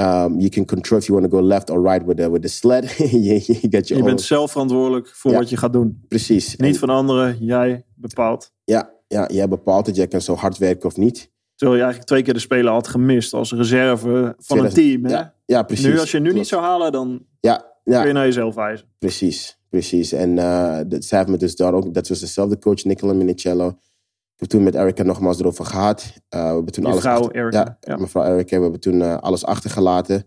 Um, 0.00 0.38
you 0.38 0.48
can 0.48 0.64
control 0.64 1.00
if 1.00 1.06
you 1.06 1.18
want 1.20 1.30
to 1.32 1.38
go 1.38 1.44
left 1.46 1.70
or 1.70 1.82
right 1.82 2.06
with 2.06 2.16
the, 2.16 2.30
with 2.30 2.42
the 2.42 2.48
sled. 2.48 2.90
you, 2.98 3.10
you 3.22 3.40
get 3.42 3.70
your 3.70 3.86
Je 3.88 3.94
own- 3.94 4.04
bent 4.04 4.20
zelf 4.20 4.50
verantwoordelijk 4.50 5.08
voor 5.08 5.30
Ja. 5.30 5.38
wat 5.38 5.48
je 5.48 5.56
gaat 5.56 5.72
doen. 5.72 6.04
Precies. 6.08 6.56
Niet 6.56 6.72
En- 6.74 6.78
van 6.80 6.88
anderen, 6.90 7.36
jij 7.40 7.84
bepaalt. 7.94 8.52
Ja, 8.64 8.90
ja, 9.08 9.28
jij 9.32 9.48
bepaalt 9.48 9.86
het. 9.86 9.96
Jij 9.96 10.08
kan 10.08 10.20
zo 10.20 10.34
hard 10.34 10.58
werken 10.58 10.88
of 10.88 10.96
niet. 10.96 11.30
Terwijl 11.54 11.78
je 11.78 11.84
eigenlijk 11.84 12.04
twee 12.04 12.22
keer 12.22 12.34
de 12.34 12.40
Spelen 12.40 12.72
had 12.72 12.88
gemist 12.88 13.32
als 13.32 13.52
reserve 13.52 14.34
van 14.38 14.58
een 14.58 14.68
2000 14.70 14.74
team. 14.74 15.04
Hè? 15.04 15.10
Ja, 15.10 15.34
ja, 15.46 15.62
precies. 15.62 15.86
nu, 15.86 15.98
als 15.98 16.10
je 16.10 16.20
nu 16.20 16.32
niet 16.32 16.46
zou 16.46 16.62
halen, 16.62 16.92
dan 16.92 17.24
Ja, 17.40 17.64
ja 17.84 17.98
kun 17.98 18.06
je 18.06 18.12
naar 18.14 18.24
jezelf 18.24 18.54
wijzen. 18.54 18.86
precies. 18.98 19.55
Precies. 19.68 20.12
En 20.12 20.38
eh 20.38 20.78
dat, 20.86 21.04
zij 21.04 21.18
heeft 21.18 21.30
me 21.30 21.36
dus 21.36 21.56
daar 21.56 21.74
ook... 21.74 21.94
Dat 21.94 22.08
was 22.08 22.20
dezelfde 22.20 22.58
coach, 22.58 22.84
Nicola 22.84 23.12
Minicello. 23.12 23.68
Ik 23.68 24.42
heb 24.42 24.48
toen 24.48 24.62
met 24.62 24.74
Erica 24.74 25.02
nogmaals 25.02 25.40
erover 25.40 25.64
gehad. 25.64 26.12
Eh, 26.28 26.40
we 26.40 26.46
hebben 26.54 26.72
toen 26.72 26.84
Je 26.84 26.90
alles 26.90 27.04
achter- 27.04 27.34
Erica, 27.34 27.58
Ja, 27.58 27.76
ja. 27.80 27.96
mevrouw 27.96 28.24
Erica. 28.24 28.56
We 28.56 28.62
hebben 28.62 28.80
toen 28.80 29.02
eh, 29.02 29.16
alles 29.18 29.44
achtergelaten. 29.44 30.24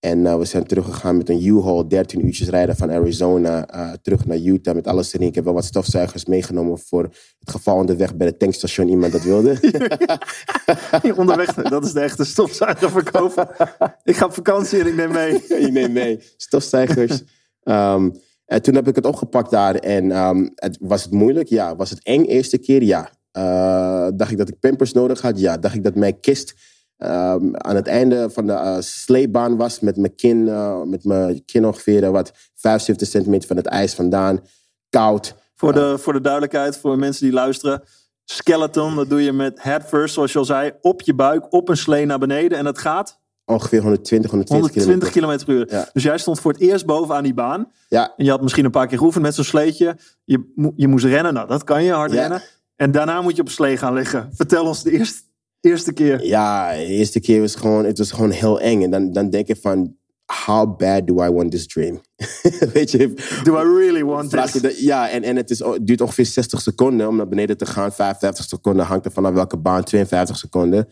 En 0.00 0.38
we 0.38 0.44
zijn 0.44 0.66
teruggegaan 0.66 1.16
met 1.16 1.28
een 1.28 1.46
U-Haul, 1.46 1.88
13 1.88 2.26
uurtjes 2.26 2.48
rijden 2.48 2.76
van 2.76 2.90
Arizona 2.90 3.66
terug 4.02 4.26
naar 4.26 4.38
Utah 4.38 4.74
met 4.74 4.86
alles 4.86 5.14
erin. 5.14 5.26
Ik 5.26 5.34
heb 5.34 5.44
wel 5.44 5.54
wat 5.54 5.64
stofzuigers 5.64 6.24
meegenomen 6.24 6.78
voor 6.78 7.02
het 7.38 7.50
geval 7.50 7.76
onderweg 7.76 8.16
bij 8.16 8.26
het 8.26 8.38
tankstation 8.38 8.88
iemand 8.88 9.12
dat 9.12 9.22
wilde. 9.22 9.58
Onderweg, 11.16 11.54
dat 11.54 11.84
is 11.84 11.92
de 11.92 12.00
echte 12.00 12.24
stofzuigerverkoper. 12.24 13.48
ik 14.02 14.16
ga 14.16 14.24
op 14.24 14.32
vakantie 14.34 14.80
en 14.80 14.86
ik 14.86 14.94
neem 14.94 15.12
mee. 15.12 15.32
je 15.66 15.68
neemt 15.72 15.92
mee. 15.92 16.20
Stofzuigers. 16.36 17.22
Ehm, 17.62 18.10
en 18.46 18.62
toen 18.62 18.74
heb 18.74 18.88
ik 18.88 18.94
het 18.94 19.06
opgepakt 19.06 19.50
daar. 19.50 19.74
En 19.74 20.10
ehm, 20.10 20.48
het, 20.54 20.76
was 20.80 21.02
het 21.02 21.12
moeilijk? 21.12 21.48
Ja. 21.48 21.76
Was 21.76 21.90
het 21.90 22.02
eng 22.02 22.24
eerste 22.24 22.58
keer? 22.58 22.82
Ja. 22.82 23.10
Eh, 23.30 24.08
dacht 24.14 24.30
ik 24.30 24.38
dat 24.38 24.48
ik 24.48 24.60
pampers 24.60 24.92
nodig 24.92 25.20
had? 25.20 25.38
Ja. 25.38 25.58
Dacht 25.58 25.74
ik 25.74 25.84
dat 25.84 25.94
mijn 25.94 26.20
kist 26.20 26.54
ehm, 26.96 27.54
aan 27.54 27.76
het 27.76 27.86
einde 27.86 28.30
van 28.30 28.46
de 28.46 28.52
eh, 28.52 28.76
sleepbaan 28.80 29.56
was 29.56 29.80
met 29.80 29.96
mijn 29.96 30.14
kin, 30.14 30.48
eh, 30.48 30.82
met 30.82 31.04
mijn 31.04 31.44
kin 31.44 31.66
ongeveer 31.66 32.04
eh, 32.04 32.10
wat 32.10 32.32
75 32.54 33.08
centimeter 33.08 33.48
van 33.48 33.56
het 33.56 33.66
ijs 33.66 33.94
vandaan. 33.94 34.40
Koud. 34.90 35.34
Voor 35.54 35.72
de, 35.72 35.98
voor 35.98 36.12
de 36.12 36.20
duidelijkheid, 36.20 36.78
voor 36.78 36.98
mensen 36.98 37.24
die 37.24 37.34
luisteren. 37.34 37.82
Skeleton, 38.24 38.96
dat 38.96 39.08
doe 39.08 39.22
je 39.22 39.32
met 39.32 39.62
head 39.62 39.84
first, 39.84 40.14
zoals 40.14 40.32
je 40.32 40.38
al 40.38 40.44
zei, 40.44 40.72
op 40.80 41.00
je 41.00 41.14
buik, 41.14 41.52
op 41.52 41.68
een 41.68 41.76
slee 41.76 42.06
naar 42.06 42.18
beneden. 42.18 42.58
En 42.58 42.64
dat 42.64 42.78
gaat 42.78 43.22
Ongeveer 43.46 43.80
120, 43.82 44.30
120, 44.30 44.74
120 44.74 45.10
kilometer. 45.12 45.44
km 45.44 45.52
per 45.52 45.54
uur. 45.54 45.66
Ja. 45.80 45.90
Dus 45.92 46.02
jij 46.02 46.18
stond 46.18 46.40
voor 46.40 46.52
het 46.52 46.60
eerst 46.60 46.86
bovenaan 46.86 47.22
die 47.22 47.34
baan. 47.34 47.70
Ja, 47.88 48.12
En 48.16 48.24
je 48.24 48.30
had 48.30 48.42
misschien 48.42 48.64
een 48.64 48.70
paar 48.70 48.86
keer 48.86 48.98
geoefend 48.98 49.24
met 49.24 49.34
zo'n 49.34 49.44
sleetje. 49.44 49.96
Je, 50.24 50.52
je 50.76 50.88
moest 50.88 51.04
rennen, 51.04 51.34
nou 51.34 51.48
dat 51.48 51.64
kan 51.64 51.84
je, 51.84 51.92
hard 51.92 52.12
Ja. 52.12 52.20
rennen. 52.20 52.42
En 52.76 52.90
daarna 52.90 53.20
moet 53.20 53.36
je 53.36 53.42
op 53.42 53.48
slee 53.48 53.76
gaan 53.76 53.94
liggen. 53.94 54.30
Vertel 54.34 54.66
ons 54.66 54.82
de 54.82 54.90
eerste, 54.90 55.20
eerste 55.60 55.92
keer. 55.92 56.24
Ja, 56.26 56.70
de 56.72 56.84
eerste 56.84 57.20
keer 57.20 57.40
was 57.40 57.54
gewoon, 57.54 57.84
het 57.84 57.98
was 57.98 58.10
gewoon 58.12 58.30
heel 58.30 58.60
eng. 58.60 58.82
En 58.82 58.90
dan, 58.90 59.12
dan 59.12 59.30
denk 59.30 59.46
je 59.46 59.56
van, 59.56 59.96
how 60.46 60.76
bad 60.76 61.06
do 61.06 61.24
I 61.24 61.30
want 61.30 61.50
this 61.50 61.66
dream? 61.66 62.00
Weet 62.72 62.90
je, 62.90 63.12
Do 63.42 63.52
I 63.60 63.78
really 63.78 64.04
want 64.04 64.30
this? 64.30 64.78
ja, 64.80 65.08
en, 65.10 65.22
en 65.22 65.36
het, 65.36 65.50
is, 65.50 65.58
het 65.58 65.86
duurt 65.86 66.00
ongeveer 66.00 66.26
60 66.26 66.60
seconden 66.60 67.08
om 67.08 67.16
naar 67.16 67.28
beneden 67.28 67.56
te 67.56 67.66
gaan. 67.66 67.92
55 67.92 68.44
seconden 68.44 68.84
hangt 68.86 69.04
er 69.04 69.12
vanaf 69.12 69.32
welke 69.32 69.56
baan, 69.56 69.84
52 69.84 70.36
seconden. 70.36 70.88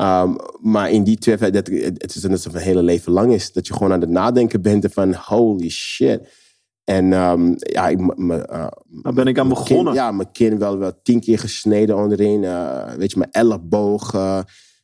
Um, 0.00 0.36
maar 0.60 0.90
in 0.90 1.04
die 1.04 1.18
52, 1.18 1.82
dat, 1.82 1.92
het 2.02 2.14
is 2.14 2.28
alsof 2.28 2.52
het 2.52 2.62
hele 2.62 2.82
leven 2.82 3.12
lang 3.12 3.32
is. 3.32 3.52
Dat 3.52 3.66
je 3.66 3.72
gewoon 3.72 3.92
aan 3.92 4.00
het 4.00 4.10
nadenken 4.10 4.62
bent 4.62 4.86
van 4.92 5.14
holy 5.14 5.68
shit. 5.70 6.42
En 6.84 7.12
um, 7.12 7.54
ja, 7.58 7.88
ik, 7.88 8.00
uh, 8.16 8.66
Daar 9.02 9.12
ben 9.14 9.26
ik 9.26 9.38
aan 9.38 9.48
begonnen. 9.48 9.92
Kin, 9.92 10.02
ja, 10.02 10.10
mijn 10.10 10.32
kin 10.32 10.58
wel, 10.58 10.78
wel 10.78 10.92
tien 11.02 11.20
keer 11.20 11.38
gesneden 11.38 11.96
onderin. 11.96 12.44
eh, 12.44 12.92
weet 12.92 13.10
je, 13.10 13.18
mijn 13.18 13.30
elleboog. 13.30 14.14
eh, 14.14 14.40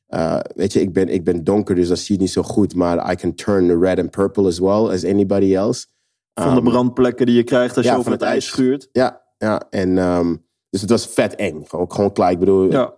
eh, 0.07 0.41
weet 0.55 0.73
je, 0.73 0.81
ik 0.81 0.93
ben, 0.93 1.09
ik 1.09 1.25
ben 1.25 1.45
donker, 1.45 1.75
dus 1.75 1.89
dat 1.89 1.99
zie 1.99 2.15
je 2.15 2.21
niet 2.21 2.31
zo 2.31 2.43
goed. 2.43 2.75
Maar 2.75 3.13
I 3.13 3.15
can 3.15 3.35
turn 3.35 3.67
the 3.67 3.79
red 3.79 3.99
and 3.99 4.11
purple 4.11 4.47
as 4.47 4.59
well 4.59 4.89
as 4.89 5.05
anybody 5.05 5.55
else. 5.57 5.87
Van 6.35 6.55
de 6.55 6.61
Um, 6.61 6.65
brandplekken 6.65 7.27
die 7.27 7.35
je 7.35 7.45
krijgt 7.45 7.77
als 7.77 7.87
ja, 7.87 7.93
je 7.93 7.99
over 7.99 8.11
het 8.13 8.21
het 8.21 8.31
ijs 8.31 8.47
schuurt. 8.47 8.89
Ja, 8.93 9.23
ja. 9.39 9.63
En, 9.71 9.99
ehm, 9.99 10.37
dus 10.71 10.81
het 10.81 10.91
was 10.91 11.07
vet 11.07 11.35
eng. 11.35 11.65
Gewoon, 11.69 11.85
ook 11.85 11.95
gewoon 11.95 12.13
klaar. 12.13 12.31
Ik 12.31 12.39
bedoel, 12.39 12.71
Ja, 12.71 12.95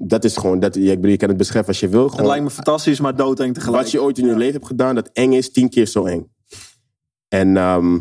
dat 0.00 0.24
is 0.24 0.36
gewoon... 0.36 0.60
Dat, 0.60 0.76
ik 0.76 0.84
bedoel, 0.84 1.10
je 1.10 1.16
kan 1.16 1.28
het 1.28 1.36
beschrijven 1.38 1.68
als 1.68 1.80
je 1.80 1.88
wil. 1.88 2.02
het 2.02 2.12
Gewoon, 2.12 2.26
lijkt 2.26 2.44
me 2.44 2.50
fantastisch, 2.50 3.00
maar 3.00 3.16
doodeng 3.16 3.54
tegelijk. 3.54 3.82
wat 3.82 3.90
je 3.90 4.02
ooit 4.02 4.18
in 4.18 4.26
je 4.26 4.36
leven 4.36 4.54
hebt 4.54 4.66
gedaan, 4.66 4.94
dat 4.94 5.10
eng 5.12 5.32
is, 5.32 5.52
tien 5.52 5.68
keer 5.68 5.86
zo 5.86 6.04
eng. 6.04 6.32
En, 7.28 7.56
ehm, 7.56 7.94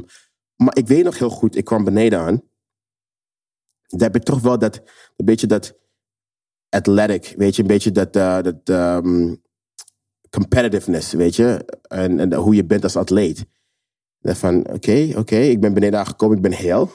maar 0.56 0.78
ik 0.78 0.88
weet 0.88 1.04
nog 1.04 1.18
heel 1.18 1.30
goed, 1.30 1.56
ik 1.56 1.66
kwam 1.66 1.84
beneden 1.84 2.20
aan. 2.20 2.42
Daar 3.88 4.08
heb 4.08 4.16
ik 4.16 4.24
toch 4.24 4.42
wel 4.42 4.60
dat, 4.60 4.76
een 5.16 5.26
beetje 5.26 5.48
dat 5.48 5.78
athletic, 6.70 7.34
weet 7.38 7.56
je, 7.56 7.62
een 7.62 7.68
beetje 7.68 7.92
dat, 7.92 8.16
eh, 8.16 8.42
dat 8.42 8.60
ehm, 8.64 9.36
competitiveness, 10.30 11.12
weet 11.14 11.36
je. 11.36 11.66
En, 11.82 12.20
en 12.20 12.34
hoe 12.34 12.56
je 12.56 12.66
bent 12.66 12.84
als 12.84 12.96
atleet. 12.96 13.46
Dat 14.20 14.38
Van, 14.38 14.74
oké, 14.74 15.12
oké, 15.16 15.36
ik 15.36 15.60
ben 15.60 15.74
beneden 15.74 16.00
aangekomen, 16.00 16.36
ik 16.36 16.42
ben 16.42 16.52
heel. 16.52 16.92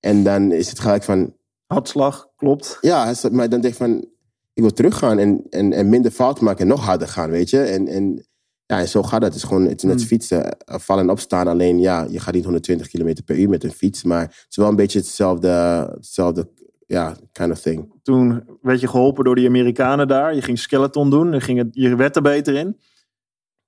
En 0.00 0.24
dan 0.24 0.52
is 0.52 0.68
het 0.68 0.78
gelijk 0.78 1.02
van, 1.02 1.36
Hartslag, 1.66 2.28
klopt. 2.36 2.78
Ja, 2.80 3.14
maar 3.30 3.48
dan 3.48 3.60
denk 3.60 3.72
ik 3.72 3.78
van, 3.78 4.08
ik 4.52 4.62
wil 4.62 4.72
teruggaan 4.72 5.18
en, 5.18 5.46
en, 5.50 5.72
en 5.72 5.88
minder 5.88 6.10
fout 6.10 6.40
maken 6.40 6.60
en 6.60 6.68
nog 6.68 6.84
harder 6.84 7.08
gaan, 7.08 7.30
weet 7.30 7.50
je. 7.50 7.60
En, 7.60 7.88
en, 7.88 8.26
ja, 8.66 8.78
en 8.78 8.88
zo 8.88 9.02
gaat 9.02 9.20
dat. 9.20 9.32
Het 9.32 9.42
is 9.42 9.48
gewoon, 9.48 9.62
het 9.62 9.76
is 9.76 9.82
net 9.82 9.98
Hmm. 9.98 10.06
fietsen, 10.06 10.58
eh, 10.58 10.78
vallen 10.78 11.02
en 11.02 11.10
opstaan. 11.10 11.48
Alleen, 11.48 11.80
ja, 11.80 12.06
je 12.10 12.20
gaat 12.20 12.34
niet 12.34 12.44
120 12.44 12.88
km 12.88 13.14
per 13.24 13.38
uur 13.38 13.48
met 13.48 13.64
een 13.64 13.72
fiets. 13.72 14.02
Maar 14.04 14.20
het 14.20 14.46
is 14.48 14.56
wel 14.56 14.68
een 14.68 14.76
beetje 14.76 14.98
hetzelfde, 14.98 15.48
hetzelfde 15.94 16.48
ja, 16.86 17.16
kind 17.32 17.50
of 17.50 17.60
thing. 17.60 17.92
Toen 18.02 18.44
werd 18.62 18.80
je 18.80 18.88
geholpen 18.88 19.24
door 19.24 19.34
die 19.34 19.48
Amerikanen 19.48 20.08
daar. 20.08 20.34
Je 20.34 20.42
ging 20.42 20.58
skeleton 20.58 21.10
doen. 21.10 21.30
Dan 21.30 21.40
ging 21.40 21.58
het, 21.58 21.68
je 21.70 21.96
werd 21.96 22.16
er 22.16 22.22
beter 22.22 22.54
in. 22.54 22.80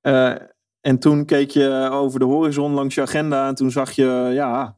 Eh, 0.00 0.34
en 0.80 0.98
toen 0.98 1.24
keek 1.24 1.50
je 1.50 1.88
over 1.92 2.18
de 2.18 2.24
horizon 2.24 2.72
langs 2.72 2.94
je 2.94 3.00
agenda. 3.00 3.48
En 3.48 3.54
toen 3.54 3.70
zag 3.70 3.92
je, 3.92 4.30
ja, 4.32 4.76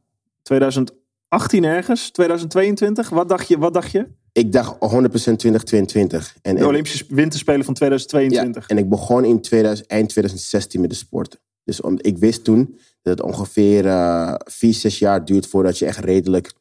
2018 1.29 1.63
ergens, 1.63 2.09
2022. 2.09 3.09
Wat 3.09 3.29
dacht 3.29 3.47
je? 3.47 3.57
Wat 3.57 3.73
dacht 3.73 3.91
je? 3.91 4.07
Ik 4.31 4.51
dacht 4.51 4.73
100% 4.73 4.77
2022. 4.77 6.37
En, 6.41 6.55
De 6.55 6.67
Olympische 6.67 7.05
Winterspelen 7.09 7.65
van 7.65 7.73
ja, 7.79 7.79
2022. 7.79 8.67
en 8.67 8.77
ik 8.77 8.89
begon 8.89 9.25
in 9.25 9.41
2000, 9.41 9.87
eind 9.87 10.09
2016 10.09 10.81
met 10.81 10.89
de 10.89 10.95
sport. 10.95 11.39
Dus 11.63 11.81
om, 11.81 11.97
ik 12.01 12.17
wist 12.17 12.43
toen 12.43 12.77
dat 13.01 13.17
het 13.17 13.27
ongeveer 13.27 13.87
eh, 13.87 14.33
vier, 14.37 14.73
zes 14.73 14.99
jaar 14.99 15.25
duurt 15.25 15.47
voordat 15.47 15.77
je 15.77 15.85
echt 15.85 15.97
redelijk, 15.97 16.53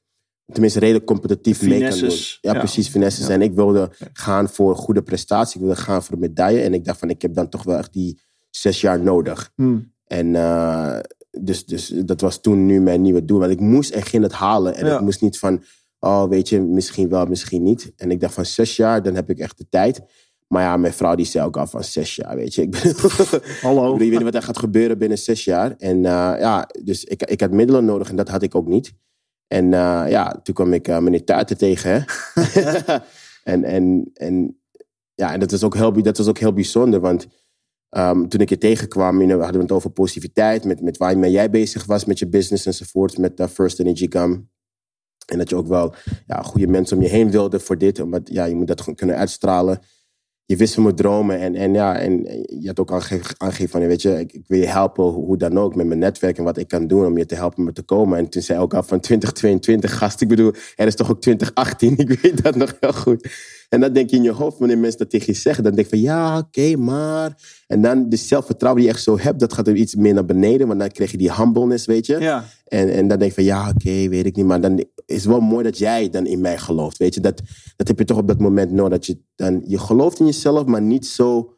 tenminste 0.52 0.78
redelijk 0.78 1.06
competitief 1.06 1.62
mee 1.62 1.88
kan 1.88 1.98
doen. 1.98 2.10
Ja, 2.10 2.52
ja. 2.52 2.58
precies, 2.58 2.88
finesses. 2.88 3.26
Ja. 3.26 3.32
En 3.32 3.42
ik 3.42 3.52
wilde 3.52 3.90
gaan 4.12 4.48
voor 4.48 4.76
goede 4.76 5.02
prestatie. 5.02 5.60
Ik 5.60 5.66
wilde 5.66 5.80
gaan 5.80 6.02
voor 6.02 6.14
een 6.14 6.20
medaille. 6.20 6.60
En 6.60 6.74
ik 6.74 6.84
dacht 6.84 6.98
van, 6.98 7.10
ik 7.10 7.22
heb 7.22 7.34
dan 7.34 7.48
toch 7.48 7.62
wel 7.62 7.76
echt 7.76 7.92
die 7.92 8.20
zes 8.50 8.80
jaar 8.80 9.00
nodig. 9.00 9.52
Hmm. 9.54 9.92
En 10.06 10.34
eh, 10.34 10.98
dus, 11.40 11.64
dus 11.64 11.88
dat 11.88 12.20
was 12.20 12.40
toen 12.40 12.66
nu 12.66 12.80
mijn 12.80 13.02
nieuwe 13.02 13.24
doel. 13.24 13.38
Want 13.38 13.52
ik 13.52 13.60
moest 13.60 13.90
en 13.90 14.02
ging 14.02 14.22
het 14.22 14.32
halen. 14.32 14.74
En 14.74 14.86
Ja. 14.86 14.94
ik 14.94 15.00
moest 15.00 15.20
niet 15.20 15.38
van, 15.38 15.62
oh 15.98 16.28
weet 16.28 16.48
je, 16.48 16.60
misschien 16.60 17.08
wel, 17.08 17.26
misschien 17.26 17.62
niet. 17.62 17.92
En 17.96 18.10
ik 18.10 18.20
dacht 18.20 18.34
van 18.34 18.46
zes 18.46 18.76
jaar, 18.76 19.02
dan 19.02 19.14
heb 19.14 19.30
ik 19.30 19.38
echt 19.38 19.58
de 19.58 19.66
tijd. 19.68 20.00
Maar 20.46 20.62
ja, 20.62 20.76
mijn 20.76 20.92
vrouw 20.92 21.14
die 21.14 21.26
zei 21.26 21.46
ook 21.46 21.56
al 21.56 21.66
van 21.66 21.84
zes 21.84 22.16
jaar, 22.16 22.36
weet 22.36 22.54
je. 22.54 22.62
Ik 22.62 22.70
ben, 22.70 22.94
Hallo. 23.62 23.92
ik 23.92 23.98
weet 23.98 24.10
niet 24.10 24.22
wat 24.22 24.34
er 24.34 24.42
gaat 24.42 24.58
gebeuren 24.58 24.98
binnen 24.98 25.18
zes 25.18 25.44
jaar. 25.44 25.74
En 25.78 25.96
eh, 25.96 26.34
ja, 26.38 26.68
dus 26.82 27.04
ik, 27.04 27.22
ik 27.22 27.40
had 27.40 27.50
middelen 27.50 27.84
nodig 27.84 28.08
en 28.08 28.16
dat 28.16 28.28
had 28.28 28.42
ik 28.42 28.54
ook 28.54 28.66
niet. 28.66 28.92
En 29.46 29.72
eh, 29.72 30.04
ja, 30.08 30.40
toen 30.42 30.54
kwam 30.54 30.72
ik 30.72 30.88
eh, 30.88 30.98
meneer 30.98 31.24
Tuiten 31.24 31.56
tegen. 31.56 31.90
Hè? 31.90 32.00
en, 33.52 33.64
en, 33.64 34.10
en 34.14 34.60
ja, 35.14 35.32
en 35.32 35.40
dat 35.40 35.50
was 35.50 35.62
ook 35.62 35.74
heel, 35.74 36.02
dat 36.02 36.18
was 36.18 36.28
ook 36.28 36.38
heel 36.38 36.52
bijzonder, 36.52 37.00
want 37.00 37.26
ehm, 37.88 38.26
toen 38.26 38.40
ik 38.40 38.48
je 38.48 38.58
tegenkwam, 38.58 39.18
we 39.18 39.32
hadden 39.32 39.60
het 39.60 39.72
over 39.72 39.90
positiviteit, 39.90 40.64
met, 40.64 40.80
met 40.80 40.96
waarmee 40.96 41.30
jij 41.30 41.50
bezig 41.50 41.84
was 41.84 42.04
met 42.04 42.18
je 42.18 42.28
business 42.28 42.66
enzovoort, 42.66 43.18
met 43.18 43.40
uh, 43.40 43.46
First 43.46 43.80
Energy 43.80 44.06
Gum. 44.10 44.50
En 45.26 45.38
dat 45.38 45.48
je 45.48 45.56
ook 45.56 45.66
wel 45.66 45.94
ja, 46.26 46.42
goede 46.42 46.66
mensen 46.66 46.96
om 46.96 47.02
je 47.02 47.08
heen 47.08 47.30
wilde 47.30 47.60
voor 47.60 47.78
dit, 47.78 48.00
omdat 48.00 48.28
ja, 48.32 48.44
je 48.44 48.54
moet 48.54 48.66
dat 48.66 48.80
gewoon 48.80 48.94
kunnen 48.94 49.16
uitstralen. 49.16 49.80
Je 50.44 50.56
wist 50.56 50.74
van 50.74 50.82
mijn 50.82 50.94
dromen 50.94 51.38
en, 51.38 51.54
en 51.54 51.74
ja, 51.74 51.98
en 51.98 52.22
je 52.60 52.66
had 52.66 52.80
ook 52.80 52.92
aange- 52.92 53.20
aangegeven 53.36 53.68
van, 53.68 53.86
weet 53.86 54.02
je, 54.02 54.18
ik, 54.18 54.32
ik 54.32 54.44
wil 54.46 54.58
je 54.58 54.66
helpen, 54.66 55.04
hoe, 55.04 55.36
dan 55.36 55.58
ook, 55.58 55.74
met 55.74 55.86
mijn 55.86 55.98
netwerk 55.98 56.38
en 56.38 56.44
wat 56.44 56.56
ik 56.56 56.68
kan 56.68 56.86
doen 56.86 57.06
om 57.06 57.18
je 57.18 57.26
te 57.26 57.34
helpen 57.34 57.64
met 57.64 57.74
te 57.74 57.82
komen. 57.82 58.18
En 58.18 58.28
toen 58.28 58.42
zei 58.42 58.58
ik 58.58 58.64
ook 58.64 58.74
al 58.74 58.82
van 58.82 59.00
2022, 59.00 59.98
gast, 59.98 60.20
ik 60.20 60.28
bedoel, 60.28 60.52
er 60.76 60.86
is 60.86 60.94
toch 60.94 61.10
ook 61.10 61.20
2018, 61.20 61.96
ik 62.08 62.20
weet 62.20 62.42
dat 62.42 62.54
nog 62.54 62.76
heel 62.80 62.92
goed. 62.92 63.28
En 63.68 63.80
dan 63.80 63.92
denk 63.92 64.10
je 64.10 64.16
in 64.16 64.22
je 64.22 64.32
hoofd, 64.32 64.58
wanneer 64.58 64.78
mensen 64.78 64.98
dat 64.98 65.10
tegen 65.10 65.32
je 65.32 65.38
zeggen, 65.38 65.64
dan 65.64 65.74
denk 65.74 65.86
je 65.86 65.96
van, 65.96 66.04
ja, 66.04 66.38
oké, 66.38 66.76
maar... 66.76 67.56
En 67.66 67.82
dan 67.82 68.08
de 68.08 68.16
zelfvertrouwen 68.16 68.82
die 68.82 68.90
je 68.90 68.96
echt 68.96 69.04
zo 69.06 69.18
hebt, 69.18 69.40
dat 69.40 69.52
gaat 69.52 69.68
er 69.68 69.74
iets 69.74 69.94
meer 69.94 70.14
naar 70.14 70.24
beneden, 70.24 70.66
want 70.66 70.80
dan 70.80 70.90
krijg 70.90 71.10
je 71.10 71.16
die 71.16 71.34
humbleness, 71.34 71.86
weet 71.86 72.06
je. 72.06 72.18
Ja. 72.20 72.44
En, 72.64 72.92
en 72.92 73.08
dan 73.08 73.18
denk 73.18 73.30
je 73.30 73.34
van, 73.34 73.44
ja, 73.44 73.68
oké, 73.68 74.08
weet 74.08 74.26
ik 74.26 74.36
niet. 74.36 74.46
Maar 74.46 74.60
dan 74.60 74.78
is 75.06 75.16
het 75.16 75.24
wel 75.24 75.40
mooi 75.40 75.64
dat 75.64 75.78
jij 75.78 76.10
dan 76.10 76.26
in 76.26 76.40
mij 76.40 76.58
gelooft. 76.58 76.96
Weet 76.96 77.14
je, 77.14 77.20
dat, 77.20 77.42
dat 77.76 77.88
heb 77.88 77.98
je 77.98 78.04
toch 78.04 78.18
op 78.18 78.28
dat 78.28 78.38
moment 78.38 78.70
nodig. 78.70 78.90
Dat 78.90 79.06
je 79.06 79.18
dan, 79.34 79.62
je 79.64 79.78
gelooft 79.78 80.20
in 80.20 80.26
jezelf, 80.26 80.64
maar 80.64 80.82
niet 80.82 81.06
zo 81.06 81.56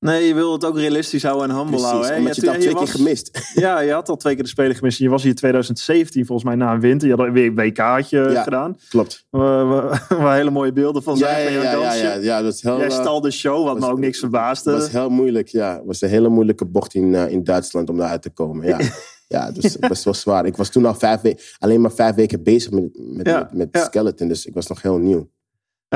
Nee, 0.00 0.26
je 0.26 0.34
wil 0.34 0.52
het 0.52 0.64
ook 0.64 0.76
realistisch 0.76 1.22
houden 1.22 1.50
en 1.50 1.56
humble 1.56 1.80
houden. 1.80 2.10
Hè? 2.10 2.16
Omdat 2.18 2.34
je 2.36 2.40
het 2.40 2.50
al 2.50 2.56
je 2.56 2.60
twee 2.60 2.74
keer 2.74 2.82
was- 2.82 2.90
gemist. 2.90 3.30
Ja, 3.54 3.80
je 3.80 3.92
had 3.92 4.08
al 4.08 4.16
twee 4.16 4.34
keer 4.34 4.42
de 4.42 4.48
Spelen 4.48 4.76
gemist. 4.76 4.98
Je 4.98 5.08
was 5.08 5.22
hier 5.22 5.34
2017 5.34 6.26
volgens 6.26 6.48
mij 6.48 6.56
na 6.56 6.72
een 6.72 6.80
winter. 6.80 7.08
Je 7.08 7.14
had 7.14 7.26
een 7.26 7.54
WK'tje 7.54 8.30
Ja. 8.30 8.42
gedaan. 8.42 8.76
Klopt. 8.88 9.26
Waar, 9.30 9.66
waar, 9.66 10.06
waar 10.08 10.36
hele 10.36 10.50
mooie 10.50 10.72
beelden 10.72 11.02
van 11.02 11.16
zijn 11.16 11.52
ja, 11.52 11.60
van 11.60 11.80
ja, 11.80 11.94
ja, 11.94 11.94
ja, 11.94 12.14
ja, 12.14 12.42
dat 12.42 12.54
is 12.54 12.62
heel, 12.62 12.76
Jij 12.78 12.86
eh, 12.86 13.00
stal 13.00 13.20
de 13.20 13.30
show, 13.30 13.64
wat 13.64 13.78
me 13.78 13.86
ook 13.90 13.98
niks 13.98 14.18
verbaasde. 14.18 14.72
was 14.72 14.90
heel 14.90 15.08
moeilijk, 15.10 15.48
ja. 15.48 15.74
Het 15.74 15.86
was 15.86 16.00
een 16.00 16.08
hele 16.08 16.28
moeilijke 16.28 16.64
bocht 16.64 16.94
in, 16.94 17.14
eh, 17.14 17.30
in 17.30 17.44
Duitsland 17.44 17.88
om 17.90 17.96
daaruit 17.96 18.22
te 18.22 18.30
komen, 18.30 18.66
ja. 18.66 18.78
ja, 19.36 19.50
dus 19.52 19.64
het 19.64 19.88
was 19.88 20.04
wel 20.04 20.14
zwaar. 20.14 20.46
Ik 20.46 20.56
was 20.56 20.70
toen 20.70 20.86
al 20.86 20.94
vijf 20.94 21.20
weken, 21.20 21.42
alleen 21.58 21.80
maar 21.80 21.92
vijf 21.92 22.14
weken 22.14 22.42
bezig 22.42 22.70
met, 22.70 22.88
met, 22.98 23.52
met, 23.52 23.68
skeleton. 23.86 24.28
Dus 24.28 24.46
ik 24.46 24.54
was 24.54 24.66
nog 24.66 24.82
heel 24.82 24.98
nieuw. 24.98 25.30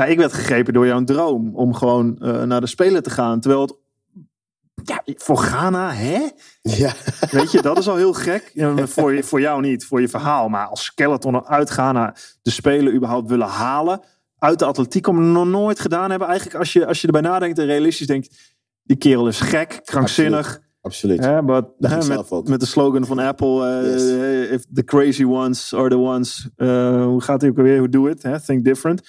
Ik 0.07 0.17
werd 0.17 0.33
gegrepen 0.33 0.73
door 0.73 0.85
jouw 0.85 1.03
droom 1.03 1.55
om 1.55 1.73
gewoon 1.73 2.17
eh, 2.19 2.43
naar 2.43 2.61
de 2.61 2.67
Spelen 2.67 3.03
te 3.03 3.09
gaan. 3.09 3.39
Terwijl 3.39 3.61
het... 3.61 3.81
Ja, 4.83 5.01
voor 5.05 5.37
Ghana, 5.37 5.91
hè? 5.91 6.27
Ja, 6.61 6.93
Weet 7.31 7.51
je, 7.51 7.61
dat 7.61 7.77
is 7.77 7.87
al 7.87 7.95
heel 7.95 8.13
gek. 8.13 8.51
Voor, 8.87 9.13
je, 9.13 9.23
voor 9.23 9.41
jou 9.41 9.61
niet, 9.61 9.85
voor 9.85 10.01
je 10.01 10.07
verhaal. 10.07 10.49
Maar 10.49 10.65
als 10.67 10.83
skeleton 10.83 11.45
uit 11.47 11.69
Ghana 11.69 12.15
de 12.41 12.51
Spelen 12.51 12.95
überhaupt 12.95 13.29
willen 13.29 13.47
halen. 13.47 14.01
Uit 14.37 14.59
de 14.59 14.65
atletiek, 14.65 15.07
om 15.07 15.31
nog 15.31 15.45
nooit 15.47 15.79
gedaan 15.79 16.09
hebben. 16.09 16.27
Eigenlijk 16.27 16.57
als 16.59 16.73
je, 16.73 16.85
als 16.85 17.01
je 17.01 17.07
erbij 17.07 17.21
nadenkt 17.21 17.59
en 17.59 17.65
realistisch 17.65 18.07
denkt. 18.07 18.35
Die 18.83 18.97
kerel 18.97 19.27
is 19.27 19.39
gek, 19.39 19.79
krankzinnig. 19.83 20.59
absoluut. 20.81 21.19
Hè, 21.19 21.41
met, 21.41 21.65
met 22.49 22.59
de 22.59 22.65
slogan 22.65 23.05
van 23.05 23.19
Apple. 23.19 23.67
eh, 23.81 23.91
Yes. 23.93 24.09
eh, 24.09 24.51
if 24.51 24.63
the 24.73 24.83
crazy 24.83 25.23
ones 25.23 25.73
are 25.75 25.89
the 25.89 25.97
ones. 25.97 26.49
eh, 26.55 27.03
hoe 27.05 27.21
gaat 27.21 27.41
hij 27.41 27.49
ook 27.49 27.57
alweer? 27.57 27.77
Who 27.77 27.89
do 27.89 28.07
it? 28.07 28.23
Hè? 28.23 28.41
Think 28.41 28.63
different. 28.65 29.01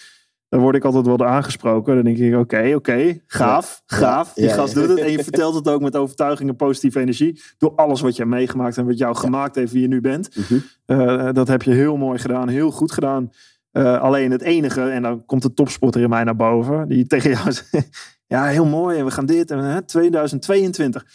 Daar 0.54 0.62
word 0.62 0.74
ik 0.76 0.84
altijd 0.84 1.06
wel 1.06 1.26
aangesproken. 1.26 1.94
Dan 1.94 2.04
denk 2.04 2.18
ik, 2.18 2.36
oké, 2.36 2.72
oké, 2.74 3.20
gaaf, 3.26 3.82
Ja. 3.86 3.96
gaaf. 3.96 4.32
Die 4.32 4.44
Ja, 4.44 4.54
gast 4.54 4.74
ja. 4.74 4.80
doet 4.80 4.88
het. 4.88 4.98
En 4.98 5.10
je 5.10 5.22
vertelt 5.22 5.54
het 5.54 5.68
ook 5.68 5.80
met 5.80 5.96
overtuiging 5.96 6.48
en 6.50 6.56
positieve 6.56 7.00
energie. 7.00 7.42
Door 7.58 7.72
alles 7.76 8.00
wat 8.00 8.16
je 8.16 8.22
hebt 8.22 8.34
meegemaakt 8.34 8.76
en 8.76 8.86
wat 8.86 8.98
jou 8.98 9.16
gemaakt 9.16 9.54
heeft 9.54 9.72
wie 9.72 9.82
je 9.82 9.88
nu 9.88 10.00
bent. 10.00 10.36
Mhm. 10.36 10.58
Eh, 10.86 11.28
dat 11.32 11.48
heb 11.48 11.62
je 11.62 11.70
heel 11.70 11.96
mooi 11.96 12.18
gedaan, 12.18 12.48
heel 12.48 12.70
goed 12.70 12.92
gedaan. 12.92 13.30
Eh, 13.70 14.00
alleen 14.00 14.30
het 14.30 14.42
enige, 14.42 14.82
en 14.82 15.02
dan 15.02 15.24
komt 15.24 15.42
de 15.42 15.54
topsporter 15.54 16.00
in 16.00 16.08
mij 16.08 16.24
naar 16.24 16.36
boven. 16.36 16.88
Die 16.88 17.06
tegen 17.06 17.30
jou 17.30 17.52
zegt, 17.70 17.88
ja 18.26 18.44
heel 18.44 18.66
mooi 18.66 18.98
en 18.98 19.04
we 19.04 19.10
gaan 19.10 19.26
dit. 19.26 19.50
En, 19.50 19.58
hè, 19.58 19.82
2022. 19.82 21.06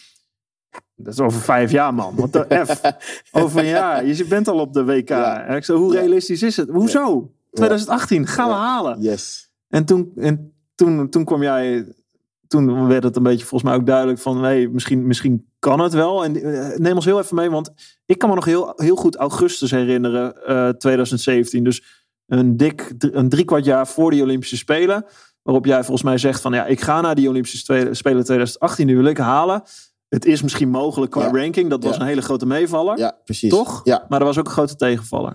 Dat 0.96 1.14
is 1.14 1.20
over 1.20 1.42
vijf 1.42 1.72
jaar 1.72 1.94
man. 1.94 2.16
Want 2.16 2.34
de 2.34 2.66
F, 2.66 2.82
over 3.42 3.60
een 3.60 3.66
jaar. 3.66 4.06
Je 4.06 4.26
bent 4.26 4.48
al 4.48 4.60
op 4.60 4.74
de 4.74 4.86
WK. 4.86 5.10
En 5.10 5.56
ik 5.56 5.66
hoe 5.66 5.94
realistisch 5.94 6.44
is 6.44 6.58
het? 6.58 6.70
Hoezo? 6.70 7.32
2018, 7.52 8.28
gaan 8.28 8.48
we 8.48 8.54
halen. 8.54 9.02
Yes. 9.02 9.52
En 9.68 9.86
toen, 9.86 10.12
en 10.16 10.54
toen, 10.76 11.10
toen 11.10 11.24
kwam 11.26 11.42
jij. 11.44 11.94
Toen 12.48 12.88
werd 12.88 13.04
het 13.04 13.16
een 13.16 13.24
beetje 13.24 13.46
volgens 13.46 13.70
mij 13.72 13.80
ook 13.80 13.86
duidelijk 13.86 14.20
van 14.20 14.44
hey, 14.44 14.68
misschien, 14.68 15.08
misschien 15.08 15.48
kan 15.60 15.80
het 15.80 15.94
wel. 15.94 16.24
En 16.24 16.36
eh, 16.36 16.78
neem 16.78 16.96
ons 16.96 17.06
heel 17.06 17.20
even 17.20 17.36
mee, 17.36 17.50
want 17.50 17.72
ik 18.06 18.18
kan 18.18 18.30
me 18.30 18.36
nog 18.36 18.46
heel, 18.46 18.74
heel 18.76 18.96
goed 18.96 19.16
augustus 19.16 19.72
herinneren, 19.72 20.46
eh 20.46 20.70
2017. 20.70 21.64
Dus 21.64 21.84
een 22.28 22.58
dik 22.58 22.94
een 22.98 23.30
driekwart 23.30 23.66
jaar 23.66 23.88
voor 23.88 24.12
die 24.12 24.22
Olympische 24.22 24.58
Spelen. 24.58 25.06
Waarop 25.44 25.66
jij 25.66 25.78
volgens 25.84 26.04
mij 26.04 26.18
zegt 26.18 26.42
van 26.42 26.54
ja, 26.54 26.66
ik 26.66 26.82
ga 26.82 27.02
naar 27.02 27.16
die 27.16 27.30
Olympische 27.30 27.58
Spelen 27.58 27.96
Spelen 27.96 28.24
2018, 28.24 28.88
die 28.88 28.96
wil 28.96 29.06
ik 29.06 29.18
halen. 29.18 29.64
Het 30.08 30.26
is 30.26 30.42
misschien 30.42 30.70
mogelijk 30.70 31.12
qua 31.12 31.22
Ja. 31.26 31.32
ranking. 31.32 31.70
Dat 31.70 31.84
was 31.84 31.96
Ja. 31.96 32.02
een 32.02 32.08
hele 32.08 32.22
grote 32.22 32.46
meevaller. 32.46 32.98
Ja, 32.98 33.18
precies. 33.26 33.50
Toch? 33.50 33.82
Ja. 33.84 34.06
Maar 34.10 34.20
er 34.20 34.26
was 34.26 34.38
ook 34.38 34.46
een 34.46 34.52
grote 34.52 34.76
tegenvaller. 34.76 35.34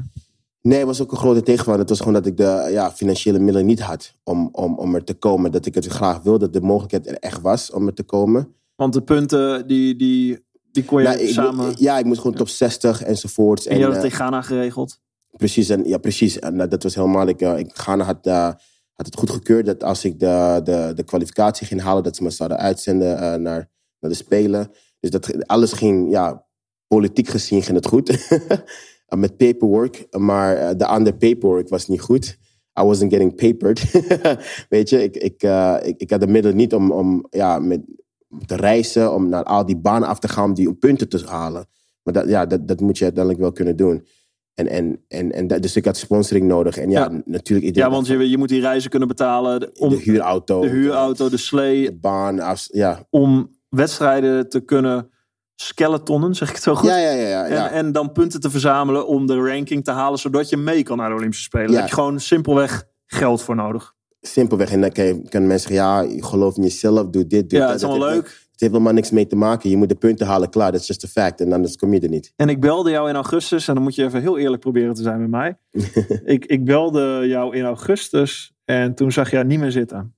Nee, 0.68 0.78
het 0.78 0.86
was 0.86 1.02
ook 1.02 1.12
een 1.12 1.18
grote 1.18 1.42
tegenvaller. 1.42 1.80
Het 1.80 1.88
was 1.88 1.98
gewoon 1.98 2.14
dat 2.14 2.26
ik 2.26 2.36
de 2.36 2.68
ja, 2.70 2.92
financiële 2.92 3.38
middelen 3.38 3.66
niet 3.66 3.80
had 3.80 4.14
om, 4.22 4.48
om, 4.52 4.78
om 4.78 4.94
er 4.94 5.04
te 5.04 5.14
komen. 5.14 5.50
Dat 5.52 5.66
ik 5.66 5.74
het 5.74 5.86
graag 5.86 6.22
wilde, 6.22 6.38
dat 6.38 6.52
de 6.52 6.60
mogelijkheid 6.60 7.06
er 7.06 7.18
echt 7.18 7.40
was 7.40 7.70
om 7.70 7.86
er 7.86 7.94
te 7.94 8.02
komen. 8.02 8.54
Want 8.76 8.92
de 8.92 9.02
punten, 9.02 9.66
die, 9.66 9.96
die, 9.96 10.46
die 10.72 10.84
kon 10.84 11.02
je 11.02 11.08
Nou, 11.08 11.26
samen... 11.26 11.74
ja, 11.78 11.98
ik 11.98 12.04
moest 12.04 12.20
gewoon 12.20 12.36
top 12.36 12.48
60 12.48 13.02
enzovoorts. 13.02 13.66
en 13.66 13.78
je 13.78 13.84
had 13.84 13.90
eh, 13.90 14.02
het 14.02 14.10
in 14.10 14.16
Ghana 14.16 14.42
geregeld. 14.42 15.00
Precies, 15.36 15.68
en, 15.68 15.84
ja, 15.88 15.98
precies. 15.98 16.38
En 16.38 16.60
eh, 16.60 16.68
dat 16.68 16.82
was 16.82 16.94
helemaal. 16.94 17.28
Ik, 17.28 17.40
eh, 17.40 17.58
ik 17.58 17.70
Ghana 17.76 18.04
had, 18.04 18.26
eh, 18.26 18.52
had 18.92 19.06
het 19.06 19.16
goed 19.16 19.30
gekeurd 19.30 19.66
dat 19.66 19.84
als 19.84 20.04
ik 20.04 20.18
de, 20.18 20.60
de, 20.64 20.92
de 20.94 21.02
kwalificatie 21.02 21.66
ging 21.66 21.80
halen, 21.80 22.02
dat 22.02 22.16
ze 22.16 22.22
me 22.22 22.30
zouden 22.30 22.58
uitzenden 22.58 23.18
eh, 23.18 23.22
naar, 23.22 23.70
naar 24.00 24.10
de 24.10 24.14
Spelen. 24.14 24.70
Dus 25.00 25.10
dat, 25.10 25.46
alles 25.46 25.72
ging, 25.72 26.10
ja, 26.10 26.46
politiek 26.86 27.28
gezien 27.28 27.62
ging 27.62 27.76
het 27.76 27.86
goed. 27.86 28.08
Eh, 29.14 29.20
Met 29.20 29.36
paperwork, 29.36 30.06
maar 30.10 30.56
eh, 30.56 30.76
de 30.76 30.86
andere 30.86 31.16
paperwork 31.16 31.68
was 31.68 31.88
niet 31.88 32.00
goed. 32.00 32.38
I 32.80 32.82
wasn't 32.82 33.12
getting 33.12 33.34
papered. 33.34 33.82
Weet 34.68 34.88
je, 34.88 35.02
ik, 35.02 35.16
ik, 35.16 35.42
eh, 35.42 35.76
ik, 35.82 35.94
ik 36.00 36.10
had 36.10 36.20
de 36.20 36.26
middelen 36.26 36.56
niet 36.56 36.74
om, 36.74 36.90
om 36.92 37.26
ja, 37.30 37.58
met, 37.58 37.80
te 38.46 38.56
reizen, 38.56 39.12
om 39.14 39.28
naar 39.28 39.44
al 39.44 39.66
die 39.66 39.76
banen 39.76 40.08
af 40.08 40.18
te 40.18 40.28
gaan, 40.28 40.44
om 40.44 40.54
die 40.54 40.74
punten 40.74 41.08
te 41.08 41.22
halen. 41.26 41.66
Maar 42.02 42.14
dat, 42.14 42.28
ja, 42.28 42.46
dat, 42.46 42.68
dat 42.68 42.80
moet 42.80 42.98
je 42.98 43.04
uiteindelijk 43.04 43.42
wel 43.42 43.52
kunnen 43.52 43.76
doen. 43.76 44.06
En, 44.54 44.68
en, 44.68 45.04
en, 45.08 45.32
en 45.32 45.46
dat, 45.46 45.62
dus 45.62 45.76
ik 45.76 45.84
had 45.84 45.96
sponsoring 45.96 46.46
nodig. 46.46 46.76
En 46.76 46.90
ja, 46.90 47.00
Ja. 47.10 47.22
natuurlijk. 47.24 47.76
Ja, 47.76 47.90
want 47.90 48.06
je, 48.06 48.30
je 48.30 48.38
moet 48.38 48.48
die 48.48 48.60
reizen 48.60 48.90
kunnen 48.90 49.08
betalen. 49.08 49.60
de- 49.60 49.70
Om 49.78 49.88
de 49.88 49.96
huurauto. 49.96 50.60
de 50.60 50.68
huurauto, 50.68 51.24
de 51.24 51.30
De, 51.30 51.36
slee. 51.36 51.92
baan. 51.92 52.40
Als, 52.40 52.68
ja, 52.72 53.06
Om 53.10 53.50
wedstrijden 53.68 54.48
te 54.48 54.60
kunnen 54.60 55.08
skeletonnen, 55.56 56.34
zeg 56.34 56.48
ik 56.48 56.54
het 56.54 56.64
zo 56.64 56.74
goed? 56.74 56.88
Ja, 56.88 56.96
ja, 56.96 57.10
ja. 57.10 57.26
ja, 57.28 57.46
ja. 57.46 57.68
En, 57.70 57.72
en 57.86 57.92
dan 57.92 58.12
punten 58.12 58.40
te 58.40 58.50
verzamelen 58.50 59.06
om 59.06 59.26
de 59.26 59.36
ranking 59.36 59.84
te 59.84 59.90
halen, 59.90 60.18
zodat 60.18 60.48
je 60.48 60.56
mee 60.56 60.82
kan 60.82 60.96
naar 60.96 61.08
de 61.08 61.14
Olympische 61.14 61.44
Spelen. 61.44 61.66
Daar 61.70 61.76
heb 61.80 61.88
je 61.88 61.94
gewoon 61.94 62.20
simpelweg 62.20 62.84
geld 63.06 63.42
voor 63.42 63.54
nodig. 63.54 63.94
Simpelweg. 64.20 64.70
En 64.72 64.80
dan 64.80 64.90
je- 64.92 65.22
kunnen 65.28 65.48
mensen 65.48 65.68
zeggen, 65.74 66.10
ja, 66.18 66.26
geloof 66.26 66.56
in 66.56 66.62
jezelf, 66.62 67.06
doe 67.08 67.26
dit, 67.26 67.50
doe 67.50 67.58
Ja, 67.58 67.64
dat. 67.64 67.74
het 67.74 67.82
is 67.82 67.88
allemaal 67.88 68.08
leuk. 68.08 68.22
heeft- 68.22 68.42
Het 68.54 68.62
heeft 68.62 68.72
helemaal 68.72 68.92
niks 68.94 69.10
mee 69.10 69.26
te 69.26 69.36
maken. 69.36 69.70
Je 69.70 69.76
moet 69.76 69.88
de 69.88 69.94
punten 69.94 70.26
halen, 70.26 70.50
klaar. 70.50 70.72
Dat 70.72 70.80
is 70.80 70.86
just 70.86 71.04
a 71.04 71.08
fact. 71.08 71.40
En 71.40 71.52
anders 71.52 71.76
kom 71.76 71.92
je 71.94 72.00
er 72.00 72.08
niet. 72.08 72.32
En 72.36 72.48
ik 72.48 72.60
belde 72.60 72.90
jou 72.90 73.08
in 73.08 73.14
augustus, 73.14 73.68
en 73.68 73.74
dan 73.74 73.82
moet 73.82 73.94
je 73.94 74.04
even 74.04 74.20
heel 74.20 74.38
eerlijk 74.38 74.60
proberen 74.62 74.94
te 74.94 75.02
zijn 75.02 75.20
met 75.20 75.30
mij. 75.30 75.58
ik, 76.34 76.44
ik 76.44 76.64
belde 76.64 77.24
jou 77.26 77.56
in 77.56 77.64
augustus 77.64 78.52
en 78.64 78.94
toen 78.94 79.12
zag 79.12 79.30
jij 79.30 79.42
niet 79.42 79.58
meer 79.58 79.70
zitten. 79.70 80.14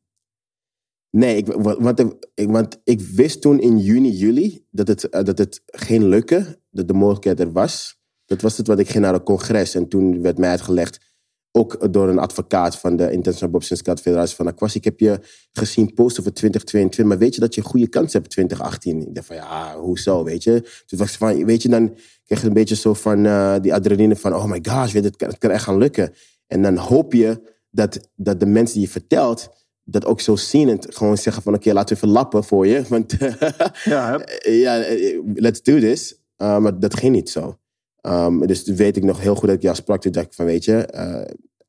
Nee, 1.10 1.36
ik, 1.36 1.46
wa- 1.46 1.80
want, 1.80 2.00
ik, 2.34 2.48
want 2.50 2.80
ik 2.84 3.00
wist 3.00 3.40
toen 3.40 3.60
in 3.60 3.78
juni, 3.78 4.10
juli 4.10 4.66
dat 4.70 4.88
het, 4.88 5.08
eh, 5.08 5.24
dat 5.24 5.38
het 5.38 5.62
geen 5.66 6.08
lukken, 6.08 6.56
dat 6.70 6.88
de 6.88 6.94
mogelijkheid 6.94 7.40
er 7.40 7.52
was. 7.52 7.98
Dat 8.24 8.40
was 8.40 8.56
het 8.56 8.66
wat 8.66 8.78
ik 8.78 8.88
ging 8.88 9.04
naar 9.04 9.14
een 9.14 9.22
congres 9.22 9.74
en 9.74 9.88
toen 9.88 10.22
werd 10.22 10.38
mij 10.38 10.50
uitgelegd, 10.50 11.04
ook 11.52 11.92
door 11.92 12.08
een 12.08 12.18
advocaat 12.18 12.76
van 12.76 12.96
de 12.96 13.10
International 13.12 13.50
Bobsleigh 13.50 13.84
Scout 13.84 14.00
Federatie 14.00 14.36
van 14.36 14.46
Aquas. 14.46 14.74
Ik 14.74 14.84
heb 14.84 15.00
je 15.00 15.20
gezien 15.52 15.94
posten 15.94 16.22
voor 16.22 16.32
2022, 16.32 17.04
maar 17.04 17.18
weet 17.18 17.34
je 17.34 17.40
dat 17.40 17.54
je 17.54 17.60
een 17.60 17.66
goede 17.66 17.88
kans 17.88 18.12
hebt 18.12 18.30
2018? 18.30 19.00
Ik 19.00 19.14
dacht 19.14 19.26
van 19.26 19.36
ja, 19.36 19.76
hoezo, 19.78 20.24
weet 20.24 20.42
je? 20.44 20.82
Toen 20.86 20.98
was 20.98 21.16
van, 21.16 21.44
weet 21.44 21.62
je, 21.62 21.68
dan 21.68 21.94
krijg 22.24 22.40
je 22.40 22.46
een 22.46 22.52
beetje 22.52 22.76
zo 22.76 22.94
van 22.94 23.26
eh, 23.26 23.54
die 23.60 23.74
adrenaline 23.74 24.16
van, 24.16 24.34
oh 24.34 24.44
my 24.44 24.58
gosh, 24.62 24.92
weet 24.92 25.02
je, 25.02 25.08
het, 25.08 25.16
kan, 25.16 25.28
het 25.28 25.38
kan 25.38 25.50
echt 25.50 25.64
gaan 25.64 25.78
lukken. 25.78 26.12
En 26.46 26.62
dan 26.62 26.76
hoop 26.76 27.12
je 27.12 27.54
dat, 27.70 28.10
dat 28.14 28.40
de 28.40 28.46
mensen 28.46 28.74
die 28.74 28.84
je 28.84 28.90
vertelt, 28.92 29.48
dat 29.88 30.04
ook 30.04 30.20
zo 30.20 30.36
zien 30.36 30.68
en 30.68 30.78
gewoon 30.88 31.16
zeggen 31.16 31.42
van 31.42 31.54
oké, 31.54 31.72
laten 31.72 31.96
we 31.96 32.02
even 32.02 32.14
lappen 32.14 32.44
voor 32.44 32.66
je. 32.66 32.82
Want 32.88 33.16
Ja, 33.84 34.24
ja, 34.42 34.80
eh, 34.82 35.20
let's 35.34 35.62
do 35.62 35.78
this. 35.78 36.20
Uh, 36.42 36.58
maar 36.58 36.78
dat 36.78 36.94
ging 36.96 37.14
niet 37.14 37.30
zo. 37.30 37.58
Um, 38.02 38.46
dus 38.46 38.62
weet 38.64 38.96
ik 38.96 39.02
nog 39.04 39.20
heel 39.20 39.34
goed 39.34 39.46
dat 39.48 39.56
ik 39.56 39.62
jou 39.62 39.76
sprak. 39.76 40.00
Toen 40.00 40.12
dacht 40.12 40.26
ik 40.26 40.32
van 40.32 40.44
weet 40.44 40.64
je, 40.64 40.76
eh, 40.76 41.12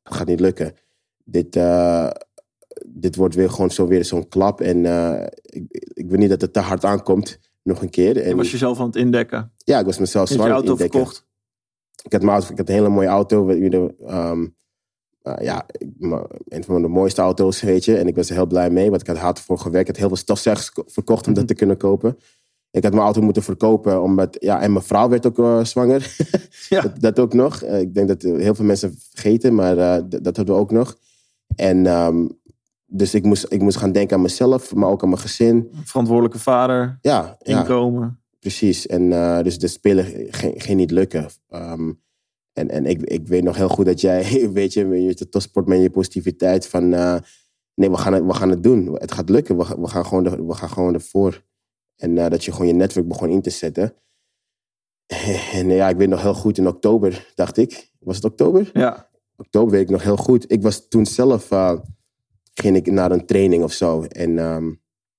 het 0.02 0.14
gaat 0.14 0.26
niet 0.26 0.40
lukken. 0.40 0.72
Dit, 1.24 1.56
eh, 1.56 2.10
dit 2.86 3.16
wordt 3.16 3.34
weer 3.34 3.50
gewoon 3.50 3.70
zo 3.70 3.86
weer 3.86 4.04
zo'n 4.04 4.28
klap. 4.28 4.60
En 4.60 4.86
eh, 4.86 5.26
ik, 5.42 5.64
ik 5.94 6.08
wil 6.08 6.18
niet 6.18 6.28
dat 6.28 6.40
het 6.40 6.52
te 6.52 6.60
hard 6.60 6.84
aankomt. 6.84 7.38
Nog 7.62 7.82
een 7.82 7.90
keer. 7.90 8.14
Je 8.14 8.22
En, 8.22 8.36
was 8.36 8.50
jezelf 8.50 8.78
aan 8.80 8.86
het 8.86 8.96
indekken. 8.96 9.52
ja, 9.56 9.78
ik 9.78 9.86
was 9.86 9.98
mezelf 9.98 10.28
Je 10.28 10.34
zwaar 10.34 10.46
je 10.46 10.52
aan 10.52 10.58
het 10.60 10.68
auto 10.68 10.84
indekken. 10.84 11.06
verkocht. 11.06 11.26
Ik 12.02 12.12
had, 12.12 12.22
mijn 12.22 12.32
auto, 12.32 12.50
ik 12.52 12.58
had 12.58 12.68
een 12.68 12.74
hele 12.74 12.88
mooie 12.88 13.08
auto. 13.08 13.52
je, 13.52 13.94
ehm, 14.06 14.46
uh, 15.28 15.44
ja, 15.46 15.66
een 16.48 16.64
van 16.64 16.82
de 16.82 16.88
mooiste 16.88 17.20
auto's, 17.20 17.60
weet 17.60 17.84
je. 17.84 17.96
En 17.96 18.06
ik 18.06 18.16
was 18.16 18.28
er 18.28 18.34
heel 18.34 18.46
blij 18.46 18.70
mee, 18.70 18.88
want 18.90 19.00
ik 19.00 19.06
had 19.06 19.16
hard 19.16 19.40
voor 19.40 19.58
gewerkt. 19.58 19.80
Ik 19.88 19.94
had 19.94 19.96
heel 19.96 20.08
veel 20.08 20.16
stofzuigers 20.24 20.70
ko- 20.72 20.84
verkocht 20.86 21.26
om 21.26 21.32
dat 21.34 21.46
te 21.48 21.54
kunnen 21.54 21.76
kopen. 21.76 22.18
Ik 22.70 22.82
had 22.82 22.92
mijn 22.92 23.04
auto 23.04 23.20
moeten 23.22 23.42
verkopen, 23.42 24.02
omdat... 24.02 24.36
Ja, 24.40 24.60
en 24.60 24.72
mijn 24.72 24.84
vrouw 24.84 25.08
werd 25.08 25.26
ook 25.26 25.38
eh, 25.38 25.64
zwanger. 25.64 26.16
Ja. 26.68 26.80
dat, 26.80 27.00
dat 27.00 27.18
ook 27.18 27.34
nog. 27.34 27.62
Eh, 27.62 27.80
ik 27.80 27.94
denk 27.94 28.08
dat 28.08 28.22
eh, 28.22 28.36
heel 28.36 28.54
veel 28.54 28.64
mensen 28.64 28.94
vergeten, 29.12 29.54
maar 29.54 29.78
eh, 29.78 29.96
d- 29.96 30.24
dat 30.24 30.36
hadden 30.36 30.54
we 30.54 30.60
ook 30.60 30.70
nog. 30.70 30.96
En 31.56 31.86
ehm, 31.86 32.26
dus 32.86 33.14
ik 33.14 33.24
moest, 33.24 33.46
ik 33.48 33.60
moest 33.60 33.76
gaan 33.76 33.92
denken 33.92 34.16
aan 34.16 34.22
mezelf, 34.22 34.74
maar 34.74 34.88
ook 34.90 35.02
aan 35.02 35.08
mijn 35.08 35.20
gezin. 35.20 35.70
Verantwoordelijke 35.84 36.38
vader, 36.38 36.98
Ja, 37.00 37.36
ja 37.42 37.58
inkomen. 37.58 38.20
precies. 38.40 38.86
En 38.86 39.12
eh, 39.12 39.42
dus 39.42 39.58
de 39.58 39.68
spelen 39.68 40.04
ging, 40.30 40.62
ging 40.62 40.78
niet 40.78 40.90
lukken. 40.90 41.26
Ehm, 41.48 41.92
en 42.58 42.70
en 42.70 42.86
ik, 42.86 43.02
ik 43.02 43.28
weet 43.28 43.42
nog 43.42 43.56
heel 43.56 43.68
goed 43.68 43.86
dat 43.86 44.00
jij, 44.00 44.24
weet 44.52 44.72
je, 44.72 44.84
met 44.84 45.18
je 45.18 45.28
topsport 45.28 45.66
met 45.66 45.82
je 45.82 45.90
positiviteit 45.90 46.66
van, 46.66 46.94
eh, 46.94 47.16
nee, 47.74 47.90
we 47.90 47.96
gaan, 47.96 48.12
het, 48.12 48.24
we 48.24 48.34
gaan 48.34 48.50
het 48.50 48.62
doen. 48.62 48.94
Het 48.94 49.12
gaat 49.12 49.28
lukken. 49.28 49.56
We, 49.56 49.64
gaan- 49.64 49.80
we, 49.80 49.88
gaan, 49.88 50.06
gewoon 50.06 50.46
we 50.46 50.54
gaan 50.54 50.70
gewoon 50.70 50.94
ervoor. 50.94 51.44
En 51.96 52.18
eh, 52.18 52.30
dat 52.30 52.44
je 52.44 52.52
gewoon 52.52 52.66
je 52.66 52.72
netwerk 52.72 53.08
begon 53.08 53.28
in 53.28 53.42
te 53.42 53.50
zetten. 53.50 53.94
En 55.52 55.68
ja, 55.68 55.88
ik 55.88 55.96
weet 55.96 56.08
nog 56.08 56.22
heel 56.22 56.34
goed 56.34 56.58
in 56.58 56.68
oktober, 56.68 57.32
dacht 57.34 57.56
ik. 57.56 57.90
Was 57.98 58.16
het 58.16 58.24
oktober? 58.24 58.70
Ja, 58.72 59.08
oktober 59.36 59.70
weet 59.70 59.82
ik 59.82 59.90
nog 59.90 60.02
heel 60.02 60.16
goed. 60.16 60.52
Ik 60.52 60.62
was 60.62 60.88
toen 60.88 61.06
zelf, 61.06 61.50
eh, 61.50 61.78
ging 62.54 62.76
ik 62.76 62.90
naar 62.90 63.12
een 63.12 63.26
training 63.26 63.62
of 63.62 63.72
zo. 63.72 64.02
En, 64.02 64.38
ehm, 64.38 64.72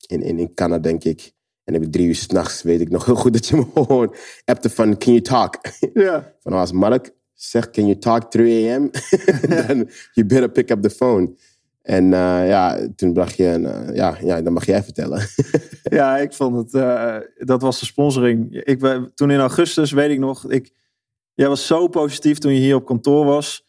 in, 0.08 0.22
in, 0.22 0.40
in 0.40 0.54
Canada, 0.54 0.82
denk 0.82 1.04
ik. 1.04 1.32
En 1.64 1.74
heb 1.74 1.84
ik 1.84 1.92
drie 1.92 2.08
uur 2.08 2.16
s'nachts, 2.16 2.62
weet 2.62 2.82
ik 2.82 2.90
nog 2.90 3.06
heel 3.06 3.16
goed 3.16 3.34
dat 3.34 3.48
je 3.48 3.56
me 3.56 3.66
gewoon 3.74 4.16
appte 4.46 4.70
van, 4.70 4.98
can 4.98 5.14
you 5.14 5.22
talk? 5.22 5.56
ja. 5.94 6.36
van 6.40 6.54
als 6.54 6.72
Mark 6.72 7.14
zegt, 7.42 7.70
can 7.70 7.86
you 7.86 7.98
talk 7.98 8.32
3 8.32 8.70
a.m.? 8.72 8.90
You 10.14 10.28
better 10.28 10.50
pick 10.50 10.72
up 10.72 10.82
the 10.82 10.90
phone. 10.90 11.34
En 11.82 12.14
eh, 12.14 12.48
ja, 12.48 12.88
toen 12.96 13.14
bracht 13.14 13.36
je 13.36 13.46
een, 13.46 13.66
eh, 13.66 13.96
ja, 13.96 14.18
ja, 14.22 14.42
dan 14.42 14.54
mag 14.54 14.66
jij 14.66 14.84
vertellen. 14.84 15.22
Ja, 15.84 16.18
ik 16.18 16.34
vond 16.34 16.56
het. 16.56 16.74
eh, 16.74 17.16
dat 17.38 17.62
was 17.62 17.80
de 17.80 17.86
sponsoring. 17.86 18.64
Ik, 18.64 18.80
toen 19.16 19.32
in 19.32 19.40
augustus, 19.40 19.92
weet 19.92 20.10
ik 20.10 20.20
nog. 20.20 20.50
Ik, 20.50 20.72
jij 21.34 21.48
was 21.48 21.68
zo 21.68 21.88
positief 21.88 22.38
toen 22.38 22.54
je 22.54 22.60
hier 22.60 22.76
op 22.76 22.86
kantoor 22.86 23.26
was. 23.26 23.66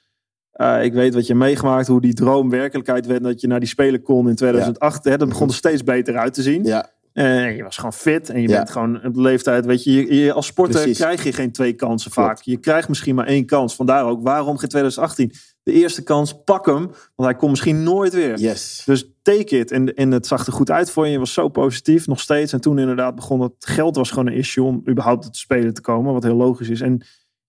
Ik 0.82 0.92
weet 0.92 1.14
wat 1.14 1.26
je 1.26 1.34
meegemaakt, 1.34 1.86
hoe 1.86 2.00
die 2.00 2.14
droom 2.14 2.50
werkelijkheid 2.50 3.06
werd. 3.06 3.22
Dat 3.22 3.40
je 3.40 3.46
naar 3.46 3.60
die 3.60 3.68
Spelen 3.68 4.02
kon 4.02 4.28
in 4.28 4.34
2008. 4.34 5.04
Hè, 5.04 5.16
dat 5.16 5.28
begon 5.28 5.48
er 5.48 5.54
steeds 5.54 5.82
beter 5.84 6.16
uit 6.16 6.34
te 6.34 6.42
zien. 6.42 6.64
ja, 6.64 6.90
En 7.12 7.56
je 7.56 7.62
was 7.62 7.76
gewoon 7.76 7.92
fit. 7.92 8.28
En 8.30 8.40
je 8.42 8.48
Ja. 8.48 8.56
bent 8.56 8.70
gewoon 8.70 9.04
op 9.04 9.14
de 9.14 9.20
leeftijd. 9.20 9.66
Weet 9.66 9.84
je, 9.84 9.92
je, 9.92 10.14
je- 10.14 10.32
als 10.32 10.46
sporter 10.46 10.80
Precies. 10.80 10.98
krijg 10.98 11.24
je 11.24 11.32
geen 11.32 11.52
twee 11.52 11.72
kansen 11.72 12.10
vaak. 12.10 12.26
Klopt. 12.26 12.44
Je 12.44 12.56
krijgt 12.56 12.88
misschien 12.88 13.14
maar 13.14 13.26
één 13.26 13.46
kans. 13.46 13.74
Vandaar 13.74 14.04
ook, 14.04 14.22
waarom 14.22 14.58
geen 14.58 14.68
2018? 14.68 15.32
De 15.62 15.72
eerste 15.72 16.02
kans, 16.02 16.42
pak 16.44 16.66
hem. 16.66 16.86
Want 16.86 16.94
hij 17.16 17.34
komt 17.34 17.50
misschien 17.50 17.82
nooit 17.82 18.12
weer. 18.14 18.38
yes. 18.38 18.82
Dus 18.86 19.06
take 19.22 19.58
it. 19.58 19.70
En, 19.70 19.94
en 19.94 20.10
het 20.10 20.26
zag 20.26 20.46
er 20.46 20.52
goed 20.52 20.70
uit 20.70 20.90
voor 20.90 21.06
je. 21.06 21.12
Je 21.12 21.18
was 21.18 21.32
zo 21.32 21.48
positief, 21.48 22.06
nog 22.06 22.20
steeds. 22.20 22.52
En 22.52 22.60
toen 22.60 22.78
inderdaad 22.78 23.14
begon 23.14 23.40
het 23.40 23.52
geld 23.58 23.96
was 23.96 24.10
gewoon 24.10 24.26
een 24.26 24.32
issue 24.36 24.64
om 24.64 24.82
überhaupt 24.88 25.22
te 25.32 25.38
spelen 25.38 25.74
te 25.74 25.80
komen. 25.80 26.12
Wat 26.12 26.22
heel 26.22 26.34
logisch 26.36 26.68
is. 26.68 26.80
En 26.80 27.00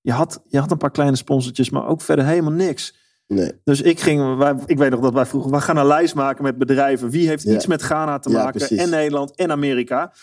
je 0.02 0.12
had, 0.12 0.42
je 0.48 0.60
had 0.60 0.72
een 0.72 0.78
paar 0.78 0.92
kleine 0.92 1.16
sponsortjes, 1.16 1.70
maar 1.70 1.88
ook 1.88 2.02
verder 2.02 2.26
helemaal 2.26 2.52
niks. 2.52 2.96
Nee. 3.34 3.52
Dus 3.64 3.82
ik 3.82 4.00
ging, 4.00 4.38
wij, 4.38 4.56
ik 4.66 4.78
weet 4.78 4.90
nog 4.92 5.00
dat 5.00 5.14
wij 5.14 5.26
vroegen, 5.26 5.52
we 5.52 5.62
gaan 5.62 5.78
een 5.78 5.86
lijst 5.86 6.16
maken 6.16 6.44
met 6.44 6.58
bedrijven. 6.58 7.10
Wie 7.10 7.28
heeft 7.28 7.44
Ja. 7.44 7.54
iets 7.56 7.68
met 7.68 7.82
Ghana 7.82 8.20
te 8.20 8.30
Ja, 8.30 8.38
maken? 8.44 8.52
precies. 8.60 8.78
En 8.78 8.90
Nederland 8.90 9.36
en 9.36 9.52
Amerika. 9.52 10.14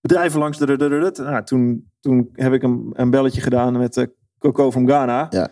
Bedrijven 0.00 0.38
langs 0.40 0.58
de. 0.58 0.66
de, 0.66 0.76
de, 0.76 0.88
de, 0.88 1.10
de. 1.14 1.22
Nou, 1.22 1.44
toen, 1.44 1.90
toen 2.00 2.28
heb 2.32 2.52
ik 2.52 2.62
een, 2.62 2.90
een 2.92 3.10
belletje 3.10 3.40
gedaan 3.40 3.78
met 3.78 3.94
de 3.94 4.14
Coco 4.38 4.70
van 4.70 4.86
Ghana. 4.86 5.26
Ja. 5.30 5.50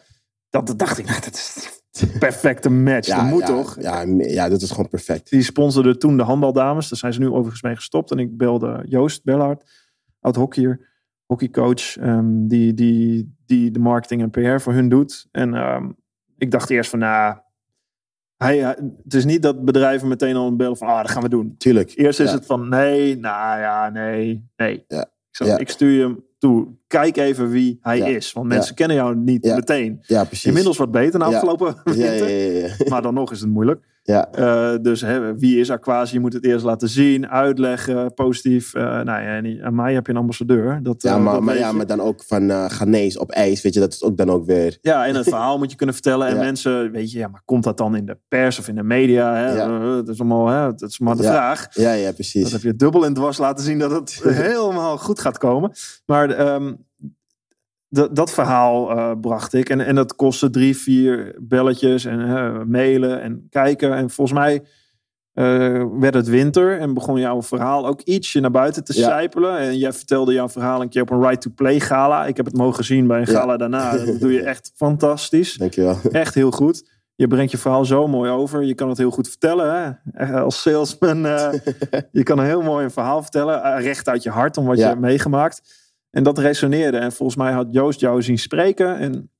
Dat, 0.50 0.66
dat 0.66 0.78
dacht 0.78 0.98
ik, 0.98 1.07
nou, 1.07 1.20
dat 1.20 1.34
is 1.34 1.68
een 2.00 2.18
perfecte 2.28 2.70
match. 2.70 3.07
Ja, 3.07 3.16
dat 3.22 3.30
moet 3.30 3.40
ja, 3.40 3.46
toch? 3.46 3.76
Ja, 3.80 4.04
ja, 4.18 4.48
dat 4.48 4.62
is 4.62 4.70
gewoon 4.70 4.88
perfect. 4.88 5.30
Die 5.30 5.42
sponsorde 5.42 5.96
toen 5.96 6.16
de 6.16 6.22
handbaldames. 6.22 6.88
Daar 6.88 6.98
zijn 6.98 7.12
ze 7.12 7.20
nu 7.20 7.28
overigens 7.28 7.62
mee 7.62 7.74
gestopt. 7.76 8.11
En 8.11 8.18
ik 8.18 8.36
belde 8.36 8.84
Joost 8.88 9.24
Bellard, 9.24 9.70
oud 10.20 10.36
hockeyer, 10.36 10.88
hockeycoach, 11.26 11.96
ehm, 11.96 12.46
die, 12.46 12.74
die, 12.74 13.36
die 13.46 13.70
de 13.70 13.78
marketing 13.78 14.22
en 14.22 14.30
PR 14.30 14.61
voor 14.62 14.72
hun 14.72 14.88
doet. 14.88 15.26
En 15.30 15.54
ehm, 15.54 15.90
ik 16.39 16.51
dacht 16.51 16.70
eerst 16.70 16.91
van, 16.91 16.99
nou, 16.99 17.37
hij, 18.37 18.59
hij- 18.59 18.78
het 19.05 19.14
is 19.14 19.24
niet 19.24 19.43
dat 19.43 19.64
bedrijven 19.64 20.09
meteen 20.09 20.37
al 20.37 20.47
een 20.47 20.57
bellen 20.57 20.76
van, 20.76 20.89
ah, 20.89 20.97
dat 21.03 21.11
gaan 21.11 21.22
we 21.22 21.28
doen. 21.28 21.55
Tuurlijk. 21.59 21.93
Eerst 21.97 22.20
is 22.20 22.28
Ja. 22.30 22.34
het 22.37 22.47
van, 22.47 22.68
nee, 22.68 23.16
nou 23.18 23.61
ja, 23.61 23.91
nee, 23.91 24.49
nee. 24.57 24.84
Ja. 24.89 25.01
Ik, 25.03 25.09
zeg, 25.30 25.47
Ja. 25.49 25.59
ik 25.59 25.68
stuur 25.70 25.91
je 25.91 26.03
hem 26.03 26.24
toe. 26.39 26.68
Kijk 26.87 27.16
even 27.16 27.51
wie 27.51 27.78
hij 27.80 27.99
is. 27.99 28.32
Want 28.32 28.47
mensen 28.47 28.74
kennen 28.74 28.97
jou 28.97 29.16
niet 29.16 29.45
meteen. 29.45 29.99
Ja, 30.01 30.24
precies. 30.24 30.45
Inmiddels 30.47 30.76
wat 30.76 30.91
beter 30.91 31.18
na 31.18 31.24
afgelopen 31.24 31.74
winter. 31.84 32.28
ja, 32.28 32.37
ja, 32.37 32.66
ja. 32.78 32.89
Maar 32.89 33.03
dan 33.03 33.14
nog 33.14 33.32
is 33.32 33.41
het 33.41 33.49
moeilijk. 33.51 33.84
Ja. 34.07 34.28
Eh, 34.32 34.74
dus 34.82 35.00
hè, 35.00 35.38
wie 35.38 35.61
is 35.61 35.70
Aquasi? 35.70 36.14
Je 36.14 36.20
moet 36.20 36.32
het 36.32 36.44
eerst 36.44 36.64
laten 36.64 36.88
zien, 36.88 37.28
uitleggen, 37.28 38.14
positief. 38.14 38.74
Eh 38.74 38.82
nou 38.82 39.04
ja, 39.04 39.20
en 39.20 39.62
aan 39.64 39.74
mij 39.74 39.94
heb 39.94 40.07
je 40.07 40.12
een 40.12 40.18
ambassadeur. 40.18 40.82
Dat, 40.82 41.02
Ja, 41.02 41.14
eh, 41.16 41.22
maar, 41.22 41.32
dat 41.34 41.42
maar, 41.42 41.59
ja, 41.59 41.72
maar 41.72 41.86
dan 41.86 42.00
ook 42.00 42.22
van 42.26 42.50
eh 42.50 42.64
Ghanese 42.68 43.20
op 43.20 43.30
ijs, 43.30 43.62
weet 43.62 43.74
je, 43.74 43.80
dat 43.80 43.92
is 43.92 44.02
ook 44.02 44.16
dan 44.16 44.30
ook 44.30 44.44
weer. 44.46 44.78
Ja, 44.80 45.07
en 45.07 45.14
het 45.14 45.28
verhaal 45.28 45.59
moet 45.59 45.70
je 45.70 45.76
kunnen 45.76 45.94
vertellen. 45.94 46.26
En 46.28 46.34
Ja. 46.34 46.40
mensen, 46.40 46.90
weet 46.90 47.11
je, 47.12 47.18
ja, 47.18 47.28
maar 47.28 47.42
komt 47.44 47.64
dat 47.64 47.78
dan 47.78 47.96
in 47.96 48.07
de 48.07 48.18
pers 48.28 48.59
of 48.59 48.68
in 48.68 48.74
de 48.74 48.82
media? 48.82 49.34
Hè? 49.34 49.54
Ja. 49.54 49.78
Dat 49.94 50.09
is 50.09 50.18
allemaal, 50.20 50.46
hè, 50.48 50.74
dat 50.74 50.88
is 50.90 50.98
maar 50.98 51.16
de 51.16 51.22
vraag. 51.22 51.66
Ja, 51.70 51.92
ja, 51.92 52.04
Dat 52.07 52.14
precies. 52.14 52.52
heb 52.52 52.62
je 52.62 52.76
dubbel 52.76 53.04
en 53.04 53.14
dwars 53.14 53.38
laten 53.38 53.64
zien 53.64 53.78
dat 53.78 53.90
het 53.90 54.20
helemaal 54.46 54.98
goed 54.98 55.20
gaat 55.20 55.38
komen. 55.38 55.70
Maar 56.07 56.30
ehm, 56.30 56.72
dat- 57.97 58.16
dat 58.16 58.32
verhaal 58.32 58.90
eh, 58.90 59.12
bracht 59.20 59.53
ik. 59.55 59.68
En, 59.68 59.80
en 59.80 59.94
dat 59.94 60.16
kostte 60.16 60.51
drie, 60.51 60.76
vier 60.76 61.34
belletjes 61.40 62.05
en 62.05 62.20
eh, 62.36 62.62
mailen 62.66 63.20
en 63.22 63.47
kijken. 63.51 63.94
En 63.94 64.11
volgens 64.11 64.38
mij 64.38 64.62
eh, 65.32 65.84
werd 65.99 66.14
het 66.14 66.28
winter 66.28 66.78
en 66.78 66.94
begon 66.94 67.20
jouw 67.20 67.42
verhaal 67.42 67.86
ook 67.86 68.01
ietsje 68.01 68.40
naar 68.40 68.51
buiten 68.51 68.84
te 68.84 68.99
Ja. 68.99 69.09
sijpelen. 69.09 69.59
En 69.59 69.78
jij 69.78 69.92
vertelde 69.92 70.32
jouw 70.32 70.49
verhaal 70.49 70.80
een 70.82 70.88
keer 70.88 71.03
op 71.03 71.11
een 71.11 71.20
Right 71.22 71.40
to 71.40 71.51
Play 71.55 71.80
gala. 71.80 72.26
Ik 72.26 72.36
heb 72.36 72.47
het 72.47 72.57
mogen 72.57 72.84
zien 72.84 73.07
bij 73.07 73.20
een 73.20 73.30
Ja. 73.32 73.38
gala 73.40 73.57
daarna. 73.57 73.97
Dat 74.05 74.20
doe 74.20 74.32
je 74.32 74.42
echt 74.42 74.72
fantastisch. 74.74 75.55
Dankjewel. 75.55 75.99
Echt 76.12 76.34
heel 76.34 76.51
goed. 76.51 76.94
Je 77.14 77.26
brengt 77.26 77.51
je 77.51 77.59
verhaal 77.59 77.84
zo 77.84 78.07
mooi 78.09 78.30
over. 78.30 78.62
Je 78.64 78.74
kan 78.74 78.88
het 78.88 78.99
heel 78.99 79.11
goed 79.11 79.28
vertellen. 79.28 79.99
Hè? 80.12 80.40
Als 80.40 80.61
salesman. 80.61 81.18
je 82.12 82.22
kan 82.22 82.38
een 82.38 82.44
heel 82.44 82.62
mooi 82.62 82.84
een 82.84 82.90
verhaal 82.90 83.22
vertellen. 83.22 83.80
recht 83.80 84.09
uit 84.09 84.22
je 84.22 84.30
hart 84.30 84.57
om 84.57 84.66
wat 84.66 84.78
je 84.78 84.84
hebt 84.84 85.01
meegemaakt. 85.01 85.84
En 86.11 86.22
dat 86.22 86.38
resoneerde. 86.38 86.98
En 86.98 87.12
volgens 87.12 87.38
mij 87.38 87.52
had 87.52 87.66
Joost 87.70 88.00
jou 88.00 88.22
zien 88.22 88.38
spreken. 88.38 88.98
En 88.98 89.30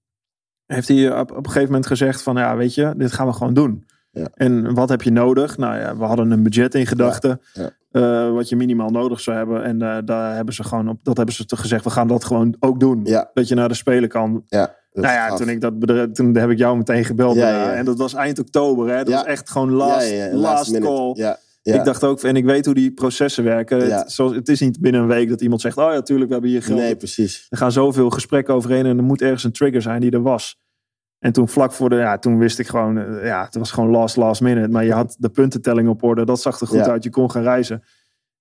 heeft 0.67 0.89
hij 0.89 1.21
op, 1.21 1.31
op 1.31 1.37
een 1.37 1.47
gegeven 1.47 1.67
moment 1.67 1.87
gezegd 1.87 2.23
van... 2.23 2.37
Ja, 2.37 2.57
weet 2.57 2.75
je, 2.75 2.95
dit 2.97 3.13
gaan 3.13 3.27
we 3.27 3.33
gewoon 3.33 3.55
doen. 3.55 3.87
Ja. 4.11 4.29
En 4.35 4.75
wat 4.75 4.89
heb 4.89 5.03
je 5.03 5.13
nodig? 5.13 5.57
Nou 5.57 5.79
ja, 5.79 5.97
we 5.97 6.05
hadden 6.05 6.31
een 6.31 6.43
budget 6.43 6.75
in 6.75 6.87
gedachten. 6.87 7.41
Ja. 7.53 7.71
eh, 7.91 8.33
wat 8.33 8.49
je 8.49 8.57
minimaal 8.57 8.91
nodig 8.91 9.21
zou 9.21 9.37
hebben. 9.37 9.65
En 9.65 9.83
eh, 9.83 9.99
daar 10.05 10.35
hebben 10.35 10.55
ze 10.55 10.65
gewoon 10.65 10.89
op, 10.89 10.99
dat 11.03 11.17
hebben 11.17 11.35
ze 11.35 11.45
te 11.45 11.57
gezegd, 11.57 11.85
we 11.85 11.91
gaan 11.91 12.09
dat 12.09 12.25
gewoon 12.25 12.57
ook 12.61 12.81
doen. 12.81 13.03
Dat 13.35 13.49
je 13.49 13.55
naar 13.55 13.69
de 13.69 13.75
Spelen 13.75 14.09
kan. 14.09 14.45
Ja, 14.47 14.75
nou 14.93 15.15
ja, 15.15 15.37
toen, 15.37 15.49
ik 15.49 15.61
dat 15.61 16.15
toen 16.15 16.37
heb 16.37 16.51
ik 16.51 16.59
jou 16.59 16.77
meteen 16.77 17.05
gebeld. 17.05 17.37
En 17.37 17.85
dat 17.85 17.99
was 17.99 18.15
eind 18.15 18.39
oktober. 18.39 18.89
Hè? 18.89 19.05
Dat 19.05 19.15
was 19.15 19.25
echt 19.25 19.51
gewoon 19.51 19.71
last, 19.71 20.33
last, 20.33 20.73
minute. 20.73 20.93
call. 20.93 21.37
Ja. 21.73 21.75
Ik 21.79 21.85
dacht 21.85 22.05
ook, 22.05 22.23
en 22.23 22.37
ik 22.37 22.45
weet 22.45 22.65
hoe 22.65 22.75
die 22.75 22.93
processen 22.93 23.45
werken. 23.45 23.87
Ja. 23.87 23.99
Het, 23.99 24.13
zoals, 24.13 24.35
het 24.35 24.49
is 24.49 24.61
niet 24.61 24.81
binnen 24.81 25.01
een 25.01 25.07
week 25.07 25.29
dat 25.29 25.41
iemand 25.41 25.61
zegt, 25.61 25.77
oh 25.77 25.93
ja, 25.93 26.03
tuurlijk, 26.03 26.27
we 26.27 26.33
hebben 26.33 26.51
hier 26.51 26.63
geld. 26.63 26.79
Nee, 26.79 26.97
precies. 26.97 27.47
Er 27.49 27.57
gaan 27.57 27.73
zoveel 27.73 28.11
gesprekken 28.11 28.55
overheen 28.55 28.87
en 28.87 28.97
er 28.99 29.05
moet 29.05 29.23
ergens 29.23 29.45
een 29.45 29.53
trigger 29.53 29.83
zijn 29.83 30.01
die 30.01 30.11
er 30.11 30.23
was. 30.23 30.59
En 31.19 31.33
toen 31.33 31.49
vlak 31.49 31.73
voor 31.73 31.89
de, 31.91 31.97
ja, 31.97 32.19
toen 32.19 32.39
wist 32.39 32.59
ik 32.59 32.67
gewoon, 32.67 32.99
eh, 32.99 33.25
ja, 33.27 33.45
het 33.45 33.55
was 33.55 33.71
gewoon 33.71 33.91
last, 33.91 34.17
last 34.17 34.41
minute. 34.41 34.69
Maar 34.69 34.85
je 34.85 34.93
had 34.93 35.17
de 35.19 35.29
puntentelling 35.29 35.89
op 35.89 36.03
orde, 36.03 36.25
dat 36.25 36.41
zag 36.41 36.61
er 36.61 36.67
goed 36.67 36.79
Ja. 36.79 36.91
uit. 36.91 37.05
Je 37.05 37.11
kon 37.11 37.31
gaan 37.31 37.43
reizen. 37.43 37.83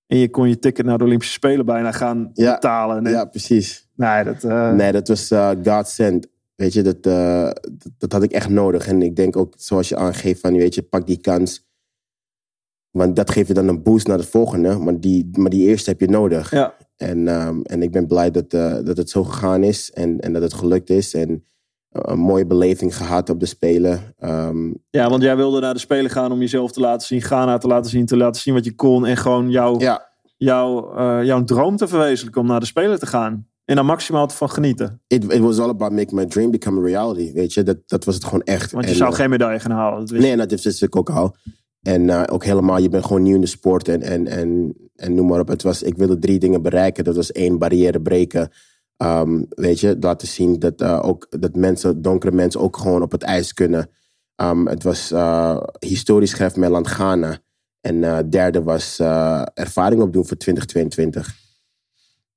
En 0.08 0.18
je 0.18 0.30
kon 0.30 0.50
je 0.50 0.60
ticket 0.60 0.86
naar 0.86 0.98
de 0.98 1.04
Olympische 1.04 1.34
Spelen 1.34 1.66
bijna 1.66 1.92
gaan 1.92 2.32
betalen. 2.34 3.06
En, 3.06 3.12
Ja, 3.12 3.26
precies. 3.26 3.88
Nee, 3.96 4.24
dat, 4.24 4.44
eh, 4.44 4.72
Nee, 4.72 4.92
dat 4.92 5.08
was 5.08 5.32
eh 5.32 5.52
God 5.64 5.88
sent. 5.88 6.28
Weet 6.56 6.74
je, 6.74 6.82
dat, 6.82 6.98
eh, 7.02 7.44
dat, 7.72 7.92
dat 7.98 8.12
had 8.12 8.24
ik 8.24 8.32
echt 8.32 8.50
nodig. 8.50 8.88
En 8.88 9.02
ik 9.02 9.16
denk 9.16 9.38
ook, 9.38 9.54
zoals 9.58 9.90
je 9.90 9.96
aangeeft, 9.96 10.40
van, 10.40 10.54
weet 10.58 10.76
je, 10.76 10.82
pak 10.82 11.08
die 11.08 11.22
kans. 11.22 11.64
Want 12.96 13.16
dat 13.16 13.32
geeft 13.32 13.48
je 13.48 13.54
dan 13.54 13.68
een 13.68 13.84
boost 13.84 14.08
naar 14.08 14.18
de 14.18 14.24
volgende. 14.24 14.78
Maar 14.78 15.00
die, 15.00 15.30
maar 15.32 15.50
die 15.50 15.68
eerste 15.68 15.90
heb 15.90 16.00
je 16.00 16.08
nodig. 16.08 16.52
ja. 16.52 16.74
En, 16.96 17.28
ehm, 17.28 17.62
en 17.62 17.82
ik 17.82 17.92
ben 17.92 18.08
blij 18.08 18.32
dat, 18.32 18.54
eh, 18.54 18.76
dat 18.84 18.98
het 18.98 19.10
zo 19.10 19.24
gegaan 19.24 19.64
is. 19.64 19.92
En, 19.92 20.20
en 20.20 20.34
dat 20.34 20.42
het 20.42 20.54
gelukt 20.54 20.90
is. 20.90 21.14
En 21.14 21.44
eh, 21.90 22.02
een 22.06 22.20
mooie 22.20 22.46
beleving 22.46 22.98
gehad 22.98 23.30
op 23.30 23.40
de 23.40 23.46
Spelen. 23.46 24.14
Ehm, 24.18 24.74
ja, 24.90 25.10
want 25.10 25.24
jij 25.24 25.36
wilde 25.36 25.60
naar 25.60 25.74
de 25.74 25.80
Spelen 25.80 26.12
gaan 26.12 26.32
om 26.32 26.40
jezelf 26.40 26.72
te 26.72 26.80
laten 26.80 27.08
zien. 27.08 27.22
Ghana 27.22 27.58
te 27.58 27.68
laten 27.68 27.92
zien, 27.92 28.06
te 28.06 28.18
laten 28.18 28.42
zien 28.42 28.54
wat 28.54 28.66
je 28.66 28.76
kon. 28.76 29.06
En 29.06 29.18
gewoon 29.18 29.50
jouw, 29.50 29.80
ja, 29.80 30.10
jouw, 30.38 30.96
eh, 30.96 31.24
jouw 31.24 31.44
droom 31.44 31.78
te 31.78 31.88
verwezenlijken 31.88 32.42
om 32.42 32.48
naar 32.48 32.60
de 32.60 32.66
Spelen 32.66 33.00
te 33.00 33.08
gaan. 33.08 33.48
En 33.66 33.76
daar 33.76 33.86
maximaal 33.86 34.30
van 34.30 34.50
genieten. 34.50 35.02
it, 35.08 35.24
it 35.34 35.40
was 35.40 35.60
all 35.60 35.70
about 35.70 35.92
making 35.92 36.12
my 36.12 36.26
dream 36.26 36.52
become 36.52 36.80
a 36.80 36.84
reality. 36.84 37.34
Weet 37.34 37.54
je, 37.54 37.64
dat, 37.64 37.78
dat 37.86 38.06
was 38.06 38.16
het 38.16 38.24
gewoon 38.24 38.44
echt. 38.44 38.72
Want 38.72 38.86
je 38.86 38.92
En, 38.92 38.98
zou 38.98 39.14
geen 39.14 39.30
medaille 39.30 39.60
gaan 39.60 39.72
halen. 39.72 40.00
Dat 40.00 40.10
wist 40.10 40.24
Nee, 40.24 40.48
dat 40.48 40.62
wist 40.62 40.84
ik 40.84 40.96
ook 40.96 41.10
al. 41.10 41.36
En 41.86 42.10
eh, 42.10 42.24
ook 42.32 42.44
helemaal, 42.44 42.78
je 42.78 42.90
bent 42.90 43.06
gewoon 43.06 43.22
nieuw 43.22 43.36
in 43.36 43.42
de 43.42 43.48
sport 43.48 43.88
en, 43.88 44.02
en, 44.02 44.28
en, 44.28 44.76
en 44.96 45.16
noem 45.16 45.28
maar 45.28 45.40
op. 45.40 45.48
Het 45.48 45.64
was, 45.64 45.84
ik 45.84 45.98
wilde 45.98 46.20
drie 46.20 46.40
dingen 46.40 46.62
bereiken. 46.62 47.04
Dat 47.04 47.16
was 47.16 47.32
één, 47.32 47.58
barrière 47.58 48.02
breken. 48.02 48.52
Ehm, 48.98 49.44
weet 49.50 49.80
je, 49.80 49.98
laten 50.00 50.28
zien 50.28 50.60
dat, 50.60 50.82
eh, 50.82 51.00
ook, 51.04 51.28
dat 51.30 51.56
mensen, 51.56 52.02
donkere 52.02 52.32
mensen 52.32 52.60
ook 52.60 52.78
gewoon 52.78 53.02
op 53.02 53.12
het 53.12 53.24
ijs 53.24 53.54
kunnen. 53.54 53.90
Ehm, 54.36 54.66
het 54.66 54.84
was 54.84 55.12
eh, 55.12 55.62
historisch 55.80 56.30
schrijf 56.30 56.56
mijn 56.56 56.72
land 56.72 56.88
Ghana. 56.88 57.40
En 57.82 58.30
derde 58.30 58.64
was 58.64 59.00
ervaring 59.54 60.02
opdoen 60.02 60.26
voor 60.26 60.38
2022. 60.38 61.45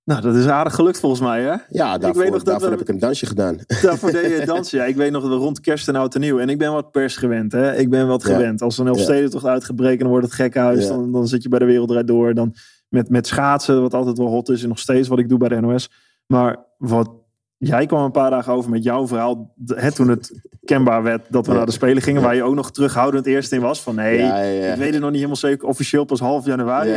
Nou, 0.08 0.20
dat 0.20 0.34
is 0.34 0.46
aardig 0.46 0.74
gelukt 0.74 1.00
volgens 1.00 1.20
mij, 1.20 1.42
hè? 1.42 1.54
Ja, 1.70 1.98
daarvoor, 1.98 2.22
weet 2.22 2.30
nog 2.32 2.42
dat 2.42 2.46
daarvoor 2.46 2.68
we- 2.70 2.74
heb 2.74 2.80
ik 2.82 2.88
een 2.88 2.98
dansje 2.98 3.26
gedaan. 3.26 3.58
Daarvoor 3.82 4.10
deed 4.10 4.38
je 4.40 4.46
dansen. 4.54 4.78
Ja, 4.78 4.84
ik 4.84 4.96
weet 4.96 5.10
nog 5.10 5.22
dat 5.22 5.30
we 5.30 5.36
rond 5.36 5.60
kerst 5.60 5.88
en 5.88 5.96
oud 5.96 6.14
en 6.14 6.20
nieuw. 6.20 6.38
En 6.38 6.48
ik 6.48 6.58
ben 6.58 6.72
wat 6.72 6.90
pers 6.90 7.16
gewend, 7.16 7.52
hè? 7.52 7.76
Ik 7.76 7.90
ben 7.90 8.06
wat 8.08 8.22
Ja. 8.22 8.32
gewend. 8.34 8.62
Als 8.62 8.78
een 8.78 8.84
Ja. 8.84 8.90
Elfstedentocht 8.90 9.44
uitgebreken, 9.44 9.98
dan 9.98 10.08
wordt 10.08 10.24
het 10.26 10.34
gekkenhuis. 10.34 10.82
Ja. 10.84 10.88
Dan, 10.90 11.12
dan 11.12 11.28
zit 11.28 11.42
je 11.42 11.48
bij 11.48 11.58
de 11.58 11.64
Wereld 11.64 11.88
Draait 11.88 12.06
Door. 12.06 12.34
Dan 12.34 12.54
met, 12.88 13.08
met 13.08 13.26
schaatsen, 13.26 13.80
wat 13.82 13.94
altijd 13.94 14.18
wel 14.18 14.26
hot 14.26 14.48
is. 14.48 14.62
En 14.62 14.68
nog 14.68 14.78
steeds 14.78 15.08
wat 15.08 15.18
ik 15.18 15.28
doe 15.28 15.38
bij 15.38 15.48
de 15.48 15.60
NOS. 15.60 15.90
Maar 16.26 16.56
wat... 16.78 17.10
Jij 17.58 17.86
kwam 17.86 18.04
een 18.04 18.10
paar 18.10 18.30
dagen 18.30 18.52
over 18.52 18.70
met 18.70 18.82
jouw 18.82 19.06
verhaal. 19.06 19.54
Hè, 19.66 19.92
toen 19.92 20.08
het 20.08 20.40
kenbaar 20.64 21.02
werd 21.02 21.26
dat 21.30 21.44
we 21.46 21.50
Ja. 21.52 21.56
naar 21.56 21.66
de 21.66 21.72
Spelen 21.72 22.02
gingen. 22.02 22.20
Ja. 22.20 22.26
Waar 22.26 22.36
je 22.36 22.42
ook 22.42 22.54
nog 22.54 22.70
terughoudend 22.72 23.26
eerst 23.26 23.52
in 23.52 23.60
was. 23.60 23.82
Van 23.82 23.94
nee, 23.94 24.18
Ja, 24.18 24.42
ja, 24.42 24.42
ja. 24.64 24.72
ik 24.72 24.78
weet 24.78 24.90
het 24.92 25.00
nog 25.00 25.08
niet 25.08 25.14
helemaal 25.16 25.36
zeker. 25.36 25.68
Officieel 25.68 26.04
pas 26.04 26.20
half 26.20 26.46
januari. 26.46 26.88
je. 26.88 26.94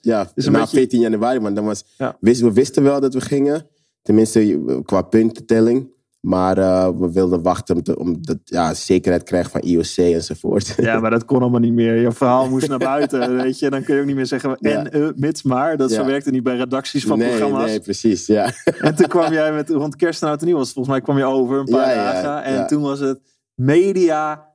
Ja, 0.00 0.30
is 0.34 0.46
een 0.46 0.52
na 0.52 0.58
beetje- 0.60 0.76
14 0.76 1.00
januari, 1.00 1.38
want 1.40 1.56
dan 1.56 1.64
was, 1.64 1.84
Ja. 1.98 2.16
wist, 2.20 2.40
we 2.40 2.52
wisten 2.52 2.82
wel 2.82 3.00
dat 3.00 3.14
we 3.14 3.20
gingen. 3.20 3.66
Tenminste, 4.02 4.62
qua 4.84 5.02
puntentelling. 5.02 5.92
Maar 6.24 6.58
eh, 6.58 6.88
we 6.98 7.12
wilden 7.12 7.42
wachten 7.42 7.76
om, 7.76 7.82
te, 7.82 7.98
om 7.98 8.16
dat, 8.22 8.38
ja, 8.44 8.74
zekerheid 8.74 9.20
te 9.24 9.30
krijgen 9.30 9.50
van 9.50 9.60
IOC 9.60 9.96
enzovoort. 9.96 10.74
Ja, 10.76 11.00
maar 11.00 11.10
dat 11.10 11.24
kon 11.24 11.40
allemaal 11.40 11.60
niet 11.60 11.72
meer. 11.72 11.94
Je 11.94 12.12
verhaal 12.12 12.48
moest 12.48 12.68
naar 12.68 12.78
buiten, 12.94 13.36
weet 13.36 13.58
je. 13.58 13.70
Dan 13.70 13.82
kun 13.82 13.94
je 13.94 14.00
ook 14.00 14.06
niet 14.06 14.16
meer 14.16 14.26
zeggen, 14.26 14.56
Ja. 14.60 14.70
en 14.70 14.90
eh, 14.92 15.08
mits 15.16 15.42
maar. 15.42 15.76
Dat 15.76 15.92
zo 15.92 16.00
Ja. 16.00 16.06
werkte 16.06 16.30
niet 16.30 16.42
bij 16.42 16.56
redacties 16.56 17.04
van 17.04 17.18
nee, 17.18 17.28
programma's. 17.28 17.64
nee, 17.66 17.80
precies. 17.80 18.26
Ja. 18.26 18.50
En 18.80 18.94
toen 18.94 19.06
kwam 19.08 19.32
jij 19.32 19.52
met 19.52 19.68
rond 19.70 19.96
kerst 19.96 20.22
en 20.22 20.28
oud 20.28 20.40
en 20.40 20.46
nieuw. 20.46 20.56
was 20.56 20.72
Volgens 20.72 20.94
mij 20.94 21.04
kwam 21.04 21.16
je 21.18 21.24
over 21.24 21.58
een 21.58 21.64
paar 21.64 21.94
Ja, 21.94 22.02
ja, 22.12 22.22
dagen. 22.22 22.44
En 22.44 22.54
ja. 22.54 22.64
toen 22.66 22.82
was 22.82 23.00
het 23.00 23.20
media 23.54 24.48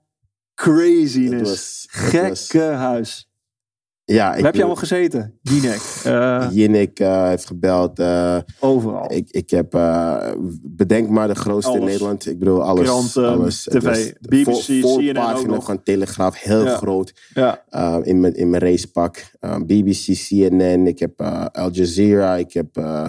craziness. 0.56 1.88
Het 1.92 2.02
was- 2.02 2.12
het 2.12 2.30
was- 2.30 2.48
Gekke 2.50 2.64
huis. 2.66 3.29
Ja, 4.14 4.28
Waar 4.30 4.38
ik 4.38 4.44
heb 4.44 4.54
je 4.54 4.60
allemaal 4.60 4.80
gezeten? 4.80 5.40
Jinek. 5.42 5.82
eh 6.04 6.48
Jinnik 6.52 7.00
eh, 7.00 7.28
heeft 7.28 7.46
gebeld. 7.46 8.00
eh, 8.00 8.38
overal. 8.60 9.12
ik, 9.14 9.30
ik 9.32 9.50
heb, 9.50 9.72
bedenk 10.62 11.10
maar 11.10 11.28
de 11.28 11.36
grootste 11.36 11.78
in. 11.78 11.84
Nederland. 11.86 12.26
Ik 12.28 12.40
bedoel, 12.40 12.64
alles. 12.64 12.84
Kranten, 12.88 13.28
alles. 13.30 13.64
TV, 13.64 14.14
de 14.20 14.28
BBC, 14.28 14.46
voor- 14.46 14.82
voorpagina 14.82 15.54
nog. 15.54 15.66
van 15.66 15.84
Telegraaf, 15.84 16.42
heel 16.42 16.64
Ja. 16.66 16.76
groot. 16.76 17.14
ja. 17.34 17.64
uh, 17.70 17.98
in, 18.02 18.20
mijn, 18.20 18.36
in 18.36 18.50
mijn 18.50 18.62
racepak. 18.64 19.32
Uh, 19.42 19.56
BBC, 19.66 20.14
CNN, 20.28 20.88
ik 20.88 21.00
heb 21.00 21.22
uh, 21.22 21.46
Al 21.52 21.72
Jazeera, 21.72 22.36
ik 22.36 22.54
heb 22.54 22.78
uh, 22.78 23.06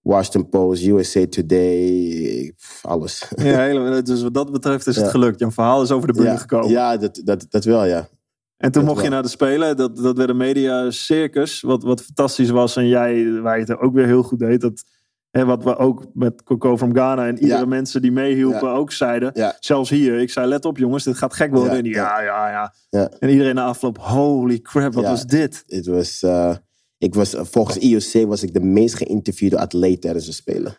Washington 0.00 0.48
Post, 0.48 0.86
USA 0.86 1.26
Today, 1.26 2.52
alles. 2.82 3.28
ja 3.36 3.58
hele, 3.60 4.02
dus 4.02 4.22
wat 4.22 4.34
dat 4.34 4.52
betreft 4.52 4.86
is 4.86 4.96
het 4.96 5.04
Ja. 5.04 5.10
gelukt. 5.10 5.38
Jouw 5.38 5.50
verhaal 5.50 5.82
is 5.82 5.90
over 5.90 6.06
de 6.06 6.12
bühne 6.14 6.28
ja, 6.30 6.36
gekomen. 6.36 6.68
ja 6.70 6.96
dat, 6.96 7.20
dat, 7.24 7.46
dat 7.50 7.64
wel, 7.64 7.84
ja. 7.84 8.08
En 8.56 8.72
toen 8.72 8.84
Dat 8.84 8.92
mocht 8.94 9.04
je 9.04 9.10
naar 9.10 9.22
de 9.22 9.28
Spelen. 9.28 9.76
Dat, 9.76 9.96
dat 9.96 10.16
werd 10.16 10.28
een 10.30 10.36
media 10.36 10.90
circus. 10.90 11.60
Wat, 11.60 11.82
wat 11.82 12.02
fantastisch 12.02 12.50
was. 12.50 12.76
En 12.76 12.88
jij, 12.88 13.40
waar 13.40 13.58
je 13.58 13.64
het 13.64 13.78
ook 13.78 13.94
weer 13.94 14.06
heel 14.06 14.22
goed 14.22 14.38
deed. 14.38 14.60
Dat, 14.60 14.84
hè, 15.30 15.44
wat 15.44 15.64
we 15.64 15.76
ook 15.76 16.04
met 16.14 16.42
Coco 16.42 16.76
from 16.76 16.92
Ghana. 16.94 17.26
En 17.26 17.38
iedere 17.38 17.60
Ja. 17.60 17.66
mensen 17.66 18.02
die 18.02 18.12
meehielpen 18.12 18.68
Ja. 18.68 18.74
ook 18.74 18.92
zeiden. 18.92 19.30
Ja. 19.34 19.56
Zelfs 19.60 19.90
hier. 19.90 20.18
Ik 20.18 20.30
zei 20.30 20.46
let 20.46 20.64
op 20.64 20.78
jongens. 20.78 21.04
Dit 21.04 21.16
gaat 21.16 21.34
gek 21.34 21.50
worden. 21.50 21.70
Ja. 21.70 21.76
En 21.76 21.82
die, 21.82 21.92
ja, 21.94 22.20
ja, 22.20 22.50
ja, 22.50 22.74
Ja. 22.90 23.10
En 23.18 23.28
iedereen 23.28 23.54
na 23.54 23.64
afloop. 23.64 23.98
Holy 23.98 24.60
crap. 24.60 24.94
Wat 24.94 25.04
was 25.04 25.26
dit? 25.26 25.62
Het 25.66 25.86
was, 25.86 26.22
uh, 26.24 26.54
ik 26.98 27.14
was, 27.14 27.34
volgens 27.38 27.76
IOC 27.78 28.28
was 28.28 28.42
ik 28.42 28.52
de 28.54 28.60
meest 28.60 28.94
geïnterviewde 28.94 29.58
atleet 29.58 30.00
tijdens 30.00 30.26
de 30.26 30.32
Spelen. 30.32 30.76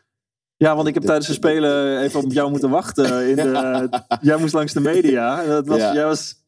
Ja, 0.55 0.75
want 0.75 0.87
ik 0.87 0.93
heb 0.93 1.03
tijdens 1.03 1.27
de 1.27 1.33
Spelen 1.33 1.99
even 2.01 2.23
op 2.23 2.31
jou 2.31 2.49
moeten 2.49 2.69
wachten. 2.69 3.29
In 3.29 3.35
de, 3.35 3.89
jij 4.21 4.37
moest 4.37 4.53
langs 4.53 4.73
de 4.73 4.79
media. 4.79 5.43
Dat 5.45 5.67
was, 5.67 5.77
Ja. 5.77 5.93
Jij 5.93 6.05
was... 6.05 6.45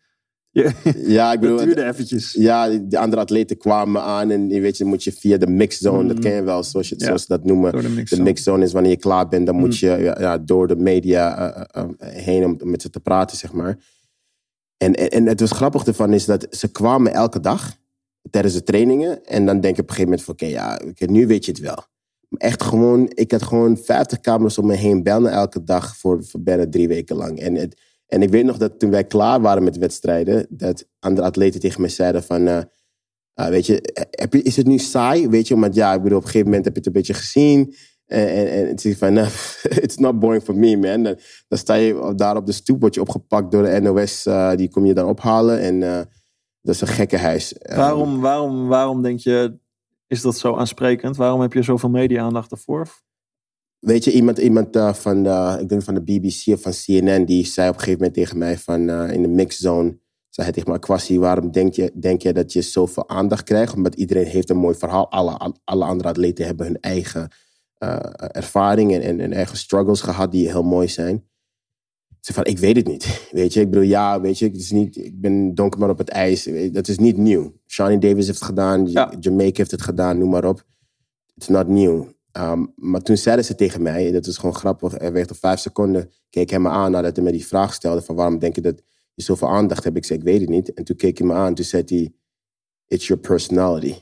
Ja, 1.18 1.34
ik 1.34 1.39
bedoel, 1.39 1.56
dat 1.58 1.66
duurde 1.66 1.84
eventjes. 1.86 2.34
ja, 2.34 2.70
de 2.70 2.97
andere 3.00 3.22
atleten 3.22 3.58
kwamen 3.58 4.02
aan 4.02 4.32
en 4.32 4.50
je 4.50 4.62
weet 4.62 4.78
je, 4.78 4.86
moet 4.86 5.04
je 5.04 5.12
via 5.12 5.38
de 5.38 5.47
mixzone, 5.47 6.08
dat 6.08 6.16
Mm. 6.16 6.22
ken 6.22 6.34
je 6.34 6.41
wel, 6.43 6.64
zoals, 6.64 6.89
je, 6.89 6.95
Ja. 6.97 7.06
zoals 7.06 7.22
ze 7.22 7.28
dat 7.28 7.43
noemen. 7.43 7.82
De 7.82 7.89
mix. 7.89 8.10
De 8.10 8.22
mixzone 8.22 8.64
is 8.64 8.72
wanneer 8.72 8.91
je 8.91 8.97
klaar 8.97 9.28
bent, 9.28 9.45
dan 9.45 9.56
Mm. 9.56 9.62
moet 9.62 9.78
je 9.78 9.88
ja, 10.20 10.38
door 10.38 10.68
de 10.68 10.76
media 10.76 11.38
eh, 11.38 11.64
eh, 11.84 11.89
eh, 11.97 12.24
heen 12.24 12.43
om 12.45 12.58
met 12.70 12.82
ze 12.82 12.89
te 12.89 13.00
praten, 13.00 13.38
zeg 13.38 13.54
maar. 13.54 13.78
En, 14.78 14.93
en, 14.95 15.10
en 15.10 15.26
het 15.26 15.39
was 15.39 15.52
grappig 15.52 15.86
ervan 15.86 16.14
is 16.14 16.26
dat 16.26 16.47
ze 16.50 16.72
kwamen 16.72 17.14
elke 17.14 17.39
dag 17.39 17.76
tijdens 18.30 18.54
de 18.54 18.64
trainingen. 18.64 19.26
En 19.26 19.45
dan 19.45 19.60
denk 19.62 19.76
je 19.76 19.82
op 19.82 19.89
een 19.89 19.95
gegeven 19.95 20.10
moment 20.18 20.24
van, 20.24 20.34
oké, 20.34 20.45
ja, 20.45 20.80
nu 21.08 21.28
weet 21.28 21.45
je 21.45 21.52
het 21.52 21.62
wel. 21.62 21.84
Maar 22.28 22.39
echt 22.41 22.64
gewoon, 22.64 23.12
ik 23.14 23.32
had 23.32 23.43
gewoon 23.43 23.78
50 23.78 24.20
camera's 24.20 24.58
om 24.58 24.66
me 24.66 24.76
heen 24.76 25.04
bellen 25.04 25.32
elke 25.32 25.64
dag 25.64 25.97
voor, 25.97 26.24
voor 26.24 26.41
bijna 26.41 26.70
drie 26.70 26.88
weken 26.88 27.16
lang. 27.16 27.39
En, 27.39 27.56
het, 27.56 27.82
en 28.10 28.22
ik 28.22 28.30
weet 28.30 28.45
nog 28.45 28.57
dat 28.57 28.80
toen 28.80 28.89
wij 28.89 29.03
klaar 29.03 29.41
waren 29.41 29.64
met 29.64 29.78
wedstrijden, 29.78 30.45
dat 30.49 30.88
andere 30.99 31.28
atleten 31.28 31.60
tegen 31.60 31.82
mij 31.82 31.89
zeiden 31.89 32.24
van, 32.24 32.47
eh, 32.47 32.62
ah, 33.34 33.49
weet 33.49 33.66
je, 33.66 34.07
heb 34.10 34.34
je, 34.34 34.41
is 34.41 34.55
het 34.55 34.68
nu 34.68 34.78
saai? 34.78 35.28
Weet 35.28 35.47
je, 35.47 35.60
want 35.60 35.76
ja, 35.76 35.95
op 35.95 36.05
een 36.05 36.22
gegeven 36.22 36.45
moment 36.45 36.66
heb 36.66 36.74
je 36.74 36.80
het 36.80 36.88
een 36.88 36.93
beetje 36.93 37.14
gezien. 37.14 37.76
En, 38.05 38.28
en, 38.28 38.51
en 38.51 38.68
het 38.68 38.86
is 38.86 38.97
van, 38.97 39.14
nou, 39.20 39.28
it's 39.64 39.97
not 39.97 40.20
boring 40.20 40.43
for 40.43 40.55
me, 40.55 40.78
man. 40.78 41.03
Dan, 41.03 41.18
dan 41.47 41.57
sta 41.57 41.74
je 41.74 42.14
daar 42.16 42.36
op 42.36 42.45
de 42.45 42.51
stoep, 42.51 42.82
word 42.82 42.95
je 42.95 43.01
opgepakt 43.01 43.51
door 43.51 43.64
de 43.64 43.82
NOS, 43.82 44.26
eh, 44.26 44.55
die 44.55 44.70
kom 44.70 44.86
je 44.86 44.93
dan 44.93 45.07
ophalen. 45.07 45.60
En 45.60 45.84
eh, 45.84 46.01
dat 46.62 46.76
is 46.76 46.82
een 46.82 46.88
gekke 46.88 47.18
huis. 47.18 47.55
Waarom, 47.76 48.20
waarom, 48.20 48.68
waarom 48.68 49.01
denk 49.01 49.20
je, 49.20 49.57
is 50.07 50.22
dat 50.22 50.38
zo 50.38 50.55
aansprekend? 50.55 51.16
Waarom 51.16 51.41
heb 51.41 51.53
je 51.53 51.62
zoveel 51.62 51.89
media-aandacht 51.89 52.51
ervoor? 52.51 52.88
Weet 53.80 54.04
je, 54.04 54.12
iemand, 54.12 54.38
iemand 54.38 54.76
eh, 54.76 54.94
van, 54.94 55.24
de, 55.24 55.58
ik 55.62 55.70
denk 55.70 55.82
van 55.84 55.94
de 55.94 56.02
BBC 56.02 56.54
of 56.54 56.62
van 56.62 56.72
CNN, 56.72 57.26
die 57.26 57.46
zei 57.46 57.70
op 57.70 57.74
een 57.74 57.80
gegeven 57.80 58.00
moment 58.00 58.14
tegen 58.14 58.38
mij 58.38 58.58
van 58.58 58.90
eh, 58.90 59.14
in 59.14 59.22
de 59.22 59.28
mixzone, 59.28 59.98
zei 60.30 60.48
hij 60.48 60.52
tegen 60.52 60.72
me, 60.72 60.80
Kwasi, 60.80 61.20
waarom 61.20 61.52
denk 61.52 61.74
je, 61.74 61.92
denk 61.96 62.22
je 62.22 62.34
dat 62.34 62.54
je 62.54 62.62
zoveel 62.62 63.10
aandacht 63.10 63.44
krijgt? 63.44 63.74
Omdat 63.74 63.96
iedereen 63.96 64.26
heeft 64.26 64.50
een 64.50 64.58
mooi 64.58 64.76
verhaal. 64.76 65.12
Alle, 65.12 65.54
alle 65.64 65.86
andere 65.86 66.10
atleten 66.10 66.46
hebben 66.46 66.66
hun 66.66 66.80
eigen 66.80 67.32
uh, 67.84 68.00
ervaringen 68.18 69.02
en, 69.02 69.20
en 69.20 69.34
eigen 69.34 69.58
struggles 69.58 70.02
gehad 70.02 70.32
die 70.32 70.50
heel 70.50 70.64
mooi 70.64 70.88
zijn. 70.88 71.28
Ze 72.20 72.34
van, 72.34 72.46
ik 72.46 72.58
weet 72.58 72.76
het 72.76 72.88
niet. 72.88 73.22
Weet 73.32 73.54
je, 73.54 73.60
ik 73.60 73.70
bedoel, 73.70 73.86
ja, 73.86 74.22
weet 74.22 74.40
je, 74.40 74.46
het 74.46 74.56
is 74.56 74.72
niet, 74.72 74.98
ik 74.98 75.22
ben 75.22 75.56
donker 75.56 75.80
maar 75.80 75.90
op 75.90 75.98
het 75.98 76.10
ijs. 76.10 76.50
Dat 76.72 76.88
is 76.88 76.98
niet 76.98 77.18
nieuw. 77.18 77.54
Shawnee 77.68 77.98
Davis 77.98 78.26
heeft 78.26 78.40
het 78.40 78.48
gedaan, 78.48 78.86
Ja. 78.92 79.14
Jamaica 79.20 79.58
heeft 79.58 79.72
het 79.72 79.82
gedaan, 79.82 80.18
noem 80.18 80.30
maar 80.30 80.46
op. 80.46 80.66
It's 81.36 81.48
not 81.48 81.68
new. 81.68 82.04
Um, 82.40 82.74
maar 82.76 83.02
toen 83.02 83.18
zeiden 83.18 83.46
ze 83.46 83.56
tegen 83.56 83.82
mij, 83.82 84.12
dat 84.12 84.26
is 84.26 84.38
gewoon 84.38 84.56
grappig, 84.56 85.02
er 85.02 85.14
werd 85.14 85.32
op 85.32 85.38
vijf 85.38 85.60
seconden, 85.60 86.12
keek 86.30 86.50
hij 86.50 86.60
me 86.60 86.70
aan 86.70 86.92
nadat 86.92 87.16
hij 87.16 87.26
me 87.26 87.32
die 87.32 87.48
vraag 87.48 87.74
stelde 87.74 88.02
van 88.02 88.16
waarom 88.16 88.40
denk 88.40 88.56
je 88.56 88.62
dat 88.62 88.82
je 89.14 89.24
zoveel 89.24 89.50
aandacht 89.50 89.84
hebt? 89.84 89.98
Ik 89.98 90.06
zei, 90.06 90.20
ik 90.20 90.26
weet 90.26 90.40
het 90.40 90.50
niet. 90.50 90.74
En 90.74 90.84
toen 90.84 90.96
keek 90.96 91.18
hij 91.18 91.28
me 91.28 91.34
aan, 91.34 91.56
toen 91.56 91.66
zei 91.66 91.84
hij, 91.86 92.14
It's 92.90 93.08
your 93.08 93.22
personality. 93.22 93.96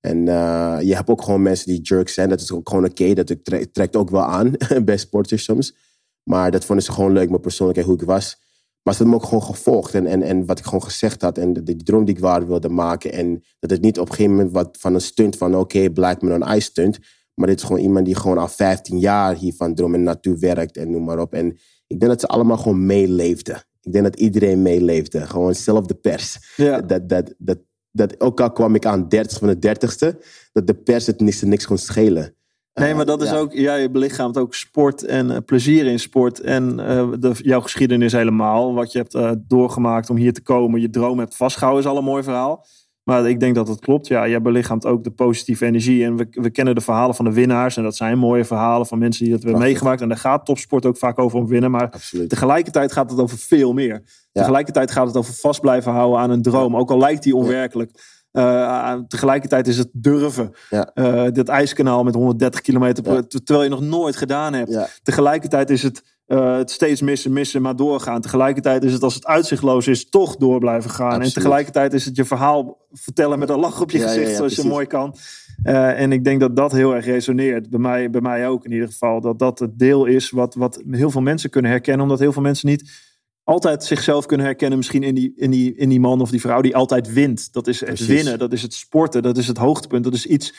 En 0.00 0.18
uh, 0.18 0.78
je 0.80 0.94
hebt 0.94 1.08
ook 1.08 1.22
gewoon 1.22 1.42
mensen 1.42 1.66
die 1.66 1.80
jerks 1.80 2.14
zijn. 2.14 2.28
Dat 2.28 2.40
is 2.40 2.52
ook 2.52 2.68
gewoon 2.68 2.84
oké. 2.84 3.14
Dat 3.14 3.36
trekt 3.72 3.96
ook 3.96 4.10
wel 4.10 4.22
aan 4.22 4.52
bij 4.84 4.96
sporters 4.96 5.44
soms. 5.44 5.76
Maar 6.22 6.50
dat 6.50 6.64
vonden 6.64 6.84
ze 6.84 6.92
gewoon 6.92 7.12
leuk, 7.12 7.28
mijn 7.28 7.40
persoonlijkheid, 7.40 7.90
hoe 7.90 8.00
ik 8.00 8.06
was. 8.06 8.36
Maar 8.82 8.94
ze 8.94 9.02
hebben 9.02 9.18
me 9.18 9.22
ook 9.22 9.28
gewoon 9.28 9.44
gevolgd. 9.44 9.94
En, 9.94 10.06
en, 10.06 10.22
en 10.22 10.46
wat 10.46 10.58
ik 10.58 10.64
gewoon 10.64 10.82
gezegd 10.82 11.22
had. 11.22 11.38
En 11.38 11.52
de, 11.52 11.76
droom 11.76 12.04
die 12.04 12.14
ik 12.14 12.20
waar 12.20 12.46
wilde 12.46 12.68
maken. 12.68 13.12
En 13.12 13.44
dat 13.58 13.70
het 13.70 13.80
niet 13.80 13.98
op 13.98 14.08
een 14.08 14.14
gegeven 14.14 14.36
moment 14.36 14.78
van 14.78 14.94
een 14.94 15.00
stunt 15.00 15.36
van... 15.36 15.56
Oké, 15.56 15.90
blijkt 15.90 16.22
me 16.22 16.30
een 16.32 16.62
stunt. 16.62 16.98
Maar 17.34 17.46
dit 17.46 17.58
is 17.58 17.64
gewoon 17.64 17.82
iemand 17.82 18.06
die 18.06 18.14
gewoon 18.14 18.38
al 18.38 18.48
15 18.48 18.98
jaar 18.98 19.34
hiervan 19.34 19.74
droom 19.74 19.94
en 19.94 20.02
naartoe 20.02 20.38
werkt. 20.38 20.76
En 20.76 20.90
noem 20.90 21.04
maar 21.04 21.18
op. 21.18 21.34
En 21.34 21.46
ik 21.86 22.00
denk 22.00 22.12
dat 22.12 22.20
ze 22.20 22.26
allemaal 22.26 22.56
gewoon 22.56 22.86
meeleefden. 22.86 23.62
Ik 23.82 23.92
denk 23.92 24.04
dat 24.04 24.16
iedereen 24.16 24.62
meeleefde. 24.62 25.26
Gewoon 25.26 25.54
zelf 25.54 25.86
de 25.86 25.94
pers. 25.94 26.54
Ja. 26.56 26.80
Dat, 26.80 27.08
dat, 27.08 27.34
dat, 27.38 27.58
dat, 27.90 28.20
ook 28.20 28.40
al 28.40 28.52
kwam 28.52 28.74
ik 28.74 28.86
aan 28.86 29.08
30 29.08 29.38
van 29.38 29.48
de 29.48 29.76
30ste, 29.76 30.18
dat 30.52 30.66
de 30.66 30.74
pers 30.74 31.06
het 31.06 31.20
niks, 31.20 31.42
niks 31.42 31.66
kon 31.66 31.78
schelen. 31.78 32.34
Nee, 32.74 32.94
maar 32.94 33.04
dat 33.04 33.22
is 33.22 33.32
ook, 33.32 33.52
ja, 33.52 33.74
je 33.74 33.90
belichaamt 33.90 34.38
ook 34.38 34.54
sport 34.54 35.04
en 35.04 35.30
uh, 35.30 35.36
plezier 35.44 35.86
in 35.86 35.98
sport. 35.98 36.40
En 36.40 36.78
uh, 36.78 37.12
de, 37.18 37.32
jouw 37.42 37.60
geschiedenis 37.60 38.12
helemaal. 38.12 38.74
Wat 38.74 38.92
je 38.92 38.98
hebt 38.98 39.14
uh, 39.14 39.32
doorgemaakt 39.46 40.10
om 40.10 40.16
hier 40.16 40.32
te 40.32 40.42
komen. 40.42 40.80
Je 40.80 40.90
droom 40.90 41.18
hebt 41.18 41.36
vastgehouden 41.36 41.84
is 41.84 41.90
al 41.90 41.96
een 41.96 42.04
mooi 42.04 42.22
verhaal. 42.22 42.66
Maar 43.04 43.28
ik 43.28 43.40
denk 43.40 43.54
dat 43.54 43.68
het 43.68 43.80
klopt. 43.80 44.06
Ja, 44.06 44.28
jij 44.28 44.42
belichaamt 44.42 44.86
ook 44.86 45.04
de 45.04 45.10
positieve 45.10 45.66
energie. 45.66 46.04
En 46.04 46.16
we, 46.16 46.26
we 46.30 46.50
kennen 46.50 46.74
de 46.74 46.80
verhalen 46.80 47.14
van 47.14 47.24
de 47.24 47.32
winnaars. 47.32 47.76
En 47.76 47.82
dat 47.82 47.96
zijn 47.96 48.18
mooie 48.18 48.44
verhalen 48.44 48.86
van 48.86 48.98
mensen 48.98 49.24
die 49.24 49.32
dat 49.32 49.42
hebben 49.42 49.60
meegemaakt. 49.60 50.00
En 50.00 50.08
daar 50.08 50.18
gaat 50.18 50.46
topsport 50.46 50.86
ook 50.86 50.96
vaak 50.96 51.18
over 51.18 51.38
om 51.38 51.46
winnen. 51.46 51.70
Maar 51.70 51.90
Absoluut. 51.90 52.28
tegelijkertijd 52.28 52.92
gaat 52.92 53.10
het 53.10 53.20
over 53.20 53.38
veel 53.38 53.72
meer. 53.72 54.02
Tegelijkertijd 54.32 54.90
gaat 54.90 55.06
het 55.06 55.16
over 55.16 55.34
vast 55.34 55.60
blijven 55.60 55.92
houden 55.92 56.18
aan 56.20 56.30
een 56.30 56.42
droom. 56.42 56.76
Ook 56.76 56.90
al 56.90 56.98
lijkt 56.98 57.22
die 57.22 57.36
onwerkelijk. 57.36 57.90
Uh, 58.32 58.94
tegelijkertijd 59.08 59.68
is 59.68 59.78
het 59.78 59.88
durven. 59.92 60.54
Ja. 60.70 60.90
Uh, 60.94 61.24
dit 61.30 61.48
ijskanaal 61.48 62.04
met 62.04 62.14
130 62.14 62.60
kilometer 62.60 63.02
per, 63.02 63.28
terwijl 63.28 63.62
je 63.62 63.70
nog 63.70 63.80
nooit 63.80 64.16
gedaan 64.16 64.52
hebt. 64.52 65.00
Tegelijkertijd 65.02 65.70
is 65.70 65.82
het 65.82 66.13
uh, 66.26 66.56
het 66.56 66.70
steeds 66.70 67.00
missen, 67.00 67.32
missen, 67.32 67.62
maar 67.62 67.76
doorgaan. 67.76 68.20
Tegelijkertijd 68.20 68.84
is 68.84 68.92
het 68.92 69.02
als 69.02 69.14
het 69.14 69.26
uitzichtloos 69.26 69.86
is, 69.86 70.08
toch 70.08 70.36
door 70.36 70.58
blijven 70.58 70.90
gaan. 70.90 71.22
En 71.22 71.32
tegelijkertijd 71.32 71.92
is 71.92 72.04
het 72.04 72.16
je 72.16 72.24
verhaal 72.24 72.86
vertellen 72.92 73.38
met 73.38 73.48
een 73.48 73.58
lach 73.58 73.80
op 73.80 73.90
je 73.90 73.98
gezicht, 73.98 74.36
zoals 74.36 74.54
je 74.54 74.64
mooi 74.68 74.86
kan. 74.86 75.16
Uh, 75.64 76.00
en 76.00 76.12
ik 76.12 76.24
denk 76.24 76.40
dat 76.40 76.56
dat 76.56 76.72
heel 76.72 76.94
erg 76.94 77.04
resoneert. 77.04 77.70
Bij 77.70 77.78
mij, 77.78 78.10
bij 78.10 78.20
mij 78.20 78.48
ook 78.48 78.64
in 78.64 78.72
ieder 78.72 78.88
geval. 78.88 79.20
Dat 79.20 79.38
dat 79.38 79.58
het 79.58 79.78
deel 79.78 80.04
is 80.04 80.30
wat, 80.30 80.54
wat 80.54 80.82
heel 80.90 81.10
veel 81.10 81.20
mensen 81.20 81.50
kunnen 81.50 81.70
herkennen. 81.70 82.02
Omdat 82.02 82.18
heel 82.18 82.32
veel 82.32 82.42
mensen 82.42 82.68
niet 82.68 82.90
altijd 83.44 83.84
zichzelf 83.84 84.26
kunnen 84.26 84.46
herkennen. 84.46 84.78
Misschien 84.78 85.02
in 85.02 85.14
die, 85.14 85.32
in 85.36 85.50
die, 85.50 85.74
in 85.74 85.88
die 85.88 86.00
man 86.00 86.20
of 86.20 86.30
die 86.30 86.40
vrouw 86.40 86.60
die 86.60 86.76
altijd 86.76 87.12
wint. 87.12 87.52
Dat 87.52 87.66
is 87.66 87.80
het 87.80 88.06
winnen, 88.06 88.38
dat 88.38 88.52
is 88.52 88.62
het 88.62 88.74
sporten, 88.74 89.22
dat 89.22 89.36
is 89.36 89.46
het 89.46 89.58
hoogtepunt. 89.58 90.04
Dat 90.04 90.14
is 90.14 90.26
iets 90.26 90.54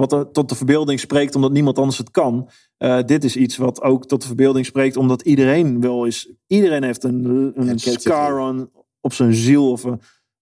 wat 0.00 0.12
er 0.12 0.30
tot 0.30 0.48
de 0.48 0.54
verbeelding 0.54 1.00
spreekt 1.00 1.34
omdat 1.34 1.52
niemand 1.52 1.78
anders 1.78 1.98
het 1.98 2.10
kan. 2.10 2.48
Uh, 2.78 3.02
dit 3.02 3.24
is 3.24 3.36
iets 3.36 3.56
wat 3.56 3.82
ook 3.82 4.06
tot 4.06 4.20
de 4.20 4.26
verbeelding 4.26 4.66
spreekt 4.66 4.96
omdat 4.96 5.22
iedereen 5.22 5.80
wel 5.80 6.04
is. 6.04 6.32
Iedereen 6.46 6.82
heeft 6.82 7.04
een, 7.04 7.52
een 7.54 7.78
scar 7.78 8.38
on, 8.38 8.70
op 9.00 9.12
zijn 9.12 9.34
ziel 9.34 9.70
of, 9.70 9.84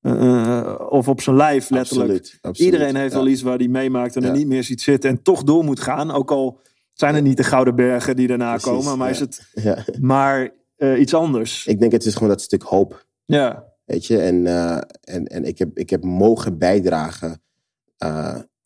uh, 0.03 0.75
of 0.89 1.09
op 1.09 1.21
zijn 1.21 1.37
lijf 1.37 1.71
letterlijk. 1.71 2.11
Absoluut, 2.11 2.39
absoluut, 2.41 2.73
iedereen 2.73 2.97
heeft 2.97 3.15
wel 3.15 3.27
iets 3.27 3.43
waar 3.43 3.59
hij 3.59 3.69
meemaakt 3.69 4.17
en 4.17 4.25
er 4.25 4.33
niet 4.33 4.47
meer 4.47 4.65
ziet 4.65 4.81
zitten 4.81 5.11
en 5.11 5.23
toch 5.23 5.43
door 5.43 5.65
moet 5.65 5.81
gaan. 5.81 6.11
Ook 6.11 6.31
al 6.31 6.61
zijn 6.93 7.15
er 7.15 7.23
niet 7.23 7.37
de 7.37 7.45
gouden 7.45 7.75
bergen 7.75 8.17
die 8.17 8.27
daarna 8.27 8.57
komen, 8.57 8.99
maar 8.99 9.11
is 9.11 9.21
het 9.21 9.43
maar 10.01 10.51
iets 10.99 11.15
anders. 11.15 11.67
Ik 11.67 11.79
denk 11.79 11.93
het 11.93 12.05
is 12.05 12.15
gewoon 12.15 12.29
dat 12.29 12.41
stuk 12.41 12.63
hoop. 12.63 13.07
Ja. 13.25 13.65
Weet 13.85 14.07
je, 14.07 14.19
en, 14.19 14.47
en, 15.01 15.27
en 15.27 15.45
ik, 15.45 15.59
heb, 15.59 15.79
ik 15.79 15.91
heb 15.91 16.05
mogen 16.05 16.59
bijdragen 16.59 17.43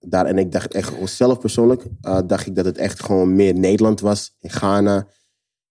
daar, 0.09 0.27
en 0.27 0.39
ik 0.39 0.53
dacht 0.53 0.75
echt, 0.75 0.93
zelf 1.05 1.39
persoonlijk, 1.39 1.85
uh, 2.03 2.19
dacht 2.27 2.47
ik 2.47 2.55
dat 2.55 2.65
het 2.65 2.79
echt 2.79 3.03
gewoon 3.03 3.35
meer 3.35 3.55
Nederland 3.55 4.01
was. 4.01 4.37
In 4.41 4.51
Ghana. 4.51 5.07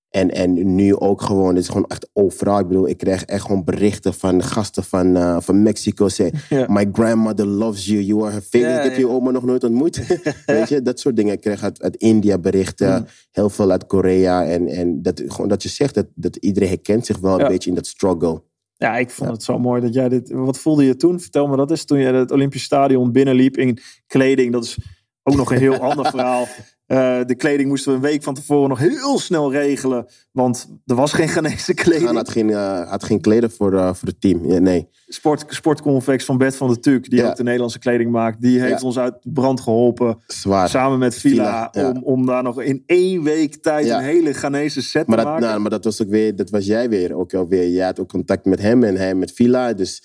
En, 0.10 0.32
en 0.32 0.76
nu 0.76 0.96
ook 0.96 1.22
gewoon, 1.22 1.56
het 1.56 1.64
is 1.64 1.68
gewoon 1.68 1.88
echt 1.88 2.10
overal. 2.14 2.60
Ik 2.60 2.68
bedoel, 2.68 2.88
ik 2.88 2.98
krijg 2.98 3.24
echt 3.24 3.42
gewoon 3.42 3.64
berichten 3.64 4.14
van 4.14 4.44
gasten 4.44 4.84
van, 4.84 5.18
uh, 5.18 5.38
van 5.40 5.64
Mexico. 5.64 6.08
Say, 6.08 6.34
my 6.68 6.90
grandmother 6.94 7.46
loves 7.46 7.86
you, 7.86 8.02
you 8.02 8.24
are 8.24 8.32
her 8.32 8.42
favorite. 8.42 8.78
ik 8.78 8.84
heb 8.84 8.98
je 8.98 9.08
oma 9.08 9.32
nog 9.32 9.44
nooit 9.44 9.64
ontmoet. 9.64 10.08
Weet 10.46 10.70
je, 10.70 10.82
dat 10.82 11.00
soort 11.00 11.16
dingen. 11.16 11.34
Ik 11.34 11.42
krijg 11.42 11.64
uit, 11.64 11.82
uit 11.82 11.96
India 11.96 12.38
berichten, 12.38 12.98
mm. 12.98 13.06
heel 13.32 13.50
veel 13.50 13.72
uit 13.72 13.86
Korea. 13.86 14.46
En, 14.46 14.68
en 14.68 15.02
dat, 15.02 15.22
gewoon 15.28 15.48
dat 15.48 15.64
je 15.64 15.70
zegt 15.70 15.94
dat, 15.94 16.06
dat 16.16 16.36
iedereen 16.36 16.70
herkent 16.70 17.06
zich 17.06 17.18
wel 17.18 17.40
een 17.40 17.48
beetje 17.48 17.70
in 17.70 17.76
dat 17.76 17.88
struggle. 17.88 18.42
Ja, 18.82 18.98
ik 18.98 19.10
vond 19.10 19.32
het 19.32 19.44
zo 19.44 19.60
mooi 19.60 19.82
dat 19.82 19.94
jij 19.94 20.10
dit. 20.10 20.32
Wat 20.32 20.60
voelde 20.60 20.86
je 20.86 20.96
toen? 20.96 21.20
Vertel 21.20 21.48
me 21.48 21.56
dat 21.56 21.70
eens. 21.70 21.86
Toen 21.86 22.00
je 22.00 22.06
het 22.06 22.32
Olympisch 22.32 22.64
Stadion 22.64 23.12
binnenliep 23.12 23.58
in 23.58 23.80
kleding. 24.08 24.52
Dat 24.52 24.64
is 24.64 24.78
ook 25.24 25.36
nog 25.36 25.52
een 25.52 25.58
heel 25.58 25.78
ander 25.78 26.06
verhaal. 26.06 26.48
Uh, 26.92 27.20
de 27.26 27.36
kleding 27.36 27.70
moesten 27.70 27.92
we 27.92 27.98
een 27.98 28.04
week 28.04 28.24
van 28.24 28.34
tevoren 28.34 28.70
nog 28.70 28.80
heel 28.80 29.20
snel 29.20 29.52
regelen. 29.52 30.06
Want 30.32 30.68
er 30.86 30.96
was 30.96 31.14
geen 31.14 31.30
Ghanese 31.30 31.74
kleding. 31.74 32.06
Hij 32.06 32.14
had 32.14 32.30
geen, 32.30 32.48
uh, 32.48 32.90
had 32.90 33.04
geen 33.04 33.22
kleden 33.22 33.52
voor, 33.52 33.74
uh, 33.74 33.94
voor 33.94 34.08
het 34.08 34.22
team. 34.22 34.52
Ja, 34.52 34.60
nee. 34.60 34.88
Sport, 35.08 35.46
sportconvex 35.48 36.26
van 36.26 36.38
Bert 36.38 36.56
van 36.56 36.68
der 36.68 36.80
Tuk. 36.80 37.10
Die 37.10 37.26
ook 37.26 37.36
de 37.36 37.44
Nederlandse 37.44 37.80
kleding 37.80 38.12
maakt. 38.12 38.42
Die 38.42 38.60
heeft 38.60 38.84
ons 38.84 39.00
uit 39.00 39.16
brand 39.24 39.62
geholpen. 39.62 40.18
Zwaar. 40.28 40.70
Samen 40.70 41.00
met 41.00 41.16
Villa. 41.16 41.70
om, 41.72 42.04
om 42.04 42.26
daar 42.26 42.44
nog 42.44 42.62
in 42.62 42.84
één 42.86 43.24
week 43.24 43.56
tijd 43.56 43.90
een 43.90 44.00
hele 44.00 44.34
Ghanese 44.34 44.82
set 44.82 45.08
maar 45.08 45.18
te 45.18 45.24
dat, 45.24 45.32
maken. 45.32 45.48
Nou, 45.48 45.62
maar 45.62 45.72
dat 45.72 45.84
was 45.84 46.02
ook 46.02 46.10
weer, 46.10 46.36
dat 46.36 46.50
was 46.50 46.66
jij 46.66 46.90
weer. 46.90 47.16
Ook 47.16 47.34
alweer. 47.34 47.70
Jij 47.70 47.86
had 47.86 48.00
ook 48.00 48.10
contact 48.10 48.46
met 48.46 48.62
hem 48.62 48.84
en 48.84 48.96
hij 48.96 49.16
met 49.16 49.32
Villa. 49.32 49.74
Dus 49.74 50.04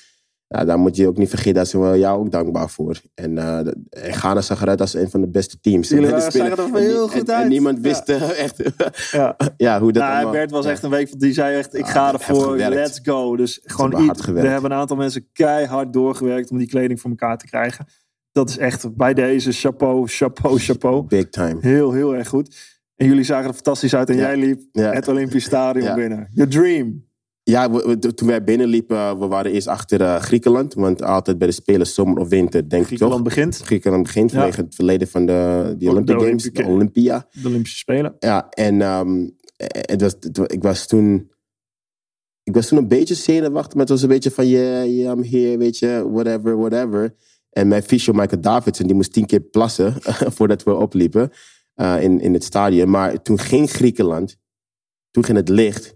ja, 0.49 0.65
daar 0.65 0.79
moet 0.79 0.97
je 0.97 1.07
ook 1.07 1.17
niet 1.17 1.29
vergeten, 1.29 1.55
dat 1.55 1.69
ze 1.69 1.79
wel 1.79 1.97
jou 1.97 2.19
ook 2.19 2.31
dankbaar 2.31 2.71
voor. 2.71 3.01
En 3.15 3.33
uh, 3.33 3.61
Ghana 3.91 4.41
zag 4.41 4.63
eruit 4.63 4.81
als 4.81 4.95
een 4.95 5.11
van 5.11 5.21
de 5.21 5.29
beste 5.29 5.61
teams. 5.61 5.89
Jullie 5.89 6.09
zagen 6.09 6.41
er 6.41 6.75
heel 6.75 7.09
goed 7.09 7.31
uit. 7.31 7.43
En, 7.43 7.49
niemand 7.49 7.81
wist 7.81 8.09
uh, 8.09 8.39
echt 8.45 8.63
ja. 9.11 9.37
ja. 9.57 9.81
hoe 9.81 9.93
dat 9.93 10.03
nou, 10.03 10.15
allemaal, 10.15 10.33
Bert 10.33 10.51
was 10.51 10.67
echt 10.67 10.83
een 10.83 10.91
week, 10.91 11.21
die 11.21 11.33
zei 11.33 11.57
echt, 11.57 11.75
ik 11.75 11.85
ah, 11.85 11.91
ga 11.91 12.13
ervoor, 12.13 12.57
let's 12.57 13.01
go. 13.03 13.37
Dus 13.37 13.61
gewoon 13.65 14.03
iets, 14.03 14.27
we 14.27 14.49
hebben 14.49 14.71
een 14.71 14.79
aantal 14.79 14.97
mensen 14.97 15.29
keihard 15.33 15.93
doorgewerkt 15.93 16.51
om 16.51 16.59
die 16.59 16.69
kleding 16.69 17.01
voor 17.01 17.11
elkaar 17.11 17.39
te 17.39 17.47
krijgen. 17.47 17.87
Dat 18.33 18.49
is 18.49 18.59
echt 18.59 18.97
bij 18.97 19.15
deze 19.15 19.53
chapeau, 19.53 20.09
chapeau, 20.09 20.59
chapeau. 20.59 21.07
Big 21.07 21.29
time. 21.29 21.57
Heel, 21.61 21.93
heel 21.93 22.15
erg 22.15 22.29
goed. 22.29 22.57
En 22.97 23.07
jullie 23.07 23.25
zagen 23.25 23.49
er 23.49 23.55
fantastisch 23.55 23.95
uit 23.95 24.11
en 24.11 24.17
jij 24.17 24.37
liep 24.37 24.61
het 24.73 25.09
Olympisch 25.09 25.45
Stadion 25.45 25.95
binnen. 25.95 26.29
Your 26.33 26.51
dream. 26.51 27.05
Ja, 27.49 27.69
toen 27.99 28.29
wij 28.29 28.45
binnenliepen, 28.45 29.19
we 29.19 29.27
waren 29.27 29.53
eerst 29.53 29.67
achter 29.67 30.01
uh, 30.01 30.17
Griekenland. 30.17 30.75
Want 30.75 31.03
altijd 31.03 31.39
bij 31.39 31.47
de 31.47 31.53
Spelen 31.53 31.87
zomer 31.87 32.19
of 32.19 32.29
winter, 32.29 32.69
denk 32.69 32.73
ik 32.73 32.79
toch? 32.79 32.87
Griekenland 32.87 33.23
begint. 33.25 33.57
Griekenland 33.57 34.03
begint 34.03 34.33
vanwege 34.33 34.61
het 34.61 34.75
verleden 34.75 35.09
van 35.09 35.27
de, 35.27 35.75
die 35.79 35.91
Olympic 35.91 36.21
Games, 36.21 36.43
de 36.43 36.65
Olympia. 36.65 37.29
De 37.43 37.49
Olympische 37.49 37.79
Spelen. 37.79 38.17
Ja, 38.19 38.49
en 38.49 38.81
um, 38.81 39.37
het 39.71 40.01
was, 40.01 40.17
ik 40.47 40.63
was 40.63 40.87
toen... 40.87 41.31
Ik 42.43 42.55
was 42.55 42.69
toen 42.69 42.79
een 42.79 42.89
beetje 42.89 43.15
zenuwachtig, 43.15 43.73
maar 43.73 43.83
het 43.83 43.93
was 43.93 44.03
een 44.03 44.09
beetje 44.09 44.31
van... 44.31 44.49
Yeah, 44.49 44.87
yeah, 44.87 45.17
I'm 45.19 45.25
here, 45.25 45.59
weet 45.59 45.79
je, 45.79 46.09
whatever, 46.11 46.57
whatever. 46.57 47.15
En 47.51 47.69
mijn 47.69 47.83
fysio 47.83 48.13
Michael 48.13 48.41
Davidson, 48.41 48.87
die 48.87 48.97
moest 48.97 49.13
tien 49.13 49.27
keer 49.27 49.41
plassen 49.41 49.95
voordat 50.37 50.63
we 50.63 50.75
opliepen 50.75 51.31
uh, 51.77 52.03
in, 52.03 52.21
in 52.21 52.33
het 52.33 52.45
stadion. 52.45 52.91
Maar 52.91 53.23
toen 53.23 53.39
ging 53.39 53.71
Griekenland, 53.71 54.37
toen 55.11 55.25
ging 55.25 55.37
het 55.37 55.49
licht... 55.49 55.96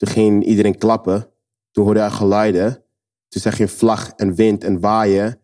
Toen 0.00 0.08
ging 0.08 0.44
iedereen 0.44 0.78
klappen. 0.78 1.30
Toen 1.70 1.84
hoorde 1.84 2.00
hij 2.00 2.10
geluiden. 2.10 2.84
Toen 3.28 3.42
zag 3.42 3.58
je 3.58 3.68
vlag 3.68 4.12
en 4.16 4.34
wind 4.34 4.64
en 4.64 4.80
waaien. 4.80 5.40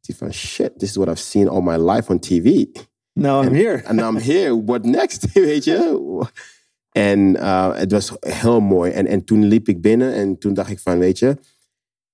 Toen 0.00 0.14
van 0.14 0.32
shit, 0.32 0.78
this 0.78 0.88
is 0.88 0.96
what 0.96 1.08
I've 1.08 1.22
seen 1.22 1.48
all 1.48 1.62
my 1.62 1.90
life 1.90 2.12
on 2.12 2.18
TV. 2.18 2.64
Now 3.12 3.44
I'm 3.44 3.54
here. 3.54 3.86
And 3.86 4.00
I'm 4.00 4.16
here. 4.16 4.64
What 4.64 4.84
next? 4.84 5.32
Weet 5.32 5.64
je? 5.64 6.24
En 6.90 7.18
uh, 7.36 7.76
het 7.76 7.92
was 7.92 8.12
heel 8.20 8.60
mooi. 8.60 8.90
En, 8.90 9.06
en 9.06 9.24
toen 9.24 9.44
liep 9.44 9.68
ik 9.68 9.80
binnen 9.80 10.12
en 10.12 10.38
toen 10.38 10.54
dacht 10.54 10.70
ik 10.70 10.78
van, 10.78 10.98
weet 10.98 11.18
je, 11.18 11.36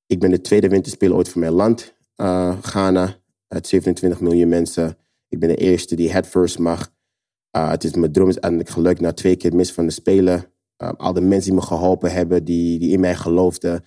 ik 0.06 0.20
ben 0.20 0.30
de 0.30 0.40
tweede 0.40 0.68
winterspeler 0.68 1.16
ooit 1.16 1.28
van 1.28 1.40
mijn 1.40 1.52
land. 1.52 1.94
Uh, 2.16 2.58
Ghana, 2.62 3.16
uit 3.48 3.66
27 3.66 4.20
miljoen 4.20 4.48
mensen. 4.48 4.96
Ik 5.28 5.38
ben 5.38 5.48
de 5.48 5.56
eerste 5.56 5.96
die 5.96 6.12
head 6.12 6.26
first 6.26 6.58
mag. 6.58 6.90
Uh, 7.56 7.70
het 7.70 7.84
is 7.84 7.92
mijn 7.92 8.12
droom 8.12 8.28
is 8.28 8.38
eindelijk 8.38 8.70
gelukt 8.70 9.00
na 9.00 9.12
twee 9.12 9.36
keer 9.36 9.54
mis 9.54 9.72
van 9.72 9.86
de 9.86 9.92
Spelen. 9.92 10.52
Uh, 10.82 10.90
al 10.96 11.12
de 11.12 11.20
mensen 11.20 11.50
die 11.50 11.60
me 11.60 11.66
geholpen 11.66 12.12
hebben, 12.12 12.44
die, 12.44 12.78
die 12.78 12.90
in 12.90 13.00
mij 13.00 13.14
geloofden. 13.14 13.84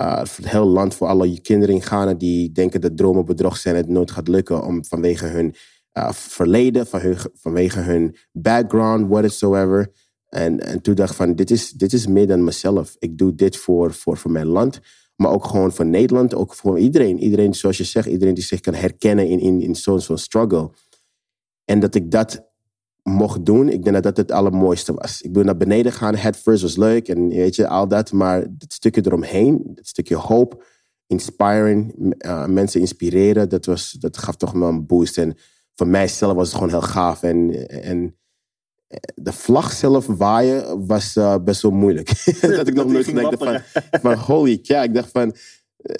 Uh, 0.00 0.18
het 0.18 0.50
hele 0.50 0.64
land, 0.64 0.94
voor 0.94 1.08
alle 1.08 1.40
kinderen 1.40 1.74
in 1.74 1.82
Ghana 1.82 2.14
die 2.14 2.52
denken 2.52 2.80
dat 2.80 2.96
dromen 2.96 3.24
bedrog 3.24 3.56
zijn 3.56 3.74
en 3.74 3.80
het 3.80 3.90
nooit 3.90 4.10
gaat 4.10 4.28
lukken 4.28 4.64
om 4.64 4.84
vanwege 4.84 5.26
hun 5.26 5.54
uh, 5.92 6.12
verleden, 6.12 6.86
van 6.86 7.00
hun, 7.00 7.16
vanwege 7.34 7.80
hun 7.80 8.16
background, 8.32 9.08
whatsoever. 9.08 9.92
En, 10.28 10.60
en 10.60 10.80
toen 10.80 10.94
dacht 10.94 11.10
ik 11.10 11.16
van, 11.16 11.34
dit 11.34 11.50
is, 11.50 11.70
dit 11.70 11.92
is 11.92 12.06
meer 12.06 12.26
dan 12.26 12.44
mezelf. 12.44 12.96
Ik 12.98 13.18
doe 13.18 13.34
dit 13.34 13.56
voor, 13.56 13.92
voor, 13.92 14.16
voor 14.16 14.30
mijn 14.30 14.46
land, 14.46 14.80
maar 15.16 15.30
ook 15.30 15.44
gewoon 15.44 15.72
voor 15.72 15.86
Nederland, 15.86 16.34
ook 16.34 16.54
voor 16.54 16.78
iedereen. 16.78 17.18
Iedereen, 17.18 17.54
zoals 17.54 17.76
je 17.76 17.84
zegt, 17.84 18.06
iedereen 18.06 18.34
die 18.34 18.44
zich 18.44 18.60
kan 18.60 18.74
herkennen 18.74 19.28
in, 19.28 19.40
in, 19.40 19.62
in 19.62 19.74
zo'n 19.74 20.00
zo'n 20.00 20.18
struggle. 20.18 20.70
En 21.64 21.80
dat 21.80 21.94
ik 21.94 22.10
dat 22.10 22.47
mocht 23.08 23.44
doen, 23.44 23.68
ik 23.68 23.82
denk 23.82 23.94
dat 23.94 24.02
dat 24.02 24.16
het 24.16 24.32
allermooiste 24.32 24.94
was. 24.94 25.20
Ik 25.20 25.32
ben 25.32 25.44
naar 25.44 25.56
beneden 25.56 25.92
gaan, 25.92 26.14
head 26.14 26.36
first 26.36 26.62
was 26.62 26.76
leuk 26.76 27.08
en 27.08 27.28
weet 27.28 27.56
je, 27.56 27.68
al 27.68 27.88
dat. 27.88 28.12
Maar 28.12 28.40
het 28.58 28.72
stukje 28.72 29.02
eromheen, 29.04 29.72
het 29.74 29.88
stukje 29.88 30.16
hoop, 30.16 30.64
inspiring, 31.06 31.94
uh, 32.18 32.46
mensen 32.46 32.80
inspireren. 32.80 33.48
Dat, 33.48 33.66
was, 33.66 33.92
dat 33.92 34.16
gaf 34.16 34.36
toch 34.36 34.52
wel 34.52 34.68
een 34.68 34.86
boost. 34.86 35.18
En 35.18 35.36
voor 35.74 35.88
mijzelf 35.88 36.34
was 36.34 36.46
het 36.46 36.54
gewoon 36.54 36.70
heel 36.70 36.80
gaaf. 36.80 37.22
En, 37.22 37.68
en 37.68 38.16
de 39.14 39.32
vlag 39.32 39.72
zelf 39.72 40.06
waaien 40.06 40.86
was 40.86 41.16
uh, 41.16 41.36
best 41.44 41.62
wel 41.62 41.70
moeilijk. 41.70 42.24
dat 42.40 42.66
ik 42.66 42.74
nog 42.74 42.86
nooit 42.86 43.04
gedacht 43.04 43.38
van, 43.38 43.60
van 44.00 44.14
holy 44.14 44.60
cow. 44.60 44.82
Ik 44.82 44.94
dacht 44.94 45.10
van, 45.10 45.34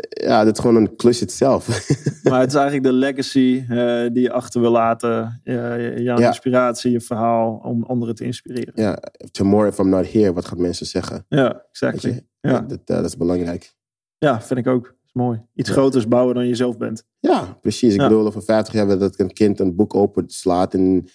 ja, 0.08 0.44
dat 0.44 0.54
is 0.54 0.60
gewoon 0.60 0.76
een 0.76 0.96
klus 0.96 1.18
zelf. 1.18 1.66
maar 2.30 2.40
het 2.40 2.48
is 2.48 2.54
eigenlijk 2.54 2.82
de 2.82 2.92
legacy 2.92 3.64
uh, 3.70 4.06
die 4.12 4.22
je 4.22 4.32
achter 4.32 4.60
wil 4.60 4.70
laten. 4.70 5.40
Uh, 5.44 5.98
jouw 5.98 6.18
ja. 6.18 6.26
inspiratie, 6.26 6.90
je 6.90 7.00
verhaal, 7.00 7.60
om 7.64 7.84
anderen 7.84 8.14
te 8.14 8.24
inspireren. 8.24 8.72
Ja, 8.74 9.02
tomorrow 9.30 9.72
if 9.72 9.78
I'm 9.78 9.88
not 9.88 10.12
here, 10.12 10.32
wat 10.32 10.44
gaan 10.44 10.60
mensen 10.60 10.86
zeggen? 10.86 11.24
Ja, 11.28 11.62
exactly. 11.70 12.26
Ja. 12.40 12.60
Dat, 12.60 12.86
dat 12.86 13.04
is 13.04 13.16
belangrijk. 13.16 13.74
Ja, 14.18 14.40
vind 14.40 14.60
ik 14.60 14.66
ook. 14.66 14.84
Dat 14.84 15.06
is 15.06 15.12
mooi. 15.12 15.42
Iets 15.54 15.70
groters 15.70 16.08
bouwen 16.08 16.34
dan 16.34 16.46
je 16.46 16.54
zelf 16.54 16.76
bent. 16.76 17.04
Ja, 17.20 17.58
precies. 17.60 17.94
Ik 17.94 18.00
bedoel, 18.00 18.26
over 18.26 18.42
50 18.42 18.74
jaar 18.74 18.98
dat 18.98 19.18
een 19.18 19.32
kind 19.32 19.60
een 19.60 19.76
boek 19.76 19.94
open 19.94 20.24
slaat 20.28 20.74
en 20.74 21.08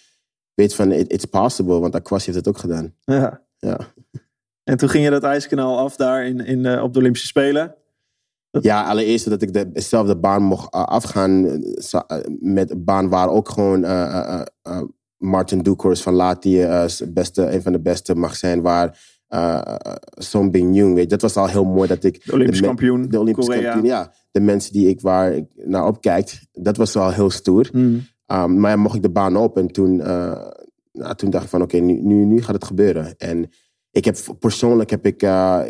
weet 0.54 0.74
van, 0.74 0.92
it, 0.92 1.12
it's 1.12 1.24
possible, 1.24 1.78
want 1.78 1.94
Aquas 1.94 2.26
heeft 2.26 2.38
het 2.38 2.48
ook 2.48 2.58
gedaan. 2.58 2.94
Ja. 3.00 3.42
ja. 3.56 3.78
En 4.64 4.76
toen 4.76 4.88
ging 4.88 5.04
je 5.04 5.10
dat 5.10 5.22
ijskanaal 5.22 5.78
af 5.78 5.96
daar 5.96 6.26
in, 6.26 6.40
in, 6.40 6.64
uh, 6.64 6.82
op 6.82 6.92
de 6.92 6.98
Olympische 6.98 7.26
Spelen. 7.26 7.74
Ja, 8.60 8.82
allereerst 8.82 9.30
dat 9.30 9.42
ik 9.42 9.74
dezelfde 9.74 10.16
baan 10.16 10.42
mocht 10.42 10.74
uh, 10.74 10.82
afgaan 10.82 11.44
uh, 11.44 12.00
met 12.40 12.70
een 12.70 12.84
baan 12.84 13.08
waar 13.08 13.28
ook 13.28 13.48
gewoon 13.48 13.80
Martin 15.16 15.58
Dukors 15.58 16.02
van 16.02 16.14
Lati 16.14 16.66
beste, 17.08 17.50
een 17.50 17.62
van 17.62 17.72
de 17.72 17.80
beste 17.80 18.14
mag 18.14 18.36
zijn, 18.36 18.62
waar 18.62 18.98
Song 20.18 20.50
Bin 20.50 20.74
Jung, 20.74 20.94
weet 20.94 21.10
Dat 21.10 21.22
was 21.22 21.36
al 21.36 21.46
heel 21.46 21.64
mooi 21.64 21.88
dat 21.88 22.04
ik... 22.04 22.24
De 22.24 22.32
Olympisch 22.32 22.60
de, 22.60 22.66
kampioen, 22.66 23.08
De 23.08 23.20
Olympisch 23.20 23.46
Korea. 23.46 23.62
kampioen, 23.62 23.84
ja. 23.84 24.12
De 24.30 24.40
mensen 24.40 24.72
die 24.72 24.88
ik 24.88 25.00
waar 25.00 25.32
ik 25.32 25.46
naar 25.54 25.86
opkijk, 25.86 26.42
dat 26.52 26.76
was 26.76 26.94
wel 26.94 27.10
heel 27.10 27.30
stoer. 27.30 27.68
Mm. 27.72 28.02
Um, 28.26 28.60
maar 28.60 28.70
ja, 28.70 28.76
mocht 28.76 28.94
ik 28.94 29.02
de 29.02 29.10
baan 29.10 29.36
op 29.36 29.56
en 29.56 29.66
toen, 29.66 29.94
uh, 29.94 30.38
nou, 30.92 31.14
toen 31.14 31.30
dacht 31.30 31.44
ik 31.44 31.50
van 31.50 31.62
oké, 31.62 31.76
okay, 31.76 31.86
nu, 31.86 32.00
nu, 32.00 32.24
nu 32.24 32.42
gaat 32.42 32.54
het 32.54 32.64
gebeuren. 32.64 33.14
En 33.16 33.50
ik 33.94 34.04
heb 34.04 34.16
persoonlijk 34.38 34.90
heb 34.90 35.06
ik, 35.06 35.22
uh, 35.22 35.60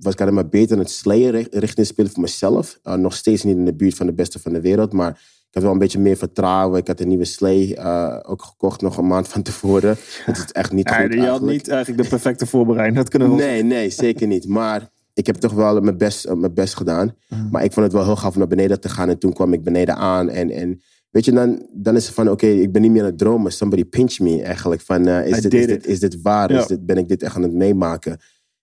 was 0.00 0.14
ik 0.14 0.30
maar 0.30 0.48
beter 0.48 0.72
in 0.72 0.82
het 0.82 0.90
slayen 0.90 1.46
richting 1.50 1.86
spelen 1.86 2.10
voor 2.10 2.22
mezelf. 2.22 2.78
Uh, 2.84 2.94
nog 2.94 3.14
steeds 3.14 3.42
niet 3.42 3.56
in 3.56 3.64
de 3.64 3.74
buurt 3.74 3.94
van 3.94 4.06
de 4.06 4.12
beste 4.12 4.38
van 4.38 4.52
de 4.52 4.60
wereld, 4.60 4.92
maar 4.92 5.10
ik 5.48 5.54
had 5.54 5.62
wel 5.62 5.72
een 5.72 5.78
beetje 5.78 5.98
meer 5.98 6.16
vertrouwen. 6.16 6.78
Ik 6.78 6.86
had 6.86 7.00
een 7.00 7.08
nieuwe 7.08 7.24
slee 7.24 7.78
ook 8.24 8.42
gekocht 8.42 8.80
nog 8.80 8.96
een 8.96 9.06
maand 9.06 9.28
van 9.28 9.42
tevoren. 9.42 9.96
Het 10.24 10.36
is 10.36 10.52
echt 10.52 10.72
niet 10.72 10.88
ja, 10.88 10.94
goed 10.94 11.02
Je 11.02 11.08
eigenlijk. 11.08 11.40
had 11.40 11.50
niet 11.50 11.68
eigenlijk 11.68 12.02
de 12.02 12.08
perfecte 12.08 12.46
voorbereiding, 12.46 12.96
dat 12.96 13.08
kunnen 13.08 13.30
we 13.30 13.34
Nee, 13.34 13.62
nee, 13.62 13.90
zeker 13.90 14.26
niet. 14.26 14.48
Maar 14.48 14.90
ik 15.14 15.26
heb 15.26 15.36
toch 15.36 15.52
wel 15.52 15.80
mijn 15.80 15.98
best, 15.98 16.34
mijn 16.34 16.54
best 16.54 16.74
gedaan. 16.74 17.14
Mm. 17.28 17.48
Maar 17.50 17.64
ik 17.64 17.72
vond 17.72 17.86
het 17.86 17.94
wel 17.94 18.04
heel 18.04 18.16
gaaf 18.16 18.32
om 18.32 18.38
naar 18.38 18.48
beneden 18.48 18.80
te 18.80 18.88
gaan. 18.88 19.08
En 19.08 19.18
toen 19.18 19.32
kwam 19.32 19.52
ik 19.52 19.62
beneden 19.62 19.96
aan 19.96 20.28
en... 20.28 20.50
en 20.50 20.80
Weet 21.18 21.26
je, 21.26 21.32
dan, 21.32 21.66
dan 21.72 21.96
is 21.96 22.06
het 22.06 22.14
van, 22.14 22.30
oké, 22.30 22.44
okay, 22.44 22.58
ik 22.58 22.72
ben 22.72 22.82
niet 22.82 22.90
meer 22.90 23.00
aan 23.00 23.06
het 23.06 23.18
dromen. 23.18 23.52
Somebody 23.52 23.84
pinch 23.84 24.18
me 24.18 24.42
eigenlijk. 24.42 24.80
Van, 24.80 25.08
uh, 25.08 25.26
is, 25.26 25.40
dit, 25.40 25.54
is, 25.54 25.66
dit, 25.66 25.86
is 25.86 26.00
dit 26.00 26.22
waar? 26.22 26.52
Ja. 26.52 26.60
Is 26.60 26.66
dit, 26.66 26.86
ben 26.86 26.96
ik 26.96 27.08
dit 27.08 27.22
echt 27.22 27.36
aan 27.36 27.42
het 27.42 27.52
meemaken? 27.52 28.18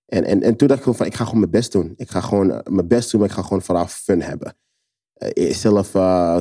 En, 0.06 0.24
en, 0.24 0.42
en 0.42 0.56
toen 0.56 0.68
dacht 0.68 0.80
ik 0.80 0.86
gewoon 0.86 0.98
van, 0.98 1.06
ik 1.06 1.16
ga 1.16 1.24
gewoon 1.24 1.40
mijn 1.40 1.52
best 1.52 1.72
doen. 1.72 1.94
Ik 1.98 2.10
ga 2.10 2.22
gewoon 2.22 2.50
uh, 2.50 2.60
mijn 2.70 2.88
best 2.88 3.12
doen, 3.12 3.20
maar 3.20 3.30
ik 3.30 3.36
ga 3.36 3.42
gewoon 3.42 3.62
vooral 3.62 3.88
fun 3.88 4.22
hebben. 4.22 4.56
Uh, 5.38 5.54
zelf, 5.54 5.92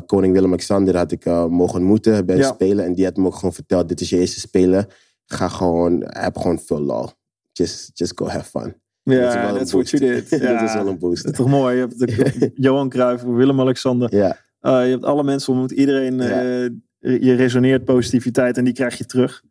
koning 0.07 0.33
Willem-Alexander 0.33 0.97
had 0.97 1.13
ik 1.13 1.25
mogen 1.25 1.79
ontmoeten 1.79 2.27
bij 2.27 2.37
Ja. 2.37 2.53
Spelen. 2.53 2.85
En 2.85 2.95
die 2.95 3.05
had 3.05 3.17
me 3.17 3.27
ook 3.27 3.35
gewoon 3.35 3.55
verteld, 3.55 3.89
dit 3.89 4.01
is 4.01 4.11
je 4.11 4.19
eerste 4.19 4.41
Spelen. 4.41 4.87
Ga 5.27 5.49
gewoon, 5.49 6.05
heb 6.07 6.37
gewoon 6.37 6.59
veel 6.59 6.81
lol. 6.81 7.09
Just, 7.53 7.91
just 7.95 8.13
go 8.15 8.27
have 8.27 8.61
fun. 8.61 8.75
Dat 9.03 9.15
is 9.15 9.21
Ja, 9.21 9.49
een 9.49 9.57
that's 9.57 9.73
what 9.73 9.91
you 9.91 10.03
did. 10.13 10.31
Ja. 10.31 10.53
dat 10.61 10.69
is 10.69 10.75
wel 10.75 10.87
een 10.87 10.99
boost. 10.99 11.23
Dat 11.23 11.33
is 11.33 11.39
toch 11.39 11.49
mooi? 11.49 11.75
Je 11.75 11.81
hebt 11.81 11.99
de, 11.99 12.51
Johan 12.67 12.89
Cruijff, 12.89 13.23
Willem-Alexander. 13.23 14.17
Ja, 14.17 14.39
Uh, 14.67 14.85
je 14.85 14.91
hebt 14.91 15.05
alle 15.05 15.23
mensen 15.25 15.53
ontmoet. 15.53 15.71
Iedereen, 15.71 16.17
Ja. 16.19 16.43
uh, 16.45 17.23
je 17.23 17.35
resoneert 17.35 17.85
positiviteit 17.85 18.57
en 18.57 18.65
die 18.65 18.73
krijg 18.73 18.99
je 18.99 19.07
terug. 19.07 19.43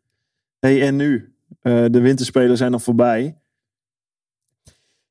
hey, 0.58 0.82
en 0.82 0.96
nu? 0.96 1.34
Uh, 1.62 1.84
de 1.90 2.00
winterspelen 2.00 2.56
zijn 2.56 2.70
nog 2.70 2.82
voorbij. 2.82 3.38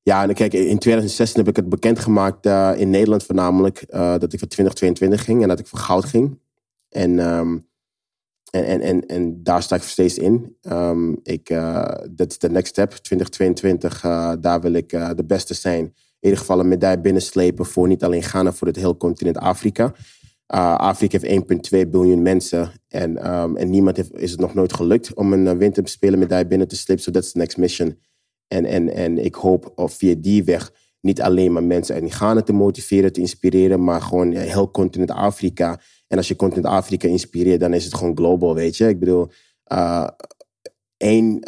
Ja, 0.02 0.28
en 0.28 0.34
kijk, 0.34 0.54
in 0.54 0.80
2016 0.80 1.40
heb 1.40 1.50
ik 1.50 1.56
het 1.56 1.70
bekendgemaakt 1.70 2.46
in 2.80 2.90
Nederland 2.90 3.24
voornamelijk. 3.24 3.86
Dat 3.92 4.34
ik 4.34 4.40
voor 4.40 4.48
2022 4.48 5.24
ging 5.24 5.42
en 5.42 5.48
dat 5.48 5.60
ik 5.60 5.68
voor 5.68 5.80
goud 5.80 6.06
ging. 6.06 6.40
En, 6.90 7.20
um, 7.20 7.68
en, 8.52 8.66
en, 8.66 8.82
en, 8.82 9.06
en 9.06 9.44
daar 9.44 9.64
sta 9.64 9.76
ik 9.76 9.82
steeds 9.82 10.18
in. 10.18 10.58
Um, 10.62 11.20
ik, 11.24 11.50
dat 12.12 12.32
is 12.32 12.38
de 12.38 12.50
next 12.50 12.68
step. 12.68 12.92
2022, 12.92 14.02
daar 14.40 14.62
wil 14.62 14.74
ik 14.74 14.90
de 14.90 15.24
beste 15.26 15.54
zijn. 15.54 15.94
In 16.24 16.30
ieder 16.30 16.40
geval 16.40 16.60
een 16.60 16.68
medaille 16.68 17.02
binnenslepen 17.02 17.66
voor 17.66 17.88
niet 17.88 18.04
alleen 18.04 18.24
Ghana, 18.24 18.54
voor 18.54 18.68
het 18.68 18.76
hele 18.76 18.98
continent 18.98 19.38
Afrika. 19.38 19.94
Afrika 20.48 21.20
heeft 21.22 21.74
1,2 21.86 21.90
biljoen 21.90 22.22
mensen. 22.22 22.72
En, 22.88 23.34
um, 23.34 23.58
en 23.58 23.70
niemand 23.70 23.98
heeft, 23.98 24.14
is 24.14 24.32
het 24.32 24.40
nog 24.40 24.54
nooit 24.54 24.74
gelukt 24.74 25.14
om 25.14 25.34
een 25.34 25.58
winterspelen 25.58 26.20
medaille 26.20 26.48
binnen 26.48 26.68
te 26.68 26.76
slepen. 26.76 27.04
So 27.04 27.12
that's 27.12 27.32
the 27.32 27.38
next 27.38 27.58
mission. 27.58 28.00
En, 28.48 28.66
en, 28.66 28.94
en 28.94 29.26
ik 29.26 29.36
hoop 29.36 29.72
of 29.76 29.94
via 29.94 30.16
die 30.18 30.44
weg 30.44 30.72
niet 31.02 31.22
alleen 31.22 31.52
maar 31.52 31.64
mensen 31.64 31.96
uit 31.96 32.14
Ghana 32.14 32.42
te 32.42 32.54
motiveren, 32.54 33.14
te 33.14 33.20
inspireren, 33.20 33.84
maar 33.84 34.02
gewoon 34.02 34.32
heel 34.32 34.72
continent 34.72 35.12
Afrika. 35.12 35.80
En 36.08 36.18
als 36.18 36.28
je 36.28 36.36
continent 36.36 36.74
Afrika 36.74 37.08
inspireert, 37.08 37.60
dan 37.60 37.74
is 37.74 37.86
het 37.86 37.94
gewoon 37.94 38.18
global, 38.18 38.56
weet 38.56 38.78
je. 38.78 38.88
Ik 38.88 39.00
bedoel, 39.00 39.28
uh, 39.74 40.08
één, 40.98 41.40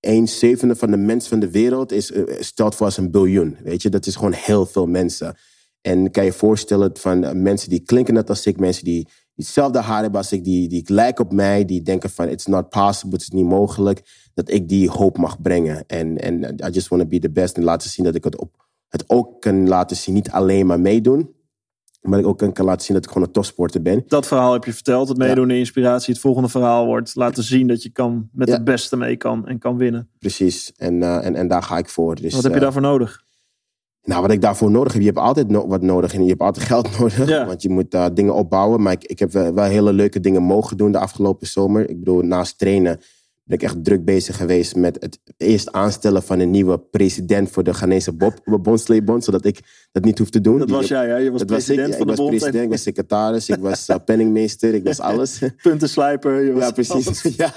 één 0.00 0.28
zevende 0.28 0.76
van 0.76 0.90
de 0.90 0.96
mensen 0.96 1.30
van 1.30 1.40
de 1.40 1.50
wereld 1.50 1.92
is, 1.92 2.10
uh, 2.10 2.24
stelt 2.40 2.74
voor 2.74 2.86
als 2.86 2.96
een 2.96 3.10
biljoen, 3.10 3.56
weet 3.62 3.82
je. 3.82 3.88
Dat 3.88 4.06
is 4.06 4.16
gewoon 4.16 4.32
heel 4.32 4.66
veel 4.66 4.86
mensen. 4.86 5.36
En 5.80 6.10
kan 6.10 6.24
je 6.24 6.32
voorstellen 6.32 6.90
van 6.98 7.24
uh, 7.24 7.30
mensen 7.32 7.70
die 7.70 7.80
klinken 7.80 8.14
net 8.14 8.28
als 8.28 8.46
ik, 8.46 8.58
mensen 8.58 8.84
die, 8.84 9.08
hetzelfde 9.34 9.78
haar 9.78 10.02
hebben 10.02 10.20
als 10.20 10.32
ik, 10.32 10.44
die, 10.44 10.68
die 10.68 10.82
lijken 10.86 11.24
op 11.24 11.32
mij, 11.32 11.64
die 11.64 11.82
denken 11.82 12.10
van 12.10 12.28
it's 12.28 12.46
not 12.46 12.68
possible, 12.68 13.12
het 13.12 13.22
is 13.22 13.28
niet 13.28 13.44
mogelijk, 13.44 14.02
dat 14.34 14.50
ik 14.50 14.68
die 14.68 14.90
hoop 14.90 15.18
mag 15.18 15.40
brengen. 15.40 15.84
En, 15.86 16.18
en 16.18 16.42
I 16.42 16.70
just 16.70 16.88
want 16.88 17.02
to 17.02 17.08
be 17.08 17.18
the 17.18 17.30
best 17.30 17.56
en 17.56 17.64
laten 17.64 17.90
zien 17.90 18.04
dat 18.04 18.14
ik 18.14 18.24
het, 18.24 18.36
op, 18.36 18.66
het 18.88 19.04
ook 19.06 19.40
kan 19.40 19.68
laten 19.68 19.96
zien, 19.96 20.14
niet 20.14 20.30
alleen 20.30 20.66
maar 20.66 20.80
meedoen, 20.80 21.34
maar 22.00 22.18
ik 22.18 22.26
ook 22.26 22.38
kan, 22.38 22.64
laten 22.64 22.84
zien 22.86 22.94
dat 22.96 23.04
ik 23.04 23.10
gewoon 23.10 23.26
een 23.26 23.32
topsporter 23.32 23.82
ben. 23.82 24.04
Dat 24.06 24.26
verhaal 24.26 24.52
heb 24.52 24.64
je 24.64 24.72
verteld, 24.72 25.08
het 25.08 25.18
meedoen 25.18 25.48
de 25.48 25.58
inspiratie. 25.58 26.12
Het 26.12 26.22
volgende 26.22 26.48
verhaal 26.48 26.86
wordt 26.86 27.14
laten 27.14 27.42
zien 27.42 27.66
dat 27.66 27.82
je 27.82 27.90
kan, 27.90 28.28
met 28.32 28.48
Ja. 28.48 28.54
het 28.54 28.64
beste 28.64 28.96
mee 28.96 29.16
kan 29.16 29.46
en 29.46 29.58
kan 29.58 29.76
winnen. 29.76 30.08
Precies, 30.18 30.72
en, 30.76 30.94
uh, 30.94 31.26
en, 31.26 31.34
en 31.34 31.48
daar 31.48 31.62
ga 31.62 31.78
ik 31.78 31.88
voor. 31.88 32.14
Dus, 32.14 32.34
Wat 32.34 32.42
heb 32.42 32.52
je 32.52 32.58
uh, 32.58 32.62
daarvoor 32.62 32.82
nodig? 32.82 33.22
Nou, 34.02 34.22
wat 34.22 34.30
ik 34.30 34.40
daarvoor 34.40 34.70
nodig 34.70 34.92
heb, 34.92 35.00
je 35.00 35.06
hebt 35.08 35.18
altijd 35.20 35.48
no 35.48 35.66
wat 35.66 35.82
nodig 35.82 36.14
en 36.14 36.22
je 36.22 36.28
hebt 36.28 36.40
altijd 36.40 36.66
geld 36.72 36.98
nodig. 36.98 37.28
Ja. 37.28 37.46
Want 37.46 37.62
je 37.62 37.68
moet 37.68 37.94
uh, 37.94 38.06
dingen 38.14 38.34
opbouwen. 38.34 38.82
Maar 38.82 38.92
ik, 38.92 39.04
ik 39.04 39.18
heb 39.18 39.32
wel, 39.32 39.54
wel 39.54 39.64
hele 39.64 39.92
leuke 39.92 40.20
dingen 40.20 40.42
mogen 40.42 40.76
doen 40.76 40.92
de 40.92 40.98
afgelopen 40.98 41.46
zomer. 41.46 41.88
Ik 41.90 41.98
bedoel, 41.98 42.22
naast 42.22 42.58
trainen 42.58 43.00
ben 43.50 43.58
ik 43.58 43.64
echt 43.64 43.84
druk 43.84 44.04
bezig 44.04 44.36
geweest 44.36 44.76
met 44.76 44.96
het 45.00 45.20
eerst 45.36 45.72
aanstellen 45.72 46.22
van 46.22 46.38
een 46.38 46.50
nieuwe 46.50 46.78
president 46.78 47.50
voor 47.50 47.64
de 47.64 47.74
Ghanese 47.74 48.12
bobsleebond. 48.44 49.24
Zodat 49.30 49.44
ik 49.44 49.60
dat 49.92 50.04
niet 50.04 50.18
hoef 50.18 50.30
te 50.30 50.40
doen. 50.40 50.58
Dat 50.58 50.70
was 50.70 50.88
jij, 50.88 51.08
hè? 51.08 51.16
Je 51.16 51.30
was 51.30 51.40
dat 51.40 51.50
was 51.50 51.58
ik. 51.58 51.64
president 51.66 51.92
Ja, 51.92 51.98
van 51.98 52.08
ik 52.08 52.16
de 52.16 52.22
was 52.22 52.30
president, 52.30 52.64
ik 52.64 52.70
was 52.70 52.82
secretaris, 52.82 53.48
ik 53.48 53.58
was 53.58 53.88
uh, 53.88 53.96
penningmeester, 54.04 54.74
ik 54.74 54.84
was 54.84 55.00
alles. 55.10 55.42
en 55.42 55.56
puntenslijper. 55.62 56.44
Je 56.44 56.52
was 56.52 56.64
Ja, 56.64 56.70
precies. 56.70 57.22
Ja. 57.36 57.52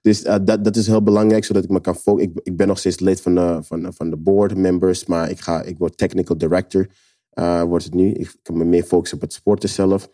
Dus 0.00 0.24
uh, 0.24 0.36
dat, 0.42 0.64
dat 0.64 0.76
is 0.76 0.86
heel 0.86 1.02
belangrijk, 1.02 1.44
zodat 1.44 1.64
ik 1.64 1.70
me 1.70 1.80
kan 1.80 1.96
focussen. 1.96 2.30
Ik, 2.30 2.40
ik 2.42 2.56
ben 2.56 2.66
nog 2.66 2.78
steeds 2.78 3.00
lid 3.00 3.20
van 3.20 3.34
de, 3.34 3.58
van, 3.62 3.92
van 3.94 4.10
de 4.10 4.16
board 4.16 4.56
members, 4.56 5.06
maar 5.06 5.30
ik, 5.30 5.40
ga, 5.40 5.62
ik 5.62 5.78
word 5.78 5.96
technical 5.96 6.38
director, 6.38 6.86
uh, 7.34 7.62
wordt 7.62 7.84
het 7.84 7.94
nu. 7.94 8.12
Ik 8.12 8.34
kan 8.42 8.56
me 8.56 8.64
meer 8.64 8.84
focussen 8.84 9.16
op 9.16 9.22
het 9.22 9.32
sporten 9.32 9.68
zelf. 9.68 10.10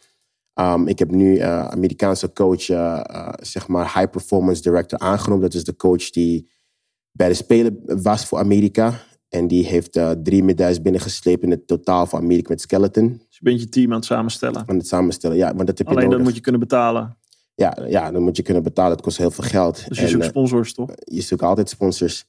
Um, 0.54 0.86
ik 0.86 0.98
heb 0.98 1.10
nu 1.10 1.36
uh, 1.36 1.68
Amerikaanse 1.68 2.32
coach, 2.32 2.68
uh, 2.68 2.76
uh, 3.10 3.32
zeg 3.40 3.68
maar 3.68 3.84
high 3.84 4.10
performance 4.10 4.62
director 4.62 4.98
aangenomen. 4.98 5.42
Dat 5.44 5.54
is 5.54 5.64
de 5.64 5.76
coach 5.76 6.10
die 6.10 6.50
bij 7.12 7.28
de 7.28 7.34
Spelen 7.34 7.82
was 8.02 8.26
voor 8.26 8.38
Amerika. 8.38 9.00
En 9.28 9.46
die 9.46 9.66
heeft 9.66 10.00
drie 10.22 10.42
medailles 10.44 10.82
binnengesleept 10.82 11.42
in 11.42 11.50
het 11.50 11.66
totaal 11.66 12.06
voor 12.06 12.18
Amerika 12.18 12.48
met 12.48 12.60
skeleton. 12.60 13.08
Dus 13.08 13.38
je 13.38 13.44
bent 13.44 13.60
je 13.60 13.68
team 13.68 13.90
aan 13.90 13.96
het 13.96 14.04
samenstellen. 14.04 14.62
Aan 14.66 14.76
het 14.76 14.86
samenstellen. 14.86 15.36
Ja, 15.36 15.54
want 15.54 15.66
dat 15.66 15.78
heb 15.78 15.86
je 15.86 15.92
Alleen 15.92 16.02
nodig. 16.04 16.18
dat 16.18 16.26
moet 16.26 16.36
je 16.36 16.42
kunnen 16.42 16.60
betalen. 16.60 17.16
ja, 17.54 17.78
ja, 17.86 18.10
dan 18.10 18.22
moet 18.22 18.36
je 18.36 18.42
kunnen 18.42 18.62
betalen. 18.62 18.92
Het 18.92 19.00
kost 19.00 19.16
heel 19.16 19.30
veel 19.30 19.44
geld. 19.44 19.88
Dus 19.88 19.98
je 19.98 20.04
En, 20.04 20.10
zoekt 20.10 20.22
eh, 20.22 20.28
sponsors, 20.28 20.74
toch? 20.74 20.90
je 20.96 21.20
zoekt 21.20 21.42
altijd 21.42 21.68
sponsors. 21.68 22.24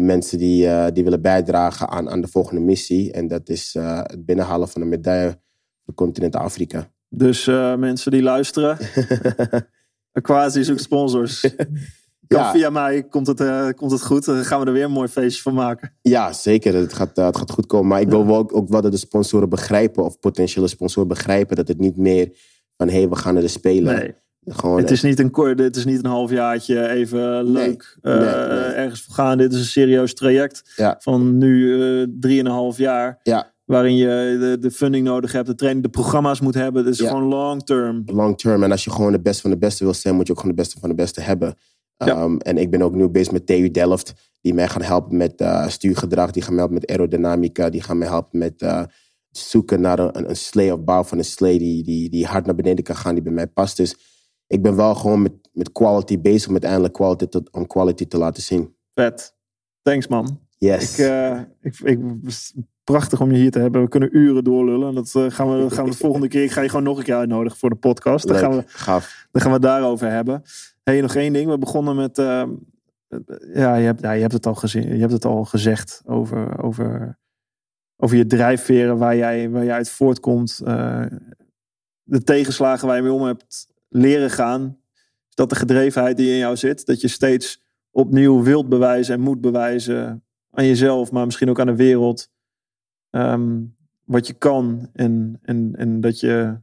Mensen 0.00 0.38
die, 0.38 0.92
die 0.92 1.04
willen 1.04 1.22
bijdragen 1.22 1.88
aan, 1.88 2.10
aan 2.10 2.20
de 2.20 2.28
volgende 2.28 2.60
missie. 2.60 3.12
En 3.12 3.28
dat 3.28 3.48
is 3.48 3.74
het 3.78 4.24
binnenhalen 4.24 4.68
van 4.68 4.82
een 4.82 4.88
medaille 4.88 5.40
voor 5.84 5.94
continent 5.94 6.36
Afrika. 6.36 6.90
Dus 7.08 7.46
uh, 7.46 7.74
mensen 7.76 8.10
die 8.10 8.22
luisteren, 8.22 8.78
Quasi 10.22 10.64
zoekt 10.64 10.80
sponsors. 10.80 11.40
Kan 12.26 12.40
Ja. 12.40 12.52
Via 12.52 12.70
mij 12.70 13.02
komt 13.02 13.26
het, 13.26 13.40
uh, 13.40 13.68
komt 13.76 13.90
het 13.90 14.02
goed. 14.02 14.24
Dan 14.24 14.44
gaan 14.44 14.60
we 14.60 14.66
er 14.66 14.72
weer 14.72 14.84
een 14.84 14.90
mooi 14.90 15.08
feestje 15.08 15.42
van 15.42 15.54
maken. 15.54 15.92
Ja, 16.02 16.32
zeker. 16.32 16.74
Het 16.74 16.92
gaat, 16.92 17.18
uh, 17.18 17.26
het 17.26 17.36
gaat 17.36 17.50
goed 17.50 17.66
komen. 17.66 17.88
Maar 17.88 18.00
ik 18.00 18.08
wil 18.08 18.26
wel 18.26 18.36
ook, 18.36 18.56
ook 18.56 18.68
wel 18.68 18.80
dat 18.80 18.92
de 18.92 18.98
sponsoren 18.98 19.48
begrijpen, 19.48 20.04
of 20.04 20.18
potentiële 20.18 20.68
sponsoren 20.68 21.08
begrijpen, 21.08 21.56
dat 21.56 21.68
het 21.68 21.78
niet 21.78 21.96
meer 21.96 22.30
van 22.76 22.88
hé, 22.88 22.98
hey, 22.98 23.08
we 23.08 23.16
gaan 23.16 23.32
naar 23.34 23.42
de 23.42 23.48
spelen. 23.48 23.94
Nee. 23.94 24.14
Gewoon, 24.46 24.78
Het 24.78 24.90
is 24.90 25.02
niet 25.02 25.18
een, 25.18 25.30
kort- 25.30 25.58
het 25.58 25.76
is 25.76 25.84
niet 25.84 25.98
een 26.04 26.10
halfjaartje 26.10 26.88
even 26.88 27.44
leuk 27.52 27.96
Nee, 28.02 28.14
uh, 28.14 28.20
nee, 28.20 28.46
nee. 28.48 28.58
ergens 28.58 29.02
voor 29.02 29.14
gaan. 29.14 29.38
Dit 29.38 29.52
is 29.52 29.58
een 29.58 29.64
serieus 29.64 30.14
traject 30.14 30.72
Ja. 30.76 30.96
van 31.00 31.38
nu 31.38 32.16
drieënhalf 32.20 32.78
jaar. 32.78 33.20
Ja. 33.22 33.52
Waarin 33.68 33.96
je 33.96 34.36
de, 34.40 34.56
de 34.60 34.70
funding 34.70 35.04
nodig 35.04 35.32
hebt, 35.32 35.46
de 35.46 35.54
training, 35.54 35.84
de 35.84 35.90
programma's 35.90 36.40
moet 36.40 36.54
hebben. 36.54 36.84
Het 36.84 36.94
is 36.94 37.00
Ja. 37.00 37.08
gewoon 37.08 37.24
long 37.24 37.62
term. 37.64 38.02
long 38.06 38.38
term. 38.38 38.62
En 38.62 38.70
als 38.70 38.84
je 38.84 38.90
gewoon 38.90 39.12
de 39.12 39.20
beste 39.20 39.42
van 39.42 39.50
de 39.50 39.58
beste 39.58 39.84
wil 39.84 39.94
zijn, 39.94 40.14
moet 40.14 40.26
je 40.26 40.32
ook 40.32 40.40
gewoon 40.40 40.54
de 40.56 40.62
beste 40.62 40.80
van 40.80 40.88
de 40.88 40.94
beste 40.94 41.20
hebben. 41.20 41.54
Ja. 41.96 42.06
Ehm, 42.06 42.36
en 42.36 42.58
ik 42.58 42.70
ben 42.70 42.82
ook 42.82 42.94
nu 42.94 43.08
bezig 43.08 43.32
met 43.32 43.46
TU 43.46 43.70
Delft, 43.70 44.12
die 44.40 44.54
mij 44.54 44.68
gaan 44.68 44.82
helpen 44.82 45.16
met 45.16 45.40
eh, 45.40 45.68
stuurgedrag, 45.68 46.30
die 46.30 46.42
gaan 46.42 46.54
mij 46.54 46.62
helpen 46.64 46.80
met 46.80 46.90
aerodynamica, 46.90 47.70
die 47.70 47.82
gaan 47.82 47.98
mij 47.98 48.08
helpen 48.08 48.38
met 48.38 48.62
eh, 48.62 48.82
zoeken 49.30 49.80
naar 49.80 49.98
een, 49.98 50.18
een, 50.18 50.28
een 50.28 50.36
slee 50.36 50.72
of 50.72 50.84
bouw 50.84 51.04
van 51.04 51.18
een 51.18 51.24
slee 51.24 51.58
die, 51.58 51.82
die, 51.82 52.10
die 52.10 52.26
hard 52.26 52.46
naar 52.46 52.54
beneden 52.54 52.84
kan 52.84 52.96
gaan, 52.96 53.14
die 53.14 53.22
bij 53.22 53.32
mij 53.32 53.46
past. 53.46 53.76
Dus 53.76 53.96
ik 54.46 54.62
ben 54.62 54.76
wel 54.76 54.94
gewoon 54.94 55.22
met, 55.22 55.32
met 55.52 55.72
quality 55.72 56.20
bezig 56.20 56.46
om 56.46 56.52
uiteindelijk 56.52 56.92
quality 56.94 57.26
te, 57.26 57.42
om 57.50 57.66
quality 57.66 58.06
te 58.06 58.18
laten 58.18 58.42
zien. 58.42 58.74
Vet. 58.94 59.36
Thanks 59.82 60.06
man. 60.06 60.40
Yes. 60.58 60.98
Ik, 60.98 61.06
eh, 61.06 61.40
ik, 61.60 61.78
ik, 61.80 61.98
prachtig 62.92 63.20
om 63.20 63.30
je 63.32 63.38
hier 63.38 63.50
te 63.50 63.58
hebben. 63.58 63.82
We 63.82 63.88
kunnen 63.88 64.16
uren 64.16 64.44
doorlullen. 64.44 64.94
Dat 64.94 65.14
eh, 65.14 65.24
gaan, 65.28 65.48
we, 65.64 65.70
gaan 65.74 65.84
we 65.84 65.90
de 65.90 65.96
volgende 65.96 66.28
keer. 66.28 66.42
Ik 66.42 66.50
ga 66.50 66.60
je 66.60 66.68
gewoon 66.68 66.84
nog 66.84 66.98
een 66.98 67.04
keer 67.04 67.14
uitnodigen 67.16 67.58
voor 67.58 67.70
de 67.70 67.76
podcast. 67.76 68.26
Dan 68.26 68.36
Leuk. 68.36 68.44
gaan 68.44 68.56
we, 68.56 68.62
Gaaf. 68.66 69.26
dan 69.30 69.40
gaan 69.42 69.50
we 69.50 69.56
het 69.56 69.66
daarover 69.66 70.10
hebben. 70.10 70.42
Hey, 70.82 71.00
nog 71.00 71.14
één 71.14 71.32
ding. 71.32 71.50
We 71.50 71.58
begonnen 71.58 71.96
met. 71.96 72.18
eh, 72.18 72.42
ja, 73.54 73.74
je 73.74 73.84
hebt, 73.84 74.00
ja, 74.00 74.12
je 74.12 74.20
hebt 74.20 74.32
het 74.32 74.46
al 74.46 74.54
gezien. 74.54 74.94
Je 74.94 75.00
hebt 75.00 75.12
het 75.12 75.24
al 75.24 75.44
gezegd 75.44 76.02
over, 76.06 76.62
over, 76.62 77.18
over 77.96 78.16
je 78.16 78.26
drijfveren 78.26 78.98
waar 78.98 79.16
jij, 79.16 79.50
waar 79.50 79.64
jij 79.64 79.74
uit 79.74 79.90
voortkomt. 79.90 80.60
eh, 80.64 81.04
de 82.02 82.22
tegenslagen 82.22 82.86
waar 82.86 82.96
je 82.96 83.02
mee 83.02 83.12
om 83.12 83.22
hebt 83.22 83.68
leren 83.88 84.30
gaan. 84.30 84.78
Dat 85.34 85.48
de 85.50 85.56
gedrevenheid 85.56 86.16
die 86.16 86.30
in 86.30 86.36
jou 86.38 86.56
zit? 86.56 86.86
Dat 86.86 87.00
je 87.00 87.08
steeds 87.08 87.62
opnieuw 87.90 88.42
wilt 88.42 88.68
bewijzen 88.68 89.14
en 89.14 89.20
moet 89.20 89.40
bewijzen 89.40 90.24
aan 90.50 90.66
jezelf, 90.66 91.10
maar 91.12 91.24
misschien 91.24 91.50
ook 91.50 91.60
aan 91.60 91.66
de 91.66 91.76
wereld. 91.76 92.28
Ehm, 93.10 93.60
wat 94.04 94.26
je 94.26 94.32
kan. 94.32 94.88
En, 94.92 95.38
en, 95.42 95.72
en 95.76 96.00
dat 96.00 96.20
je 96.20 96.60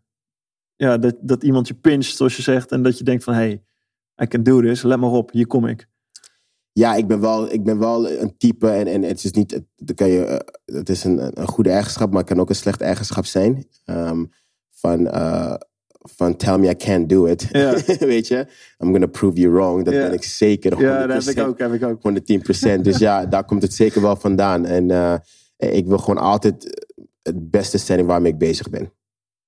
ja, 0.76 0.98
dat, 0.98 1.16
dat 1.22 1.44
iemand 1.44 1.68
je 1.68 1.74
pincht, 1.74 2.16
zoals 2.16 2.36
je 2.36 2.42
zegt. 2.42 2.72
En 2.72 2.84
dat 2.84 2.98
je 2.98 3.04
denkt 3.04 3.24
van, 3.24 3.34
hey, 3.34 3.64
I 4.24 4.28
can 4.28 4.44
do 4.44 4.62
this. 4.62 4.82
Let 4.82 5.00
maar 5.00 5.10
op, 5.10 5.32
hier 5.32 5.48
kom 5.48 5.66
ik. 5.66 5.88
Ja, 6.72 6.96
ik 6.96 7.08
ben 7.08 7.20
wel, 7.20 7.52
ik 7.52 7.64
ben 7.64 7.80
wel 7.80 8.10
een 8.10 8.38
type 8.38 8.70
en, 8.70 8.88
en 8.88 9.02
het 9.02 9.24
is 9.24 9.32
niet, 9.32 9.52
het, 9.52 9.94
kan 9.94 10.08
je, 10.08 10.26
eh, 10.26 10.76
het 10.76 10.90
is 10.90 11.04
een, 11.04 11.40
een 11.42 11.48
goede 11.48 11.70
eigenschap, 11.70 12.10
maar 12.10 12.20
het 12.20 12.30
kan 12.30 12.40
ook 12.40 12.50
een 12.50 12.56
slechte 12.56 12.84
eigenschap 12.84 13.26
zijn. 13.26 13.68
Ehm, 13.86 14.26
van, 14.72 15.08
eh, 15.08 15.56
van 15.90 16.36
tell 16.36 16.58
me 16.58 16.70
I 16.70 16.76
can't 16.76 17.10
do 17.10 17.26
it. 17.26 17.48
Ja. 17.52 17.76
Weet 18.00 18.28
je, 18.28 18.48
I'm 18.80 18.92
gonna 18.92 19.06
prove 19.06 19.40
you 19.40 19.54
wrong. 19.54 19.84
Dat 19.84 19.94
ben 19.94 20.14
ik 20.14 20.24
zeker 20.24 20.74
100%. 20.74 20.78
Ja, 20.78 21.08
dat 21.08 21.26
heb 21.26 21.38
ik 21.38 21.48
ook, 21.48 21.60
heb 21.60 21.74
ik 21.74 21.84
ook. 21.84 22.02
110%. 22.02 22.84
Dus 22.84 22.98
ja, 22.98 23.26
daar 23.26 23.46
komt 23.46 23.62
het 23.62 23.74
zeker 23.74 24.02
wel 24.02 24.16
vandaan. 24.16 24.66
En 24.66 24.92
eh, 24.92 25.16
ik 25.58 25.88
wil 25.88 25.98
gewoon 25.98 26.24
altijd 26.24 26.86
het 27.22 27.52
beste 27.52 27.78
zijn 27.78 28.06
waarmee 28.06 28.32
ik 28.32 28.38
bezig 28.38 28.70
ben. 28.70 28.94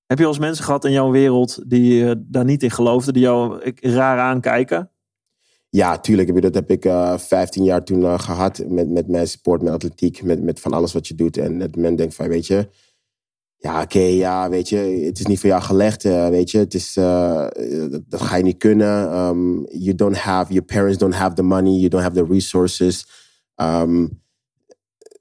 Heb 0.05 0.17
je 0.17 0.23
al 0.23 0.29
eens 0.29 0.39
mensen 0.39 0.63
gehad 0.63 0.85
in 0.85 0.91
jouw 0.91 1.11
wereld 1.11 1.69
die 1.69 2.09
eh, 2.09 2.15
daar 2.19 2.45
niet 2.45 2.63
in 2.63 2.71
geloofden, 2.71 3.13
die 3.13 3.23
jou 3.23 3.71
raar 3.81 4.19
aankijken? 4.19 4.91
Ja, 5.69 5.99
tuurlijk. 5.99 6.41
Dat 6.41 6.53
heb 6.53 6.71
ik 6.71 6.85
eh 6.85 7.17
15 7.17 7.63
jaar 7.63 7.83
toen 7.83 8.03
eh, 8.03 8.19
gehad 8.19 8.63
met, 8.67 8.89
met 8.89 9.07
mijn 9.07 9.27
sport, 9.27 9.61
met 9.61 9.73
atletiek, 9.73 10.23
met, 10.23 10.43
met 10.43 10.59
van 10.59 10.73
alles 10.73 10.93
wat 10.93 11.07
je 11.07 11.15
doet. 11.15 11.37
En 11.37 11.59
dat 11.59 11.75
men 11.75 11.95
denkt 11.95 12.15
van, 12.15 12.27
weet 12.27 12.47
je, 12.47 12.69
ja, 13.57 13.81
oké, 13.81 13.99
ja, 13.99 14.49
weet 14.49 14.69
je, 14.69 14.77
het 15.05 15.19
is 15.19 15.25
niet 15.25 15.39
voor 15.39 15.49
jou 15.49 15.61
gelegd, 15.61 16.05
eh, 16.05 16.29
weet 16.29 16.51
je. 16.51 16.57
Het 16.57 16.73
is, 16.73 16.97
eh, 16.97 17.47
dat, 17.89 18.01
dat 18.07 18.21
ga 18.21 18.35
je 18.35 18.43
niet 18.43 18.57
kunnen. 18.57 19.17
Um, 19.17 19.65
you 19.69 19.95
don't 19.95 20.17
have, 20.17 20.53
your 20.53 20.65
parents 20.65 20.97
don't 20.97 21.15
have 21.15 21.35
the 21.35 21.43
money, 21.43 21.71
you 21.71 21.87
don't 21.87 22.03
have 22.03 22.15
the 22.15 22.33
resources. 22.33 23.07
Um, 23.55 24.21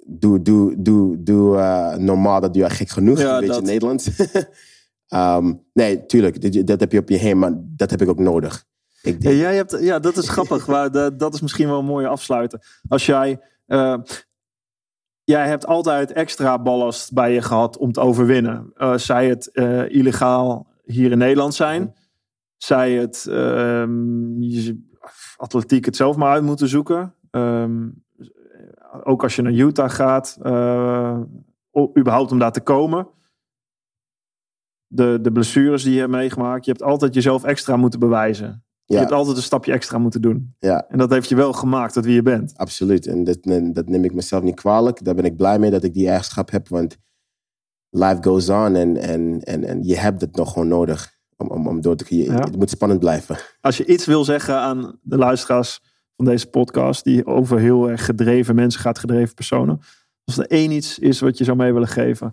doe, 0.06 0.42
doe, 0.42 0.82
doe, 0.82 1.22
doe 1.22 1.58
eh, 1.58 1.96
normaal, 1.96 2.40
dat 2.40 2.54
doe 2.54 2.62
je 2.62 2.70
gek 2.70 2.88
genoeg, 2.88 3.18
Ja, 3.18 3.34
een 3.34 3.40
beetje 3.40 3.54
dat. 3.54 3.64
Nederlands. 3.64 4.10
Ehm, 5.06 5.54
nee, 5.72 6.06
tuurlijk, 6.06 6.52
dat, 6.52 6.66
dat 6.66 6.80
heb 6.80 6.92
je 6.92 6.98
op 6.98 7.08
je 7.08 7.16
heen, 7.16 7.38
maar 7.38 7.52
dat 7.56 7.90
heb 7.90 8.02
ik 8.02 8.08
ook 8.08 8.18
nodig. 8.18 8.64
Ik 9.02 9.22
Ja, 9.22 9.30
jij 9.30 9.56
hebt, 9.56 9.76
ja 9.80 9.98
dat 9.98 10.16
is 10.16 10.28
grappig. 10.28 10.66
maar 10.72 10.90
dat, 10.90 11.18
dat 11.18 11.34
is 11.34 11.40
misschien 11.40 11.68
wel 11.68 11.78
een 11.78 11.84
mooie 11.84 12.08
afsluiten. 12.08 12.60
Als 12.88 13.06
jij... 13.06 13.40
eh, 13.66 13.96
jij 15.24 15.48
hebt 15.48 15.66
altijd 15.66 16.12
extra 16.12 16.58
ballast 16.58 17.12
bij 17.12 17.32
je 17.32 17.42
gehad 17.42 17.76
om 17.76 17.92
te 17.92 18.00
overwinnen. 18.00 18.70
Eh, 18.74 18.96
zij 18.96 19.28
het 19.28 19.46
illegaal 19.88 20.66
hier 20.84 21.10
in 21.10 21.18
Nederland 21.18 21.54
zijn. 21.54 21.94
Zij 22.56 22.92
het 22.92 23.26
ehm, 23.30 24.42
atletiek 25.36 25.84
het 25.84 25.96
zelf 25.96 26.16
maar 26.16 26.32
uit 26.32 26.42
moeten 26.42 26.68
zoeken. 26.68 27.14
Ehm, 27.30 27.88
ook 29.04 29.22
als 29.22 29.36
je 29.36 29.42
naar 29.42 29.52
Utah 29.52 29.90
gaat. 29.90 30.38
eh, 30.42 31.20
überhaupt 31.98 32.32
om 32.32 32.38
daar 32.38 32.52
te 32.52 32.60
komen. 32.60 33.08
De, 34.86 35.18
de 35.22 35.32
blessures 35.32 35.82
die 35.82 35.92
je 35.92 35.98
hebt 35.98 36.10
meegemaakt. 36.10 36.64
Je 36.64 36.70
hebt 36.70 36.82
altijd 36.82 37.14
jezelf 37.14 37.44
extra 37.44 37.76
moeten 37.76 38.00
bewijzen. 38.00 38.64
Je 38.84 38.96
hebt 38.96 39.12
altijd 39.12 39.36
een 39.36 39.42
stapje 39.42 39.72
extra 39.72 39.98
moeten 39.98 40.20
doen. 40.22 40.54
ja. 40.58 40.88
En 40.88 40.98
dat 40.98 41.10
heeft 41.10 41.28
je 41.28 41.34
wel 41.34 41.52
gemaakt 41.52 41.92
tot 41.92 42.04
wie 42.04 42.14
je 42.14 42.22
bent. 42.22 42.52
Absoluut. 42.56 43.06
En 43.06 43.24
dat, 43.24 43.38
dat 43.74 43.88
neem 43.88 44.04
ik 44.04 44.14
mezelf 44.14 44.42
niet 44.42 44.54
kwalijk. 44.54 45.04
Daar 45.04 45.14
ben 45.14 45.24
ik 45.24 45.36
blij 45.36 45.58
mee 45.58 45.70
dat 45.70 45.82
ik 45.84 45.94
die 45.94 46.08
eigenschap 46.08 46.50
heb. 46.50 46.68
Want 46.68 46.96
life 47.90 48.18
goes 48.20 48.48
on 48.48 48.74
en, 48.74 48.96
en, 48.96 49.40
en, 49.40 49.64
en 49.64 49.82
je 49.82 49.96
hebt 49.96 50.20
het 50.20 50.36
nog 50.36 50.52
gewoon 50.52 50.68
nodig. 50.68 51.14
Om, 51.36 51.48
om, 51.48 51.68
om 51.68 51.80
door 51.80 51.96
te 51.96 52.16
je, 52.16 52.24
Ja. 52.24 52.34
Het 52.34 52.56
moet 52.56 52.70
spannend 52.70 53.00
blijven. 53.00 53.36
Als 53.60 53.76
je 53.76 53.86
iets 53.86 54.06
wil 54.06 54.24
zeggen 54.24 54.56
aan 54.58 54.98
de 55.02 55.16
luisteraars 55.16 55.85
van 56.16 56.24
deze 56.24 56.46
podcast, 56.46 57.04
die 57.04 57.26
over 57.26 57.58
heel 57.58 57.90
erg 57.90 58.04
gedreven 58.04 58.54
mensen 58.54 58.80
gaat, 58.80 58.98
gedreven 58.98 59.34
personen. 59.34 59.80
Als 60.24 60.38
er 60.38 60.46
één 60.46 60.70
iets 60.70 60.98
is 60.98 61.20
wat 61.20 61.38
je 61.38 61.44
zou 61.44 61.56
mee 61.56 61.72
willen 61.72 61.88
geven 61.88 62.30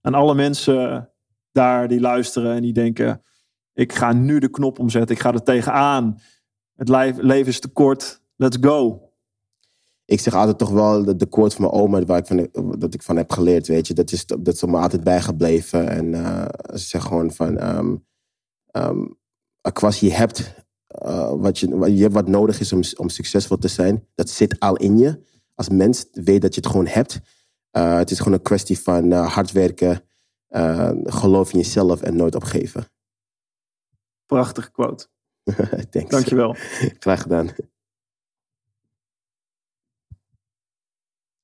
aan 0.00 0.14
alle 0.14 0.34
mensen 0.34 1.10
daar 1.52 1.88
die 1.88 2.00
luisteren 2.00 2.54
en 2.54 2.62
die 2.62 2.72
denken: 2.72 3.22
ik 3.72 3.92
ga 3.92 4.12
nu 4.12 4.38
de 4.38 4.50
knop 4.50 4.78
omzetten, 4.78 5.16
ik 5.16 5.22
ga 5.22 5.32
er 5.32 5.42
tegenaan. 5.42 6.20
Het 6.74 6.88
leven 6.88 7.46
is 7.46 7.60
te 7.60 7.68
kort, 7.68 8.20
let's 8.36 8.56
go. 8.60 9.08
Ik 10.04 10.20
zeg 10.20 10.34
altijd 10.34 10.58
toch 10.58 10.70
wel 10.70 11.04
de, 11.04 11.16
de 11.16 11.28
quote 11.28 11.56
van 11.56 11.64
mijn 11.64 11.82
oma, 11.82 12.04
waar 12.04 12.18
ik 12.18 12.26
van, 12.26 12.48
dat 12.78 12.94
ik 12.94 13.02
van 13.02 13.16
heb 13.16 13.30
geleerd, 13.30 13.66
weet 13.66 13.86
je. 13.86 13.94
Dat 13.94 14.12
is, 14.12 14.26
dat 14.26 14.54
is 14.54 14.62
me 14.62 14.76
altijd 14.76 15.04
bijgebleven. 15.04 15.88
En 15.88 16.14
eh, 16.14 16.44
ze 16.72 16.86
zegt 16.86 17.06
gewoon 17.06 17.32
van, 17.32 17.58
ehm, 17.58 19.06
Akwas, 19.60 20.00
je 20.00 20.12
hebt, 20.12 20.63
eh, 20.94 21.32
wat 21.36 21.58
je, 21.58 21.76
wat- 21.76 21.96
je 21.96 22.02
hebt 22.02 22.14
wat 22.14 22.28
nodig 22.28 22.60
is 22.60 22.72
om, 22.72 22.80
om 22.96 23.08
succesvol 23.08 23.56
te 23.56 23.68
zijn. 23.68 24.08
Dat 24.14 24.30
zit 24.30 24.60
al 24.60 24.76
in 24.76 24.98
je. 24.98 25.22
Als 25.54 25.68
mens 25.68 26.06
weet 26.12 26.42
dat 26.42 26.54
je 26.54 26.60
het 26.60 26.70
gewoon 26.70 26.86
hebt. 26.86 27.20
Eh, 27.70 27.96
het 27.96 28.10
is 28.10 28.18
gewoon 28.18 28.32
een 28.32 28.42
kwestie 28.42 28.78
van 28.78 29.12
eh, 29.12 29.32
hard 29.34 29.52
werken, 29.52 30.02
geloof 31.04 31.52
in 31.52 31.58
jezelf 31.58 32.02
en 32.02 32.16
nooit 32.16 32.34
opgeven. 32.34 32.84
Prachtige 34.26 34.70
quote. 34.70 35.06
Dankjewel. 36.08 36.54
Graag 37.04 37.22
gedaan. 37.22 37.50